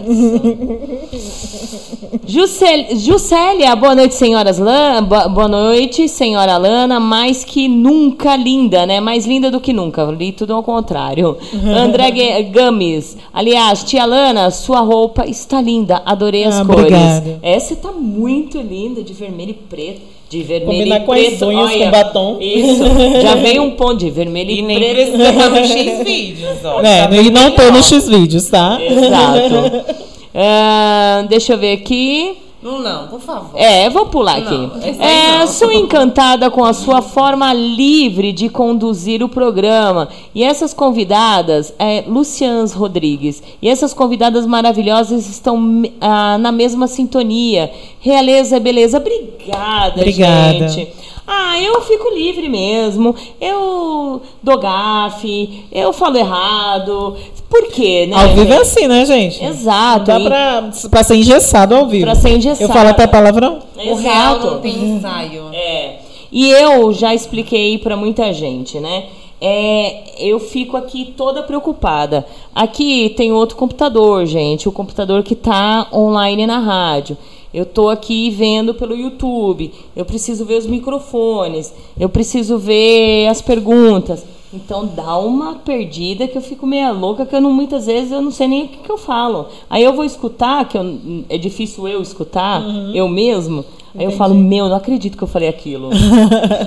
Juscel- 2.28 2.98
Juscelia, 2.98 3.74
boa 3.78 3.96
noite, 3.96 4.14
senhoras 4.14 4.58
Lana. 4.60 5.02
Boa 5.02 5.48
noite, 5.48 6.10
senhora 6.10 6.58
Lana. 6.58 7.00
Mais 7.00 7.46
que 7.46 7.70
nunca 7.70 8.36
linda, 8.36 8.86
né? 8.86 9.00
Mais 9.00 9.26
linda 9.26 9.50
do 9.50 9.62
que 9.62 9.72
nunca. 9.72 10.04
Li 10.12 10.34
tudo 10.34 10.54
ao 10.54 10.62
contrário. 10.64 11.38
André 11.66 12.12
Gue- 12.12 12.44
Games. 12.52 13.16
Aliás, 13.34 13.86
tia 13.86 14.06
Lana, 14.06 14.52
sua 14.52 14.82
roupa 14.82 15.26
está 15.26 15.62
linda. 15.62 16.02
Adorei 16.06 16.44
as 16.44 16.56
Ah, 16.60 16.66
cores. 16.66 16.82
obrigada. 16.82 17.40
Essa 17.42 17.74
tá 17.78 17.92
muito 17.94 18.60
linda, 18.60 19.02
de 19.02 19.14
vermelho 19.14 19.52
e 19.52 19.54
preto. 19.54 20.17
De 20.30 20.44
vermelho 20.44 20.66
Combinar 20.80 20.98
e 20.98 21.06
com 21.06 21.12
as 21.14 21.20
preto. 21.22 21.46
unhas 21.46 21.74
com 21.74 21.92
batom. 21.92 22.38
Isso. 22.42 22.84
Já 23.22 23.36
veio 23.36 23.64
um 23.64 23.72
ponto 23.72 23.98
de 23.98 24.10
vermelho 24.10 24.52
e, 24.52 24.60
E 24.60 24.62
nem 24.62 24.78
preto. 24.78 24.94
precisa 24.96 25.30
estar 25.30 25.50
no 25.50 25.58
X-Vídeos, 25.66 26.58
ó. 26.66 26.82
É, 26.82 27.08
Tá 27.08 27.16
e 27.16 27.30
não 27.32 27.52
tô 27.52 27.72
no 27.72 27.82
X-Vídeos, 27.84 28.50
tá? 28.50 28.78
Exato. 28.82 30.08
Ah, 30.40 31.26
deixa 31.30 31.54
eu 31.54 31.58
ver 31.58 31.72
aqui. 31.74 32.38
Não, 32.68 32.80
não, 32.80 33.08
por 33.08 33.22
favor. 33.22 33.52
É, 33.58 33.90
vou 33.90 34.08
pular 34.08 34.40
aqui. 34.40 34.58
Não, 34.58 34.74
aí 34.84 34.98
É, 35.00 35.40
não. 35.40 35.48
sou 35.48 35.72
encantada 35.72 36.52
com 36.52 36.66
a 36.66 36.74
sua 36.74 37.02
forma 37.02 37.54
livre 37.54 38.34
de 38.34 38.50
conduzir 38.50 39.24
o 39.24 39.30
programa. 39.30 40.10
E 40.36 40.44
essas 40.44 40.74
convidadas, 40.74 41.74
é, 41.80 42.04
Lucians 42.06 42.74
Rodrigues, 42.74 43.42
e 43.62 43.70
essas 43.70 43.94
convidadas 43.94 44.46
maravilhosas 44.46 45.30
estão 45.30 45.84
ah, 46.02 46.38
na 46.38 46.52
mesma 46.52 46.88
sintonia. 46.88 47.72
Realeza, 48.02 48.60
beleza. 48.60 48.98
Obrigada, 48.98 49.94
Obrigada. 49.96 50.68
gente. 50.68 51.07
Ah, 51.28 51.62
eu 51.62 51.82
fico 51.82 52.10
livre 52.16 52.48
mesmo. 52.48 53.14
Eu 53.42 54.22
dou 54.42 54.58
gafe, 54.58 55.66
eu 55.72 55.92
falo 55.92 56.18
errado. 56.18 57.18
Por 57.50 57.68
quê, 57.68 58.08
né? 58.08 58.16
Ao 58.16 58.30
vivo 58.30 58.54
é 58.54 58.58
assim, 58.58 58.88
né, 58.88 59.06
gente? 59.06 59.44
Exato. 59.44 60.10
Não 60.10 60.24
dá 60.24 60.26
pra, 60.26 60.90
pra 60.90 61.04
ser 61.04 61.16
engessado 61.16 61.76
ao 61.76 61.86
vivo. 61.86 62.06
Pra 62.06 62.16
ser 62.16 62.30
engessado. 62.30 62.64
Eu 62.70 62.74
falo 62.74 62.90
até 62.90 63.06
palavrão? 63.06 63.60
O 63.76 63.96
real 63.96 64.38
Exato. 64.38 64.46
não 64.52 64.60
tem 64.62 64.76
ensaio. 64.76 65.44
É. 65.54 65.96
E 66.32 66.50
eu 66.50 66.94
já 66.94 67.14
expliquei 67.14 67.78
pra 67.78 67.98
muita 67.98 68.32
gente, 68.34 68.80
né? 68.80 69.06
É, 69.40 70.04
eu 70.18 70.40
fico 70.40 70.76
aqui 70.78 71.14
toda 71.16 71.44
preocupada. 71.44 72.26
Aqui 72.56 73.14
tem 73.16 73.32
outro 73.32 73.56
computador, 73.56 74.26
gente, 74.26 74.68
o 74.68 74.72
computador 74.72 75.24
que 75.24 75.36
tá 75.36 75.88
online 75.94 76.48
na 76.48 76.60
rádio. 76.60 77.18
Eu 77.58 77.66
tô 77.66 77.90
aqui 77.90 78.30
vendo 78.30 78.76
pelo 78.76 78.96
YouTube. 78.96 79.74
Eu 79.96 80.06
preciso 80.06 80.46
ver 80.46 80.60
os 80.60 80.68
microfones. 80.68 81.74
Eu 82.00 82.08
preciso 82.08 82.60
ver 82.60 83.26
as 83.28 83.42
perguntas. 83.42 84.24
Então 84.54 84.86
dá 84.86 85.18
uma 85.18 85.56
perdida 85.56 86.28
que 86.28 86.38
eu 86.38 86.42
fico 86.42 86.68
meia 86.68 86.92
louca, 86.92 87.26
que 87.26 87.36
eu 87.36 87.42
não, 87.42 87.52
muitas 87.52 87.88
vezes 87.88 88.12
eu 88.12 88.22
não 88.22 88.30
sei 88.30 88.48
nem 88.48 88.66
o 88.66 88.68
que, 88.68 88.78
que 88.78 88.92
eu 88.92 88.98
falo. 88.98 89.48
Aí 89.68 89.84
eu 89.84 89.92
vou 89.94 90.06
escutar, 90.06 90.70
que 90.70 90.78
eu- 90.78 91.00
é 91.30 91.38
difícil 91.40 91.88
eu 91.88 92.00
escutar, 92.00 92.64
eu 92.94 93.08
mesmo. 93.10 93.66
Aí 93.98 94.06
eu 94.06 94.12
falo, 94.12 94.36
meu, 94.36 94.70
não 94.70 94.76
acredito 94.76 95.18
que 95.18 95.24
eu 95.24 95.28
falei 95.28 95.50
aquilo. 95.50 95.90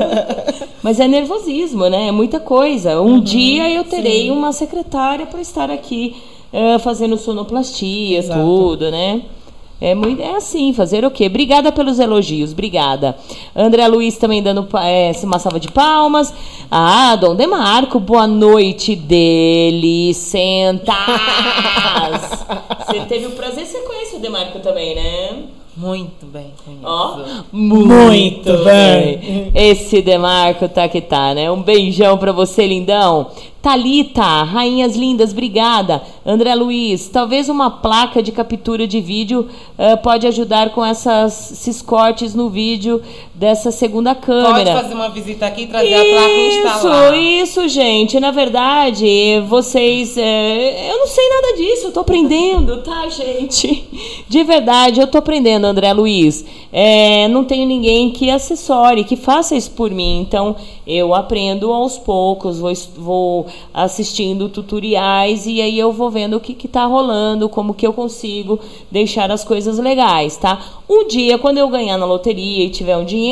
Mas 0.83 0.99
é 0.99 1.07
nervosismo, 1.07 1.89
né? 1.89 2.09
É 2.09 2.13
muita 2.13 2.41
coisa. 2.41 3.01
Um 3.01 3.21
dia 3.21 3.71
eu 3.71 3.85
terei 3.85 4.29
uma 4.33 4.53
secretária 4.53 5.25
para 5.25 5.41
estar 5.41 5.71
aqui 5.71 6.17
eh, 6.53 6.79
fazendo 6.81 7.17
sonoplastia, 7.17 8.19
Exato. 8.19 8.41
tudo, 8.41 8.91
né? 8.91 9.23
É, 9.81 9.95
muito, 9.95 10.21
é 10.21 10.37
assim, 10.37 10.75
fazer 10.75 11.07
o 11.07 11.11
quê? 11.11 11.27
Obrigada 11.27 11.73
pelos 11.73 11.99
elogios, 11.99 12.53
obrigada. 12.53 13.17
André 13.57 13.89
Luiz 13.89 14.19
também 14.19 14.43
dando 14.43 14.69
é, 14.79 15.13
uma 15.23 15.39
salva 15.39 15.59
de 15.59 15.71
palmas. 15.71 16.35
Ah, 16.71 17.17
Dom 17.17 17.35
Demarco, 17.35 17.99
boa 17.99 18.27
noite, 18.27 18.95
delicentas. 18.95 20.95
Você 22.87 23.01
teve 23.09 23.27
o 23.27 23.31
prazer, 23.31 23.65
você 23.65 23.79
conhece 23.81 24.17
o 24.17 24.19
Demarco 24.19 24.59
também, 24.59 24.97
né? 24.97 25.45
Muito 25.77 26.27
bem, 26.27 26.53
conheço. 26.65 26.85
Ó, 26.85 27.21
Muito 27.53 28.53
bem. 28.65 29.53
Esse 29.55 30.03
Demarco 30.03 30.69
tá 30.69 30.89
que 30.89 31.01
tá, 31.01 31.33
né? 31.33 31.49
Um 31.51 31.63
beijão 31.63 32.19
pra 32.19 32.33
você, 32.33 32.67
lindão. 32.67 33.29
Talita, 33.63 34.43
rainhas 34.45 34.97
lindas, 34.97 35.33
obrigada. 35.33 36.03
André 36.25 36.55
Luiz, 36.55 37.11
talvez 37.11 37.47
uma 37.51 37.71
placa 37.71 38.23
de 38.23 38.33
captura 38.33 38.87
de 38.87 39.03
vídeo 39.03 39.49
eh, 39.77 39.97
pode 39.97 40.27
ajudar 40.27 40.71
com 40.71 40.83
essas, 40.83 41.53
esses 41.53 41.83
cortes 41.83 42.35
no 42.35 42.49
vídeo 42.49 43.03
dessa 43.41 43.71
segunda 43.71 44.15
Pode 44.15 44.27
câmera. 44.27 44.83
fazer 44.83 44.93
uma 44.93 45.09
visita 45.09 45.47
aqui 45.47 45.63
e 45.63 45.67
trazer 45.67 45.95
a 45.95 46.05
placa 46.05 46.29
e 46.29 46.49
instalar. 46.49 47.15
Isso, 47.15 47.63
isso, 47.63 47.69
gente. 47.71 48.21
Na 48.21 48.31
verdade, 48.31 49.43
vocês. 49.49 50.19
é, 50.19 50.93
eu 50.93 50.99
não 50.99 51.07
sei 51.07 51.27
nada 51.27 51.57
disso, 51.57 51.87
eu 51.87 51.93
tô 51.93 52.01
aprendendo, 52.01 52.83
tá, 52.83 53.09
gente? 53.09 53.89
De 54.29 54.45
verdade, 54.45 55.01
eu 55.01 55.07
tô 55.07 55.17
aprendendo, 55.17 55.65
André 55.65 55.91
Luiz. 55.95 56.45
É, 56.71 57.27
não 57.29 57.43
tenho 57.43 57.67
ninguém 57.67 58.11
que 58.11 58.31
assessore, 58.31 59.05
que 59.05 59.17
faça 59.17 59.57
isso 59.57 59.71
por 59.71 59.91
mim. 59.91 60.21
Então, 60.21 60.55
eu 60.87 61.15
aprendo 61.15 61.73
aos 61.73 61.97
poucos, 61.97 62.59
vou, 62.59 62.73
vou 62.97 63.47
assistindo 63.73 64.49
tutoriais 64.49 65.47
e 65.47 65.63
aí 65.63 65.79
eu 65.79 65.93
vou 65.93 66.11
vendo 66.11 66.37
o 66.37 66.41
que, 66.41 66.53
que 66.53 66.69
tá 66.69 66.85
rolando, 66.85 67.49
como 67.49 67.75
que 67.75 67.87
eu 67.87 67.93
consigo 67.93 68.61
deixar 68.91 69.31
as 69.31 69.43
coisas 69.43 69.79
legais, 69.79 70.37
tá? 70.37 70.61
Um 70.89 71.07
dia, 71.07 71.39
quando 71.39 71.59
eu 71.59 71.69
ganhar 71.69 71.97
na 71.97 72.05
loteria 72.05 72.65
e 72.65 72.71
tiver 72.71 72.97
um 72.97 73.05
dinheiro, 73.05 73.30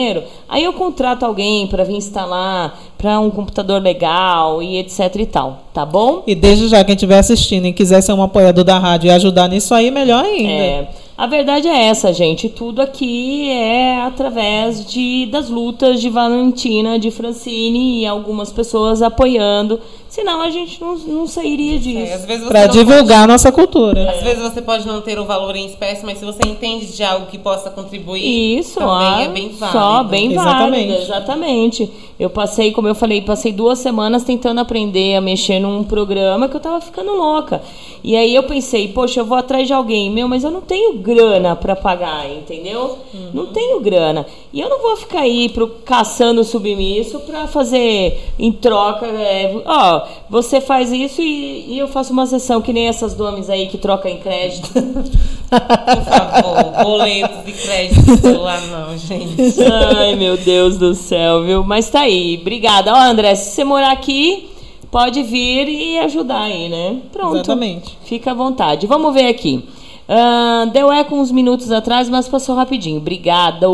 aí 0.49 0.65
eu 0.65 0.73
contrato 0.73 1.25
alguém 1.25 1.67
para 1.67 1.85
vir 1.85 1.97
instalar 1.97 2.79
para 2.99 3.21
um 3.21 3.31
computador 3.31 3.81
legal 3.81 4.61
e 4.61 4.77
etc 4.79 5.15
e 5.17 5.27
tal, 5.27 5.61
tá 5.73 5.87
bom? 5.87 6.25
E 6.27 6.35
desde 6.35 6.67
já, 6.67 6.83
quem 6.83 6.97
estiver 6.97 7.19
assistindo 7.19 7.67
e 7.67 7.73
quiser 7.73 8.01
ser 8.01 8.13
um 8.13 8.23
apoiador 8.23 8.65
da 8.65 8.77
rádio 8.79 9.07
e 9.07 9.11
ajudar 9.13 9.49
nisso 9.49 9.73
aí, 9.73 9.89
melhor 9.91 10.25
ainda. 10.25 10.51
É, 10.51 10.89
a 11.17 11.27
verdade 11.27 11.67
é 11.67 11.85
essa, 11.87 12.13
gente. 12.13 12.49
Tudo 12.49 12.81
aqui 12.83 13.51
é 13.51 14.03
através 14.03 14.85
de, 14.85 15.27
das 15.27 15.49
lutas 15.49 16.01
de 16.01 16.09
Valentina, 16.09 16.99
de 16.99 17.11
Francine 17.11 18.03
e 18.03 18.07
algumas 18.07 18.53
pessoas 18.53 19.01
apoiando. 19.01 19.81
Senão 20.09 20.41
a 20.41 20.51
gente 20.51 20.81
não, 20.81 20.97
não 20.97 21.27
sairia 21.27 21.75
É, 21.75 21.79
disso. 21.79 22.49
Pra 22.49 22.63
não 22.67 22.69
divulgar 22.69 23.25
a 23.25 23.27
nossa 23.27 23.53
cultura. 23.53 24.05
Pode, 24.05 24.17
às 24.17 24.23
vezes 24.25 24.43
você 24.43 24.63
pode 24.63 24.87
não 24.87 25.01
ter 25.01 25.19
o 25.19 25.25
valor 25.25 25.55
em 25.55 25.67
espécie, 25.67 26.05
mas 26.05 26.19
se 26.19 26.25
você 26.25 26.41
entende 26.47 26.87
de 26.87 27.03
algo 27.05 27.27
que 27.27 27.37
possa 27.39 27.69
contribuir, 27.71 28.59
Isso, 28.59 28.79
também 28.79 29.07
ah, 29.07 29.23
é 29.23 29.29
bem 29.29 29.49
válido. 29.51 29.79
só 29.79 30.03
bem 30.05 30.33
Exatamente. 30.33 30.87
válido, 30.89 31.03
exatamente. 31.03 31.91
Eu 32.19 32.29
passei, 32.29 32.73
como 32.73 32.89
eu 32.89 32.97
falei, 32.97 33.23
passei 33.23 33.53
duas 33.53 33.79
semanas 33.79 34.25
tentando 34.25 34.61
aprender 34.61 35.15
a 35.15 35.21
mexer 35.21 35.61
num 35.61 35.85
programa 35.85 36.49
que 36.49 36.57
eu 36.57 36.61
tava 36.61 36.81
ficando 36.81 37.13
louca. 37.13 37.63
E 38.03 38.17
aí 38.17 38.35
eu 38.35 38.43
pensei, 38.43 38.89
poxa, 38.89 39.21
eu 39.21 39.25
vou 39.25 39.39
atrás 39.39 39.69
de 39.69 39.73
alguém, 39.73 40.11
meu, 40.11 40.27
mas 40.27 40.43
eu 40.43 40.51
não 40.51 40.61
tenho 40.61 40.95
grana 40.95 41.55
pra 41.55 41.77
pagar, 41.77 42.29
entendeu? 42.29 42.99
Não 43.33 43.47
tenho 43.47 43.81
grana. 43.81 44.27
E 44.53 44.61
eu 44.61 44.69
não 44.69 44.81
vou 44.81 44.97
ficar 44.97 45.21
aí 45.21 45.49
pro, 45.49 45.69
caçando 45.85 46.43
submisso 46.43 47.21
pra 47.21 47.47
fazer 47.47 48.19
em 48.39 48.51
troca, 48.51 49.07
é, 49.07 49.55
ó, 49.65 50.07
você 50.29 50.61
faz 50.61 50.91
isso 50.91 51.21
e, 51.23 51.75
e 51.75 51.79
eu 51.79 51.87
faço 51.87 52.13
uma 52.13 52.27
sessão 52.27 52.61
que 52.61 52.73
nem 52.73 52.89
essas 52.89 53.15
domes 53.15 53.49
aí 53.49 53.67
que 53.67 53.79
troca 53.79 54.09
em 54.09 54.19
crédito. 54.19 54.71
Por 54.73 56.05
favor, 56.05 56.83
boletos 56.83 57.39
e 57.47 57.53
crédito 57.53 58.17
celular 58.21 58.61
não, 58.67 58.97
gente. 58.99 59.63
Ai, 59.97 60.15
meu 60.15 60.37
Deus 60.37 60.77
do 60.77 60.95
céu, 60.95 61.43
viu? 61.43 61.65
Mas 61.65 61.89
tá 61.89 62.08
aí. 62.09 62.39
Obrigada. 62.41 62.93
Ó, 62.93 62.97
André, 62.97 63.35
se 63.35 63.51
você 63.51 63.65
morar 63.65 63.93
aqui, 63.93 64.51
pode 64.91 65.23
vir 65.23 65.69
e 65.69 65.99
ajudar 66.01 66.43
aí, 66.43 66.69
né? 66.69 66.97
Pronto. 67.13 67.37
Exatamente. 67.37 67.97
Fica 68.05 68.33
à 68.33 68.35
vontade. 68.35 68.87
Vamos 68.87 69.15
ver 69.15 69.29
aqui. 69.29 69.65
Ah, 70.11 70.65
deu 70.73 70.91
eco 70.91 71.15
uns 71.15 71.31
minutos 71.31 71.71
atrás, 71.71 72.09
mas 72.09 72.27
passou 72.27 72.55
rapidinho. 72.57 72.97
Obrigada. 72.97 73.67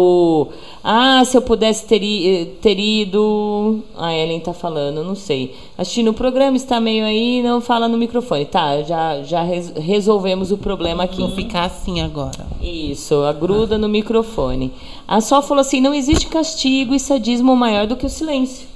Ah, 0.82 1.22
se 1.24 1.36
eu 1.36 1.40
pudesse 1.42 1.86
ter, 1.86 2.02
i- 2.02 2.46
ter 2.60 2.78
ido. 2.78 3.80
A 3.96 4.12
Ellen 4.12 4.40
tá 4.40 4.52
falando, 4.52 5.04
não 5.04 5.14
sei. 5.14 5.54
Assistindo 5.78 6.08
o 6.10 6.14
programa, 6.14 6.56
está 6.56 6.80
meio 6.80 7.04
aí, 7.04 7.40
não 7.42 7.60
fala 7.60 7.86
no 7.86 7.96
microfone. 7.96 8.44
Tá, 8.46 8.82
já, 8.82 9.22
já 9.22 9.42
res- 9.42 9.72
resolvemos 9.76 10.50
o 10.50 10.58
problema 10.58 11.04
aqui. 11.04 11.18
Vou 11.20 11.30
ficar 11.30 11.64
assim 11.66 12.00
agora. 12.00 12.46
Isso, 12.60 13.22
a 13.22 13.32
gruda 13.32 13.78
no 13.78 13.88
microfone. 13.88 14.72
A 15.06 15.20
Sol 15.20 15.40
falou 15.40 15.60
assim: 15.60 15.80
não 15.80 15.94
existe 15.94 16.26
castigo 16.26 16.94
e 16.94 16.98
sadismo 17.00 17.54
maior 17.54 17.86
do 17.86 17.94
que 17.96 18.06
o 18.06 18.10
silêncio, 18.10 18.66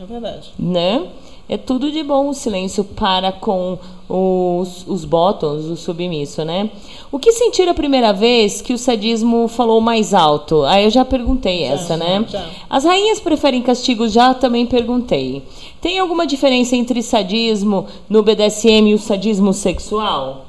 É 0.00 0.06
verdade. 0.06 0.52
né? 0.58 1.02
É 1.48 1.58
tudo 1.58 1.92
de 1.92 2.02
bom 2.02 2.28
o 2.28 2.34
silêncio 2.34 2.84
para 2.84 3.30
com 3.30 3.78
os, 4.08 4.86
os 4.88 5.04
bottoms, 5.04 5.66
o 5.66 5.76
submisso, 5.76 6.44
né? 6.44 6.70
O 7.12 7.18
que 7.18 7.32
sentir 7.32 7.68
a 7.68 7.74
primeira 7.74 8.12
vez 8.12 8.62
que 8.62 8.72
o 8.72 8.78
sadismo 8.78 9.46
falou 9.46 9.80
mais 9.80 10.14
alto? 10.14 10.62
Aí 10.64 10.84
eu 10.84 10.90
já 10.90 11.04
perguntei 11.04 11.64
essa, 11.64 11.96
né? 11.96 12.24
já. 12.28 12.46
As 12.68 12.84
rainhas 12.84 13.20
preferem 13.20 13.60
castigo? 13.62 14.08
Já 14.08 14.32
também 14.32 14.64
perguntei. 14.64 15.42
Tem 15.80 15.98
alguma 15.98 16.26
diferença 16.26 16.74
entre 16.76 17.02
sadismo 17.02 17.86
no 18.08 18.22
BDSM 18.22 18.88
e 18.88 18.94
o 18.94 18.98
sadismo 18.98 19.52
sexual? 19.52 20.46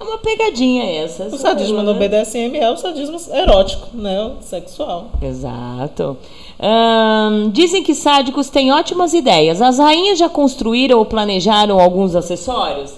É 0.00 0.02
uma 0.02 0.16
pegadinha 0.16 0.82
essa. 1.04 1.26
O 1.26 1.36
sadismo 1.36 1.76
coisa, 1.76 1.92
no 1.92 1.98
né? 1.98 2.08
BDSM 2.08 2.56
é 2.56 2.70
o 2.70 2.76
sadismo 2.76 3.18
erótico, 3.34 3.88
né? 3.94 4.18
O 4.22 4.42
sexual. 4.42 5.10
Exato. 5.20 6.16
Ahn, 6.62 7.50
dizem 7.50 7.82
que 7.82 7.94
sádicos 7.94 8.50
têm 8.50 8.70
ótimas 8.72 9.14
ideias. 9.14 9.62
As 9.62 9.78
rainhas 9.78 10.18
já 10.18 10.28
construíram 10.28 10.98
ou 10.98 11.04
planejaram 11.06 11.80
alguns 11.80 12.14
acessórios? 12.14 12.92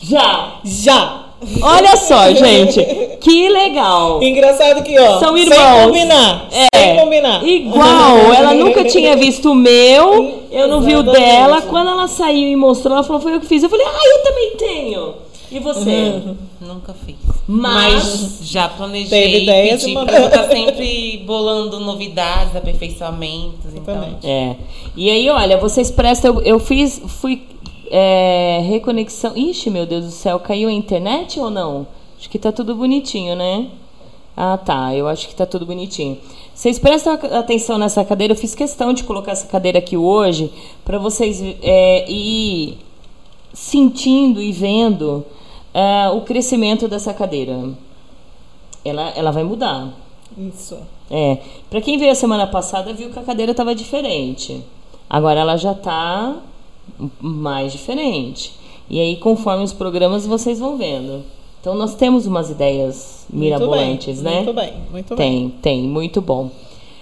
Já! 0.00 0.52
Já! 0.64 1.24
Olha 1.62 1.96
só, 1.96 2.30
gente. 2.34 2.82
Que 3.20 3.48
legal. 3.48 4.22
Engraçado 4.22 4.82
que, 4.82 4.98
ó. 4.98 5.18
São 5.18 5.34
Sem 5.34 5.42
irmãos. 5.44 5.84
combinar. 5.86 6.48
É. 6.52 6.78
Sem 6.78 6.96
combinar. 6.96 7.44
Igual, 7.46 8.32
ela 8.32 8.54
nunca 8.54 8.84
tinha 8.84 9.16
visto 9.16 9.50
o 9.52 9.54
meu, 9.54 10.42
eu 10.50 10.68
não 10.68 10.80
vi 10.80 10.94
o 10.96 11.00
Exatamente. 11.00 11.24
dela. 11.26 11.62
Quando 11.62 11.90
ela 11.90 12.08
saiu 12.08 12.48
e 12.48 12.56
mostrou, 12.56 12.94
ela 12.94 13.04
falou: 13.04 13.20
Foi 13.22 13.34
eu 13.34 13.40
que 13.40 13.46
fiz. 13.46 13.62
Eu 13.62 13.68
falei: 13.70 13.86
Ah, 13.86 14.00
eu 14.04 14.22
também 14.24 14.50
tenho. 14.56 15.14
E 15.50 15.58
você? 15.60 16.34
Nunca 16.60 16.92
fiz. 16.92 17.16
Mas- 17.46 17.94
Mas, 17.94 18.38
já 18.42 18.68
planejei. 18.68 19.08
Teve 19.08 19.42
ideias 19.44 19.82
e 19.82 19.86
pedi, 19.86 19.94
porque 19.96 20.14
eu 20.14 20.30
tá 20.30 20.48
sempre 20.48 21.22
bolando 21.26 21.80
novidades, 21.80 22.54
aperfeiçoamentos. 22.54 23.74
Então. 23.74 24.18
É. 24.22 24.56
E 24.96 25.08
aí, 25.10 25.28
olha, 25.30 25.56
vocês 25.56 25.90
prestam. 25.90 26.34
Eu, 26.36 26.42
eu 26.42 26.58
fiz. 26.58 27.00
Fui. 27.06 27.42
é, 27.90 28.60
reconexão. 28.68 29.32
Ixi, 29.34 29.70
meu 29.70 29.86
Deus 29.86 30.04
do 30.04 30.10
céu, 30.10 30.38
caiu 30.38 30.68
a 30.68 30.72
internet 30.72 31.40
ou 31.40 31.48
não? 31.50 31.86
Acho 32.18 32.28
que 32.28 32.38
tá 32.38 32.52
tudo 32.52 32.74
bonitinho, 32.74 33.34
né? 33.34 33.68
Ah, 34.36 34.58
tá. 34.58 34.94
Eu 34.94 35.08
acho 35.08 35.26
que 35.26 35.34
tá 35.34 35.46
tudo 35.46 35.64
bonitinho. 35.64 36.18
Vocês 36.54 36.78
prestam 36.78 37.14
atenção 37.14 37.78
nessa 37.78 38.04
cadeira. 38.04 38.32
Eu 38.34 38.36
fiz 38.36 38.54
questão 38.54 38.92
de 38.92 39.04
colocar 39.04 39.32
essa 39.32 39.46
cadeira 39.46 39.78
aqui 39.78 39.96
hoje 39.96 40.50
para 40.84 40.98
vocês 40.98 41.42
é, 41.62 42.04
ir 42.10 42.76
sentindo 43.54 44.40
e 44.42 44.52
vendo 44.52 45.24
ah, 45.78 46.12
o 46.12 46.22
crescimento 46.22 46.88
dessa 46.88 47.14
cadeira. 47.14 47.70
Ela, 48.84 49.10
ela 49.10 49.30
vai 49.30 49.44
mudar. 49.44 49.92
Isso. 50.36 50.76
É, 51.10 51.38
para 51.70 51.80
quem 51.80 51.96
veio 51.98 52.10
a 52.10 52.14
semana 52.14 52.46
passada 52.46 52.92
viu 52.92 53.10
que 53.10 53.18
a 53.18 53.22
cadeira 53.22 53.52
estava 53.52 53.74
diferente. 53.74 54.62
Agora 55.08 55.40
ela 55.40 55.56
já 55.56 55.74
tá 55.74 56.36
mais 57.20 57.72
diferente. 57.72 58.52
E 58.90 59.00
aí, 59.00 59.16
conforme 59.16 59.62
os 59.62 59.72
programas, 59.72 60.26
vocês 60.26 60.58
vão 60.58 60.76
vendo. 60.76 61.22
Então, 61.60 61.74
nós 61.74 61.94
temos 61.94 62.26
umas 62.26 62.50
ideias 62.50 63.26
mirabolantes, 63.30 64.22
muito 64.22 64.24
né? 64.24 64.30
bem, 64.30 64.44
Muito 64.44 64.54
bem, 64.54 64.74
muito 64.90 65.16
bem. 65.16 65.16
Tem, 65.16 65.48
tem, 65.60 65.82
muito 65.82 66.20
bom. 66.20 66.50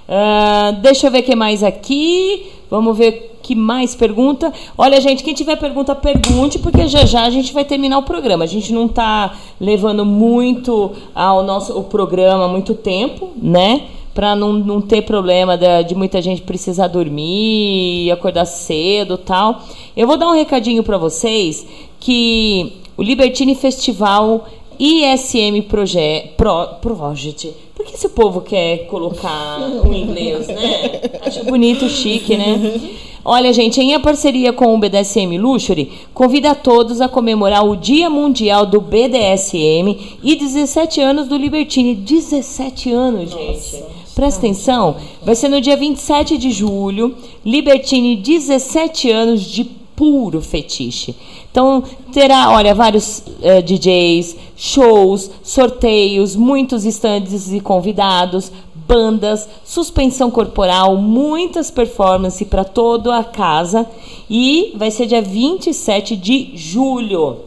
Ah, 0.09 0.73
deixa 0.81 1.07
eu 1.07 1.11
ver 1.11 1.21
o 1.21 1.23
que 1.23 1.35
mais 1.37 1.63
aqui. 1.63 2.47
Vamos 2.71 2.97
ver 2.97 3.39
que 3.43 3.55
mais 3.55 3.95
pergunta. 3.95 4.53
Olha, 4.77 5.01
gente, 5.01 5.23
quem 5.23 5.33
tiver 5.35 5.57
pergunta, 5.57 5.95
pergunte, 5.95 6.59
porque 6.59 6.89
já 6.89 7.05
já 7.05 7.25
a 7.25 7.31
gente 7.31 7.53
vai 7.53 7.65
terminar 7.65 7.99
o 7.99 8.03
programa. 8.03 8.45
A 8.45 8.47
gente 8.49 8.73
não 8.73 8.89
tá 8.89 9.35
levando 9.61 10.05
muito 10.05 10.93
ao 11.15 11.43
nosso 11.45 11.79
o 11.79 11.85
programa 11.85 12.49
muito 12.49 12.75
tempo, 12.75 13.31
né? 13.41 13.83
Pra 14.15 14.35
não, 14.35 14.53
não 14.53 14.81
ter 14.81 15.03
problema 15.03 15.57
da- 15.57 15.83
de, 15.83 15.95
muita 15.95 16.21
gente 16.23 16.41
precisar 16.43 16.89
dormir, 16.89 18.11
acordar 18.11 18.47
cedo 18.47 19.17
tal. 19.19 19.61
Eu 19.97 20.07
vou 20.07 20.17
dar 20.17 20.29
um 20.29 20.35
recadinho 20.35 20.83
pra 20.83 20.97
vocês 20.99 21.67
que 22.01 22.73
o 22.97 23.03
Libertine 23.03 23.55
Festival 23.55 24.47
ISM 24.79 25.63
Proje 25.69 26.31
Pro 26.37 26.69
Project. 26.81 27.53
Por 27.75 27.85
que 27.85 27.95
esse 27.95 28.09
povo 28.09 28.41
quer 28.41 28.87
colocar 28.87 29.59
o 29.85 29.93
inglês, 29.93 30.49
né? 30.49 31.01
Acho 31.23 31.45
bonito, 31.45 31.89
chique, 31.89 32.37
né? 32.37 32.81
Olha, 33.25 33.53
gente, 33.53 33.81
em 33.81 33.99
parceria 33.99 34.53
com 34.53 34.73
o 34.73 34.79
BDSM 34.79 35.37
Luxury, 35.37 35.91
convida 36.15 36.53
a 36.53 36.55
todos 36.55 37.01
a 37.01 37.09
comemorar 37.09 37.67
o 37.67 37.77
Dia 37.77 38.09
Mundial 38.09 38.65
do 38.65 38.81
BDSM 38.81 40.17
e 40.23 40.37
17 40.37 41.01
anos 41.01 41.27
do 41.27 41.37
Libertine. 41.37 41.95
17 41.95 42.93
anos, 42.93 43.33
gente. 43.33 43.83
Presta 44.15 44.39
atenção, 44.39 44.97
vai 45.23 45.35
ser 45.35 45.49
no 45.49 45.61
dia 45.61 45.77
27 45.77 46.39
de 46.39 46.51
julho, 46.51 47.15
Libertine, 47.45 48.17
17 48.17 49.11
anos 49.11 49.43
de 49.43 49.65
puro 49.97 50.43
fetiche. 50.43 51.17
Então 51.51 51.83
terá, 52.13 52.51
olha, 52.51 52.75
vários 52.75 53.23
eh, 53.43 53.63
DJs, 53.63 54.37
shows, 54.55 55.31
sorteios, 55.43 56.37
muitos 56.37 56.85
estandes 56.85 57.51
e 57.51 57.61
convidados, 57.61 58.53
bandas, 58.87 59.49
suspensão 59.65 60.31
corporal, 60.31 60.97
muitas 60.97 61.71
performances 61.71 62.47
para 62.47 62.63
toda 62.63 63.17
a 63.17 63.25
casa 63.25 63.87
e 64.31 64.73
vai 64.77 64.91
ser 64.91 65.07
dia 65.07 65.23
27 65.23 66.15
de 66.15 66.53
julho. 66.55 67.39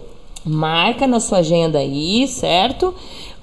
Marca 0.44 1.06
na 1.06 1.20
sua 1.20 1.40
agenda 1.40 1.80
aí, 1.80 2.28
certo? 2.28 2.94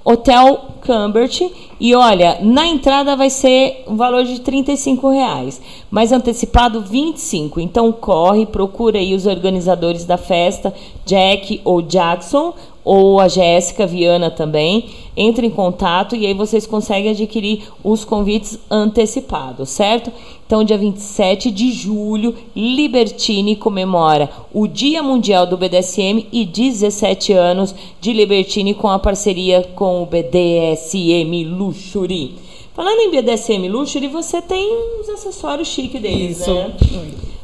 Hotel 0.08 0.76
Cambert. 0.82 1.50
E 1.80 1.92
olha, 1.96 2.38
na 2.40 2.64
entrada 2.64 3.16
vai 3.16 3.28
ser 3.28 3.82
um 3.88 3.96
valor 3.96 4.22
de 4.22 4.40
35 4.40 5.10
reais, 5.10 5.60
mas 5.90 6.12
antecipado 6.12 6.80
25. 6.80 7.58
Então 7.58 7.90
corre, 7.90 8.46
procura 8.46 8.98
aí 8.98 9.14
os 9.16 9.26
organizadores 9.26 10.04
da 10.04 10.16
festa, 10.16 10.72
Jack 11.04 11.60
ou 11.64 11.82
Jackson, 11.82 12.54
ou 12.86 13.18
a 13.18 13.26
Jéssica 13.26 13.84
Viana 13.84 14.30
também. 14.30 14.90
Entre 15.16 15.44
em 15.44 15.50
contato 15.50 16.14
e 16.14 16.24
aí 16.24 16.32
vocês 16.32 16.66
conseguem 16.68 17.10
adquirir 17.10 17.64
os 17.82 18.04
convites 18.04 18.60
antecipados, 18.70 19.70
certo? 19.70 20.12
Então, 20.46 20.62
dia 20.62 20.78
27 20.78 21.50
de 21.50 21.72
julho, 21.72 22.32
Libertine 22.54 23.56
comemora 23.56 24.30
o 24.54 24.68
Dia 24.68 25.02
Mundial 25.02 25.46
do 25.46 25.56
BDSM 25.56 26.26
e 26.30 26.44
17 26.44 27.32
anos 27.32 27.74
de 28.00 28.12
Libertine 28.12 28.72
com 28.72 28.88
a 28.88 29.00
parceria 29.00 29.68
com 29.74 30.02
o 30.02 30.06
BDSM 30.06 31.44
Luxury. 31.44 32.36
Falando 32.72 33.00
em 33.00 33.10
BDSM 33.10 33.68
Luxury, 33.68 34.06
você 34.06 34.40
tem 34.40 34.70
os 35.00 35.08
acessórios 35.08 35.66
chiques 35.66 36.00
deles, 36.00 36.40
Isso. 36.40 36.54
né? 36.54 36.72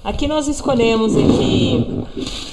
Aqui 0.05 0.29
nós 0.29 0.47
escolhemos 0.47 1.17
aqui. 1.17 2.52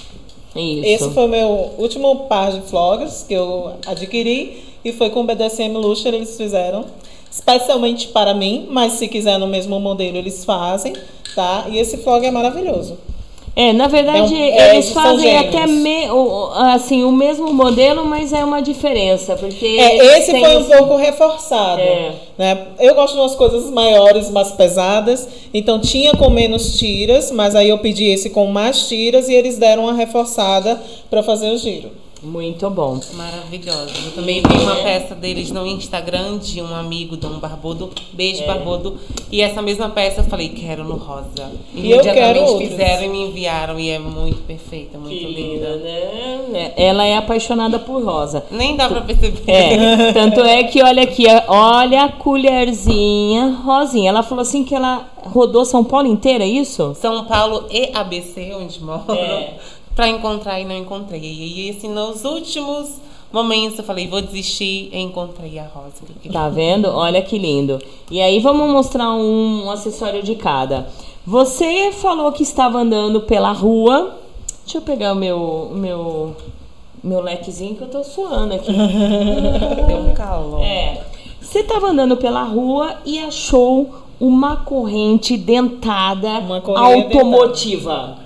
Isso. 0.55 0.85
Esse 0.85 1.09
foi 1.11 1.25
o 1.25 1.27
meu 1.27 1.73
último 1.77 2.27
par 2.27 2.51
de 2.51 2.61
floggers 2.61 3.23
que 3.27 3.33
eu 3.33 3.73
adquiri 3.85 4.63
e 4.83 4.91
foi 4.93 5.09
com 5.09 5.21
o 5.21 5.23
BDSM 5.23 5.75
Luxury, 5.77 6.15
eles 6.15 6.35
fizeram 6.35 6.85
especialmente 7.31 8.07
para 8.07 8.33
mim, 8.33 8.67
mas 8.71 8.93
se 8.93 9.07
quiser 9.07 9.37
no 9.37 9.47
mesmo 9.47 9.79
modelo 9.79 10.17
eles 10.17 10.43
fazem, 10.43 10.93
tá? 11.35 11.65
E 11.69 11.77
esse 11.77 11.97
flog 11.97 12.25
é 12.25 12.31
maravilhoso. 12.31 12.97
É, 13.61 13.73
na 13.73 13.87
verdade, 13.87 14.33
É 14.35 14.57
é, 14.57 14.73
eles 14.75 14.85
são 14.85 15.03
fazem 15.03 15.37
até 15.37 15.67
me- 15.67 16.07
assim, 16.73 17.03
o 17.03 17.11
mesmo 17.11 17.51
modelo, 17.53 18.05
mas 18.05 18.31
é 18.31 18.43
uma 18.45 18.61
diferença. 18.61 19.35
Porque 19.35 19.65
É, 19.65 20.17
esse 20.17 20.31
foi 20.31 20.55
um 20.55 20.59
esse- 20.61 20.77
pouco 20.77 20.95
reforçado. 20.95 21.81
É. 21.81 22.11
Né? 22.37 22.57
Eu 22.79 22.95
gosto 22.95 23.15
de 23.15 23.19
umas 23.19 23.35
coisas 23.35 23.69
maiores, 23.69 24.29
mais 24.29 24.51
pesadas. 24.51 25.27
Então 25.53 25.77
tinha 25.79 26.13
com 26.13 26.29
menos 26.29 26.77
tiras, 26.79 27.31
mas 27.31 27.53
aí 27.53 27.67
eu 27.67 27.77
pedi 27.79 28.05
esse 28.05 28.29
com 28.29 28.45
mais 28.47 28.87
tiras 28.87 29.27
e 29.27 29.33
eles 29.33 29.57
deram 29.57 29.83
uma 29.83 29.93
reforçada 29.93 30.81
para 31.09 31.21
fazer 31.21 31.51
o 31.51 31.57
giro. 31.57 31.89
Muito 32.21 32.69
bom. 32.69 32.99
Maravilhosa. 33.13 33.91
Eu 34.05 34.11
também 34.11 34.41
vi 34.41 34.57
uma 34.61 34.75
peça 34.75 35.15
deles 35.15 35.51
no 35.51 35.65
Instagram 35.65 36.37
de 36.37 36.61
um 36.61 36.75
amigo, 36.75 37.15
Dom 37.15 37.39
Barbudo. 37.39 37.89
Beijo, 38.11 38.43
É. 38.43 38.45
Barbudo. 38.45 38.97
E 39.31 39.41
essa 39.41 39.61
mesma 39.61 39.89
peça 39.89 40.19
eu 40.21 40.25
falei, 40.25 40.49
quero 40.49 40.83
no 40.83 40.95
rosa. 40.97 41.49
E, 41.73 41.89
eu 41.89 42.01
quero 42.01 42.17
imediatamente 42.17 42.49
outros. 42.51 42.69
fizeram 42.69 43.03
e 43.03 43.07
me 43.09 43.21
enviaram. 43.27 43.79
E 43.79 43.89
é 43.89 43.99
muito 43.99 44.41
perfeita, 44.43 44.97
muito 44.97 45.15
linda. 45.27 45.77
né? 45.77 46.73
Ela 46.75 47.05
é 47.05 47.15
apaixonada 47.15 47.79
por 47.79 48.03
rosa. 48.03 48.43
Nem 48.51 48.75
dá 48.75 48.89
pra 48.89 49.01
perceber. 49.01 49.41
É, 49.49 50.11
tanto 50.13 50.41
é 50.41 50.63
que 50.63 50.83
olha 50.83 51.03
aqui, 51.03 51.25
olha 51.47 52.03
a 52.03 52.09
colherzinha 52.11 53.57
rosinha. 53.63 54.09
Ela 54.09 54.23
falou 54.23 54.41
assim 54.41 54.63
que 54.63 54.75
ela 54.75 55.07
rodou 55.23 55.63
São 55.65 55.83
Paulo 55.83 56.07
inteira, 56.07 56.43
é 56.43 56.47
isso? 56.47 56.95
São 56.99 57.25
Paulo 57.25 57.65
e 57.71 57.91
ABC, 57.93 58.53
onde 58.59 58.81
moro, 58.83 59.03
É. 59.13 59.53
pra 59.99 60.07
encontrar 60.07 60.61
e 60.61 60.63
não 60.63 60.77
encontrei. 60.77 61.19
E 61.19 61.69
assim, 61.71 61.89
nos 61.89 62.23
últimos 62.23 63.01
momentos 63.33 63.79
eu 63.79 63.83
falei, 63.83 64.07
vou 64.07 64.21
desistir 64.21 64.89
e 64.93 64.97
encontrei 64.97 65.59
a 65.59 65.63
Rosa. 65.63 65.95
que 66.05 66.11
eu 66.13 66.15
queria. 66.21 66.39
Tá 66.39 66.47
vendo? 66.47 66.87
Olha 66.87 67.21
que 67.21 67.37
lindo. 67.37 67.81
E 68.09 68.21
aí 68.21 68.39
vamos 68.39 68.71
mostrar 68.71 69.11
um, 69.11 69.65
um 69.65 69.69
acessório 69.69 70.23
de 70.23 70.35
cada. 70.35 70.87
Você 71.27 71.91
falou 71.91 72.31
que 72.31 72.43
estava 72.43 72.79
andando 72.79 73.19
pela 73.23 73.51
rua. 73.51 74.15
Deixa 74.63 74.77
eu 74.77 74.81
pegar 74.81 75.11
o 75.11 75.15
meu 75.17 75.71
meu 75.73 76.33
meu 77.03 77.21
lequezinho 77.21 77.75
que 77.75 77.81
eu 77.81 77.89
tô 77.89 78.01
suando 78.01 78.53
aqui. 78.53 78.71
Deu 79.85 79.97
um 79.97 80.13
calor. 80.13 80.63
É. 80.63 81.03
Você 81.41 81.59
estava 81.59 81.87
andando 81.87 82.15
pela 82.15 82.43
rua 82.43 82.95
e 83.05 83.19
achou 83.19 83.95
uma 84.17 84.55
corrente 84.55 85.35
dentada 85.35 86.39
Uma 86.39 86.61
correia 86.61 87.03
automotiva. 87.03 88.15
Sim. 88.17 88.18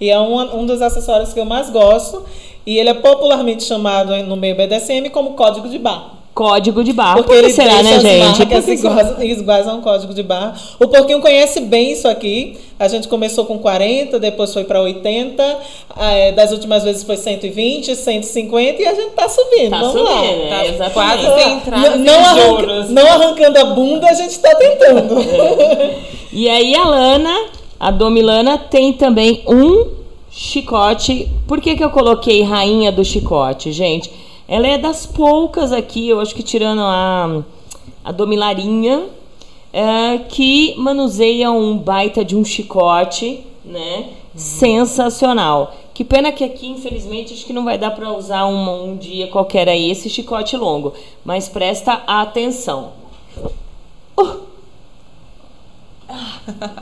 E 0.00 0.08
é 0.10 0.18
um, 0.18 0.60
um 0.60 0.66
dos 0.66 0.80
acessórios 0.80 1.32
que 1.32 1.40
eu 1.40 1.44
mais 1.44 1.68
gosto. 1.70 2.24
E 2.66 2.78
ele 2.78 2.90
é 2.90 2.94
popularmente 2.94 3.64
chamado 3.64 4.14
no 4.24 4.36
meio 4.36 4.54
BDSM 4.54 5.08
como 5.10 5.30
código 5.32 5.68
de 5.68 5.78
barra. 5.78 6.18
código 6.34 6.84
de 6.84 6.92
barra. 6.92 7.16
Porque 7.16 7.28
Por 7.32 7.38
que 7.40 7.44
ele 7.46 7.52
será, 7.52 7.82
deixa 7.82 8.02
né, 8.02 8.10
gente? 8.10 8.18
marcas 8.38 8.64
Por 8.64 8.64
que 8.70 8.76
será? 8.78 8.92
iguais, 9.02 9.38
iguais 9.40 9.68
a 9.68 9.74
um 9.74 9.80
código 9.80 10.14
de 10.14 10.22
barra. 10.22 10.54
O 10.78 10.86
Porquinho 10.86 11.20
conhece 11.20 11.60
bem 11.60 11.92
isso 11.92 12.06
aqui. 12.06 12.58
A 12.78 12.86
gente 12.88 13.08
começou 13.08 13.44
com 13.46 13.58
40, 13.58 14.18
depois 14.18 14.52
foi 14.52 14.64
para 14.64 14.80
80. 14.80 15.58
ah, 15.96 16.12
é, 16.12 16.32
das 16.32 16.52
últimas 16.52 16.82
vezes 16.84 17.02
foi 17.02 17.16
120, 17.16 17.94
150 17.96 18.80
e 18.82 18.86
a 18.86 18.94
gente 18.94 19.10
tá 19.12 19.28
subindo. 19.28 19.70
Tá 19.70 19.78
Vamos 19.80 19.92
subindo, 19.92 20.10
lá. 20.14 20.24
é, 20.24 20.48
Tá 20.48 20.66
exatamente. 20.66 20.92
quase 21.24 21.42
sem 21.42 21.52
entrada, 21.54 21.96
não, 21.96 22.14
arranca- 22.24 22.84
não 22.90 23.06
arrancando 23.06 23.58
a 23.58 23.64
bunda, 23.64 24.06
a 24.08 24.14
gente 24.14 24.38
tá 24.38 24.54
tentando. 24.54 25.16
E 26.32 26.48
aí 26.48 26.74
a 26.76 26.84
Lana, 26.84 27.34
a 27.80 27.90
Domilana, 27.90 28.58
tem 28.58 28.92
também 28.92 29.42
um 29.48 29.88
chicote. 30.30 31.30
Por 31.48 31.62
que, 31.62 31.74
que 31.74 31.82
eu 31.82 31.88
coloquei 31.88 32.42
rainha 32.42 32.92
do 32.92 33.02
chicote, 33.02 33.72
gente? 33.72 34.12
Ela 34.46 34.66
é 34.66 34.76
das 34.76 35.06
poucas 35.06 35.72
aqui, 35.72 36.08
eu 36.08 36.20
acho 36.20 36.34
que 36.34 36.42
tirando 36.42 36.82
a, 36.82 37.42
a 38.04 38.12
Domilarinha, 38.12 39.06
é, 39.72 40.18
que 40.28 40.74
manuseia 40.76 41.50
um 41.50 41.78
baita 41.78 42.22
de 42.22 42.36
um 42.36 42.44
chicote, 42.44 43.40
né? 43.64 44.10
Sensacional. 44.34 45.74
Que 45.94 46.04
pena 46.04 46.32
que 46.32 46.44
aqui, 46.44 46.66
infelizmente, 46.66 47.32
acho 47.32 47.46
que 47.46 47.52
não 47.52 47.64
vai 47.64 47.78
dar 47.78 47.92
para 47.92 48.12
usar 48.12 48.46
um, 48.46 48.90
um 48.90 48.96
dia 48.96 49.28
qualquer 49.28 49.68
aí 49.68 49.90
esse 49.90 50.10
chicote 50.10 50.56
longo. 50.56 50.92
Mas 51.24 51.48
presta 51.48 52.02
atenção. 52.06 52.92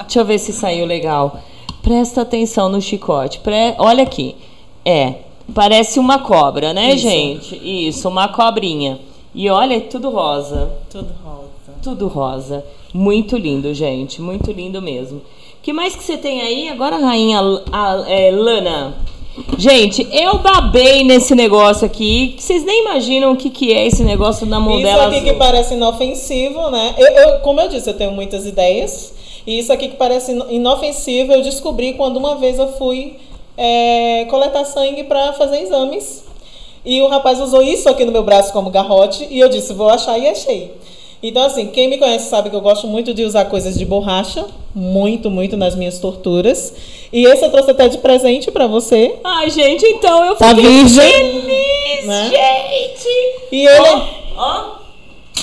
Deixa 0.03 0.21
eu 0.21 0.25
ver 0.25 0.39
se 0.39 0.53
saiu 0.53 0.87
legal. 0.87 1.41
Presta 1.83 2.23
atenção 2.23 2.69
no 2.69 2.81
chicote. 2.81 3.39
Pre- 3.41 3.75
Olha 3.79 4.03
aqui. 4.03 4.37
É. 4.85 5.15
Parece 5.55 5.99
uma 5.99 6.19
cobra, 6.19 6.73
né, 6.75 6.91
Isso. 6.93 7.03
gente? 7.09 7.87
Isso, 7.89 8.09
uma 8.09 8.29
cobrinha. 8.29 8.99
E 9.35 9.49
olha, 9.49 9.77
é 9.77 9.81
tudo 9.81 10.11
rosa. 10.11 10.71
Tudo 10.91 11.09
rosa. 11.25 11.49
Tudo 11.83 12.07
rosa. 12.09 12.65
Muito 12.93 13.37
lindo, 13.37 13.73
gente. 13.73 14.21
Muito 14.21 14.51
lindo 14.53 14.83
mesmo. 14.83 15.23
que 15.63 15.73
mais 15.73 15.95
que 15.95 16.03
você 16.03 16.17
tem 16.17 16.41
aí? 16.41 16.69
Agora, 16.69 16.97
rainha 16.99 17.41
a- 17.73 18.05
é, 18.07 18.31
Lana. 18.31 18.95
Gente, 19.57 20.07
eu 20.11 20.39
babei 20.39 21.05
nesse 21.05 21.35
negócio 21.35 21.87
aqui. 21.87 22.35
Vocês 22.39 22.65
nem 22.65 22.83
imaginam 22.83 23.33
o 23.33 23.37
que, 23.37 23.51
que 23.51 23.73
é 23.73 23.87
esse 23.87 24.03
negócio 24.03 24.45
da 24.47 24.59
mão 24.59 24.79
Isso 24.81 24.89
aqui 24.89 25.21
que 25.23 25.33
parece 25.35 25.75
inofensivo, 25.75 26.71
né? 26.71 26.95
Eu, 26.99 27.07
eu- 27.07 27.39
como 27.41 27.61
eu 27.61 27.69
disse, 27.69 27.89
eu 27.89 27.95
tenho 27.95 28.11
muitas 28.13 28.45
ideias. 28.47 29.15
E 29.49 29.59
isso 29.59 29.73
aqui 29.73 29.89
que 29.89 29.97
parece 29.97 30.33
ino- 30.33 30.47
inofensivo, 30.51 31.33
eu 31.33 31.41
descobri 31.43 31.95
quando 31.95 32.19
uma 32.19 32.35
vez 32.37 32.59
eu 32.59 32.69
fui 32.75 33.17
é, 33.57 34.27
coletar 34.29 34.65
sangue 34.67 35.05
para 35.05 35.33
fazer 35.33 35.63
exames. 35.63 36.23
E 36.85 37.01
o 37.01 37.09
rapaz 37.09 37.41
usou 37.41 37.63
isso 37.63 37.89
aqui 37.89 38.05
no 38.05 38.13
meu 38.13 38.23
braço 38.23 38.53
como 38.53 38.69
garrote. 38.69 39.27
E 39.31 39.41
eu 39.41 39.49
disse, 39.49 39.73
vou 39.73 39.89
achar 39.89 40.19
e 40.19 40.29
achei. 40.29 40.73
Então, 41.23 41.43
assim, 41.43 41.67
quem 41.69 41.89
me 41.89 41.97
conhece 41.97 42.29
sabe 42.29 42.51
que 42.51 42.57
eu 42.57 42.61
gosto 42.61 42.87
muito 42.87 43.15
de 43.15 43.25
usar 43.25 43.47
coisas 43.47 43.77
de 43.79 43.85
borracha. 43.87 44.45
Muito, 44.75 45.31
muito 45.31 45.57
nas 45.57 45.75
minhas 45.75 45.99
torturas. 45.99 46.75
E 47.11 47.25
esse 47.25 47.43
eu 47.45 47.51
trouxe 47.51 47.71
até 47.71 47.89
de 47.89 47.99
presente 47.99 48.51
para 48.51 48.67
você. 48.67 49.17
Ai, 49.25 49.49
gente, 49.51 49.85
então 49.87 50.25
eu 50.27 50.37
Tá 50.37 50.51
fiquei 50.55 50.65
virgem? 50.85 51.11
feliz, 51.11 52.05
Né? 52.07 52.25
gente. 52.31 53.09
E 53.51 53.67
ele. 53.67 53.89
Ó, 53.89 54.01
ó, 54.37 54.65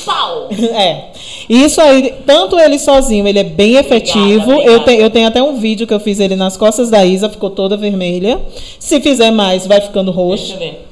pau. 0.06 0.48
É. 0.77 1.10
Isso 1.50 1.80
aí, 1.80 2.14
tanto 2.26 2.60
ele 2.60 2.80
sozinho, 2.80 3.28
ele 3.28 3.40
é 3.40 3.44
bem 3.44 3.76
efetivo. 3.76 4.52
obrigada. 4.52 4.72
Eu, 4.72 4.80
te- 4.84 4.96
eu 4.96 5.10
tenho 5.10 5.28
até 5.28 5.42
um 5.44 5.56
vídeo 5.58 5.86
que 5.86 5.94
eu 5.94 6.00
fiz 6.00 6.20
ele 6.20 6.36
nas 6.36 6.58
costas 6.58 6.90
da 6.90 7.06
Isa, 7.06 7.30
ficou 7.30 7.50
toda 7.52 7.78
vermelha. 7.78 8.40
Se 8.80 9.00
fizer 9.00 9.30
mais, 9.32 9.68
vai 9.68 9.80
ficando 9.82 10.12
Deixa 10.12 10.22
eu 10.22 10.26
roxo. 10.28 10.58
ver. 10.58 10.88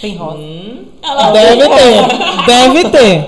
Tem 0.00 0.14
rosa. 0.16 0.38
Ela 1.02 1.30
Deve 1.32 1.68
ter, 1.68 2.46
deve 2.46 2.88
ter. 2.90 3.26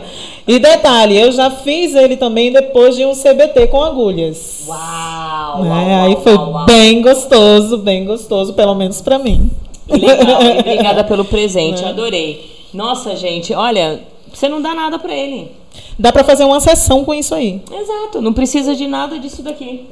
E 0.49 0.59
detalhe, 0.59 1.17
eu 1.21 1.31
já 1.33 1.51
fiz 1.51 1.95
ele 1.95 2.17
também 2.17 2.51
depois 2.53 2.97
de 2.97 3.05
um 3.05 3.13
CBT 3.15 3.67
com 3.69 3.83
agulhas. 3.83 4.65
Uau, 4.67 5.63
né? 5.63 5.69
uau, 5.71 6.05
aí 6.07 6.17
foi 6.23 6.35
uau, 6.35 6.51
uau. 6.53 6.67
bem 6.67 7.01
gostoso, 7.03 7.79
bem 7.79 8.05
gostoso, 8.05 8.53
pelo 8.55 8.75
menos 8.75 9.01
pra 9.01 9.19
mim. 9.19 9.51
Legal, 9.89 10.41
obrigada 10.59 11.05
pelo 11.05 11.25
presente, 11.27 11.83
Né? 11.83 11.91
adorei. 11.91 12.51
Nossa, 12.75 13.15
gente, 13.17 13.53
olha, 13.55 14.01
você 14.33 14.49
não 14.49 14.61
dá 14.63 14.75
nada 14.75 14.99
pra 14.99 15.15
ele. 15.15 15.51
Dá 15.99 16.13
pra 16.13 16.25
fazer 16.25 16.45
uma 16.45 16.61
sessão 16.61 17.05
com 17.05 17.15
isso 17.15 17.35
aí. 17.35 17.61
Exato, 17.73 18.21
não 18.21 18.33
precisa 18.33 18.75
de 18.75 18.87
nada 18.87 19.19
disso 19.19 19.43
daqui. 19.43 19.87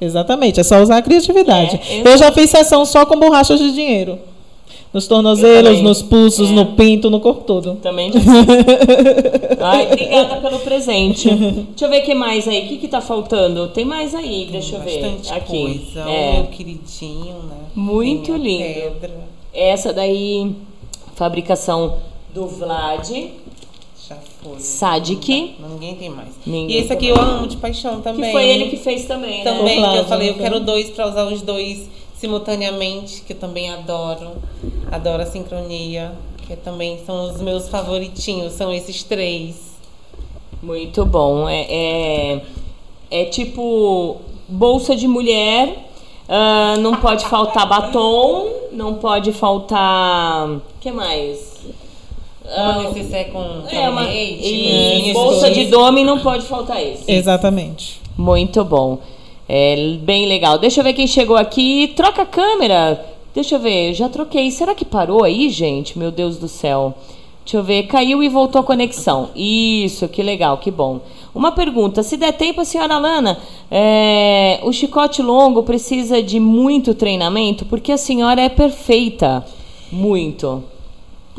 Exatamente, 0.00 0.60
é 0.60 0.62
só 0.62 0.80
usar 0.80 0.98
a 0.98 1.02
criatividade. 1.02 1.80
É, 1.90 2.02
eu 2.06 2.16
já 2.18 2.30
fiz 2.32 2.50
sessão 2.50 2.84
só 2.84 3.04
com 3.04 3.18
borrachas 3.18 3.58
de 3.58 3.72
dinheiro. 3.72 4.18
Nos 4.92 5.06
tornozelos, 5.06 5.82
nos 5.82 6.00
pulsos, 6.00 6.48
É. 6.48 6.52
no 6.52 6.66
pinto, 6.72 7.10
no 7.10 7.20
corpo 7.20 7.42
todo. 7.44 7.74
Também 7.82 8.10
já 8.10 8.18
Ai, 9.60 9.86
obrigada 9.86 10.36
pelo 10.40 10.58
presente. 10.60 11.28
Deixa 11.28 11.84
eu 11.84 11.90
ver 11.90 12.02
o 12.02 12.04
que 12.06 12.14
mais 12.14 12.48
aí. 12.48 12.64
O 12.64 12.68
que, 12.68 12.76
que 12.78 12.88
tá 12.88 13.00
faltando? 13.00 13.68
Tem 13.68 13.84
mais 13.84 14.14
aí, 14.14 14.48
deixa 14.50 14.76
eu 14.76 14.80
ver. 14.80 15.02
Bastante 15.02 15.32
Aqui. 15.34 15.62
coisa. 15.92 16.08
É. 16.08 16.42
Queridinho, 16.50 17.34
né? 17.42 17.56
Muito 17.74 18.32
Tem 18.32 18.40
lindo. 18.40 18.90
Pedra. 19.00 19.28
Essa 19.52 19.92
daí, 19.92 20.52
fabricação 21.16 21.96
do 22.32 22.46
Vlad. 22.46 23.10
Foi. 24.42 24.58
Sadik. 24.60 25.56
Ninguém 25.58 25.94
tem 25.96 26.08
mais. 26.10 26.28
Ninguém 26.46 26.76
e 26.76 26.80
esse 26.80 26.92
aqui 26.92 27.08
eu 27.08 27.16
amo 27.20 27.46
de 27.46 27.56
paixão 27.56 28.00
também. 28.00 28.26
Que 28.26 28.32
foi 28.32 28.48
ele 28.48 28.68
que 28.70 28.76
fez 28.76 29.04
também, 29.06 29.42
né? 29.42 29.52
Também, 29.52 29.82
O 29.84 29.90
que 29.92 29.96
eu 29.98 30.04
falei, 30.04 30.28
eu 30.30 30.36
né? 30.36 30.42
quero 30.42 30.60
dois 30.60 30.90
pra 30.90 31.08
usar 31.08 31.24
os 31.24 31.42
dois 31.42 31.88
simultaneamente, 32.16 33.22
que 33.22 33.32
eu 33.32 33.36
também 33.38 33.70
adoro. 33.70 34.32
Adoro 34.90 35.22
a 35.22 35.26
sincronia, 35.26 36.12
que 36.46 36.54
também 36.56 36.98
são 37.04 37.30
os 37.30 37.40
meus 37.40 37.68
favoritinhos, 37.68 38.52
são 38.52 38.72
esses 38.72 39.02
três. 39.02 39.76
Muito 40.62 41.04
bom. 41.04 41.48
É, 41.48 41.66
é, 41.68 42.42
é 43.10 43.24
tipo 43.26 44.16
bolsa 44.48 44.94
de 44.96 45.06
mulher. 45.08 45.84
ah, 46.28 46.76
não 46.78 46.94
pode 46.96 47.24
faltar 47.26 47.68
batom. 47.68 48.46
Não 48.72 48.94
pode 48.94 49.32
faltar. 49.32 50.48
O 50.48 50.62
que 50.80 50.90
mais? 50.92 51.47
Uma 52.56 52.74
Ah, 52.74 52.82
necessaire 52.82 53.30
com 53.30 53.62
é 53.70 53.88
uma 53.88 54.04
e 54.10 55.00
linhas 55.00 55.12
bolsa 55.12 55.50
de 55.50 55.66
dome 55.66 56.02
não 56.02 56.18
pode 56.18 56.46
faltar 56.46 56.82
esse. 56.82 57.10
Exatamente. 57.10 58.00
Muito 58.16 58.64
bom. 58.64 58.98
É 59.48 59.96
bem 60.02 60.26
legal. 60.26 60.58
Deixa 60.58 60.80
eu 60.80 60.84
ver 60.84 60.94
quem 60.94 61.06
chegou 61.06 61.36
aqui. 61.36 61.92
Troca 61.94 62.22
a 62.22 62.26
câmera. 62.26 63.04
Deixa 63.34 63.54
eu 63.54 63.58
ver. 63.60 63.94
Já 63.94 64.08
troquei. 64.08 64.50
Será 64.50 64.74
que 64.74 64.84
parou 64.84 65.24
aí, 65.24 65.50
gente? 65.50 65.98
Meu 65.98 66.10
Deus 66.10 66.36
do 66.38 66.48
céu. 66.48 66.94
Deixa 67.44 67.58
eu 67.58 67.62
ver. 67.62 67.84
Caiu 67.84 68.22
e 68.22 68.28
voltou 68.28 68.60
a 68.60 68.64
conexão. 68.64 69.30
Isso, 69.36 70.08
que 70.08 70.22
legal, 70.22 70.58
que 70.58 70.70
bom. 70.70 71.00
Uma 71.34 71.52
pergunta. 71.52 72.02
Se 72.02 72.16
der 72.16 72.32
tempo, 72.32 72.64
senhora 72.64 72.98
Lana, 72.98 73.38
é, 73.70 74.60
o 74.62 74.72
chicote 74.72 75.22
longo 75.22 75.62
precisa 75.62 76.22
de 76.22 76.40
muito 76.40 76.94
treinamento? 76.94 77.64
Porque 77.64 77.92
a 77.92 77.96
senhora 77.96 78.40
é 78.40 78.48
perfeita. 78.48 79.44
Muito. 79.90 80.62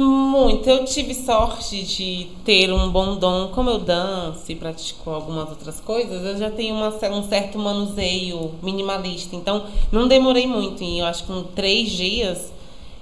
Muito. 0.01 0.69
Eu 0.69 0.85
tive 0.85 1.13
sorte 1.13 1.83
de 1.83 2.27
ter 2.45 2.71
um 2.71 2.89
bom 2.89 3.17
dom. 3.17 3.49
Como 3.49 3.69
eu 3.69 3.79
danço 3.79 4.49
e 4.49 4.55
pratico 4.55 5.09
algumas 5.09 5.49
outras 5.49 5.81
coisas, 5.81 6.23
eu 6.23 6.37
já 6.37 6.49
tenho 6.49 6.73
uma 6.73 6.87
um 6.87 7.27
certo 7.27 7.59
manuseio 7.59 8.51
minimalista. 8.63 9.35
Então, 9.35 9.65
não 9.91 10.07
demorei 10.07 10.47
muito. 10.47 10.81
E 10.81 10.99
eu 10.99 11.05
acho 11.05 11.25
que 11.25 11.33
em 11.33 11.43
três 11.53 11.89
dias 11.89 12.49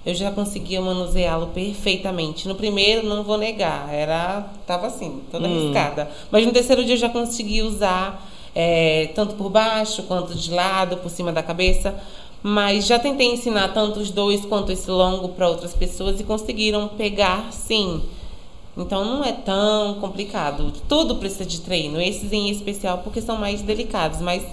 eu 0.04 0.16
já 0.16 0.32
conseguia 0.32 0.82
manuseá-lo 0.82 1.48
perfeitamente. 1.48 2.48
No 2.48 2.56
primeiro, 2.56 3.06
não 3.06 3.24
vou 3.24 3.38
negar, 3.38 3.94
era 3.94 4.42
tava 4.66 4.88
assim, 4.88 5.22
toda 5.30 5.46
arriscada. 5.46 6.10
Mas 6.32 6.48
no 6.48 6.52
terceiro 6.52 6.84
dia 6.84 6.96
eu 6.96 7.00
já 7.00 7.10
consegui 7.10 7.62
usar 7.62 8.28
é, 8.56 9.12
tanto 9.14 9.36
por 9.36 9.52
baixo 9.52 10.02
quanto 10.04 10.34
de 10.34 10.50
lado, 10.50 10.98
por 10.98 11.12
cima 11.12 11.32
da 11.32 11.44
cabeça. 11.44 11.94
Mas 12.44 12.86
já 12.86 13.00
tentei 13.00 13.34
ensinar 13.34 13.74
tanto 13.74 14.00
os 14.00 14.12
dois 14.12 14.46
quanto 14.46 14.72
esse 14.72 14.90
longo 14.90 15.30
para 15.30 15.50
outras 15.50 15.74
pessoas 15.74 16.20
e 16.20 16.24
conseguiram 16.24 16.88
pegar, 16.88 17.52
sim. 17.52 18.02
Então 18.78 19.04
não 19.04 19.24
é 19.24 19.32
tão 19.32 19.96
complicado. 19.96 20.72
Tudo 20.88 21.16
precisa 21.16 21.46
de 21.46 21.62
treino, 21.62 22.00
esses 22.00 22.32
em 22.32 22.50
especial 22.50 23.00
porque 23.00 23.22
são 23.22 23.38
mais 23.38 23.62
delicados, 23.62 24.22
mas 24.22 24.44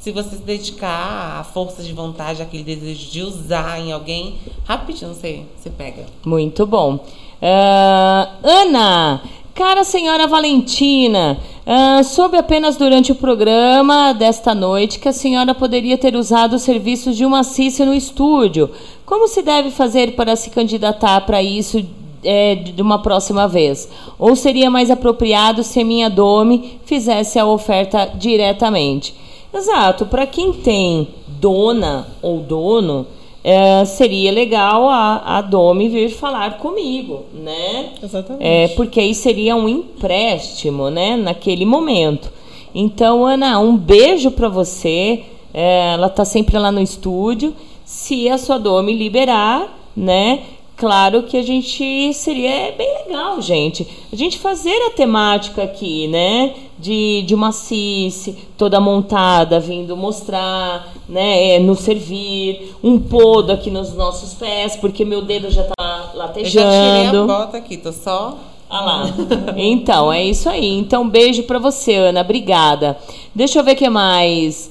se 0.00 0.10
você 0.10 0.30
se 0.36 0.42
dedicar 0.42 1.40
à 1.40 1.44
força 1.44 1.82
de 1.82 1.92
vontade, 1.92 2.42
aquele 2.42 2.64
desejo 2.64 3.10
de 3.10 3.22
usar 3.22 3.78
em 3.78 3.92
alguém, 3.92 4.38
rapidinho 4.64 5.14
você, 5.14 5.42
você 5.56 5.68
pega. 5.70 6.06
Muito 6.24 6.66
bom. 6.66 7.04
Ah, 7.40 8.30
Ana, 8.42 9.22
cara 9.60 9.84
senhora 9.84 10.26
Valentina, 10.26 11.38
ah, 11.66 12.02
soube 12.02 12.34
apenas 12.38 12.78
durante 12.78 13.12
o 13.12 13.14
programa 13.14 14.14
desta 14.14 14.54
noite 14.54 14.98
que 14.98 15.06
a 15.06 15.12
senhora 15.12 15.54
poderia 15.54 15.98
ter 15.98 16.16
usado 16.16 16.56
os 16.56 16.62
serviços 16.62 17.14
de 17.14 17.26
uma 17.26 17.44
Cici 17.44 17.84
no 17.84 17.92
estúdio. 17.92 18.70
Como 19.04 19.28
se 19.28 19.42
deve 19.42 19.70
fazer 19.70 20.16
para 20.16 20.34
se 20.34 20.48
candidatar 20.48 21.20
para 21.26 21.42
isso 21.42 21.84
é, 22.24 22.54
de 22.54 22.80
uma 22.80 23.02
próxima 23.02 23.46
vez? 23.46 23.86
Ou 24.18 24.34
seria 24.34 24.70
mais 24.70 24.90
apropriado 24.90 25.62
se 25.62 25.78
a 25.78 25.84
minha 25.84 26.08
Dome 26.08 26.80
fizesse 26.86 27.38
a 27.38 27.44
oferta 27.44 28.10
diretamente? 28.14 29.14
Exato, 29.52 30.06
para 30.06 30.26
quem 30.26 30.54
tem 30.54 31.06
dona 31.38 32.08
ou 32.22 32.38
dono, 32.38 33.06
é, 33.42 33.84
seria 33.84 34.30
legal 34.30 34.88
a, 34.88 35.38
a 35.38 35.40
Domi 35.40 35.88
vir 35.88 36.10
falar 36.10 36.58
comigo, 36.58 37.24
né? 37.32 37.90
Exatamente. 38.02 38.44
É, 38.44 38.68
porque 38.68 39.00
aí 39.00 39.14
seria 39.14 39.56
um 39.56 39.68
empréstimo, 39.68 40.90
né? 40.90 41.16
Naquele 41.16 41.64
momento. 41.64 42.30
Então, 42.74 43.24
Ana, 43.24 43.58
um 43.58 43.76
beijo 43.76 44.30
para 44.30 44.48
você. 44.48 45.24
É, 45.52 45.92
ela 45.94 46.08
tá 46.08 46.24
sempre 46.24 46.58
lá 46.58 46.70
no 46.70 46.80
estúdio. 46.80 47.54
Se 47.84 48.28
a 48.28 48.36
sua 48.36 48.58
Domi 48.58 48.94
liberar, 48.94 49.74
né? 49.96 50.40
Claro 50.76 51.24
que 51.24 51.36
a 51.36 51.42
gente 51.42 52.12
seria 52.14 52.72
bem 52.76 52.88
legal, 53.04 53.40
gente. 53.42 53.86
A 54.12 54.16
gente 54.16 54.38
fazer 54.38 54.76
a 54.86 54.90
temática 54.90 55.62
aqui, 55.62 56.08
né? 56.08 56.54
De, 56.80 57.22
de 57.22 57.34
uma 57.34 57.50
toda 58.56 58.80
montada, 58.80 59.60
vindo 59.60 59.96
mostrar, 59.96 60.94
né? 61.08 61.56
É, 61.56 61.58
nos 61.58 61.80
servir. 61.80 62.74
Um 62.82 62.98
podo 62.98 63.52
aqui 63.52 63.70
nos 63.70 63.92
nossos 63.94 64.34
pés, 64.34 64.76
porque 64.76 65.04
meu 65.04 65.22
dedo 65.22 65.50
já 65.50 65.64
tá 65.64 66.12
latejando. 66.14 66.66
Eu 66.66 66.72
já 66.72 67.04
tirei 67.04 67.20
a 67.20 67.26
bota 67.26 67.56
aqui, 67.58 67.76
tô 67.76 67.92
só. 67.92 68.38
Ah 68.70 68.84
lá. 68.84 69.14
Então, 69.56 70.12
é 70.12 70.24
isso 70.24 70.48
aí. 70.48 70.78
Então, 70.78 71.08
beijo 71.08 71.42
pra 71.42 71.58
você, 71.58 71.96
Ana. 71.96 72.20
Obrigada. 72.20 72.96
Deixa 73.34 73.58
eu 73.58 73.64
ver 73.64 73.72
o 73.72 73.76
que 73.76 73.90
mais. 73.90 74.70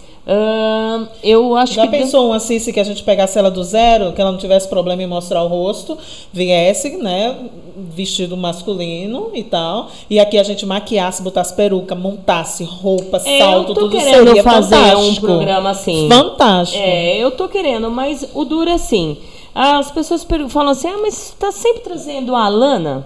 Eu 1.23 1.55
acho 1.55 1.73
Já 1.73 1.83
que. 1.83 1.89
pensou 1.89 2.27
uma 2.27 2.39
Cici 2.39 2.71
que 2.71 2.79
a 2.79 2.83
gente 2.83 3.03
pegasse 3.03 3.37
ela 3.37 3.49
do 3.49 3.63
zero, 3.63 4.13
que 4.13 4.21
ela 4.21 4.31
não 4.31 4.37
tivesse 4.37 4.67
problema 4.67 5.01
em 5.01 5.07
mostrar 5.07 5.43
o 5.43 5.47
rosto, 5.47 5.97
viesse, 6.31 6.97
né, 6.97 7.35
vestido 7.75 8.37
masculino 8.37 9.31
e 9.33 9.43
tal, 9.43 9.89
e 10.09 10.19
aqui 10.19 10.37
a 10.37 10.43
gente 10.43 10.65
maquiasse, 10.65 11.21
botasse 11.21 11.53
peruca, 11.55 11.95
montasse 11.95 12.63
roupa, 12.63 13.21
É, 13.25 13.39
salto, 13.39 13.73
tudo 13.73 13.89
querendo 13.89 14.27
seria 14.27 14.43
fazer 14.43 14.75
fantástico. 14.75 15.05
um 15.05 15.15
programa 15.15 15.69
assim. 15.71 16.07
Fantástico. 16.09 16.83
É, 16.83 17.17
eu 17.17 17.31
tô 17.31 17.47
querendo, 17.47 17.89
mas 17.89 18.27
o 18.33 18.45
duro 18.45 18.69
é 18.69 18.73
assim. 18.73 19.17
As 19.53 19.91
pessoas 19.91 20.25
falam 20.49 20.71
assim: 20.71 20.87
ah, 20.87 20.99
mas 21.01 21.35
tá 21.37 21.51
sempre 21.51 21.81
trazendo 21.81 22.35
a 22.35 22.45
Alana? 22.45 23.05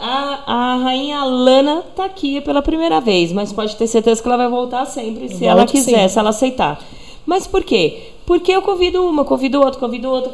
A, 0.00 0.42
a 0.46 0.76
rainha 0.76 1.18
Alana 1.20 1.82
tá 1.94 2.04
aqui 2.04 2.40
pela 2.40 2.60
primeira 2.60 3.00
vez, 3.00 3.32
mas 3.32 3.52
pode 3.52 3.76
ter 3.76 3.86
certeza 3.86 4.20
que 4.20 4.28
ela 4.28 4.36
vai 4.36 4.48
voltar 4.48 4.84
sempre, 4.86 5.28
se 5.28 5.34
Volte 5.34 5.46
ela 5.46 5.66
quiser, 5.66 6.08
se 6.08 6.18
ela 6.18 6.30
aceitar. 6.30 6.80
Mas 7.26 7.46
por 7.46 7.62
quê? 7.64 8.10
Porque 8.26 8.52
eu 8.52 8.62
convido 8.62 9.04
uma, 9.04 9.24
convido 9.24 9.60
outra, 9.60 9.78
convido 9.78 10.10
outra. 10.10 10.32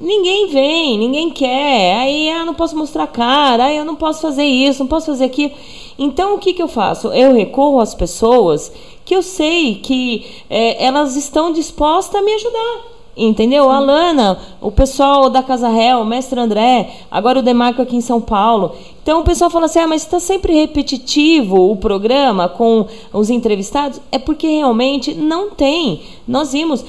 Ninguém 0.00 0.48
vem, 0.48 0.98
ninguém 0.98 1.30
quer. 1.30 1.98
Aí, 1.98 2.28
ah, 2.30 2.44
não 2.44 2.54
posso 2.54 2.76
mostrar 2.76 3.06
cara, 3.06 3.66
ah, 3.66 3.72
eu 3.72 3.84
não 3.84 3.94
posso 3.94 4.20
fazer 4.20 4.44
isso, 4.44 4.80
não 4.80 4.88
posso 4.88 5.06
fazer 5.06 5.24
aquilo. 5.24 5.52
Então, 5.98 6.34
o 6.34 6.38
que, 6.38 6.52
que 6.52 6.62
eu 6.62 6.68
faço? 6.68 7.12
Eu 7.12 7.32
recorro 7.32 7.80
às 7.80 7.94
pessoas 7.94 8.72
que 9.04 9.14
eu 9.14 9.22
sei 9.22 9.76
que 9.76 10.26
eh, 10.50 10.84
elas 10.84 11.16
estão 11.16 11.52
dispostas 11.52 12.20
a 12.20 12.24
me 12.24 12.34
ajudar. 12.34 12.91
Entendeu? 13.14 13.70
A 13.70 13.78
Lana, 13.78 14.38
o 14.58 14.70
pessoal 14.70 15.28
da 15.28 15.42
Casa 15.42 15.68
Réu, 15.68 16.00
o 16.00 16.04
mestre 16.04 16.40
André, 16.40 16.90
agora 17.10 17.40
o 17.40 17.42
Demarco 17.42 17.82
aqui 17.82 17.94
em 17.94 18.00
São 18.00 18.22
Paulo. 18.22 18.74
Então 19.02 19.20
o 19.20 19.24
pessoal 19.24 19.50
fala 19.50 19.66
assim: 19.66 19.80
ah, 19.80 19.86
mas 19.86 20.00
está 20.02 20.18
sempre 20.18 20.54
repetitivo 20.54 21.70
o 21.70 21.76
programa 21.76 22.48
com 22.48 22.86
os 23.12 23.28
entrevistados? 23.28 24.00
É 24.10 24.18
porque 24.18 24.46
realmente 24.46 25.12
não 25.14 25.50
tem. 25.50 26.00
Nós 26.26 26.52
vimos, 26.52 26.82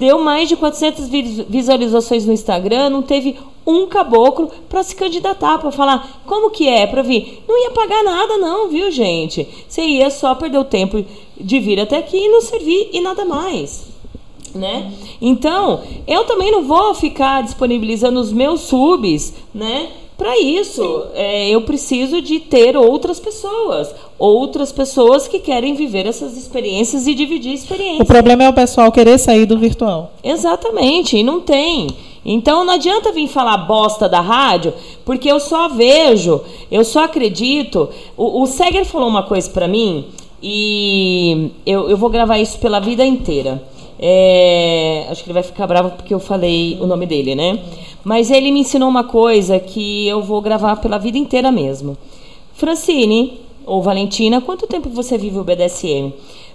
deu 0.00 0.18
mais 0.20 0.48
de 0.48 0.56
400 0.56 1.06
vi- 1.08 1.46
visualizações 1.48 2.26
no 2.26 2.32
Instagram, 2.32 2.90
não 2.90 3.02
teve 3.02 3.36
um 3.64 3.86
caboclo 3.86 4.50
para 4.68 4.82
se 4.82 4.96
candidatar, 4.96 5.58
para 5.58 5.70
falar 5.70 6.22
como 6.26 6.50
que 6.50 6.66
é, 6.66 6.88
para 6.88 7.02
vir. 7.02 7.44
Não 7.46 7.56
ia 7.62 7.70
pagar 7.70 8.02
nada, 8.02 8.36
não, 8.36 8.68
viu, 8.68 8.90
gente? 8.90 9.46
Você 9.68 9.82
ia 9.82 10.10
só 10.10 10.34
perder 10.34 10.58
o 10.58 10.64
tempo 10.64 11.04
de 11.40 11.60
vir 11.60 11.78
até 11.78 11.98
aqui 11.98 12.16
e 12.16 12.28
não 12.28 12.40
servir 12.40 12.90
e 12.92 13.00
nada 13.00 13.24
mais 13.24 13.96
né? 14.54 14.92
Então, 15.20 15.80
eu 16.06 16.24
também 16.24 16.50
não 16.50 16.64
vou 16.64 16.94
ficar 16.94 17.42
disponibilizando 17.42 18.18
os 18.20 18.32
meus 18.32 18.62
subs, 18.62 19.34
né? 19.54 19.88
Para 20.16 20.36
isso, 20.36 21.06
é, 21.14 21.48
eu 21.48 21.62
preciso 21.62 22.20
de 22.20 22.40
ter 22.40 22.76
outras 22.76 23.20
pessoas, 23.20 23.94
outras 24.18 24.72
pessoas 24.72 25.28
que 25.28 25.38
querem 25.38 25.74
viver 25.74 26.06
essas 26.06 26.36
experiências 26.36 27.06
e 27.06 27.14
dividir 27.14 27.52
O 27.52 27.54
experiências. 27.54 28.08
problema 28.08 28.42
é 28.42 28.48
o 28.48 28.52
pessoal 28.52 28.90
querer 28.90 29.16
sair 29.16 29.46
do 29.46 29.56
virtual. 29.56 30.12
Exatamente, 30.24 31.16
e 31.16 31.22
não 31.22 31.40
tem. 31.40 31.86
Então 32.24 32.64
não 32.64 32.74
adianta 32.74 33.12
vir 33.12 33.28
falar 33.28 33.58
bosta 33.58 34.08
da 34.08 34.20
rádio, 34.20 34.74
porque 35.04 35.30
eu 35.30 35.38
só 35.38 35.68
vejo, 35.68 36.40
eu 36.68 36.84
só 36.84 37.04
acredito. 37.04 37.88
O, 38.16 38.42
o 38.42 38.46
Seger 38.46 38.84
falou 38.84 39.08
uma 39.08 39.22
coisa 39.22 39.48
pra 39.48 39.68
mim 39.68 40.06
e 40.42 41.50
eu, 41.64 41.88
eu 41.88 41.96
vou 41.96 42.10
gravar 42.10 42.38
isso 42.38 42.58
pela 42.58 42.80
vida 42.80 43.04
inteira. 43.04 43.62
É, 43.98 45.06
acho 45.10 45.22
que 45.24 45.28
ele 45.28 45.34
vai 45.34 45.42
ficar 45.42 45.66
bravo 45.66 45.90
porque 45.90 46.14
eu 46.14 46.20
falei 46.20 46.78
o 46.80 46.86
nome 46.86 47.06
dele, 47.06 47.34
né? 47.34 47.58
Mas 48.04 48.30
ele 48.30 48.52
me 48.52 48.60
ensinou 48.60 48.88
uma 48.88 49.04
coisa 49.04 49.58
que 49.58 50.06
eu 50.06 50.22
vou 50.22 50.40
gravar 50.40 50.76
pela 50.76 50.98
vida 50.98 51.18
inteira 51.18 51.50
mesmo. 51.50 51.96
Francine, 52.54 53.40
ou 53.66 53.82
Valentina, 53.82 54.40
quanto 54.40 54.66
tempo 54.66 54.88
você 54.88 55.18
vive 55.18 55.38
o 55.38 55.44
BDSM? 55.44 56.12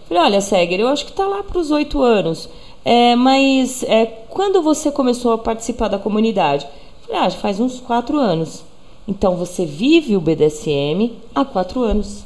Falei, 0.07 0.23
olha, 0.23 0.41
Seger, 0.41 0.79
eu 0.79 0.87
acho 0.87 1.05
que 1.05 1.11
tá 1.11 1.27
lá 1.27 1.43
para 1.43 1.59
os 1.59 1.71
oito 1.71 2.01
anos. 2.01 2.49
É, 2.85 3.15
mas 3.15 3.83
é, 3.83 4.05
quando 4.05 4.61
você 4.61 4.91
começou 4.91 5.33
a 5.33 5.37
participar 5.37 5.87
da 5.87 5.99
comunidade? 5.99 6.67
Falei, 7.05 7.21
ah, 7.21 7.29
faz 7.31 7.59
uns 7.59 7.79
quatro 7.79 8.17
anos. 8.17 8.63
Então 9.07 9.35
você 9.35 9.65
vive 9.65 10.15
o 10.15 10.21
BDSM 10.21 11.11
há 11.35 11.45
quatro 11.45 11.81
anos. 11.81 12.23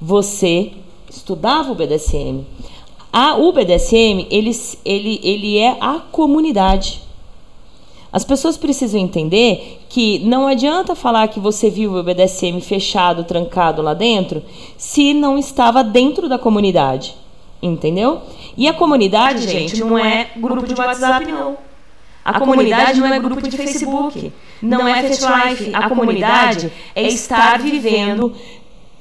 Você 0.00 0.72
estudava 1.08 1.72
o 1.72 1.74
BDSM. 1.74 2.44
A, 3.16 3.36
o 3.36 3.52
BDSM, 3.52 4.26
ele, 4.28 4.50
ele, 4.84 5.20
ele 5.22 5.56
é 5.56 5.76
a 5.80 6.00
comunidade. 6.10 7.00
As 8.12 8.24
pessoas 8.24 8.56
precisam 8.56 9.00
entender 9.00 9.84
que 9.88 10.18
não 10.18 10.48
adianta 10.48 10.96
falar 10.96 11.28
que 11.28 11.38
você 11.38 11.70
viu 11.70 11.94
o 11.94 12.02
BDSM 12.02 12.60
fechado, 12.60 13.22
trancado 13.22 13.80
lá 13.82 13.94
dentro, 13.94 14.42
se 14.76 15.14
não 15.14 15.38
estava 15.38 15.84
dentro 15.84 16.28
da 16.28 16.40
comunidade. 16.40 17.14
Entendeu? 17.62 18.20
E 18.56 18.66
a 18.66 18.72
comunidade, 18.72 19.48
gente, 19.48 19.78
não 19.78 19.96
é 19.96 20.30
grupo 20.36 20.66
de 20.66 20.74
WhatsApp, 20.74 21.30
não. 21.30 21.56
A 22.24 22.40
comunidade 22.40 22.98
não 22.98 23.14
é 23.14 23.20
grupo 23.20 23.48
de 23.48 23.56
Facebook. 23.56 24.32
Não 24.60 24.88
é 24.88 25.02
FetLife. 25.04 25.70
A 25.72 25.88
comunidade 25.88 26.72
é 26.96 27.06
estar 27.06 27.60
vivendo 27.60 28.34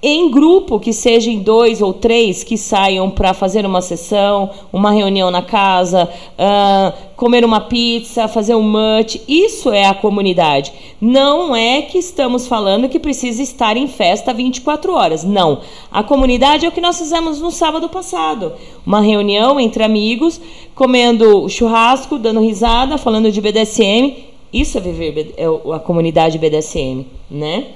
em 0.05 0.29
grupo, 0.29 0.81
que 0.81 0.91
sejam 0.91 1.37
dois 1.37 1.81
ou 1.81 1.93
três 1.93 2.43
que 2.43 2.57
saiam 2.57 3.09
para 3.09 3.33
fazer 3.33 3.65
uma 3.65 3.81
sessão, 3.81 4.49
uma 4.71 4.91
reunião 4.91 5.31
na 5.31 5.41
casa, 5.41 6.09
ah, 6.37 6.91
comer 7.15 7.45
uma 7.45 7.61
pizza, 7.61 8.27
fazer 8.27 8.53
um 8.53 8.61
munch. 8.61 9.21
Isso 9.29 9.71
é 9.71 9.85
a 9.85 9.93
comunidade. 9.93 10.73
Não 10.99 11.55
é 11.55 11.83
que 11.83 11.97
estamos 11.97 12.47
falando 12.47 12.89
que 12.89 12.99
precisa 12.99 13.41
estar 13.41 13.77
em 13.77 13.87
festa 13.87 14.33
24 14.33 14.93
horas. 14.93 15.23
Não. 15.23 15.61
A 15.89 16.03
comunidade 16.03 16.65
é 16.65 16.69
o 16.69 16.71
que 16.73 16.81
nós 16.81 16.97
fizemos 16.97 17.39
no 17.39 17.49
sábado 17.49 17.87
passado. 17.87 18.51
Uma 18.85 18.99
reunião 18.99 19.57
entre 19.57 19.83
amigos, 19.83 20.41
comendo 20.75 21.47
churrasco, 21.47 22.19
dando 22.19 22.41
risada, 22.41 22.97
falando 22.97 23.31
de 23.31 23.39
BDSM. 23.39 24.32
Isso 24.53 24.77
é 24.77 24.81
viver 24.81 25.33
é 25.35 25.45
a 25.73 25.79
comunidade 25.79 26.37
BDSM, 26.37 27.05
né? 27.29 27.67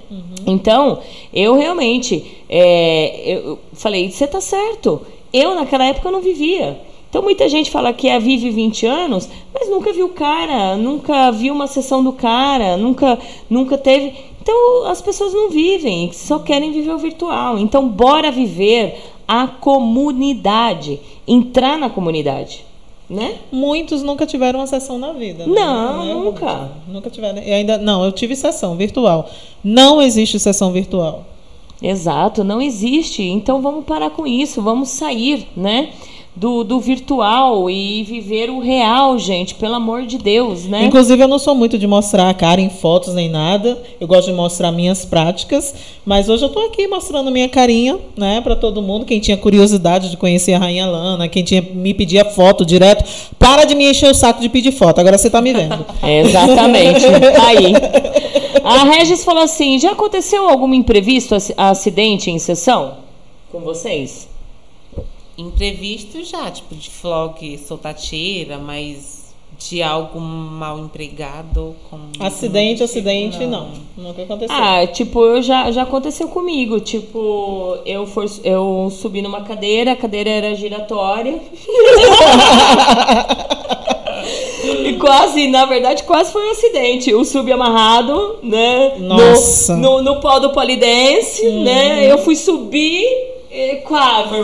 Então, 0.46 1.00
eu 1.34 1.56
realmente 1.56 2.38
é, 2.48 3.24
eu 3.26 3.60
falei, 3.74 4.12
você 4.12 4.28
tá 4.28 4.40
certo. 4.40 5.02
Eu, 5.34 5.56
naquela 5.56 5.86
época, 5.86 6.12
não 6.12 6.22
vivia. 6.22 6.80
Então, 7.10 7.22
muita 7.22 7.48
gente 7.50 7.72
fala 7.72 7.94
que 7.94 8.08
é 8.08 8.20
vive 8.20 8.52
20 8.52 8.86
anos, 8.86 9.30
mas 9.54 9.70
nunca 9.70 9.92
viu 9.94 10.08
o 10.08 10.10
cara, 10.10 10.76
nunca 10.76 11.32
viu 11.32 11.54
uma 11.54 11.66
sessão 11.66 12.04
do 12.04 12.14
cara, 12.14 12.78
nunca, 12.78 13.18
nunca 13.50 13.78
teve. 13.78 14.14
Então, 14.42 14.86
as 14.86 15.02
pessoas 15.02 15.34
não 15.34 15.50
vivem, 15.50 16.12
só 16.12 16.40
querem 16.40 16.72
viver 16.72 16.92
o 16.92 16.98
virtual. 16.98 17.58
Então, 17.58 17.88
bora 17.88 18.30
viver 18.30 18.98
a 19.28 19.48
comunidade, 19.48 21.00
entrar 21.28 21.78
na 21.78 21.90
comunidade, 21.90 22.66
né? 23.10 23.36
Muitos 23.52 24.04
nunca 24.04 24.26
tiveram 24.26 24.60
uma 24.60 24.68
sessão 24.68 24.98
na 24.98 25.14
vida. 25.14 25.46
né? 25.48 25.54
Não, 25.54 26.06
Né? 26.06 26.14
nunca. 26.14 26.72
Nunca 26.88 27.10
tiveram. 27.10 27.42
E 27.42 27.52
ainda 27.54 27.78
não, 27.78 28.04
eu 28.04 28.12
tive 28.12 28.36
sessão 28.36 28.76
virtual. 28.76 29.30
Não 29.64 30.02
existe 30.02 30.40
sessão 30.40 30.72
virtual. 30.72 31.26
Exato, 31.82 32.44
não 32.44 32.62
existe. 32.62 33.22
Então 33.24 33.62
vamos 33.62 33.86
parar 33.86 34.10
com 34.10 34.26
isso, 34.26 34.62
vamos 34.62 34.90
sair, 34.90 35.48
né? 35.56 35.90
Do, 36.40 36.64
do 36.64 36.80
virtual 36.80 37.68
e 37.68 38.04
viver 38.04 38.48
o 38.52 38.60
real, 38.60 39.18
gente, 39.18 39.56
pelo 39.56 39.74
amor 39.74 40.04
de 40.06 40.20
Deus, 40.20 40.66
né? 40.66 40.84
Inclusive, 40.86 41.24
eu 41.24 41.28
não 41.28 41.40
sou 41.40 41.56
muito 41.56 41.80
de 41.80 41.88
mostrar 41.88 42.30
a 42.30 42.34
cara 42.36 42.62
em 42.62 42.70
fotos 42.70 43.16
nem 43.16 43.28
nada. 43.28 43.76
Eu 44.00 44.06
gosto 44.06 44.28
de 44.30 44.34
mostrar 44.34 44.72
minhas 44.72 45.04
práticas. 45.04 45.74
Mas 46.06 46.30
hoje 46.30 46.46
eu 46.46 46.50
tô 46.50 46.60
aqui 46.60 46.88
mostrando 46.88 47.32
minha 47.32 47.50
carinha, 47.50 47.98
né, 48.16 48.40
para 48.40 48.56
todo 48.56 48.84
mundo. 48.84 49.04
Quem 49.04 49.20
tinha 49.20 49.36
curiosidade 49.36 50.12
de 50.12 50.18
conhecer 50.18 50.54
a 50.54 50.60
Rainha 50.60 50.86
Lana, 50.86 51.28
quem 51.28 51.44
tinha 51.44 51.60
me 51.74 51.92
pedia 51.92 52.24
foto 52.24 52.64
direto. 52.64 53.04
Para 53.40 53.66
de 53.66 53.74
me 53.74 53.90
encher 53.90 54.12
o 54.12 54.14
saco 54.14 54.40
de 54.40 54.48
pedir 54.48 54.72
foto. 54.74 55.00
Agora 55.00 55.18
você 55.18 55.32
tá 55.32 55.42
me 55.42 55.52
vendo. 55.54 55.84
Exatamente. 56.08 57.02
Tá 57.36 57.48
aí. 57.48 57.74
A 58.64 58.84
Regis 58.84 59.24
falou 59.24 59.42
assim: 59.42 59.80
já 59.80 59.94
aconteceu 59.94 60.48
algum 60.48 60.72
imprevisto, 60.72 61.34
ac- 61.34 61.54
acidente 61.58 62.30
em 62.30 62.38
sessão 62.38 62.94
com 63.52 63.62
vocês? 63.62 64.28
Imprevisto 65.38 66.24
já, 66.24 66.50
tipo 66.50 66.74
de 66.74 66.90
vlog 66.90 67.60
soltateira, 67.60 68.58
mas 68.58 69.18
de 69.58 69.82
algo 69.82 70.20
mal 70.20 70.80
empregado. 70.80 71.76
Com 71.90 71.98
Acidente, 72.20 72.84
acidente, 72.84 73.46
não. 73.46 73.72
Nunca 73.98 74.24
aconteceu. 74.24 74.56
Ah, 74.56 74.86
tipo, 74.88 75.26
eu 75.26 75.42
já, 75.42 75.72
já 75.72 75.84
aconteceu 75.84 76.28
comigo. 76.28 76.80
Tipo, 76.80 77.78
eu, 77.86 78.06
for, 78.06 78.26
eu 78.44 78.90
subi 78.92 79.22
numa 79.22 79.42
cadeira, 79.42 79.94
a 79.94 79.96
cadeira 79.96 80.30
era 80.30 80.56
giratória. 80.56 81.40
E 84.84 84.94
quase, 84.94 85.48
na 85.48 85.66
verdade, 85.66 86.04
quase 86.04 86.32
foi 86.32 86.46
um 86.46 86.52
acidente. 86.52 87.14
O 87.14 87.24
sub 87.24 87.50
amarrado, 87.52 88.40
né? 88.44 88.96
Nossa. 89.00 89.78
No, 89.78 90.02
no, 90.02 90.16
no 90.16 90.20
pó 90.20 90.40
do 90.40 90.52
polidense, 90.52 91.50
né? 91.50 92.12
Eu 92.12 92.18
fui 92.18 92.36
subir 92.36 93.06
e 93.52 93.76
quase. 93.78 94.36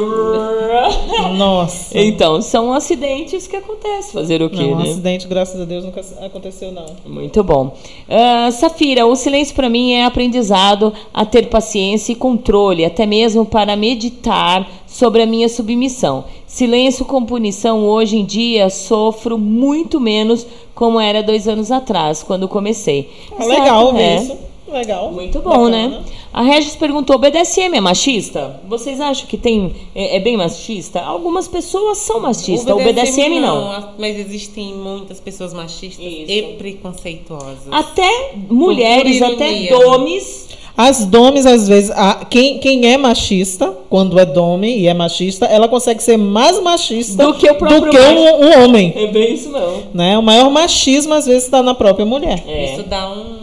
Nossa. 1.38 1.98
Então, 2.00 2.42
são 2.42 2.74
acidentes 2.74 3.48
que 3.48 3.56
acontecem. 3.56 4.12
Fazer 4.14 4.42
o 4.42 4.50
quê, 4.50 4.64
Não, 4.64 4.74
um 4.74 4.76
né? 4.78 4.90
acidente, 4.90 5.28
graças 5.28 5.60
a 5.60 5.66
Deus, 5.66 5.84
nunca 5.84 6.02
aconteceu, 6.22 6.72
não. 6.72 6.86
Muito 7.06 7.44
bom. 7.44 7.76
Ah, 8.10 8.50
Safira, 8.52 9.06
o 9.06 9.16
silêncio 9.16 9.56
para 9.56 9.70
mim 9.70 9.94
é 9.94 10.06
aprendizado 10.06 10.94
a 11.14 11.26
ter 11.26 11.48
paciência 11.50 12.12
e 12.12 12.16
controle, 12.16 12.86
até 12.86 13.06
mesmo 13.06 13.46
para 13.46 13.76
meditar 13.76 14.68
sobre 14.88 15.24
a 15.24 15.26
minha 15.26 15.50
submissão. 15.50 16.26
Silêncio 16.46 17.04
com 17.06 17.24
punição, 17.26 17.86
hoje 17.88 18.18
em 18.18 18.26
dia, 18.26 18.70
sofro 18.70 19.38
muito 19.38 20.00
menos 20.00 20.46
como 20.76 21.00
era 21.00 21.22
dois 21.24 21.48
anos 21.48 21.72
atrás, 21.72 22.22
quando 22.24 22.48
comecei. 22.48 23.10
Ah, 23.38 23.46
legal 23.46 23.94
ver 23.94 24.02
É. 24.02 24.16
isso. 24.18 24.53
Legal. 24.74 25.12
Muito 25.12 25.40
bom, 25.40 25.50
Bacana. 25.52 25.88
né? 25.90 26.02
A 26.34 26.42
Regis 26.42 26.76
perguntou: 26.76 27.18
BDSM 27.20 27.76
é 27.76 27.80
machista? 27.80 28.60
Vocês 28.68 29.00
acham 29.00 29.28
que 29.28 29.38
tem 29.38 29.74
é, 29.94 30.18
é 30.18 30.20
bem 30.20 30.36
machista? 30.36 31.00
Algumas 31.00 31.48
pessoas 31.48 32.00
são 32.00 32.20
machistas, 32.20 32.74
o 32.74 32.78
BDSM, 32.78 33.40
não. 33.40 33.94
Mas 34.00 34.18
existem 34.18 34.74
muitas 34.74 35.20
pessoas 35.20 35.54
machistas 35.54 36.04
e 36.04 36.56
preconceituosas. 36.58 37.68
Até 37.72 38.34
mulheres, 38.50 39.22
até 39.22 39.68
domes. 39.70 40.44
As 40.76 41.06
domes, 41.06 41.46
às 41.46 41.68
vezes, 41.68 41.92
a- 41.92 42.26
quem, 42.28 42.58
quem 42.58 42.92
é 42.92 42.98
machista, 42.98 43.72
quando 43.92 44.18
é 44.20 44.26
dome 44.26 44.76
e 44.76 44.88
é 44.88 44.94
machista, 44.96 45.46
ela 45.46 45.68
consegue 45.68 46.02
ser 46.02 46.18
mais 46.18 46.60
machista 46.64 47.24
Do 47.28 47.36
que 47.36 47.48
o 47.48 47.54
próprio 47.54 47.82
do 47.82 47.90
que 47.92 48.00
um, 48.00 48.44
um 48.44 48.64
homem. 48.64 48.92
É 48.96 49.06
bem 49.06 49.36
isso 49.36 49.52
mesmo. 49.52 49.84
Né? 49.94 50.18
O 50.18 50.24
maior 50.24 50.50
machismo, 50.50 51.14
às 51.14 51.28
vezes, 51.28 51.44
está 51.44 51.62
na 51.62 51.76
própria 51.76 52.08
mulher. 52.08 52.44
É. 52.48 52.74
Isso 52.74 52.82
dá 52.90 53.08
um, 53.08 53.43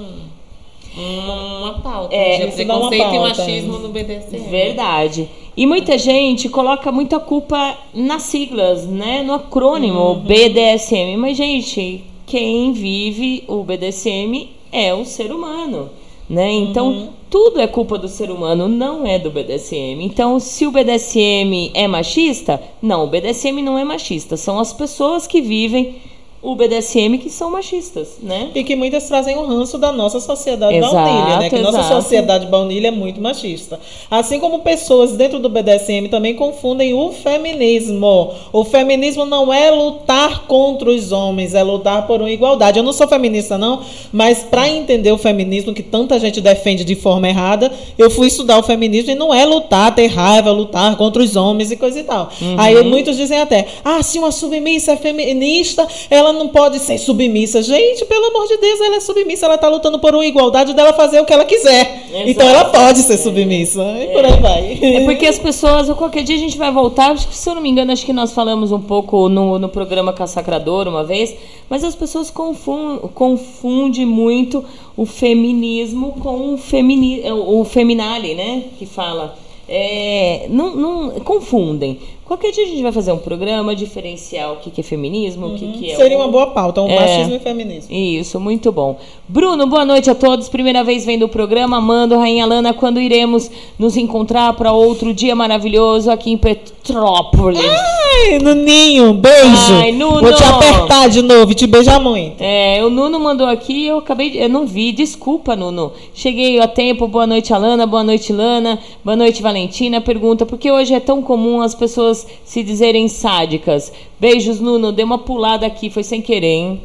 uma, 0.97 1.59
uma 1.59 1.75
pauta 1.81 2.15
É, 2.15 2.47
de 2.47 2.53
preconceito 2.53 3.15
e 3.15 3.19
machismo 3.19 3.79
no 3.79 3.89
BDSM. 3.89 4.51
Verdade. 4.51 5.29
E 5.57 5.67
muita 5.67 5.99
gente 5.99 6.49
coloca 6.49 6.91
muita 6.91 7.21
culpa 7.21 7.77
nas 7.95 8.23
siglas, 8.23 8.87
né? 8.87 9.23
No 9.23 9.35
acrônimo 9.35 10.15
BDSM. 10.17 11.17
Mas, 11.17 11.37
gente, 11.37 12.05
quem 12.27 12.73
vive 12.73 13.45
o 13.47 13.62
BDSM 13.62 14.49
é 14.73 14.95
o 14.95 15.05
ser 15.05 15.33
humano, 15.33 15.91
né? 16.29 16.51
Então, 16.51 17.11
tudo 17.29 17.61
é 17.61 17.67
culpa 17.67 17.99
do 17.99 18.09
ser 18.09 18.31
humano, 18.31 18.69
não 18.69 19.07
é 19.07 19.19
do 19.19 19.31
BDSM. 19.31 20.01
Então, 20.01 20.41
se 20.41 20.67
o 20.67 20.71
BDSM 20.71 21.71
é 21.75 21.87
machista, 21.87 22.61
não, 22.81 23.05
o 23.05 23.07
BDSM 23.07 23.61
não 23.62 23.77
é 23.77 23.85
machista. 23.85 24.37
São 24.37 24.59
as 24.59 24.73
pessoas 24.73 25.27
que 25.27 25.41
vivem 25.41 25.97
o 26.43 26.55
BDSM 26.55 27.19
que 27.19 27.29
são 27.29 27.51
machistas, 27.51 28.17
né? 28.23 28.51
E 28.55 28.65
que 28.65 28.75
muitas 28.75 29.07
trazem 29.07 29.37
o 29.37 29.45
ranço 29.45 29.77
da 29.77 29.93
nossa 29.93 30.19
sociedade 30.21 30.75
Exato, 30.75 30.95
baunilha, 30.95 31.37
né? 31.37 31.51
Que 31.51 31.59
nossa 31.59 31.81
exato. 31.81 32.03
sociedade 32.03 32.47
baunilha 32.47 32.89
é 32.89 32.91
muito 32.91 33.21
machista. 33.21 33.79
Assim 34.11 34.41
como 34.41 34.61
pessoas 34.61 35.12
dentro 35.12 35.39
do 35.39 35.51
BDSM 35.51 36.09
também 36.11 36.35
confundem 36.35 36.95
o 36.95 37.12
feminismo. 37.12 38.33
O 38.55 38.65
feminismo 38.65 39.27
não 39.27 39.53
é 39.53 39.71
lutar 39.71 40.47
contra 40.47 40.89
os 40.89 41.12
homens, 41.12 41.55
é 41.55 41.62
lutar 41.62 42.07
por 42.07 42.21
uma 42.21 42.31
igualdade. 42.31 42.79
Eu 42.79 42.85
não 42.85 42.93
sou 42.95 43.07
feminista, 43.07 43.59
não, 43.59 43.83
mas 44.11 44.43
para 44.43 44.67
entender 44.67 45.12
o 45.12 45.19
feminismo 45.19 45.75
que 45.75 45.83
tanta 45.83 46.19
gente 46.19 46.41
defende 46.41 46.85
de 46.85 46.95
forma 46.95 47.29
errada, 47.29 47.71
eu 47.99 48.11
fui 48.11 48.29
estudar 48.29 48.59
o 48.59 48.62
feminismo 48.62 49.11
e 49.11 49.15
não 49.15 49.35
é 49.35 49.45
lutar, 49.45 49.95
ter 49.95 50.07
raiva, 50.07 50.51
lutar 50.51 50.97
contra 50.97 51.23
os 51.23 51.37
homens 51.37 51.71
e 51.71 51.77
coisa 51.77 52.01
e 52.01 52.05
tal. 52.05 52.31
Uhum. 52.41 52.57
Aí 52.59 52.83
muitos 52.83 53.19
dizem 53.19 53.39
até, 53.41 53.67
ah, 53.85 54.03
se 54.03 54.19
uma 54.19 54.33
submissa 54.33 54.93
é 54.93 54.97
feminista, 54.97 55.87
ela 56.09 56.30
não 56.32 56.48
pode 56.48 56.78
ser 56.78 56.98
submissa. 56.98 57.62
Gente, 57.62 58.05
pelo 58.05 58.27
amor 58.27 58.47
de 58.47 58.57
Deus, 58.57 58.81
ela 58.81 58.97
é 58.97 59.01
submissa, 59.01 59.47
ela 59.47 59.55
está 59.57 59.69
lutando 59.69 59.98
por 59.98 60.15
uma 60.15 60.24
igualdade 60.24 60.74
dela 60.74 60.93
fazer 60.93 61.20
o 61.20 61.24
que 61.24 61.32
ela 61.32 61.44
quiser. 61.44 62.09
Então 62.27 62.48
ela 62.48 62.65
pode 62.66 63.01
ser 63.01 63.16
submissa. 63.19 63.82
E 63.82 64.09
por 64.09 64.24
aí 64.24 64.40
vai. 64.40 64.78
É 64.82 65.05
porque 65.05 65.27
as 65.27 65.39
pessoas, 65.39 65.89
qualquer 65.90 66.23
dia 66.23 66.36
a 66.36 66.39
gente 66.39 66.59
vai 66.59 66.70
voltar, 66.73 67.12
acho 67.12 67.28
que, 67.28 67.36
se 67.36 67.48
eu 67.48 67.55
não 67.55 67.62
me 67.62 67.70
engano, 67.70 67.93
acho 67.93 68.05
que 68.05 68.12
nós 68.12 68.32
falamos 68.32 68.73
um 68.73 68.81
pouco 68.81 69.28
no, 69.28 69.59
no 69.59 69.69
programa 69.69 70.12
Cassacrador 70.12 70.89
uma 70.89 71.05
vez, 71.05 71.35
mas 71.69 71.85
as 71.85 71.94
pessoas 71.94 72.31
confundem 72.31 73.01
confunde 73.15 74.05
muito 74.05 74.65
o 74.97 75.07
feminismo 75.07 76.12
com 76.20 76.55
o, 76.55 76.59
femini, 76.59 77.23
o 77.31 77.65
feminale, 77.65 78.35
né? 78.35 78.65
Que 78.78 78.86
fala. 78.86 79.36
É, 79.69 80.47
não, 80.48 80.74
não 80.74 81.11
confundem. 81.20 82.01
Qualquer 82.31 82.52
dia 82.52 82.62
a 82.65 82.69
gente 82.69 82.81
vai 82.81 82.93
fazer 82.93 83.11
um 83.11 83.19
programa 83.19 83.74
diferenciar 83.74 84.52
o 84.52 84.57
que, 84.59 84.70
que 84.70 84.81
é 84.82 84.85
feminismo, 84.85 85.48
o 85.48 85.55
que, 85.57 85.66
que 85.73 85.90
é. 85.90 85.97
Seria 85.97 86.16
o- 86.16 86.20
uma 86.20 86.28
boa 86.28 86.47
pauta, 86.52 86.81
um 86.81 86.89
É. 86.89 86.94
machismo 87.01 87.35
e 87.35 87.39
feminismo. 87.40 87.93
Isso, 87.93 88.39
muito 88.39 88.70
bom. 88.70 88.97
Bruno, 89.28 89.66
boa 89.66 89.85
noite 89.85 90.09
a 90.09 90.15
todos. 90.15 90.48
Primeira 90.48 90.85
vez 90.85 91.05
vendo 91.05 91.24
o 91.24 91.28
programa. 91.28 91.78
Amando, 91.78 92.16
Rainha 92.16 92.47
Lana, 92.47 92.73
quando 92.73 93.01
iremos 93.01 93.51
nos 93.77 93.97
encontrar 93.97 94.52
para 94.52 94.70
outro 94.73 95.12
dia 95.12 95.35
maravilhoso 95.35 96.09
aqui 96.09 96.31
em 96.31 96.36
Petrópolis? 96.39 97.61
Ai, 97.65 98.39
Nuninho, 98.39 99.12
beijo. 99.15 99.74
Ai, 99.81 99.90
Nuno. 99.90 100.20
Vou 100.20 100.32
te 100.32 100.44
apertar 100.44 101.09
de 101.09 101.23
novo 101.23 101.51
e 101.51 101.55
te 101.57 101.66
beijar 101.66 101.98
muito. 102.01 102.36
É, 102.40 102.81
o 102.85 102.90
Nuno 102.90 103.19
mandou 103.19 103.47
aqui, 103.48 103.86
eu 103.86 103.98
acabei 103.98 104.31
de, 104.31 104.39
eu 104.39 104.48
não 104.48 104.66
vi, 104.66 104.93
desculpa, 104.93 105.57
Nuno. 105.57 105.93
Cheguei 106.15 106.61
a 106.61 106.69
tempo, 106.69 107.09
boa 107.09 107.27
noite, 107.27 107.52
Alana, 107.52 107.86
boa 107.89 108.05
noite, 108.05 108.32
Lana, 108.32 108.78
boa 109.05 109.16
noite, 109.16 109.43
Valentina. 109.43 110.01
Pergunta, 110.01 110.47
por 110.47 110.59
que 110.59 110.70
hoje 110.70 110.94
é 110.94 111.01
tão 111.01 111.23
comum 111.23 111.61
as 111.61 111.74
pessoas 111.74 112.20
se 112.45 112.63
dizerem 112.63 113.09
sádicas? 113.09 113.93
Beijos, 114.19 114.61
Nuno, 114.61 114.93
dei 114.93 115.05
uma 115.05 115.19
pulada 115.19 115.67
aqui, 115.67 115.91
foi 115.91 116.03
sem 116.03 116.23
querer, 116.23 116.47
hein? 116.47 116.83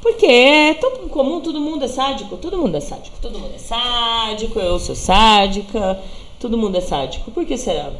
Porque 0.00 0.26
é 0.26 0.74
tão 0.74 1.08
comum, 1.08 1.40
todo 1.40 1.60
mundo 1.60 1.84
é 1.84 1.88
sádico, 1.88 2.36
todo 2.36 2.56
mundo 2.56 2.76
é 2.76 2.80
sádico, 2.80 3.16
todo 3.20 3.38
mundo 3.38 3.52
é 3.54 3.58
sádico, 3.58 4.58
eu 4.58 4.78
sou 4.78 4.94
sádica, 4.94 6.00
todo 6.38 6.56
mundo 6.56 6.76
é 6.76 6.80
sádico. 6.80 7.30
Por 7.30 7.44
que 7.44 7.56
será? 7.56 7.92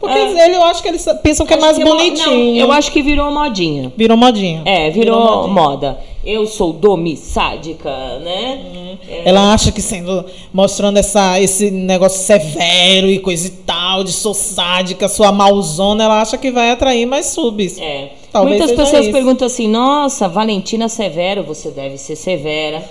Porque 0.00 0.18
Ah. 0.18 0.46
ele, 0.46 0.56
eu 0.56 0.64
acho 0.64 0.82
que 0.82 0.88
eles 0.88 1.06
pensam 1.22 1.44
que 1.44 1.52
é 1.52 1.56
Acho 1.56 1.64
mais 1.66 1.76
que 1.76 1.84
mo- 1.84 1.90
bonitinho. 1.90 2.54
não, 2.54 2.56
eu 2.56 2.72
acho 2.72 2.90
que 2.90 3.02
virou 3.02 3.30
modinha. 3.30 3.92
Virou 3.94 4.16
modinha. 4.16 4.62
É, 4.64 4.88
virou, 4.88 5.20
Virou 5.20 5.36
modinha. 5.48 5.52
moda. 5.54 5.98
Eu 6.24 6.46
sou 6.46 6.72
domi 6.72 7.16
sádica, 7.16 7.90
né? 8.18 8.96
É. 9.08 9.22
Ela 9.28 9.52
acha 9.52 9.70
que 9.70 9.80
sendo 9.82 10.24
mostrando 10.52 10.96
essa, 10.96 11.38
esse 11.40 11.70
negócio 11.70 12.18
severo 12.20 13.08
e 13.10 13.18
coisa 13.18 13.46
e 13.46 13.50
tal, 13.50 14.02
de 14.02 14.12
sou 14.12 14.32
sádica, 14.34 15.06
sua 15.08 15.30
malzona, 15.32 16.04
ela 16.04 16.20
acha 16.22 16.36
que 16.38 16.50
vai 16.50 16.70
atrair 16.70 17.04
mais 17.06 17.26
subs. 17.26 17.78
É. 17.78 18.10
Talvez 18.32 18.58
Muitas 18.58 18.76
pessoas 18.76 19.04
isso. 19.04 19.12
perguntam 19.12 19.46
assim: 19.46 19.66
Nossa, 19.66 20.28
Valentina 20.28 20.88
Severo, 20.88 21.42
você 21.42 21.70
deve 21.70 21.98
ser 21.98 22.14
severa. 22.14 22.84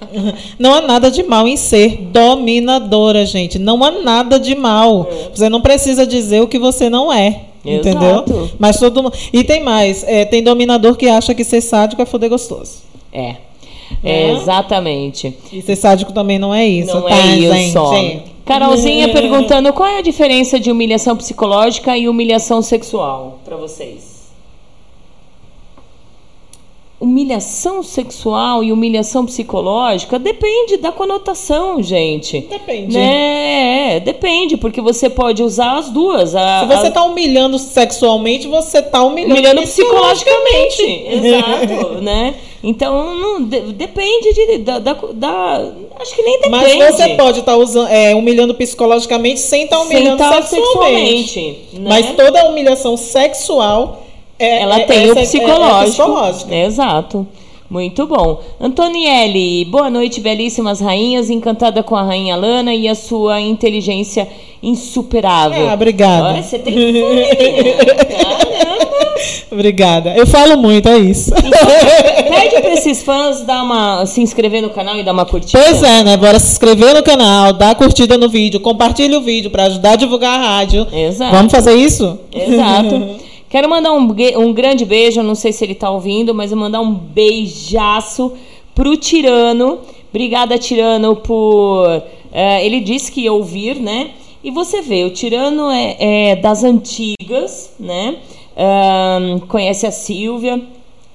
Não 0.58 0.74
há 0.74 0.80
nada 0.80 1.10
de 1.10 1.22
mal 1.22 1.46
em 1.46 1.56
ser 1.56 1.96
dominadora, 2.10 3.26
gente. 3.26 3.58
Não 3.58 3.84
há 3.84 3.90
nada 3.90 4.38
de 4.38 4.54
mal. 4.54 5.06
Você 5.34 5.48
não 5.48 5.60
precisa 5.60 6.06
dizer 6.06 6.40
o 6.42 6.48
que 6.48 6.58
você 6.58 6.88
não 6.88 7.12
é. 7.12 7.42
Entendeu? 7.64 8.10
Exato. 8.10 8.50
Mas 8.58 8.78
todo 8.78 9.02
mundo. 9.02 9.14
E 9.32 9.44
tem 9.44 9.62
mais: 9.62 10.02
é, 10.04 10.24
tem 10.24 10.42
dominador 10.42 10.96
que 10.96 11.06
acha 11.06 11.34
que 11.34 11.44
ser 11.44 11.60
sádico 11.60 12.00
é 12.00 12.06
foder 12.06 12.30
gostoso. 12.30 12.78
É. 13.12 13.36
É? 14.02 14.30
Exatamente. 14.32 15.36
E 15.52 15.60
ser 15.60 15.76
sádico 15.76 16.12
também 16.12 16.38
não 16.38 16.54
é 16.54 16.66
isso. 16.66 16.94
Não 16.94 17.02
tá, 17.02 17.16
é 17.16 17.36
isso. 17.36 17.94
gente? 17.94 18.22
Carolzinha 18.44 19.04
É. 19.04 19.08
perguntando 19.08 19.70
qual 19.74 19.88
é 19.88 19.98
a 19.98 20.02
diferença 20.02 20.58
de 20.58 20.70
humilhação 20.70 21.14
psicológica 21.16 21.96
e 21.96 22.08
humilhação 22.08 22.62
sexual 22.62 23.40
para 23.44 23.56
vocês. 23.56 24.17
Humilhação 27.00 27.80
sexual 27.80 28.64
e 28.64 28.72
humilhação 28.72 29.24
psicológica 29.24 30.18
depende 30.18 30.76
da 30.78 30.90
conotação, 30.90 31.80
gente. 31.80 32.40
Depende. 32.40 32.96
Né? 32.98 33.94
É, 33.96 34.00
depende, 34.00 34.56
porque 34.56 34.80
você 34.80 35.08
pode 35.08 35.40
usar 35.40 35.78
as 35.78 35.90
duas. 35.90 36.34
A, 36.34 36.60
Se 36.60 36.66
você 36.66 36.86
a- 36.88 36.90
tá 36.90 37.04
humilhando 37.04 37.56
sexualmente, 37.56 38.48
você 38.48 38.82
tá 38.82 39.04
humilhando, 39.04 39.34
humilhando 39.34 39.62
psicologicamente. 39.62 40.82
Exato, 41.08 42.00
né? 42.02 42.34
Então, 42.64 43.14
não, 43.16 43.44
de- 43.44 43.72
depende 43.74 44.32
de, 44.34 44.58
da, 44.58 44.80
da, 44.80 44.92
da- 45.12 45.72
Acho 46.00 46.16
que 46.16 46.22
nem 46.22 46.40
Mas 46.50 46.72
depende. 46.72 46.92
você 46.92 47.08
pode 47.10 47.38
estar 47.40 47.56
usando, 47.56 47.88
é, 47.88 48.12
humilhando 48.16 48.52
psicologicamente 48.54 49.38
sem 49.38 49.62
estar 49.64 49.76
Sem 49.78 49.86
humilhando 49.86 50.18
tá 50.18 50.42
sexualmente. 50.42 51.28
sexualmente, 51.28 51.56
né? 51.74 51.88
Mas 51.88 52.16
toda 52.16 52.44
humilhação 52.48 52.96
sexual 52.96 54.02
é, 54.38 54.62
Ela 54.62 54.80
é- 54.80 54.84
tem 54.84 55.10
o 55.10 55.18
é- 55.18 55.20
é- 55.22 55.24
psicológico. 55.24 56.50
É. 56.50 56.64
Exato. 56.66 57.26
Muito 57.70 58.06
bom. 58.06 58.40
Antonielle, 58.58 59.66
boa 59.66 59.90
noite, 59.90 60.22
belíssimas 60.22 60.80
rainhas. 60.80 61.28
Encantada 61.28 61.82
com 61.82 61.94
a 61.94 62.02
rainha 62.02 62.34
Lana 62.34 62.74
e 62.74 62.88
a 62.88 62.94
sua 62.94 63.42
inteligência 63.42 64.26
insuperável. 64.62 65.68
Ah, 65.68 65.74
obrigada. 65.74 66.28
Olha, 66.28 66.42
você 66.42 66.58
tem. 66.58 66.74
Caramba. 67.84 68.88
Obrigada. 69.50 70.14
Eu 70.16 70.26
falo 70.26 70.56
muito, 70.56 70.88
é 70.88 70.96
isso. 70.98 71.30
Pede 71.34 72.60
pra 72.62 72.72
esses 72.72 73.02
fãs 73.02 73.42
dar 73.42 73.62
uma, 73.62 74.06
se 74.06 74.22
inscrever 74.22 74.62
no 74.62 74.70
canal 74.70 74.96
e 74.96 75.02
dar 75.02 75.12
uma 75.12 75.26
curtida. 75.26 75.62
Pois 75.62 75.82
é, 75.82 76.02
né? 76.04 76.16
Bora 76.16 76.38
se 76.38 76.52
inscrever 76.52 76.94
no 76.94 77.02
canal, 77.02 77.52
dar 77.52 77.74
curtida 77.74 78.16
no 78.16 78.28
vídeo, 78.30 78.60
compartilha 78.60 79.18
o 79.18 79.20
vídeo 79.20 79.50
para 79.50 79.64
ajudar 79.64 79.92
a 79.92 79.96
divulgar 79.96 80.38
a 80.38 80.42
rádio. 80.56 80.86
Exato. 80.92 81.32
Vamos 81.34 81.52
fazer 81.52 81.74
isso? 81.74 82.18
Exato. 82.32 83.18
Quero 83.48 83.68
mandar 83.68 83.92
um, 83.92 84.14
um 84.36 84.52
grande 84.52 84.84
beijo, 84.84 85.22
não 85.22 85.34
sei 85.34 85.52
se 85.52 85.64
ele 85.64 85.74
tá 85.74 85.90
ouvindo, 85.90 86.34
mas 86.34 86.52
eu 86.52 86.58
mandar 86.58 86.80
um 86.80 86.92
beijaço 86.92 88.34
pro 88.74 88.96
Tirano. 88.96 89.78
Obrigada, 90.10 90.58
Tirano, 90.58 91.16
por. 91.16 92.02
eh, 92.32 92.64
ele 92.66 92.80
disse 92.80 93.10
que 93.10 93.22
ia 93.22 93.32
ouvir, 93.32 93.76
né? 93.80 94.10
E 94.44 94.50
você 94.50 94.82
vê, 94.82 95.04
o 95.04 95.10
Tirano 95.10 95.70
é, 95.70 95.96
é 96.30 96.36
das 96.36 96.62
antigas, 96.62 97.74
né? 97.78 98.16
Conhece 99.48 99.86
a 99.86 99.90
Silvia. 99.90 100.60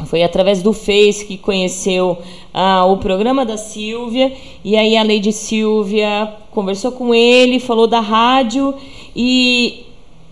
Foi 0.05 0.23
através 0.23 0.61
do 0.61 0.73
Face 0.73 1.25
que 1.25 1.37
conheceu 1.37 2.17
ah, 2.53 2.85
o 2.85 2.97
programa 2.97 3.45
da 3.45 3.57
Silvia. 3.57 4.33
E 4.63 4.75
aí 4.75 4.97
a 4.97 5.03
Lady 5.03 5.31
Silvia 5.31 6.33
conversou 6.51 6.91
com 6.91 7.13
ele, 7.13 7.59
falou 7.59 7.87
da 7.87 7.99
rádio 7.99 8.73
e 9.15 9.85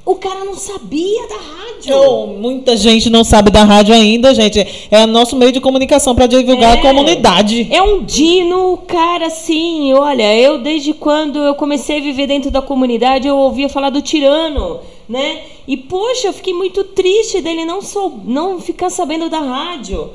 o 0.06 0.16
cara 0.16 0.44
não 0.44 0.56
sabia 0.56 1.28
da 1.28 1.36
rádio. 1.36 2.28
Muita 2.40 2.76
gente 2.76 3.10
não 3.10 3.24
sabe 3.24 3.52
da 3.52 3.64
rádio 3.64 3.94
ainda, 3.94 4.34
gente. 4.34 4.88
É 4.90 5.06
nosso 5.06 5.36
meio 5.36 5.52
de 5.52 5.62
comunicação 5.62 6.16
para 6.16 6.26
divulgar 6.28 6.76
É. 6.76 6.80
a 6.80 6.82
comunidade. 6.82 7.68
É 7.72 7.82
um 7.82 8.04
dino, 8.04 8.78
cara, 8.88 9.28
assim, 9.28 9.94
olha, 9.94 10.36
eu 10.36 10.58
desde 10.58 10.94
quando 10.94 11.38
eu 11.40 11.54
comecei 11.56 12.00
a 12.00 12.02
viver 12.02 12.28
dentro 12.28 12.50
da 12.50 12.62
comunidade, 12.62 13.28
eu 13.28 13.38
ouvia 13.38 13.70
falar 13.70 13.90
do 13.92 14.02
tirano, 14.02 14.80
né? 15.08 15.42
E 15.68 15.78
poxa, 15.78 16.28
eu 16.28 16.34
fiquei 16.34 16.54
muito 16.54 16.84
triste 16.84 17.40
dele 17.42 17.64
não 17.64 17.82
sou, 17.82 18.20
não 18.26 18.60
ficar 18.60 18.90
sabendo 18.90 19.30
da 19.30 19.40
rádio. 19.40 20.10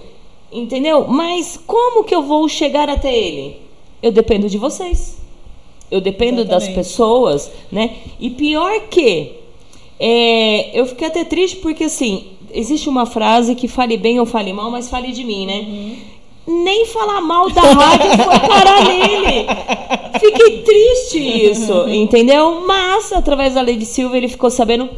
Entendeu? 0.52 1.06
Mas 1.08 1.58
como 1.66 2.04
que 2.04 2.14
eu 2.14 2.22
vou 2.22 2.48
chegar 2.48 2.88
até 2.88 3.14
ele? 3.14 3.56
Eu 4.02 4.10
dependo 4.12 4.48
de 4.48 4.58
vocês. 4.58 5.16
Eu 5.90 6.00
dependo 6.00 6.44
das 6.44 6.64
Exatamente. 6.64 6.74
pessoas, 6.74 7.50
né? 7.70 7.90
E 8.18 8.30
pior 8.30 8.80
que 8.88 9.32
é, 9.98 10.78
eu 10.78 10.86
fiquei 10.86 11.08
até 11.08 11.24
triste 11.24 11.56
porque 11.58 11.84
assim, 11.84 12.26
existe 12.52 12.88
uma 12.88 13.06
frase 13.06 13.54
que 13.54 13.68
fale 13.68 13.96
bem 13.96 14.20
ou 14.20 14.26
fale 14.26 14.52
mal, 14.52 14.70
mas 14.70 14.88
fale 14.88 15.12
de 15.12 15.24
mim, 15.24 15.46
né? 15.46 15.96
Nem 16.46 16.86
falar 16.86 17.20
mal 17.20 17.50
da 17.50 17.60
rádio 17.60 18.24
foi 18.24 18.38
parar 18.48 18.84
nele. 18.84 19.46
Fiquei 20.20 20.62
triste 20.62 21.18
isso, 21.18 21.88
entendeu? 21.88 22.62
Mas 22.66 23.12
através 23.12 23.54
da 23.54 23.62
Lady 23.62 23.84
Silva 23.84 24.16
ele 24.16 24.28
ficou 24.28 24.50
sabendo. 24.50 24.88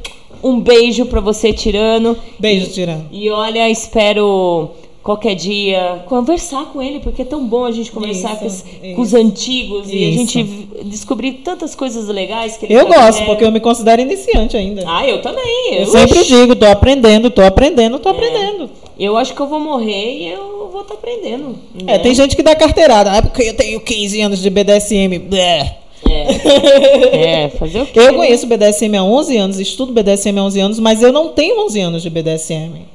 Um 0.41 0.61
beijo 0.61 1.07
pra 1.07 1.21
você, 1.21 1.53
Tirano. 1.53 2.17
Beijo, 2.39 2.71
Tirano. 2.71 3.09
E 3.11 3.29
olha, 3.29 3.69
espero 3.69 4.71
qualquer 5.09 5.35
dia 5.35 6.03
conversar 6.05 6.67
com 6.67 6.83
ele, 6.83 7.01
porque 7.01 7.23
é 7.23 7.25
tão 7.25 7.47
bom 7.47 7.65
a 7.65 7.73
gente 7.73 7.91
conversar 7.91 8.33
Isso, 8.33 8.41
com, 8.41 8.47
os, 8.47 8.55
isso. 8.57 8.95
com 8.95 9.01
os 9.01 9.15
antigos 9.15 9.89
e 9.91 10.05
a 10.05 10.09
Isso. 10.11 10.19
gente 10.19 10.69
descobrir 10.85 11.33
tantas 11.43 11.75
coisas 11.75 12.09
legais 12.09 12.59
que 12.59 12.67
ele 12.67 12.75
Eu 12.75 12.87
gosto, 12.87 13.25
porque 13.25 13.43
eu 13.43 13.51
me 13.51 13.59
considero 13.59 14.03
iniciante 14.03 14.55
ainda. 14.55 14.85
Ah, 14.87 15.09
eu 15.09 15.23
também. 15.23 15.77
Eu 15.77 15.81
Eu, 15.81 15.87
sempre 15.87 16.23
digo, 16.25 16.55
tô 16.55 16.67
aprendendo, 16.67 17.31
tô 17.31 17.41
aprendendo, 17.41 17.99
tô 17.99 18.11
aprendendo. 18.11 18.69
eu 19.01 19.17
acho 19.17 19.33
que 19.33 19.41
eu 19.41 19.47
vou 19.47 19.59
morrer 19.59 20.19
e 20.19 20.29
eu 20.29 20.69
vou 20.71 20.83
estar 20.83 20.93
aprendendo. 20.93 21.59
É, 21.81 21.85
né? 21.85 21.99
tem 22.01 22.15
gente 22.15 22.37
que 22.37 22.43
dá 22.43 22.55
carteirada. 22.55 23.11
Ah, 23.13 23.23
porque 23.23 23.45
eu 23.45 23.55
tenho 23.57 23.81
15 23.81 24.21
anos 24.21 24.43
de 24.43 24.51
BDSM. 24.51 25.19
Blé. 25.21 25.79
É, 27.13 27.49
fazer 27.49 27.81
o 27.81 27.87
quê? 27.87 27.99
Eu 27.99 28.15
conheço 28.15 28.47
BDSM 28.47 28.95
há 28.97 29.03
11 29.03 29.37
anos, 29.37 29.59
estudo 29.59 29.93
BDSM 29.93 30.39
há 30.39 30.45
11 30.45 30.61
anos, 30.61 30.79
mas 30.79 31.03
eu 31.03 31.13
não 31.13 31.29
tenho 31.29 31.65
11 31.65 31.81
anos 31.81 32.03
de 32.03 32.11
BDSM. 32.11 32.87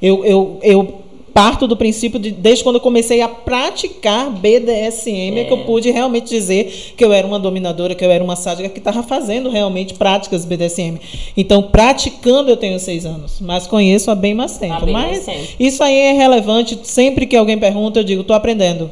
Eu, 0.00 0.24
eu, 0.24 0.58
eu 0.62 1.05
parto 1.36 1.66
do 1.66 1.76
princípio 1.76 2.18
de, 2.18 2.30
desde 2.30 2.64
quando 2.64 2.76
eu 2.76 2.80
comecei 2.80 3.20
a 3.20 3.28
praticar 3.28 4.30
BDSM, 4.30 5.38
é. 5.38 5.44
que 5.44 5.52
eu 5.52 5.64
pude 5.66 5.90
realmente 5.90 6.30
dizer 6.30 6.94
que 6.96 7.04
eu 7.04 7.12
era 7.12 7.26
uma 7.26 7.38
dominadora, 7.38 7.94
que 7.94 8.02
eu 8.02 8.10
era 8.10 8.24
uma 8.24 8.34
sádica, 8.34 8.70
que 8.70 8.78
estava 8.78 9.02
fazendo 9.02 9.50
realmente 9.50 9.92
práticas 9.92 10.46
BDSM. 10.46 10.98
Então, 11.36 11.64
praticando 11.64 12.48
eu 12.48 12.56
tenho 12.56 12.80
6 12.80 13.04
anos, 13.04 13.38
mas 13.42 13.66
conheço 13.66 14.10
há 14.10 14.14
bem 14.14 14.32
mais 14.32 14.56
tempo. 14.56 14.76
Há 14.76 14.80
bem 14.80 14.94
mas 14.94 15.10
mais 15.10 15.24
tempo. 15.26 15.48
isso 15.60 15.82
aí 15.82 15.94
é 15.94 16.12
relevante, 16.14 16.78
sempre 16.84 17.26
que 17.26 17.36
alguém 17.36 17.58
pergunta, 17.58 18.00
eu 18.00 18.04
digo, 18.04 18.22
estou 18.22 18.34
aprendendo. 18.34 18.90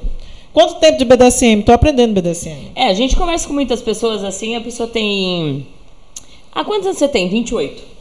Quanto 0.53 0.75
tempo 0.75 0.99
de 0.99 1.05
BDSM? 1.07 1.61
Estou 1.61 1.75
aprendendo 1.75 2.12
BDSM. 2.12 2.73
É, 2.75 2.89
a 2.89 2.95
gente 2.95 3.16
conversa 3.16 3.49
com 3.49 3.55
muitas 3.55 3.81
pessoas 3.81 4.23
assim, 4.23 4.55
a 4.55 4.61
pessoa 4.61 4.87
tem. 4.87 5.66
Ah, 6.55 6.62
quantos 6.62 6.87
anos 6.89 6.99
você 6.99 7.09
tem? 7.09 7.27
28. 7.27 7.94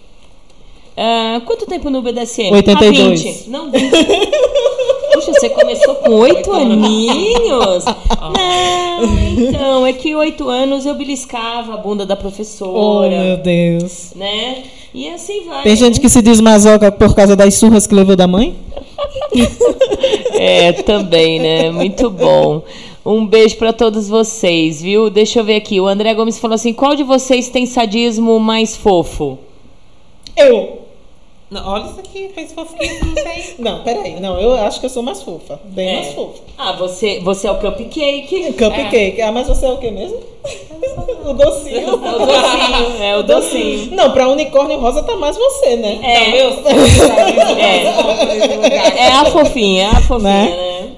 Ah, 0.95 1.41
quanto 1.45 1.65
tempo 1.65 1.89
no 1.89 2.01
BDSM? 2.01 2.51
82. 2.53 2.99
Ah, 2.99 3.09
20. 3.09 3.49
Não, 3.49 3.71
20. 3.71 3.89
Puxa, 5.13 5.31
você 5.33 5.49
começou 5.49 5.95
com 5.95 6.11
8 6.11 6.51
aninhos? 6.53 7.85
Não, 7.85 9.47
então, 9.47 9.85
é 9.87 9.93
que 9.93 10.15
8 10.15 10.47
anos 10.49 10.85
eu 10.85 10.93
beliscava 10.95 11.73
a 11.73 11.77
bunda 11.77 12.05
da 12.05 12.13
Oh, 12.13 12.17
professora, 12.17 13.09
meu 13.09 13.37
Deus. 13.37 14.11
né? 14.15 14.63
E 14.93 15.09
assim 15.09 15.45
vai. 15.45 15.63
Tem 15.63 15.75
gente 15.75 15.99
que 15.99 16.07
se 16.09 16.21
diz 16.21 16.39
masoca 16.39 16.91
por 16.91 17.15
causa 17.15 17.35
das 17.35 17.55
surras 17.55 17.87
que 17.87 17.95
levou 17.95 18.15
da 18.15 18.27
mãe? 18.27 18.55
É, 20.35 20.73
também, 20.73 21.39
né? 21.39 21.71
Muito 21.71 22.09
bom. 22.09 22.63
Um 23.05 23.25
beijo 23.25 23.55
pra 23.57 23.71
todos 23.71 24.09
vocês, 24.09 24.81
viu? 24.81 25.09
Deixa 25.09 25.39
eu 25.39 25.43
ver 25.43 25.55
aqui. 25.55 25.79
O 25.79 25.87
André 25.87 26.13
Gomes 26.13 26.39
falou 26.39 26.55
assim: 26.55 26.73
qual 26.73 26.95
de 26.95 27.03
vocês 27.03 27.49
tem 27.49 27.65
sadismo 27.65 28.39
mais 28.39 28.75
fofo? 28.75 29.37
Eu. 30.35 30.82
Não, 31.53 31.67
olha 31.71 31.85
isso 31.85 31.99
aqui, 31.99 32.31
fez 32.33 32.51
fofinho, 32.51 33.05
não 33.05 33.13
tem. 33.13 33.43
Não, 33.59 33.83
peraí. 33.83 34.19
Não, 34.19 34.39
eu 34.41 34.55
acho 34.55 34.79
que 34.79 34.87
eu 34.87 34.89
sou 34.89 35.03
mais 35.03 35.21
fofa. 35.21 35.59
Bem 35.65 35.87
É. 35.87 35.95
mais 35.97 36.13
fofa. 36.15 36.41
Ah, 36.57 36.71
você, 36.71 37.19
você 37.19 37.45
é 37.47 37.51
o 37.51 37.59
cupcake. 37.59 38.53
Cupcake. 38.53 39.21
Ah, 39.21 39.31
mas 39.31 39.47
você 39.47 39.67
é 39.67 39.69
o 39.69 39.77
que 39.77 39.91
mesmo? 39.91 40.17
o 41.23 41.31
docinho. 41.33 41.79
É 41.79 41.93
o 41.93 41.97
docinho, 42.25 43.03
é 43.03 43.17
o 43.17 43.23
docinho. 43.23 43.91
Não, 43.95 44.09
pra 44.11 44.27
unicórnio 44.27 44.79
rosa 44.79 45.03
tá 45.03 45.15
mais 45.15 45.37
você, 45.37 45.75
né? 45.75 45.99
É, 46.01 46.39
é, 46.39 46.43
é 48.97 49.11
a 49.11 49.25
fofinha, 49.25 49.83
é 49.83 49.87
a 49.89 50.01
fofinha, 50.01 50.33
né? 50.33 50.89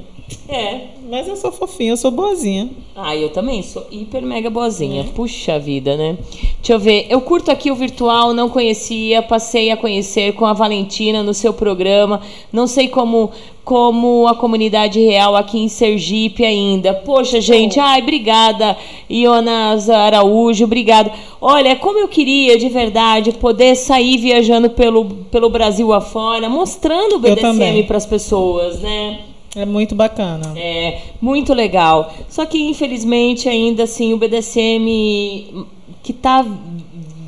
É. 0.47 0.94
Mas 1.07 1.27
eu 1.27 1.35
sou 1.35 1.51
fofinha, 1.51 1.91
eu 1.91 1.97
sou 1.97 2.09
boazinha. 2.09 2.69
Ah, 2.95 3.15
eu 3.15 3.29
também 3.29 3.61
sou 3.61 3.85
hiper 3.91 4.23
mega 4.23 4.49
boazinha. 4.49 5.05
Puxa 5.15 5.59
vida, 5.59 5.95
né? 5.95 6.17
Deixa 6.57 6.73
eu 6.73 6.79
ver. 6.79 7.05
Eu 7.09 7.21
curto 7.21 7.51
aqui 7.51 7.69
o 7.69 7.75
virtual, 7.75 8.33
não 8.33 8.49
conhecia, 8.49 9.21
passei 9.21 9.69
a 9.69 9.77
conhecer 9.77 10.33
com 10.33 10.45
a 10.45 10.53
Valentina 10.53 11.21
no 11.21 11.33
seu 11.33 11.53
programa. 11.53 12.21
Não 12.51 12.65
sei 12.65 12.87
como 12.87 13.31
como 13.63 14.27
a 14.27 14.35
comunidade 14.35 14.99
real 14.99 15.35
aqui 15.35 15.57
em 15.57 15.67
Sergipe 15.67 16.45
ainda. 16.45 16.93
Poxa, 16.93 17.41
gente, 17.41 17.79
ai, 17.79 17.99
obrigada, 17.99 18.77
Ionas 19.09 19.89
Araújo, 19.89 20.65
obrigada. 20.65 21.11
Olha, 21.41 21.75
como 21.75 21.97
eu 21.97 22.07
queria 22.07 22.59
de 22.59 22.69
verdade 22.69 23.31
poder 23.31 23.75
sair 23.75 24.17
viajando 24.17 24.69
pelo, 24.69 25.05
pelo 25.31 25.49
Brasil 25.49 25.91
afora, 25.91 26.47
mostrando 26.47 27.15
o. 27.15 27.19
BDSM 27.19 27.83
para 27.87 27.97
as 27.97 28.05
pessoas, 28.05 28.79
né? 28.81 29.34
É 29.55 29.65
muito 29.65 29.95
bacana. 29.95 30.53
É, 30.57 31.01
muito 31.21 31.53
legal. 31.53 32.13
Só 32.29 32.45
que, 32.45 32.61
infelizmente, 32.61 33.47
ainda 33.47 33.83
assim, 33.83 34.13
o 34.13 34.17
BDSM 34.17 35.65
que 36.03 36.13
tá 36.13 36.45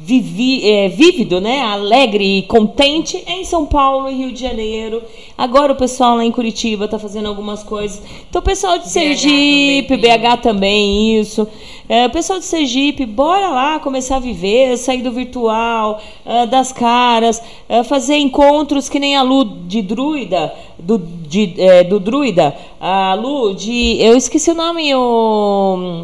vivi, 0.07 0.69
é, 0.69 0.87
vívido, 0.87 1.41
né? 1.41 1.59
Alegre 1.59 2.37
e 2.37 2.41
contente 2.43 3.21
é 3.25 3.41
em 3.41 3.43
São 3.43 3.65
Paulo 3.65 4.09
e 4.09 4.15
Rio 4.15 4.31
de 4.31 4.39
Janeiro. 4.39 5.03
Agora 5.37 5.73
o 5.73 5.75
pessoal 5.75 6.15
lá 6.15 6.23
em 6.23 6.31
Curitiba 6.31 6.87
tá 6.87 6.97
fazendo 6.97 7.27
algumas 7.27 7.61
coisas. 7.61 8.01
Então, 8.29 8.39
o 8.39 8.43
pessoal 8.43 8.77
de 8.77 8.87
Sergipe, 8.87 9.97
BH 9.97 10.37
também, 10.41 11.19
isso. 11.19 11.45
É, 11.89 12.05
o 12.05 12.09
pessoal 12.09 12.37
de 12.37 12.43
Sergipe, 12.43 13.05
bora 13.05 13.47
lá 13.47 13.79
começar 13.79 14.17
a 14.17 14.19
viver, 14.19 14.77
sair 14.77 15.01
do 15.01 15.11
virtual, 15.11 16.01
ah, 16.25 16.45
das 16.45 16.73
caras, 16.73 17.41
ah, 17.69 17.81
fazer 17.83 18.17
encontros 18.17 18.89
que 18.89 18.99
nem 18.99 19.15
a 19.15 19.21
Lu 19.21 19.45
de 19.45 19.81
Druida, 19.81 20.53
do, 20.77 20.97
de, 20.97 21.53
é, 21.57 21.85
do 21.85 21.97
Druida, 21.97 22.53
a 22.79 23.13
Lu 23.13 23.55
de. 23.55 23.97
Eu 24.01 24.17
esqueci 24.17 24.51
o 24.51 24.55
nome, 24.55 24.93
o. 24.93 26.03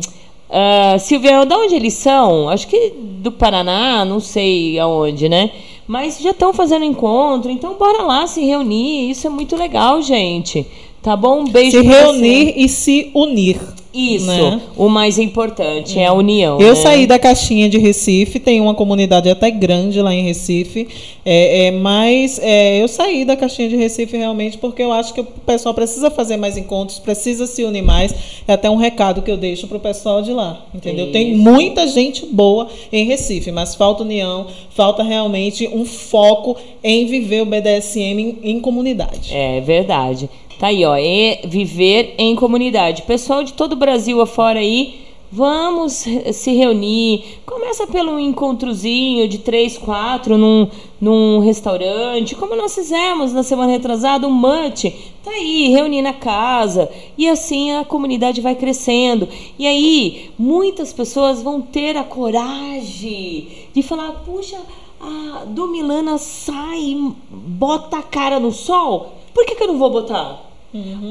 Ah, 0.50 0.98
Silvia, 1.00 1.46
de 1.46 1.54
onde 1.54 1.76
eles 1.76 1.96
são? 1.96 2.48
Acho 2.48 2.68
que 2.68 2.94
do 2.96 3.32
Paraná, 3.32 4.06
não 4.06 4.22
sei 4.22 4.80
aonde, 4.80 5.28
né? 5.28 5.52
Mas 5.86 6.18
já 6.20 6.32
estão 6.32 6.54
fazendo 6.54 6.86
encontro, 6.86 7.52
então 7.52 7.74
bora 7.74 8.04
lá 8.04 8.26
se 8.26 8.42
reunir. 8.46 9.10
Isso 9.10 9.28
é 9.28 9.30
muito 9.30 9.58
legal, 9.58 10.02
gente. 10.02 10.66
Tá 11.02 11.18
bom? 11.18 11.42
Um 11.42 11.48
beijo 11.50 11.78
Se 11.78 11.84
reunir 11.86 12.54
você. 12.54 12.54
e 12.56 12.70
se 12.70 13.12
unir. 13.14 13.60
Isso, 13.94 14.26
né? 14.26 14.60
o 14.76 14.90
mais 14.90 15.20
importante 15.20 16.00
é 16.00 16.08
a 16.08 16.14
união. 16.14 16.60
Eu 16.60 16.70
né? 16.70 16.76
saí 16.76 17.06
da 17.06 17.20
caixinha 17.20 17.70
de 17.70 17.78
Recife, 17.78 18.40
tem 18.40 18.60
uma 18.60 18.74
comunidade 18.74 19.30
até 19.30 19.52
grande 19.52 20.02
lá 20.02 20.14
em 20.14 20.24
Recife, 20.24 20.88
é, 21.24 21.68
é, 21.68 21.72
mas 21.72 22.40
é, 22.42 22.82
eu 22.82 22.88
saí 22.88 23.24
da 23.24 23.36
caixinha 23.36 23.70
de 23.70 23.76
Recife 23.76 24.18
realmente 24.18 24.58
porque 24.58 24.82
eu 24.82 24.92
acho 24.92 25.14
que 25.14 25.22
o 25.22 25.24
pessoal 25.24 25.76
precisa 25.76 26.10
fazer 26.10 26.38
mais 26.38 26.58
encontros, 26.58 26.98
precisa 26.98 27.46
se 27.46 27.64
unir 27.64 27.84
mais. 27.84 28.14
É 28.48 28.54
até 28.54 28.70
um 28.70 28.78
recado 28.78 29.22
que 29.22 29.30
eu 29.30 29.38
deixo 29.38 29.68
para 29.68 29.78
o 29.78 29.80
pessoal 29.80 30.24
de 30.24 30.32
lá, 30.32 30.66
entendeu? 30.74 31.12
Tem 31.12 31.34
Isso. 31.34 31.42
muita 31.42 31.88
gente 31.88 32.26
boa 32.26 32.68
em 32.92 33.06
Recife, 33.06 33.52
mas 33.52 33.76
falta 33.76 34.04
união, 34.04 34.48
falta 34.72 35.04
realmente 35.04 35.68
um 35.68 35.86
foco 35.86 36.58
em 36.84 37.06
viver 37.06 37.42
o 37.42 37.46
BDSM 37.46 38.20
em, 38.20 38.40
em 38.44 38.60
comunidade. 38.60 39.34
É 39.36 39.62
verdade. 39.62 40.30
Tá 40.64 40.68
aí, 40.68 40.86
ó. 40.86 40.96
É 40.96 41.42
viver 41.44 42.16
em 42.18 42.38
comunidade. 42.38 43.02
Pessoal 43.02 43.44
de 43.44 43.52
todo 43.52 43.74
o 43.74 43.76
Brasil 43.76 44.22
afora 44.22 44.62
aí, 44.62 45.02
vamos 45.30 46.06
se 46.32 46.56
reunir. 46.56 47.42
Começa 47.46 47.86
pelo 47.86 48.18
encontrozinho 48.18 49.28
de 49.28 49.40
três, 49.40 49.78
quatro 49.78 50.38
num, 50.38 50.70
num 51.02 51.40
restaurante, 51.40 52.34
como 52.36 52.56
nós 52.56 52.74
fizemos 52.74 53.34
na 53.34 53.44
semana 53.44 53.74
retrasada, 53.74 54.26
um 54.26 54.32
mate. 54.32 55.12
Tá 55.22 55.32
aí, 55.32 55.68
reunir 55.68 56.02
na 56.02 56.14
casa. 56.14 56.90
E 57.18 57.28
assim 57.28 57.74
a 57.74 57.84
comunidade 57.84 58.40
vai 58.40 58.56
crescendo. 58.56 59.28
E 59.60 59.68
aí, 59.68 60.32
muitas 60.40 60.94
pessoas 60.94 61.44
vão 61.44 61.60
ter 61.60 61.98
a 61.98 62.06
coragem 62.06 63.50
de 63.74 63.84
falar: 63.84 64.14
puxa, 64.26 64.62
a 65.02 65.44
do 65.44 65.68
Milana 65.68 66.18
sai, 66.18 66.96
bota 67.30 67.98
a 67.98 68.02
cara 68.02 68.40
no 68.40 68.54
sol. 68.54 69.16
Por 69.34 69.46
que, 69.46 69.56
que 69.56 69.64
eu 69.64 69.68
não 69.68 69.78
vou 69.78 69.90
botar? 69.90 70.53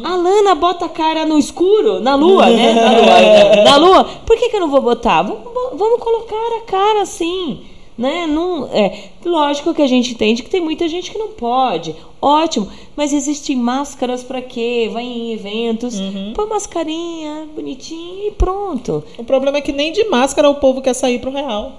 A 0.05 0.17
Lana 0.17 0.57
bota 0.57 0.87
a 0.87 0.89
cara 0.89 1.25
no 1.25 1.39
escuro, 1.39 2.01
na 2.01 2.17
lua, 2.17 2.51
né? 2.51 2.73
Na 2.75 2.91
lua, 2.91 3.19
é, 3.21 3.65
na 3.65 3.77
lua. 3.77 4.05
Por 4.27 4.37
que, 4.37 4.49
que 4.49 4.57
eu 4.57 4.61
não 4.61 4.71
vou 4.71 4.81
botar? 4.81 5.23
Vamos, 5.23 5.45
vamos 5.75 6.03
colocar 6.03 6.57
a 6.59 6.61
cara 6.63 7.03
assim. 7.03 7.61
Né? 7.97 8.27
Não, 8.27 8.69
é, 8.73 9.11
lógico 9.25 9.73
que 9.73 9.83
a 9.83 9.87
gente 9.87 10.15
entende 10.15 10.43
que 10.43 10.51
tem 10.51 10.61
muita 10.61 10.89
gente 10.89 11.13
que 11.13 11.19
não 11.19 11.29
pode. 11.29 11.95
Ótimo. 12.21 12.69
Mas 12.97 13.13
existem 13.13 13.55
máscaras 13.55 14.25
para 14.25 14.43
quê? 14.43 14.91
Vai 14.93 15.05
em 15.05 15.33
eventos, 15.33 15.95
põe 16.35 16.47
mascarinha, 16.47 17.47
bonitinho 17.55 18.29
e 18.29 18.31
pronto. 18.33 19.05
O 19.17 19.25
problema 19.25 19.59
é 19.59 19.61
que 19.61 19.73
nem 19.73 19.93
de 19.93 20.05
máscara 20.09 20.51
o 20.51 20.57
povo 20.57 20.83
quer 20.83 20.95
sair 20.95 21.21
pro 21.21 21.31
real. 21.31 21.73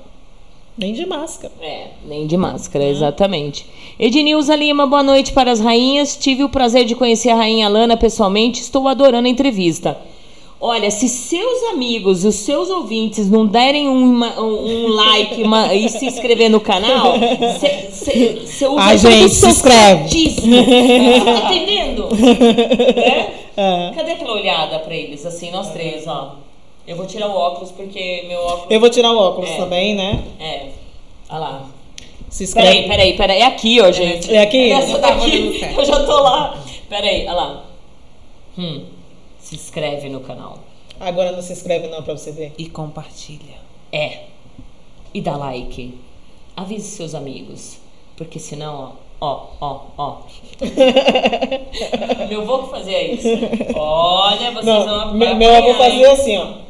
Nem 0.77 0.91
de 0.93 1.05
máscara. 1.05 1.53
É, 1.61 1.87
nem 2.05 2.25
de 2.25 2.35
máscara, 2.35 2.83
exatamente. 2.85 3.65
Ednilza 3.99 4.55
Lima, 4.55 4.87
boa 4.87 5.03
noite 5.03 5.31
para 5.31 5.51
as 5.51 5.59
rainhas. 5.59 6.17
Tive 6.17 6.43
o 6.43 6.49
prazer 6.49 6.85
de 6.85 6.95
conhecer 6.95 7.29
a 7.29 7.35
rainha 7.35 7.69
Lana 7.69 7.95
pessoalmente. 7.95 8.59
Estou 8.61 8.87
adorando 8.87 9.27
a 9.27 9.31
entrevista. 9.31 9.95
Olha, 10.59 10.89
se 10.89 11.09
seus 11.09 11.61
amigos, 11.73 12.23
os 12.23 12.35
seus 12.35 12.69
ouvintes 12.69 13.29
não 13.29 13.45
derem 13.45 13.87
um, 13.89 14.01
uma- 14.01 14.39
um- 14.39 14.85
um 14.85 14.87
like 14.87 15.43
uma- 15.43 15.73
e 15.75 15.89
se 15.89 16.05
inscrever 16.05 16.49
no 16.49 16.61
canal, 16.61 17.13
você 17.19 18.67
usa 18.67 18.93
o 18.93 18.97
gente, 18.97 19.29
se 19.33 19.45
inscreve. 19.47 20.09
tá 20.09 21.51
entendendo? 21.53 22.09
Né? 22.15 23.27
É. 23.55 23.91
Cadê 23.93 24.13
aquela 24.13 24.33
olhada 24.33 24.79
para 24.79 24.95
eles, 24.95 25.23
assim, 25.27 25.51
nós 25.51 25.69
três, 25.71 26.07
ó? 26.07 26.37
Eu 26.85 26.97
vou 26.97 27.05
tirar 27.05 27.27
o 27.27 27.35
óculos 27.35 27.71
porque 27.71 28.25
meu 28.27 28.39
óculos. 28.41 28.67
Eu 28.71 28.79
vou 28.79 28.89
tirar 28.89 29.11
o 29.11 29.17
óculos 29.17 29.49
É. 29.49 29.57
também, 29.57 29.95
né? 29.95 30.23
É. 30.39 30.69
Olha 31.29 31.39
lá. 31.39 31.69
Se 32.29 32.43
inscreve. 32.43 32.69
Peraí, 32.69 32.87
peraí, 32.89 33.17
peraí. 33.17 33.39
É 33.41 33.45
aqui, 33.45 33.79
ó, 33.79 33.91
gente. 33.91 34.33
É 34.33 34.41
aqui? 34.41 34.71
Essa 34.71 34.97
Eu 34.97 35.21
olhando 35.21 35.59
certo. 35.59 35.79
eu 35.79 35.85
já 35.85 36.05
tô 36.05 36.19
lá. 36.19 36.63
Peraí, 36.89 37.21
olha 37.23 37.33
lá. 37.33 37.63
Hum. 38.57 38.85
Se 39.39 39.55
inscreve 39.55 40.09
no 40.09 40.19
canal. 40.21 40.59
Agora 40.99 41.31
não 41.31 41.41
se 41.41 41.53
inscreve 41.53 41.87
não 41.87 42.01
pra 42.03 42.15
você 42.17 42.31
ver. 42.31 42.53
E 42.57 42.67
compartilha. 42.69 43.55
É. 43.91 44.23
E 45.13 45.21
dá 45.21 45.37
like. 45.37 45.97
Avise 46.57 46.87
seus 46.89 47.13
amigos. 47.15 47.77
Porque 48.15 48.39
senão, 48.39 48.93
ó, 49.21 49.45
ó, 49.61 49.61
ó, 49.61 49.79
ó. 49.97 50.17
meu 52.29 52.41
avô 52.41 52.67
fazia 52.67 53.13
isso. 53.13 53.27
Olha, 53.75 54.51
vocês 54.51 54.65
vão 54.65 54.85
Não, 54.85 55.13
meu, 55.13 55.35
meu 55.35 55.55
avô 55.55 55.73
fazia 55.75 56.11
assim, 56.11 56.37
ó. 56.37 56.63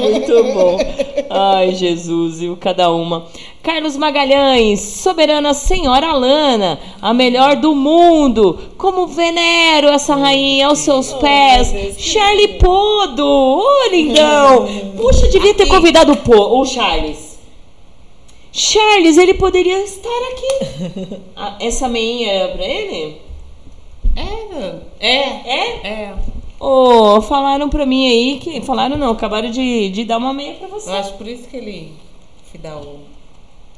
Muito 0.00 0.44
bom. 0.54 0.78
Ai, 1.30 1.74
Jesus, 1.74 2.40
e 2.42 2.48
o 2.48 2.56
cada 2.56 2.90
uma. 2.90 3.26
Carlos 3.62 3.96
Magalhães, 3.96 4.80
soberana 4.80 5.52
senhora 5.52 6.08
Alana, 6.08 6.78
a 7.02 7.12
melhor 7.12 7.56
do 7.56 7.74
mundo. 7.74 8.58
Como 8.78 9.06
venero 9.08 9.88
essa 9.88 10.14
rainha 10.14 10.68
aos 10.68 10.78
seus 10.80 11.12
pés. 11.14 11.96
Charlie 11.98 12.58
Podo, 12.58 13.26
ô 13.26 13.88
lindão. 13.90 14.66
Puxa, 14.96 15.28
devia 15.28 15.54
ter 15.54 15.66
convidado 15.66 16.12
o, 16.12 16.16
Po- 16.16 16.60
o 16.60 16.64
Charles. 16.64 17.36
Charles, 18.52 19.18
ele 19.18 19.34
poderia 19.34 19.82
estar 19.82 20.08
aqui. 20.08 21.16
Ah, 21.38 21.56
essa 21.60 21.86
meinha 21.86 22.32
é 22.32 22.48
pra 22.48 22.64
ele? 22.64 23.20
É, 24.16 24.74
É? 24.98 25.18
É? 25.18 25.86
é. 25.86 26.14
Ô, 26.58 27.20
falaram 27.22 27.68
pra 27.68 27.84
mim 27.84 28.08
aí 28.08 28.38
que. 28.38 28.60
Falaram 28.62 28.96
não, 28.96 29.10
acabaram 29.12 29.50
de, 29.50 29.88
de 29.90 30.04
dar 30.04 30.18
uma 30.18 30.32
meia 30.32 30.54
pra 30.54 30.68
você. 30.68 30.88
Eu 30.88 30.94
acho 30.94 31.14
por 31.14 31.26
isso 31.28 31.48
que 31.48 31.56
ele 31.56 31.92
se 32.50 32.58
dá 32.58 32.76
o. 32.76 33.00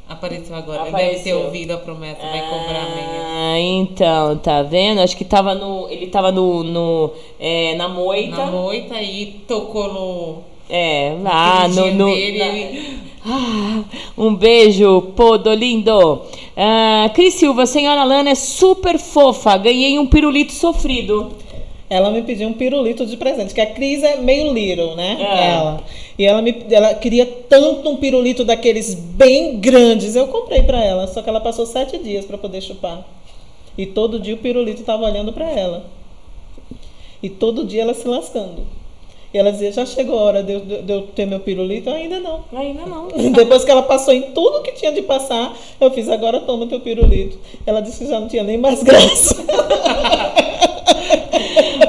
Apareceu 0.09 0.57
agora. 0.57 0.81
Ele 0.83 0.89
Apareceu. 0.89 1.17
deve 1.17 1.25
ter 1.25 1.35
ouvido 1.35 1.71
a 1.73 1.77
promessa, 1.79 2.21
vai 2.23 2.41
cobrar 2.41 2.81
a 2.87 2.95
meia. 2.95 3.23
Ah, 3.27 3.61
então, 3.61 4.37
tá 4.39 4.63
vendo? 4.63 5.01
Acho 5.01 5.17
que 5.17 5.25
tava 5.25 5.55
no. 5.55 5.87
Ele 5.91 6.07
tava 6.07 6.33
no. 6.33 6.63
no 6.65 7.11
é, 7.39 7.75
na 7.75 7.89
moita. 7.89 8.37
Na 8.37 8.47
moita 8.51 9.03
e 9.03 9.27
tocou 9.47 9.93
no. 9.93 10.39
É, 10.71 11.17
lá 11.23 11.67
no. 11.69 11.93
no 11.93 12.15
dele, 12.15 12.39
na- 12.39 12.47
ele- 12.47 12.99
Ah, 13.27 13.83
um 14.17 14.35
beijo, 14.35 15.03
Podo 15.17 15.53
lindo. 15.53 16.23
Ah, 16.57 17.11
Cris 17.13 17.35
Silva, 17.35 17.67
senhora 17.67 18.05
Lana 18.05 18.31
é 18.31 18.35
super 18.35 18.99
fofa. 18.99 19.57
Ganhei 19.59 19.99
um 19.99 20.07
pirulito 20.07 20.53
sofrido. 20.53 21.33
Ela 21.91 22.11
me 22.11 22.23
pediu 22.23 22.49
um 22.49 22.53
pirulito 22.53 23.07
de 23.07 23.17
presente, 23.17 23.55
que 23.55 23.61
a 23.61 23.67
Cris 23.67 24.03
é 24.03 24.17
meio 24.17 24.53
little, 24.53 24.95
né? 24.95 25.17
É. 25.21 25.51
Ela. 25.53 25.83
E 26.19 26.25
ela, 26.25 26.43
me, 26.43 26.55
ela 26.71 26.95
queria 26.95 27.25
tanto 27.25 27.89
um 27.89 27.97
pirulito 27.97 28.45
daqueles 28.45 28.95
bem 28.95 29.59
grandes. 29.59 30.15
Eu 30.15 30.29
comprei 30.29 30.63
pra 30.63 30.85
ela, 30.85 31.07
só 31.07 31.23
que 31.23 31.29
ela 31.29 31.41
passou 31.41 31.65
sete 31.65 31.97
dias 31.99 32.27
pra 32.27 32.37
poder 32.37 32.61
chupar. 32.61 33.07
E 33.77 33.87
todo 33.87 34.21
dia 34.21 34.35
o 34.35 34.39
pirulito 34.39 34.83
tava 34.83 35.05
olhando 35.05 35.33
pra 35.33 35.49
ela. 35.51 35.87
E 37.23 37.31
todo 37.31 37.65
dia 37.65 37.83
ela 37.83 37.95
se 37.95 38.07
lascando. 38.07 38.67
E 39.33 39.37
ela 39.37 39.53
dizia, 39.53 39.73
já 39.73 39.85
chegou 39.85 40.19
a 40.19 40.23
hora 40.23 40.43
de 40.43 40.55
eu, 40.55 40.61
de 40.61 40.93
eu 40.93 41.03
ter 41.15 41.27
meu 41.27 41.41
pirulito? 41.41 41.91
Eu 41.91 41.97
ainda 41.97 42.19
não. 42.19 42.45
Ainda 42.55 42.87
não. 42.87 43.09
Depois 43.33 43.65
que 43.65 43.71
ela 43.71 43.83
passou 43.83 44.15
em 44.15 44.23
tudo 44.33 44.63
que 44.63 44.73
tinha 44.73 44.91
de 44.91 45.03
passar, 45.03 45.55
eu 45.79 45.91
fiz, 45.91 46.09
agora 46.09 46.41
toma 46.41 46.67
teu 46.67 46.81
pirulito. 46.81 47.39
Ela 47.67 47.81
disse 47.81 48.05
que 48.05 48.11
já 48.11 48.19
não 48.19 48.29
tinha 48.29 48.43
nem 48.43 48.57
mais 48.57 48.83
graça. 48.83 49.37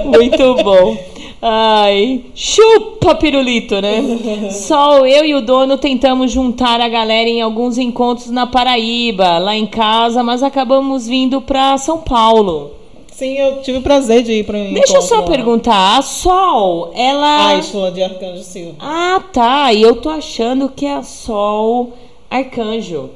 Muito 0.03 0.64
bom. 0.64 0.98
Ai, 1.41 2.26
chupa 2.36 3.16
pirulito, 3.16 3.82
né? 3.82 4.49
Só 4.52 5.07
eu 5.07 5.24
e 5.24 5.34
o 5.34 5.41
dono 5.41 5.78
tentamos 5.78 6.32
juntar 6.32 6.82
a 6.82 6.90
galera 6.90 7.30
em 7.30 7.41
alguns 7.41 7.78
encontros 7.78 8.30
na 8.30 8.45
Paraíba, 8.45 9.38
lá 9.38 9.56
em 9.56 9.66
casa, 9.66 10.22
mas 10.22 10.44
acabamos 10.44 11.07
vindo 11.07 11.40
pra 11.40 11.78
São 11.78 11.99
Paulo. 11.99 12.79
Sim, 13.20 13.38
eu 13.38 13.62
tive 13.62 13.80
o 13.80 13.82
prazer 13.82 14.24
de 14.24 14.32
ir 14.32 14.46
para 14.46 14.58
um 14.58 14.74
Deixa 14.74 14.96
eu 14.96 15.02
só 15.02 15.18
lá. 15.18 15.24
perguntar, 15.24 15.98
a 15.98 16.02
Sol, 16.02 16.91
ela. 16.96 17.50
A 17.50 17.56
Isla 17.56 17.91
de 17.91 18.02
Arcanjo 18.02 18.44
Silva. 18.44 18.76
Ah, 18.80 19.22
tá. 19.34 19.74
E 19.74 19.82
eu 19.82 19.98
tô 19.98 20.10
achando 20.10 20.70
que 20.70 20.86
é 20.86 20.94
a 20.94 21.04
Sol 21.04 21.91
Arcanjo. 22.32 23.10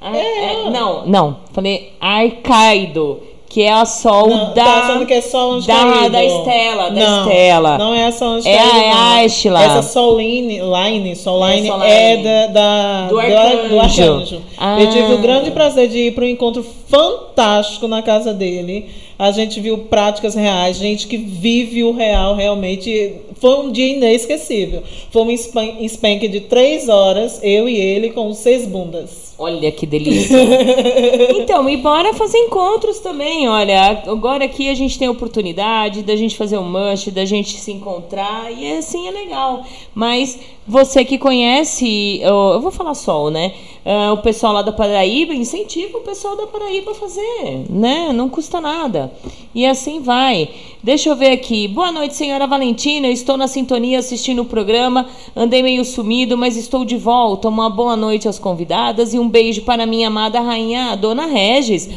Ah, 0.00 0.16
é, 0.16 0.70
não, 0.70 1.04
não. 1.06 1.36
Falei 1.52 1.92
Arcaido, 2.00 3.20
que 3.48 3.62
é 3.62 3.72
a 3.72 3.84
Sol 3.84 4.28
Não, 4.28 4.54
da. 4.54 4.62
tá 4.64 4.78
achando 4.84 5.04
que 5.06 5.14
é 5.14 5.20
só 5.20 5.50
Anjo 5.54 5.66
da, 5.66 5.74
Caído. 5.74 6.10
da 6.10 6.24
Estela, 6.24 6.90
da 6.90 6.90
não, 7.00 7.28
Estela. 7.28 7.78
Não 7.78 7.94
é 7.94 8.00
essa 8.02 8.24
Anjo 8.26 8.46
É 8.48 8.58
a- 8.60 8.78
é 8.84 8.90
a. 8.92 9.24
Ashla. 9.24 9.60
Essa 9.64 9.82
Soline, 9.82 10.60
Line, 10.60 11.16
Soline 11.16 11.66
É 11.68 11.72
Soline. 11.72 11.90
é 11.90 12.16
da, 12.46 12.46
da- 12.52 13.02
Do 13.08 13.14
do, 13.14 13.18
Arcanjo. 13.20 13.68
do 13.70 13.80
Arcanjo. 13.80 14.42
Ah. 14.56 14.80
Eu 14.80 14.88
tive 14.88 15.12
o 15.14 15.18
grande 15.18 15.50
prazer 15.50 15.88
de 15.88 15.98
ir 15.98 16.14
para 16.14 16.24
um 16.24 16.28
encontro 16.28 16.64
fantástico 16.88 17.88
na 17.88 18.02
casa 18.02 18.32
dele. 18.32 19.07
A 19.18 19.32
gente 19.32 19.60
viu 19.60 19.78
práticas 19.78 20.34
reais, 20.34 20.76
gente 20.76 21.08
que 21.08 21.16
vive 21.16 21.82
o 21.82 21.92
real 21.92 22.34
realmente. 22.36 23.14
Foi 23.40 23.56
um 23.58 23.72
dia 23.72 23.96
inesquecível. 23.96 24.82
Foi 25.10 25.22
um 25.22 25.30
span- 25.32 25.76
spank 25.82 26.28
de 26.28 26.40
três 26.40 26.88
horas, 26.88 27.40
eu 27.42 27.68
e 27.68 27.76
ele, 27.76 28.10
com 28.10 28.32
seis 28.32 28.66
bundas. 28.66 29.34
Olha 29.38 29.70
que 29.70 29.86
delícia. 29.86 30.36
então, 31.36 31.68
e 31.68 31.76
bora 31.76 32.12
fazer 32.14 32.38
encontros 32.38 32.98
também. 32.98 33.48
Olha, 33.48 34.02
agora 34.06 34.44
aqui 34.44 34.68
a 34.68 34.74
gente 34.74 34.98
tem 34.98 35.06
a 35.06 35.12
oportunidade 35.12 36.02
da 36.02 36.16
gente 36.16 36.36
fazer 36.36 36.58
um 36.58 36.64
manche, 36.64 37.10
da 37.12 37.24
gente 37.24 37.56
se 37.58 37.70
encontrar, 37.70 38.52
e 38.52 38.72
assim 38.78 39.06
é 39.06 39.10
legal. 39.12 39.64
Mas 39.94 40.38
você 40.68 41.04
que 41.04 41.18
conhece, 41.18 42.20
eu, 42.20 42.60
vou 42.60 42.70
falar 42.70 42.94
sol, 42.94 43.30
né? 43.30 43.54
ah, 43.88 44.12
o 44.12 44.18
pessoal 44.18 44.52
lá 44.52 44.60
da 44.60 44.70
Paraíba, 44.70 45.32
incentiva 45.32 45.96
o 45.96 46.02
pessoal 46.02 46.36
da 46.36 46.46
Paraíba 46.46 46.90
a 46.90 46.94
fazer, 46.94 47.64
né? 47.70 48.12
Não 48.12 48.28
custa 48.28 48.60
nada. 48.60 49.10
E 49.54 49.64
assim 49.64 50.02
vai. 50.02 50.50
Deixa 50.82 51.08
eu 51.08 51.16
ver 51.16 51.30
aqui. 51.30 51.66
Boa 51.66 51.90
noite, 51.90 52.14
senhora 52.14 52.46
Valentina. 52.46 53.08
Estou 53.08 53.38
na 53.38 53.48
sintonia 53.48 53.98
assistindo 53.98 54.42
o 54.42 54.44
programa. 54.44 55.06
Andei 55.34 55.62
meio 55.62 55.82
sumido, 55.86 56.36
mas 56.36 56.54
estou 56.54 56.84
de 56.84 56.98
volta. 56.98 57.48
Uma 57.48 57.70
boa 57.70 57.96
noite 57.96 58.28
às 58.28 58.38
convidadas 58.38 59.14
e 59.14 59.18
um 59.18 59.26
beijo 59.26 59.62
para 59.62 59.86
minha 59.86 60.08
amada 60.08 60.38
rainha, 60.38 60.92
a 60.92 60.94
dona 60.94 61.24
Regis. 61.24 61.88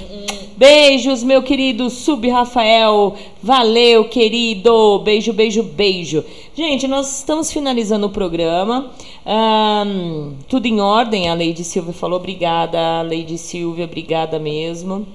Beijos, 0.61 1.23
meu 1.23 1.41
querido 1.41 1.89
Sub 1.89 2.29
Rafael. 2.29 3.15
Valeu, 3.41 4.07
querido. 4.07 4.99
Beijo, 4.99 5.33
beijo, 5.33 5.63
beijo. 5.63 6.23
Gente, 6.53 6.87
nós 6.87 7.17
estamos 7.17 7.51
finalizando 7.51 8.05
o 8.05 8.11
programa. 8.11 8.91
Ahn, 9.25 10.33
tudo 10.47 10.67
em 10.67 10.79
ordem, 10.79 11.27
a 11.27 11.33
Lady 11.33 11.63
Silvia 11.63 11.91
falou. 11.91 12.19
Obrigada, 12.19 13.01
Lady 13.01 13.39
Silvia, 13.39 13.85
obrigada 13.85 14.37
mesmo. 14.37 15.07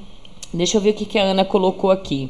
Deixa 0.52 0.78
eu 0.78 0.81
ver 0.81 0.90
o 0.90 0.94
que, 0.94 1.05
que 1.05 1.16
a 1.16 1.23
Ana 1.23 1.44
colocou 1.44 1.93
aqui. 1.93 2.28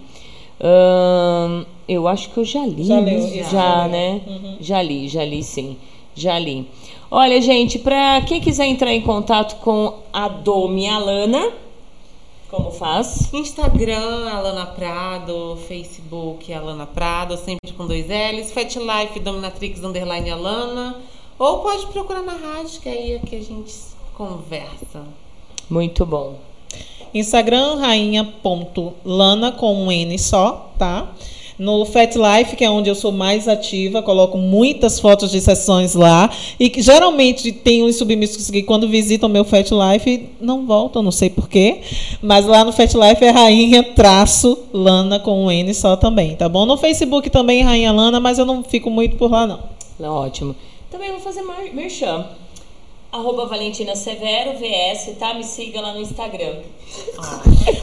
Ahn, 0.60 1.64
eu 1.88 2.06
acho 2.06 2.28
que 2.28 2.36
eu 2.36 2.44
já 2.44 2.66
li. 2.66 2.84
Já 2.84 3.00
né? 3.00 3.12
leu, 3.12 3.28
Já, 3.30 3.42
já 3.44 3.88
né? 3.88 4.20
Já 4.60 4.82
li, 4.82 5.08
já 5.08 5.24
li 5.24 5.42
sim. 5.42 5.78
Já 6.14 6.38
li. 6.38 6.68
Olha, 7.10 7.40
gente, 7.40 7.78
para 7.78 8.20
quem 8.26 8.42
quiser 8.42 8.66
entrar 8.66 8.92
em 8.92 9.00
contato 9.00 9.56
com 9.62 9.94
a 10.12 10.28
Domi 10.28 10.86
Alana, 10.86 11.64
como 12.50 12.70
faz? 12.70 13.32
Instagram, 13.32 14.28
Alana 14.30 14.66
Prado, 14.66 15.58
Facebook, 15.66 16.52
Alana 16.52 16.86
Prado, 16.86 17.36
sempre 17.36 17.72
com 17.72 17.86
dois 17.86 18.06
L's, 18.06 18.52
Fat 18.52 18.76
Life, 18.76 19.20
Dominatrix, 19.20 19.82
underline 19.82 20.30
Alana, 20.30 20.96
ou 21.38 21.58
pode 21.60 21.86
procurar 21.86 22.22
na 22.22 22.32
rádio, 22.32 22.80
que 22.80 22.88
aí 22.88 23.12
é 23.12 23.18
que 23.18 23.36
a 23.36 23.42
gente 23.42 23.74
conversa. 24.14 25.04
Muito 25.68 26.06
bom. 26.06 26.38
Instagram, 27.12 27.76
rainha.lana 27.76 29.52
com 29.52 29.84
um 29.84 29.92
N 29.92 30.18
só, 30.18 30.70
tá? 30.78 31.12
No 31.58 31.86
Fat 31.86 32.14
Life, 32.14 32.54
que 32.54 32.64
é 32.64 32.70
onde 32.70 32.90
eu 32.90 32.94
sou 32.94 33.10
mais 33.10 33.48
ativa, 33.48 34.02
coloco 34.02 34.36
muitas 34.36 35.00
fotos 35.00 35.30
de 35.30 35.40
sessões 35.40 35.94
lá. 35.94 36.30
E 36.60 36.68
que 36.68 36.82
geralmente 36.82 37.50
tem 37.50 37.82
uns 37.82 37.96
submissos 37.96 38.50
que 38.50 38.62
quando 38.62 38.86
visitam 38.88 39.28
meu 39.28 39.44
Fat 39.44 39.70
Life 39.70 40.28
não 40.40 40.66
voltam, 40.66 41.02
não 41.02 41.10
sei 41.10 41.30
porquê. 41.30 41.80
Mas 42.20 42.44
lá 42.46 42.62
no 42.64 42.72
Fat 42.72 42.92
Life 42.92 43.24
é 43.24 43.30
rainha 43.30 43.82
traço 43.82 44.58
Lana 44.72 45.18
com 45.18 45.46
um 45.46 45.50
N 45.50 45.72
só 45.72 45.96
também, 45.96 46.36
tá 46.36 46.48
bom? 46.48 46.66
No 46.66 46.76
Facebook 46.76 47.30
também 47.30 47.60
é 47.60 47.64
Rainha 47.64 47.92
Lana, 47.92 48.20
mas 48.20 48.38
eu 48.38 48.44
não 48.44 48.62
fico 48.62 48.90
muito 48.90 49.16
por 49.16 49.30
lá, 49.30 49.46
não. 49.46 49.60
Não, 49.98 50.12
ótimo. 50.14 50.54
Também 50.90 51.10
vou 51.10 51.20
fazer 51.20 51.42
mer- 51.42 51.74
merchan. 51.74 52.26
Arroba 53.12 53.46
Valentina 53.46 53.94
Severo, 53.96 54.52
VS, 54.58 55.16
tá? 55.18 55.32
Me 55.34 55.42
siga 55.44 55.80
lá 55.80 55.92
no 55.94 56.00
Instagram. 56.00 56.56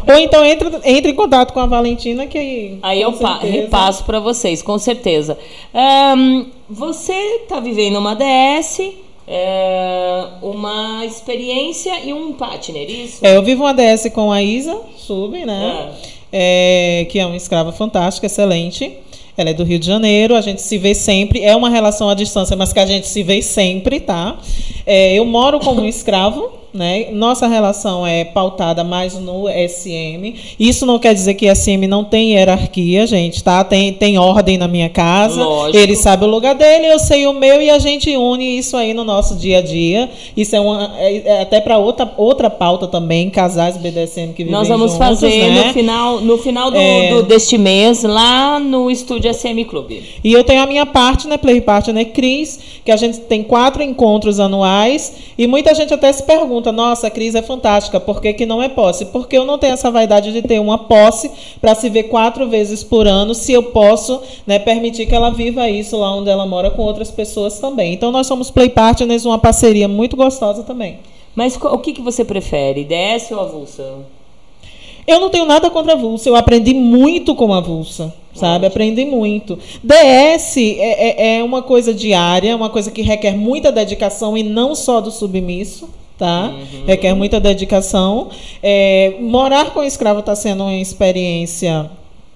Ou 0.07 0.15
então 0.17 0.45
entre, 0.45 0.69
entre 0.83 1.11
em 1.11 1.15
contato 1.15 1.53
com 1.53 1.59
a 1.59 1.65
Valentina, 1.65 2.27
que 2.27 2.37
aí. 2.37 2.79
Aí 2.83 3.01
eu 3.01 3.13
pa- 3.13 3.39
repasso 3.39 4.03
para 4.03 4.19
vocês, 4.19 4.61
com 4.61 4.77
certeza. 4.77 5.37
Ahn, 5.73 6.45
você 6.69 7.13
está 7.43 7.59
vivendo 7.59 7.97
uma 7.97 8.15
DS, 8.15 8.79
é, 9.27 10.25
uma 10.41 11.05
experiência 11.05 11.99
e 12.03 12.13
um 12.13 12.33
partner, 12.33 12.89
isso? 12.89 13.25
É, 13.25 13.35
eu 13.35 13.41
vivo 13.43 13.63
uma 13.63 13.73
DS 13.73 14.09
com 14.13 14.31
a 14.31 14.41
Isa 14.43 14.79
Sub, 14.97 15.37
né? 15.45 15.91
É, 16.31 17.07
que 17.09 17.19
é 17.19 17.25
uma 17.25 17.37
escrava 17.37 17.71
fantástica, 17.71 18.25
excelente. 18.27 18.97
Ela 19.35 19.49
é 19.49 19.53
do 19.53 19.64
Rio 19.64 19.80
de 19.80 19.85
Janeiro, 19.85 20.35
a 20.35 20.41
gente 20.41 20.61
se 20.61 20.77
vê 20.77 20.93
sempre. 20.93 21.41
É 21.41 21.55
uma 21.55 21.69
relação 21.69 22.10
à 22.10 22.14
distância, 22.14 22.55
mas 22.55 22.72
que 22.72 22.80
a 22.80 22.85
gente 22.85 23.07
se 23.07 23.23
vê 23.23 23.41
sempre, 23.41 23.99
tá? 23.99 24.38
É, 24.85 25.14
eu 25.14 25.26
moro 25.26 25.60
como 25.60 25.81
um 25.81 25.88
escravo, 25.88 26.62
né? 26.73 27.07
Nossa 27.11 27.47
relação 27.47 28.05
é 28.05 28.23
pautada 28.25 28.83
mais 28.83 29.13
no 29.19 29.45
SM. 29.47 30.33
Isso 30.59 30.85
não 30.85 30.97
quer 30.99 31.13
dizer 31.13 31.33
que 31.35 31.53
SM 31.53 31.85
não 31.87 32.03
tem 32.03 32.33
hierarquia, 32.33 33.05
gente, 33.05 33.43
tá? 33.43 33.63
Tem, 33.63 33.93
tem 33.93 34.17
ordem 34.17 34.57
na 34.57 34.67
minha 34.67 34.89
casa. 34.89 35.43
Lógico. 35.43 35.77
Ele 35.77 35.95
sabe 35.95 36.25
o 36.25 36.27
lugar 36.27 36.55
dele, 36.55 36.87
eu 36.87 36.99
sei 36.99 37.27
o 37.27 37.33
meu 37.33 37.61
e 37.61 37.69
a 37.69 37.77
gente 37.79 38.15
une 38.15 38.57
isso 38.57 38.75
aí 38.77 38.93
no 38.93 39.03
nosso 39.03 39.35
dia 39.35 39.59
a 39.59 39.61
dia. 39.61 40.09
Isso 40.35 40.55
é, 40.55 40.59
uma, 40.59 40.91
é- 40.97 41.21
é 41.25 41.41
até 41.41 41.59
para 41.61 41.77
outra, 41.77 42.11
outra 42.17 42.49
pauta 42.49 42.87
também, 42.87 43.29
casais 43.29 43.77
BDSM 43.77 44.33
que 44.33 44.43
vivem 44.43 44.51
Nós 44.51 44.67
vamos 44.67 44.91
juntos, 44.93 44.97
fazer 45.07 45.49
né? 45.49 45.67
no 45.67 45.73
final, 45.73 46.21
no 46.21 46.37
final 46.37 46.71
do, 46.71 46.77
É. 46.77 47.09
do- 47.09 47.23
deste 47.23 47.57
mês, 47.57 48.03
lá 48.03 48.59
no 48.59 48.89
estúdio 48.89 49.29
SM 49.33 49.63
Clube. 49.65 50.03
E 50.23 50.31
eu 50.33 50.43
tenho 50.43 50.61
a 50.61 50.65
minha 50.65 50.85
partner, 50.85 51.37
Play 51.37 51.61
Partner 51.61 52.05
Cris, 52.11 52.59
que 52.85 52.91
a 52.91 52.97
gente 52.97 53.19
tem 53.19 53.43
quatro 53.43 53.81
encontros 53.83 54.39
anuais. 54.39 55.13
E 55.37 55.47
muita 55.47 55.73
gente 55.73 55.93
até 55.93 56.11
se 56.11 56.23
pergunta: 56.23 56.62
nossa, 56.72 57.07
a 57.07 57.10
Cris 57.11 57.35
é 57.35 57.41
fantástica, 57.41 57.99
por 57.99 58.22
que, 58.22 58.34
que 58.34 58.45
não 58.45 58.61
é 58.61 58.69
posse? 58.69 59.06
Porque 59.06 59.38
eu 59.38 59.45
não 59.45 59.57
tenho 59.57 59.73
essa 59.73 59.91
vaidade 59.91 60.31
de 60.31 60.41
ter 60.41 60.60
uma 60.60 60.77
posse 60.77 61.30
para 61.60 61.76
se 61.76 61.90
ver 61.90 62.03
quatro 62.03 62.48
vezes 62.49 62.84
por 62.84 63.07
ano, 63.07 63.34
se 63.35 63.52
eu 63.52 63.64
posso 63.64 64.22
né, 64.48 64.60
permitir 64.60 65.06
que 65.06 65.15
ela 65.15 65.30
viva 65.30 65.69
isso 65.69 65.98
lá 65.98 66.15
onde 66.15 66.30
ela 66.30 66.45
mora 66.45 66.72
com 66.72 66.81
outras 66.81 67.11
pessoas 67.11 67.60
também. 67.60 67.94
Então 67.94 68.11
nós 68.11 68.27
somos 68.27 68.49
Play 68.52 68.69
Partners, 68.69 69.26
uma 69.26 69.40
parceria 69.40 69.88
muito 69.88 70.15
gostosa 70.15 70.64
também. 70.64 70.99
Mas 71.35 71.57
o 71.61 71.77
que, 71.80 71.94
que 71.94 72.02
você 72.02 72.23
prefere, 72.23 72.84
DS 72.84 73.31
ou 73.31 73.40
avulsa? 73.40 73.84
Eu 75.06 75.19
não 75.19 75.30
tenho 75.30 75.45
nada 75.45 75.69
contra 75.69 75.94
a 75.94 75.98
Vulsa, 75.98 76.30
eu 76.30 76.35
aprendi 76.35 76.73
muito 76.73 77.35
com 77.35 77.53
a 77.53 77.60
Vulsa, 77.60 78.14
sabe? 78.34 78.65
Aprendi 78.65 79.06
muito. 79.06 79.60
DS 79.84 80.57
é, 80.57 81.35
é, 81.35 81.38
é 81.40 81.44
uma 81.44 81.61
coisa 81.61 81.94
diária, 81.94 82.56
uma 82.56 82.69
coisa 82.69 82.90
que 82.90 83.02
requer 83.02 83.35
muita 83.35 83.72
dedicação 83.72 84.38
e 84.38 84.44
não 84.44 84.73
só 84.73 85.02
do 85.02 85.11
submisso. 85.11 85.90
Tá? 86.23 86.53
Requer 86.87 87.13
muita 87.13 87.37
dedicação. 87.37 88.29
É, 88.63 89.15
morar 89.19 89.71
com 89.71 89.83
escravo 89.83 90.21
está 90.21 90.33
sendo 90.33 90.63
uma 90.63 90.73
experiência 90.73 91.91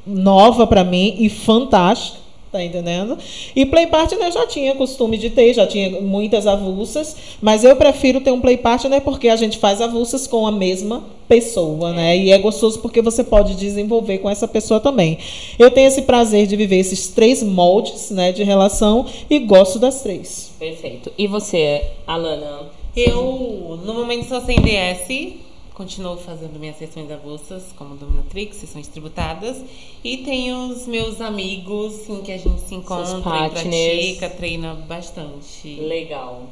nova 0.06 0.68
para 0.68 0.84
mim 0.84 1.16
e 1.18 1.30
fantástica. 1.30 2.18
Tá 2.52 2.62
entendendo? 2.62 3.18
E 3.56 3.66
play 3.66 3.88
partner 3.88 4.28
eu 4.28 4.32
já 4.32 4.46
tinha 4.46 4.76
costume 4.76 5.18
de 5.18 5.30
ter, 5.30 5.54
já 5.54 5.66
tinha 5.66 6.02
muitas 6.02 6.46
avulsas, 6.48 7.16
mas 7.42 7.64
eu 7.64 7.78
prefiro 7.78 8.20
ter 8.20 8.32
um 8.32 8.42
play 8.42 8.58
partner 8.58 9.00
porque 9.02 9.30
a 9.30 9.38
gente 9.38 9.58
faz 9.58 9.80
avulsas 9.80 10.28
com 10.28 10.46
a 10.46 10.52
mesma 10.52 11.04
pessoa, 11.30 11.94
né? 11.94 12.18
E 12.18 12.32
é 12.32 12.38
gostoso 12.38 12.80
porque 12.80 13.02
você 13.02 13.24
pode 13.24 13.56
desenvolver 13.56 14.18
com 14.18 14.30
essa 14.30 14.48
pessoa 14.48 14.82
também. 14.82 15.18
Eu 15.58 15.72
tenho 15.72 15.88
esse 15.88 16.02
prazer 16.02 16.46
de 16.46 16.58
viver 16.58 16.78
esses 16.78 17.08
três 17.08 17.42
moldes, 17.42 18.12
né, 18.12 18.34
de 18.34 18.44
relação 18.44 19.06
e 19.30 19.40
gosto 19.40 19.80
das 19.80 20.02
três. 20.02 20.52
Perfeito. 20.60 21.12
E 21.18 21.26
você, 21.28 21.84
Alana? 22.06 22.77
Eu, 23.00 23.80
no 23.86 23.94
momento, 23.94 24.28
sou 24.28 24.42
sem 24.42 24.60
DS, 24.60 25.36
continuo 25.76 26.18
fazendo 26.18 26.60
minhas 26.60 26.78
sessões 26.78 27.12
avulsas 27.12 27.72
como 27.78 27.96
Dominatrix, 27.96 28.56
sessões 28.58 28.88
tributadas. 28.88 29.64
E 30.04 30.18
tenho 30.18 30.70
os 30.70 30.88
meus 30.88 31.22
amigos 31.22 32.10
em 32.10 32.24
que 32.24 32.32
a 32.32 32.40
gente 32.40 32.60
se 32.62 32.74
encontra 32.74 33.20
e 33.46 33.50
pratica, 33.52 34.32
treina 34.32 34.74
bastante. 34.74 35.76
Legal. 35.80 36.48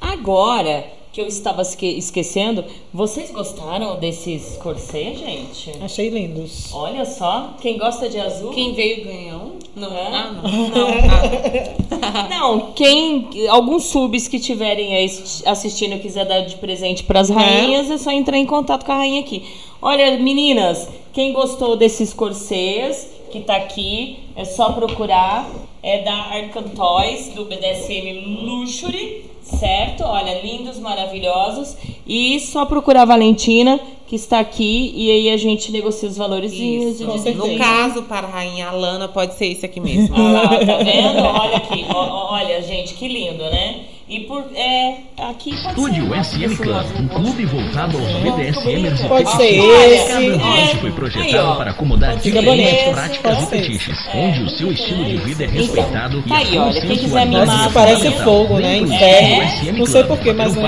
Agora 0.00 0.90
que 1.12 1.20
eu 1.20 1.26
estava 1.26 1.60
esque- 1.62 1.98
esquecendo, 1.98 2.64
vocês 2.92 3.30
gostaram 3.30 3.98
desses 4.00 4.56
corsê, 4.56 5.14
gente? 5.14 5.70
Achei 5.82 6.08
lindos. 6.08 6.72
Olha 6.72 7.04
só, 7.04 7.54
quem 7.60 7.76
gosta 7.76 8.08
de 8.08 8.18
azul. 8.18 8.50
Quem 8.52 8.72
veio 8.72 9.04
ganhou? 9.04 9.52
Não, 9.76 9.92
É? 9.94 10.06
ah, 10.06 10.32
não. 10.32 10.42
não. 10.70 12.28
Não, 12.28 12.72
quem. 12.72 13.28
Alguns 13.48 13.84
subs 13.84 14.26
que 14.26 14.38
tiverem 14.40 14.94
aí 14.96 15.06
assistindo 15.46 15.94
e 15.96 15.98
quiser 15.98 16.24
dar 16.24 16.40
de 16.40 16.56
presente 16.56 17.04
pras 17.04 17.28
rainhas, 17.28 17.90
é 17.90 17.98
só 17.98 18.10
entrar 18.10 18.38
em 18.38 18.46
contato 18.46 18.84
com 18.86 18.92
a 18.92 18.96
rainha 18.96 19.20
aqui. 19.20 19.44
Olha, 19.80 20.18
meninas, 20.18 20.88
quem 21.12 21.32
gostou 21.32 21.76
desses 21.76 22.12
corsês 22.14 23.10
que 23.30 23.40
tá 23.40 23.56
aqui, 23.56 24.18
é 24.36 24.44
só 24.44 24.72
procurar. 24.72 25.48
É 25.84 26.02
da 26.02 26.14
Arcan 26.14 26.62
Toys, 26.62 27.30
do 27.34 27.44
BDSM 27.44 28.40
Luxury, 28.44 29.24
certo? 29.58 30.04
Olha, 30.04 30.40
lindos, 30.40 30.78
maravilhosos. 30.78 31.76
E 32.06 32.40
só 32.40 32.64
procurar 32.64 33.02
a 33.02 33.06
Valentina, 33.06 33.80
que 34.06 34.16
está 34.16 34.40
aqui, 34.40 34.92
e 34.94 35.10
aí 35.10 35.30
a 35.30 35.36
gente 35.36 35.70
negocia 35.72 36.08
os 36.08 36.16
valores 36.16 36.52
Isso. 36.52 37.04
No 37.34 37.56
caso, 37.56 38.02
para 38.02 38.26
a 38.26 38.30
rainha 38.30 38.68
Alana, 38.68 39.08
pode 39.08 39.34
ser 39.34 39.46
esse 39.46 39.64
aqui 39.64 39.80
mesmo. 39.80 40.14
Ah 40.14 40.32
lá, 40.32 40.48
tá 40.48 40.76
vendo? 40.78 41.22
Olha 41.22 41.56
aqui, 41.56 41.86
ó, 41.88 42.34
olha, 42.34 42.60
gente, 42.62 42.94
que 42.94 43.08
lindo, 43.08 43.42
né? 43.44 43.86
E 44.12 44.20
por. 44.20 44.44
É. 44.54 44.98
Aqui 45.30 45.50
pode 45.62 45.68
Estúdio 45.68 46.10
SM 46.22 46.56
Clan, 46.62 46.84
um 47.00 47.08
clube 47.08 47.46
voltado 47.46 47.96
aos 47.96 48.12
BDSMers 48.12 49.00
e 49.00 49.08
Pode 49.08 49.36
ser 49.36 49.54
esse. 49.54 50.12
É, 50.12 50.36
Cada 50.36 50.76
foi 50.80 50.92
projetado 50.92 51.56
para 51.56 51.70
acomodar 51.70 52.16
diferentes 52.16 52.88
práticas 52.90 53.42
e 53.42 53.46
fetiches, 53.46 53.98
onde 54.14 54.42
o 54.42 54.50
seu 54.50 54.70
estilo 54.70 55.02
de 55.06 55.16
vida 55.16 55.44
é 55.44 55.46
então, 55.46 55.60
respeitado 55.60 56.22
e 56.26 56.32
aí, 56.32 56.56
é 56.56 56.60
olha, 56.60 56.80
quem 56.80 56.98
quiser 56.98 57.26
me 57.26 57.36
parece 57.72 58.10
fogo, 58.22 58.58
né? 58.58 58.76
Inferno. 58.76 59.78
Não 59.78 59.86
sei 59.86 60.04
porquê, 60.04 60.32
mas 60.34 60.54
não 60.56 60.62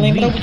me 0.00 0.24
o. 0.24 0.36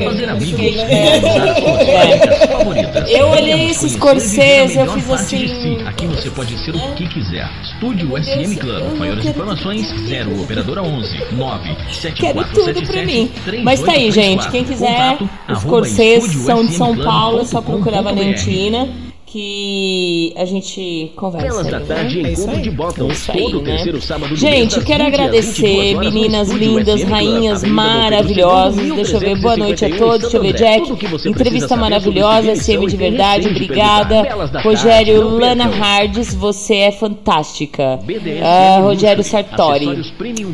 Eu 3.07 3.27
é, 3.27 3.31
olhei 3.39 3.69
esses 3.69 3.95
corsês, 3.95 4.75
eu 4.75 4.91
fiz 4.91 5.09
assim. 5.09 5.81
Aqui 5.85 6.07
você 6.07 6.29
pode 6.29 6.57
ser 6.57 6.71
o 6.71 6.77
né? 6.77 6.93
que 6.97 7.07
quiser. 7.07 7.49
Estúdio 7.61 8.21
SM 8.21 8.57
Clan. 8.57 8.95
Maiores 8.97 9.25
informações 9.25 9.87
0 10.07 10.41
operadora 10.41 10.81
11 10.81 11.35
9 11.35 11.77
7 11.93 12.32
confere 12.33 12.73
tudo 12.73 12.87
por 12.87 12.95
mim. 13.05 13.31
Mas 13.63 13.81
tá 13.81 13.93
aí, 13.93 14.11
gente. 14.11 14.49
Quem 14.49 14.63
quiser, 14.63 15.17
os 15.49 15.63
corsês 15.63 16.23
são 16.31 16.65
de 16.65 16.73
São 16.73 16.95
Paulo, 16.97 17.41
é 17.41 17.45
só 17.45 17.61
procurar 17.61 17.99
a 17.99 18.03
Valentina 18.03 18.87
que 19.33 20.31
a 20.35 20.45
gente 20.45 21.11
conversa. 21.15 21.47
Pelas 21.47 21.67
da 21.67 21.79
tarde 21.79 22.21
né? 22.21 22.33
em 22.33 22.55
é 22.55 22.61
de 22.61 22.69
Bottoms, 22.69 23.27
é 23.27 23.33
todo 23.33 23.57
aí, 23.57 23.63
terceiro 23.63 23.97
né? 23.97 24.03
sábado 24.03 24.29
do 24.29 24.35
Gente, 24.35 24.77
eu 24.77 24.85
quero 24.85 25.03
agradecer, 25.03 25.97
meninas 25.97 26.51
lindas, 26.51 27.01
rainhas 27.01 27.63
maravilhosas. 27.63 28.93
Deixa 28.93 29.15
eu 29.15 29.19
ver, 29.19 29.41
boa 29.41 29.57
noite 29.57 29.85
a 29.85 29.97
todos. 29.97 30.21
Deixa 30.21 30.37
eu 30.37 30.41
ver, 30.43 30.53
Jack. 30.53 31.27
Entrevista 31.27 31.75
maravilhosa, 31.75 32.55
SM 32.55 32.85
de 32.85 32.95
verdade, 32.95 33.47
obrigada. 33.47 34.21
Rogério 34.61 35.27
Lana 35.29 35.65
Hardes, 35.65 36.35
você 36.35 36.75
é 36.75 36.91
fantástica. 36.91 37.99
Ah, 38.43 38.81
Rogério 38.81 39.23
Sartori. 39.23 39.87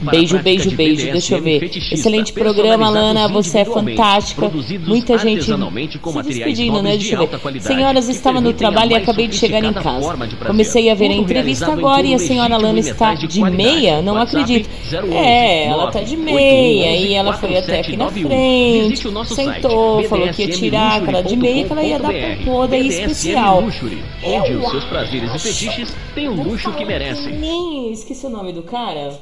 Beijo, 0.09 0.39
beijo, 0.39 0.71
beijo. 0.71 1.11
Deixa 1.11 1.35
eu 1.35 1.41
ver. 1.41 1.69
Excelente 1.91 2.31
programa, 2.31 2.89
Lana, 2.89 3.27
você 3.27 3.59
é 3.59 3.65
fantástica. 3.65 4.49
Muita 4.87 5.17
gente 5.17 5.43
se 5.43 6.23
despedindo, 6.23 6.81
né? 6.81 6.91
Deixa 6.91 7.15
eu 7.15 7.27
ver. 7.27 7.59
Senhoras, 7.59 8.07
estava 8.07 8.39
no 8.39 8.53
trabalho 8.53 8.68
trabalho 8.71 8.91
e 8.91 8.95
acabei 8.95 9.27
de 9.27 9.35
chegar 9.35 9.63
em 9.63 9.73
casa. 9.73 10.17
Comecei 10.45 10.89
a 10.89 10.95
ver 10.95 11.11
a 11.11 11.13
entrevista 11.13 11.71
agora 11.71 12.05
e 12.05 12.13
a 12.13 12.19
senhora 12.19 12.57
Lana 12.57 12.79
está 12.79 13.13
de 13.13 13.41
meia? 13.51 14.01
Não 14.01 14.17
acredito. 14.17 14.69
011 14.91 15.13
É, 15.13 15.65
ela 15.67 15.91
tá 15.91 16.01
de 16.01 16.15
meia 16.17 16.95
e 16.95 17.13
ela 17.13 17.33
foi 17.33 17.57
até 17.57 17.79
aqui 17.79 17.97
na 17.97 18.05
4791. 18.05 18.29
frente. 18.29 19.35
Sentou, 19.35 20.03
falou 20.03 20.29
que 20.29 20.43
ia 20.43 20.49
tirar 20.49 21.01
aquela 21.01 21.21
de 21.21 21.35
meia 21.35 21.65
que 21.65 21.71
ela 21.71 21.83
ia 21.83 21.99
dar 21.99 22.11
pra 22.11 22.43
toda 22.45 22.77
e 22.77 22.87
especial. 22.87 23.63
Onde 23.63 24.55
os 24.55 24.71
seus 24.71 24.83
prazeres 24.85 25.33
e 25.35 25.39
fetiches 25.39 25.95
têm 26.13 26.29
o 26.29 26.43
luxo 26.43 26.71
que 26.73 26.85
merecem. 26.85 27.37
Nem 27.37 27.91
esqueci 27.91 28.25
o 28.25 28.29
nome 28.29 28.53
do 28.53 28.63
cara. 28.63 29.19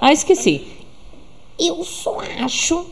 Ah, 0.00 0.12
esqueci. 0.12 0.66
Eu 1.58 1.82
só 1.82 2.20
acho 2.40 2.86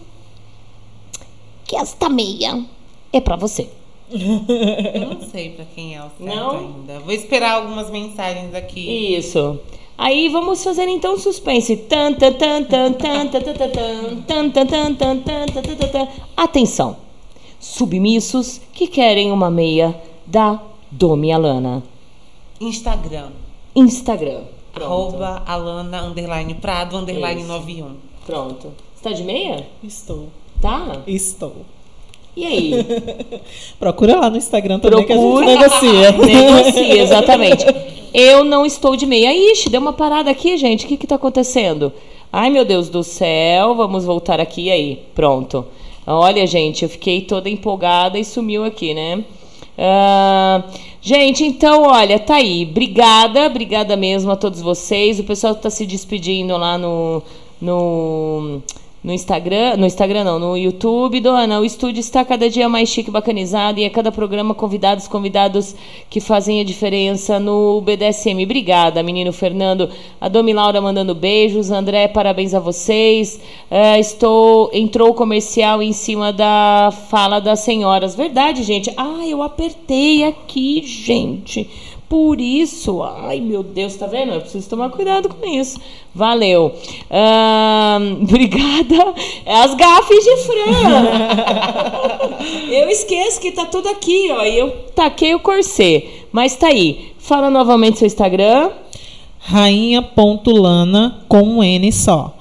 que 1.64 1.76
esta 1.76 2.09
meia 2.09 2.64
é 3.12 3.20
pra 3.20 3.36
você. 3.36 3.68
Eu 4.11 5.15
não 5.15 5.20
sei 5.20 5.51
para 5.51 5.65
quem 5.65 5.97
é 5.97 6.01
o 6.01 6.09
certo 6.11 6.23
não? 6.23 6.59
ainda. 6.59 7.01
Vou 7.01 7.12
esperar 7.12 7.55
algumas 7.55 7.91
mensagens 7.91 8.55
aqui. 8.55 9.16
Isso. 9.16 9.59
Aí 9.99 10.28
vamos 10.28 10.62
fazer 10.62 10.87
então 10.89 11.19
suspense. 11.19 11.83
Atenção. 16.37 16.97
Submissos 17.59 18.61
que 18.73 18.87
querem 18.87 19.33
uma 19.33 19.51
meia 19.51 20.01
da 20.27 20.61
Domi 20.91 21.33
Alana. 21.33 21.83
Instagram. 22.61 23.31
Instagram. 23.74 24.43
Arroba 24.74 25.43
Alana 25.47 26.03
underline 26.03 26.55
Prado 26.55 26.97
underline 26.97 27.41
Isso. 27.41 27.49
91. 27.49 27.97
Pronto. 28.27 28.73
Você 28.95 29.03
tá 29.03 29.12
de 29.12 29.24
meia? 29.24 29.66
Estou. 29.83 30.28
Tá? 30.61 31.03
Estou. 31.07 31.65
E 32.37 32.45
aí? 32.45 32.87
Procura 33.81 34.21
lá 34.21 34.29
no 34.29 34.37
Instagram 34.37 34.79
também 34.79 35.05
Procura. 35.07 35.47
que 35.47 35.53
a 35.53 35.59
negocia. 35.59 36.13
Negocia, 36.21 37.03
exatamente. 37.03 37.65
Eu 38.13 38.45
não 38.45 38.67
estou 38.67 38.95
de 38.95 39.07
meia. 39.07 39.35
Ixi, 39.35 39.71
deu 39.71 39.81
uma 39.81 39.93
parada 39.93 40.31
aqui, 40.31 40.57
gente. 40.59 40.85
O 40.85 40.89
que 40.89 40.99
que 40.99 41.07
tá 41.07 41.15
acontecendo? 41.15 41.93
Ai, 42.33 42.51
meu 42.51 42.65
Deus 42.65 42.91
do 42.91 43.03
céu. 43.03 43.75
Vamos 43.75 44.05
voltar 44.05 44.39
aqui 44.39 44.71
aí. 44.71 45.03
Pronto. 45.15 45.65
Olha, 46.07 46.47
gente, 46.47 46.83
eu 46.83 46.89
fiquei 46.89 47.23
toda 47.23 47.49
empolgada 47.49 48.19
e 48.19 48.25
sumiu 48.25 48.65
aqui, 48.65 48.95
né? 48.95 49.25
Ah, 49.79 50.63
gente, 51.01 51.45
então, 51.45 51.83
olha, 51.83 52.19
tá 52.19 52.37
aí. 52.37 52.67
Obrigada, 52.71 53.47
obrigada 53.47 53.97
mesmo 53.97 54.31
a 54.31 54.37
todos 54.37 54.61
vocês. 54.61 55.19
O 55.19 55.25
pessoal 55.25 55.55
tá 55.55 55.69
se 55.69 55.85
despedindo 55.85 56.57
lá 56.57 56.79
no, 56.79 57.23
no, 57.61 58.63
no 59.07 59.12
Instagram. 59.12 59.77
No 59.77 59.87
Instagram 59.87 60.24
não, 60.24 60.39
no 60.41 60.57
YouTube. 60.57 61.20
Dona, 61.20 61.61
o 61.61 61.65
estúdio 61.65 62.01
está 62.01 62.24
cada 62.24 62.51
dia 62.51 62.69
mais 62.69 62.89
chique, 62.89 63.09
bacanizado. 63.09 63.78
E 63.78 63.85
a 63.85 63.91
cada 63.91 64.11
programa, 64.11 64.53
convidados, 64.53 65.07
convidados 65.07 65.77
que 66.11 66.19
fazem 66.19 66.61
a 66.61 66.65
diferença 66.65 67.39
no 67.39 67.81
BDSM. 67.83 68.43
Obrigada, 68.43 69.05
menino 69.05 69.33
Fernando. 69.33 69.89
A 70.20 70.28
Domi 70.28 70.53
Laura 70.53 70.81
mandando 70.81 71.15
beijos. 71.15 71.70
André, 71.70 72.09
parabéns 72.09 72.53
a 72.53 72.59
vocês. 72.59 73.41
É, 73.70 74.01
estou. 74.01 74.70
Entrou 74.73 75.11
o 75.11 75.15
comercial 75.15 75.81
em 75.81 75.93
cima 75.93 76.33
da 76.33 76.93
fala 77.09 77.39
das 77.39 77.61
senhoras. 77.61 78.16
Verdade, 78.16 78.65
gente. 78.65 78.93
Ah, 78.97 79.24
eu 79.24 79.41
apertei 79.41 80.24
aqui, 80.24 80.83
gente. 80.85 81.70
Por 82.09 82.41
isso, 82.41 83.03
ai 83.03 83.41
meu 83.41 83.65
Deus, 83.65 83.97
tá 83.97 84.07
vendo? 84.07 84.33
Eu 84.33 84.41
preciso 84.41 84.70
tomar 84.70 84.91
cuidado 84.91 85.28
com 85.28 85.45
isso. 85.45 85.81
Valeu. 86.15 86.73
Obrigada. 88.23 89.15
É 89.45 89.57
as 89.57 89.74
gafes 89.74 90.24
de 90.24 90.37
Fran. 90.37 90.66
eu 92.70 92.89
esqueço 92.89 93.41
que 93.41 93.51
tá 93.51 93.66
tudo 93.66 93.89
aqui, 93.89 94.31
ó. 94.31 94.45
E 94.45 94.57
eu 94.57 94.70
taquei 94.95 95.35
o 95.35 95.41
corset. 95.41 96.27
Mas 96.31 96.55
tá 96.55 96.69
aí. 96.69 97.12
Fala 97.19 97.51
novamente 97.51 97.99
seu 97.99 98.07
Instagram. 98.07 98.70
Rainha.lana 99.41 101.24
com 101.28 101.43
um 101.43 101.62
N 101.62 101.91
só. 101.93 102.36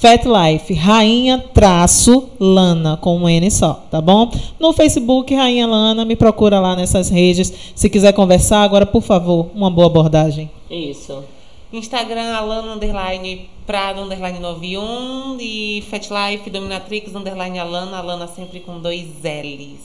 Fat 0.00 0.24
Life, 0.24 0.72
rainha 0.72 1.44
traço 1.52 2.30
lana 2.40 2.96
com 2.96 3.18
um 3.18 3.28
N 3.28 3.50
só, 3.50 3.84
tá 3.90 4.00
bom? 4.00 4.32
No 4.58 4.72
Facebook, 4.72 5.34
Rainha 5.34 5.66
Lana, 5.66 6.06
me 6.06 6.16
procura 6.16 6.58
lá 6.58 6.74
nessas 6.74 7.10
redes. 7.10 7.52
Se 7.74 7.90
quiser 7.90 8.14
conversar, 8.14 8.62
agora, 8.62 8.86
por 8.86 9.02
favor, 9.02 9.50
uma 9.54 9.70
boa 9.70 9.88
abordagem. 9.88 10.50
Isso. 10.70 11.22
Instagram, 11.70 12.34
Alana 12.34 12.76
underline 12.76 13.50
Prado 13.66 14.00
underline 14.00 14.38
91 14.38 15.36
e 15.38 15.84
Fat 15.90 16.08
Life 16.08 16.48
Dominatrix 16.48 17.14
underline 17.14 17.58
Alana, 17.58 17.98
Alana 17.98 18.26
sempre 18.26 18.60
com 18.60 18.80
dois 18.80 19.04
L's. 19.22 19.80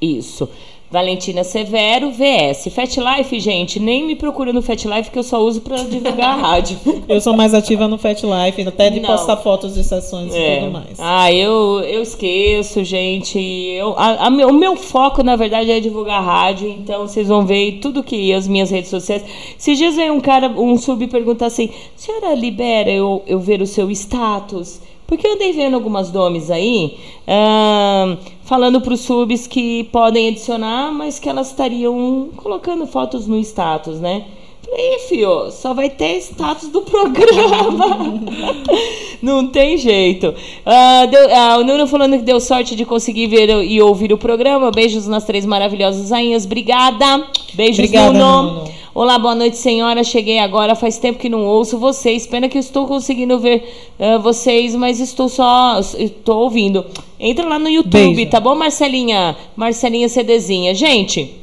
Isso. 0.00 0.48
Valentina 0.92 1.42
Severo, 1.42 2.10
VS. 2.10 2.68
Fat 2.72 2.94
Life, 2.98 3.40
gente, 3.40 3.80
nem 3.80 4.04
me 4.06 4.14
procura 4.14 4.52
no 4.52 4.60
Fat 4.60 4.84
Life 4.84 5.10
que 5.10 5.18
eu 5.18 5.22
só 5.22 5.38
uso 5.42 5.62
pra 5.62 5.78
divulgar 5.78 6.38
a 6.38 6.42
rádio. 6.42 6.78
Eu 7.08 7.20
sou 7.20 7.34
mais 7.34 7.54
ativa 7.54 7.88
no 7.88 7.96
Fat 7.96 8.22
Life, 8.22 8.60
até 8.68 8.90
de 8.90 9.00
Não. 9.00 9.08
postar 9.08 9.36
fotos 9.38 9.74
de 9.74 9.82
sessões 9.84 10.34
e 10.34 10.38
É. 10.38 10.56
tudo 10.60 10.70
mais. 10.72 10.98
Ah, 10.98 11.32
eu, 11.32 11.80
eu 11.80 12.02
esqueço, 12.02 12.84
gente. 12.84 13.38
Eu, 13.38 13.94
a- 13.96 14.26
a 14.26 14.28
o 14.28 14.52
meu 14.52 14.76
foco, 14.76 15.22
na 15.22 15.34
verdade, 15.34 15.70
é 15.70 15.80
divulgar 15.80 16.18
a 16.18 16.24
rádio. 16.24 16.68
Então, 16.68 17.06
vocês 17.08 17.28
vão 17.28 17.46
ver 17.46 17.78
tudo 17.80 18.02
que 18.02 18.32
as 18.32 18.46
minhas 18.46 18.70
redes 18.70 18.90
sociais. 18.90 19.24
Esses 19.58 19.78
dias 19.78 19.96
veio 19.96 20.12
um 20.12 20.20
cara, 20.20 20.48
um 20.48 20.76
sub, 20.76 21.06
perguntar 21.06 21.46
assim: 21.46 21.70
senhora 21.96 22.34
libera 22.34 22.90
eu, 22.90 23.22
eu 23.26 23.40
ver 23.40 23.62
o 23.62 23.66
seu 23.66 23.90
status? 23.90 24.80
Porque 25.12 25.26
eu 25.26 25.34
andei 25.34 25.52
vendo 25.52 25.74
algumas 25.74 26.10
domes 26.10 26.50
aí, 26.50 26.96
ahn, 27.28 28.16
falando 28.44 28.80
para 28.80 28.94
os 28.94 29.00
subs 29.00 29.46
que 29.46 29.84
podem 29.92 30.28
adicionar, 30.28 30.90
mas 30.90 31.18
que 31.18 31.28
elas 31.28 31.48
estariam 31.48 32.30
colocando 32.34 32.86
fotos 32.86 33.26
no 33.26 33.36
status, 33.40 34.00
né? 34.00 34.24
Falei, 34.64 34.94
"Ih, 34.94 34.98
fio, 35.10 35.50
só 35.50 35.74
vai 35.74 35.90
ter 35.90 36.16
status 36.16 36.70
do 36.70 36.80
programa. 36.80 38.22
Não 39.20 39.48
tem 39.48 39.76
jeito. 39.76 40.34
Ah, 40.64 41.04
deu- 41.04 41.28
ah, 41.36 41.58
o 41.58 41.64
Nuno 41.64 41.86
falando 41.86 42.16
que 42.16 42.22
deu 42.22 42.40
sorte 42.40 42.74
de 42.74 42.86
conseguir 42.86 43.26
ver 43.26 43.50
e 43.64 43.82
ouvir 43.82 44.14
o 44.14 44.18
programa. 44.18 44.70
Beijos 44.70 45.06
nas 45.06 45.24
três 45.24 45.44
maravilhosas 45.44 46.10
rainhas. 46.10 46.46
Obrigada. 46.46 47.26
Beijos, 47.52 47.80
Obrigada, 47.80 48.18
Nuno. 48.18 48.42
Nuno. 48.60 48.72
Olá, 48.94 49.18
boa 49.18 49.34
noite, 49.34 49.56
senhora. 49.56 50.04
Cheguei 50.04 50.38
agora. 50.38 50.74
Faz 50.74 50.98
tempo 50.98 51.18
que 51.18 51.30
não 51.30 51.46
ouço 51.46 51.78
vocês. 51.78 52.26
Pena 52.26 52.46
que 52.46 52.58
eu 52.58 52.60
estou 52.60 52.86
conseguindo 52.86 53.38
ver 53.38 53.64
ah, 53.98 54.18
vocês, 54.18 54.76
mas 54.76 55.00
estou 55.00 55.30
só. 55.30 55.80
Estou 55.98 56.42
ouvindo. 56.42 56.84
Entra 57.18 57.48
lá 57.48 57.58
no 57.58 57.70
YouTube, 57.70 58.14
Beijo. 58.14 58.30
tá 58.30 58.38
bom, 58.38 58.54
Marcelinha? 58.54 59.34
Marcelinha 59.56 60.10
CDzinha. 60.10 60.74
Gente. 60.74 61.36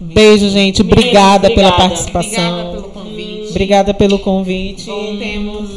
Beijo, 0.00 0.48
gente. 0.48 0.82
Beijo, 0.82 0.98
Obrigada 0.98 1.48
pela 1.48 1.68
obrigada. 1.68 1.88
participação. 1.88 2.58
Obrigada 2.58 2.72
pelo 2.72 2.88
convite. 2.90 3.50
Obrigada 3.50 3.94
pelo 3.94 4.18
convite. 4.18 4.86
Voltemos 4.86 5.70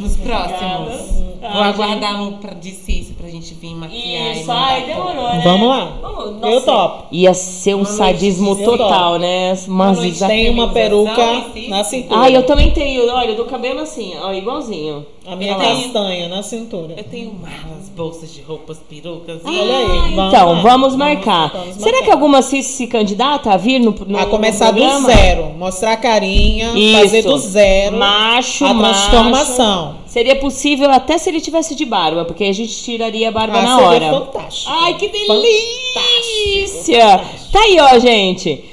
nos 0.00 0.16
próximos. 0.16 1.22
Vou 1.52 1.62
aguardar 1.62 2.22
um 2.22 2.38
de 2.58 2.70
Cício 2.70 3.14
pra 3.14 3.21
gente 3.32 3.54
vir 3.54 3.74
maquiar. 3.74 4.36
Isso, 4.36 4.48
e 4.48 4.50
ai, 4.50 4.86
demorou, 4.86 5.22
né? 5.24 5.40
Vamos 5.44 5.68
lá. 5.68 5.92
Vamos, 6.00 6.42
Eu 6.42 6.60
topo. 6.60 7.04
Ia 7.10 7.34
ser 7.34 7.74
um 7.74 7.84
sadismo 7.84 8.54
total, 8.56 9.18
né? 9.18 9.58
Mas 9.66 9.98
noite. 9.98 10.24
Tem 10.26 10.50
uma 10.50 10.68
peruca 10.68 11.44
na 11.68 11.82
cintura. 11.84 12.20
Ah, 12.22 12.30
eu 12.30 12.44
também 12.44 12.70
tenho. 12.70 13.10
Olha, 13.12 13.34
do 13.34 13.44
cabelo 13.46 13.80
assim, 13.80 14.12
ó, 14.22 14.32
igualzinho. 14.32 15.04
A 15.26 15.36
minha 15.36 15.54
castanha 15.54 16.28
na 16.28 16.42
cintura. 16.42 16.94
Eu 16.96 17.04
tenho 17.04 17.32
malas, 17.34 17.88
bolsas 17.94 18.34
de 18.34 18.42
roupas, 18.42 18.78
perucas. 18.90 19.40
e- 19.44 19.48
Olha 19.48 19.76
aí. 19.78 19.86
Vamos 20.14 20.34
então, 20.34 20.52
lá. 20.54 20.60
vamos 20.60 20.96
marcar. 20.96 21.52
vamos 21.52 21.76
Será 21.76 21.92
marcar. 21.92 22.04
que 22.04 22.10
alguma 22.10 22.42
cis 22.42 22.66
se 22.66 22.86
candidata 22.88 23.52
a 23.52 23.56
vir 23.56 23.78
no, 23.78 23.92
no 24.06 24.18
A 24.18 24.26
começar 24.26 24.72
no 24.72 24.80
do 24.80 25.06
zero. 25.06 25.44
Mostrar 25.56 25.92
a 25.92 25.96
carinha, 25.96 26.72
Isso. 26.74 26.98
fazer 27.00 27.22
do 27.22 27.38
zero 27.38 27.96
Macho, 27.98 28.64
a 28.64 28.74
macho. 28.74 29.10
transformação. 29.10 30.02
Seria 30.06 30.36
possível 30.36 30.90
até 30.90 31.16
se 31.16 31.30
ele 31.30 31.40
tivesse 31.40 31.74
de 31.74 31.84
barba, 31.86 32.24
porque 32.24 32.44
a 32.44 32.52
gente 32.52 32.74
tiraria 32.82 33.21
a 33.24 33.30
barba 33.32 33.58
Ah, 33.58 33.62
na 33.62 33.80
hora. 33.80 34.10
fantástico. 34.10 34.70
Ai, 34.70 34.94
que 34.94 35.08
Fantástico, 35.08 35.32
delícia! 35.42 37.20
Tá 37.52 37.60
aí, 37.60 37.78
ó, 37.80 37.98
gente. 37.98 38.64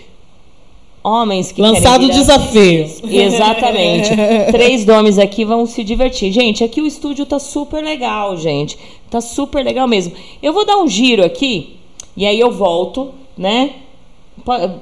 Homens 1.02 1.52
que 1.52 1.62
Lançado 1.62 2.06
o 2.06 2.10
desafio. 2.10 2.86
Exatamente. 3.10 4.10
Três 4.52 4.86
nomes 4.86 5.18
aqui 5.18 5.46
vão 5.46 5.66
se 5.66 5.84
divertir. 5.84 6.32
Gente, 6.32 6.64
aqui 6.64 6.82
o 6.82 6.86
estúdio 6.88 7.26
tá 7.26 7.40
super 7.40 7.84
legal, 7.84 8.36
gente. 8.36 8.78
Tá 9.10 9.22
super 9.22 9.64
legal 9.64 9.88
mesmo. 9.88 10.14
Eu 10.44 10.52
vou 10.52 10.66
dar 10.66 10.78
um 10.78 10.88
giro 10.88 11.24
aqui 11.24 11.78
e 12.18 12.26
aí 12.26 12.40
eu 12.40 12.52
volto, 12.52 13.12
né? 13.38 13.72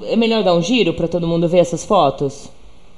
É 0.09 0.15
melhor 0.15 0.43
dar 0.43 0.55
um 0.55 0.61
giro 0.61 0.93
para 0.93 1.07
todo 1.07 1.27
mundo 1.27 1.47
ver 1.47 1.59
essas 1.59 1.85
fotos? 1.85 2.49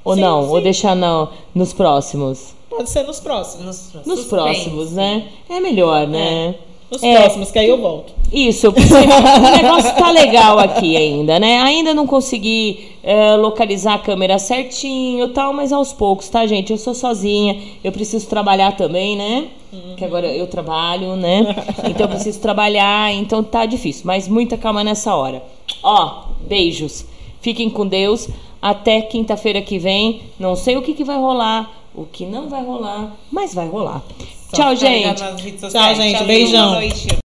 Ou 0.04 0.16
Sim, 0.16 0.22
não? 0.22 0.50
Ou 0.50 0.58
sim. 0.58 0.64
deixar 0.64 0.96
no, 0.96 1.28
nos 1.54 1.74
próximos? 1.74 2.56
Pode 2.70 2.90
ser 2.90 3.04
nos 3.04 3.20
próximos. 3.20 3.92
Nos 4.06 4.26
próximos, 4.26 4.92
né? 4.92 5.28
É 5.50 5.60
melhor, 5.60 6.08
né? 6.08 6.56
Nos 6.92 7.04
É. 7.04 7.20
próximos, 7.20 7.52
que 7.52 7.60
aí 7.60 7.70
eu 7.70 7.80
volto. 7.80 8.14
Isso, 8.32 8.72
porque 8.72 8.88
o 8.94 9.52
negócio 9.62 9.96
tá 9.96 10.10
legal 10.12 10.58
aqui 10.60 10.96
ainda, 10.98 11.40
né? 11.40 11.60
Ainda 11.62 11.94
não 11.94 12.08
consegui 12.08 12.92
é, 13.04 13.36
localizar 13.36 13.96
a 13.96 14.00
câmera 14.00 14.40
certinho 14.40 15.26
e 15.26 15.30
tal, 15.30 15.54
mas 15.54 15.72
aos 15.72 15.94
poucos, 15.94 16.30
tá, 16.30 16.46
gente? 16.48 16.72
Eu 16.72 16.78
sou 16.78 16.94
sozinha, 16.94 17.60
eu 17.84 17.92
preciso 17.92 18.28
trabalhar 18.28 18.76
também, 18.76 19.16
né? 19.16 19.48
Que 19.98 20.04
agora 20.06 20.26
eu 20.28 20.48
trabalho, 20.48 21.16
né? 21.16 21.56
Então 21.88 22.06
eu 22.06 22.10
preciso 22.10 22.40
trabalhar, 22.40 23.14
então 23.14 23.44
tá 23.44 23.66
difícil, 23.68 24.04
mas 24.06 24.28
muita 24.28 24.58
calma 24.58 24.84
nessa 24.84 25.16
hora. 25.16 25.44
Ó, 25.84 26.24
beijos. 26.48 27.06
Fiquem 27.42 27.70
com 27.70 27.86
Deus. 27.86 28.28
Até 28.62 29.02
quinta-feira 29.02 29.62
que 29.62 29.78
vem. 29.78 30.22
Não 30.40 30.56
sei 30.56 30.76
o 30.76 30.82
que, 30.82 30.94
que 30.94 31.04
vai 31.04 31.18
rolar, 31.18 31.79
o 31.94 32.06
que 32.06 32.26
não 32.26 32.50
vai 32.50 32.64
rolar, 32.64 33.16
mas 33.32 33.54
vai 33.54 33.68
rolar. 33.68 34.02
Tchau, 34.54 34.76
ficar 34.76 34.90
ligado 34.90 35.38
gente. 35.38 35.58
Tchau, 35.70 35.96
gente. 35.96 36.24
Beijão. 36.24 36.70
boa 36.70 36.82
noite. 36.82 37.29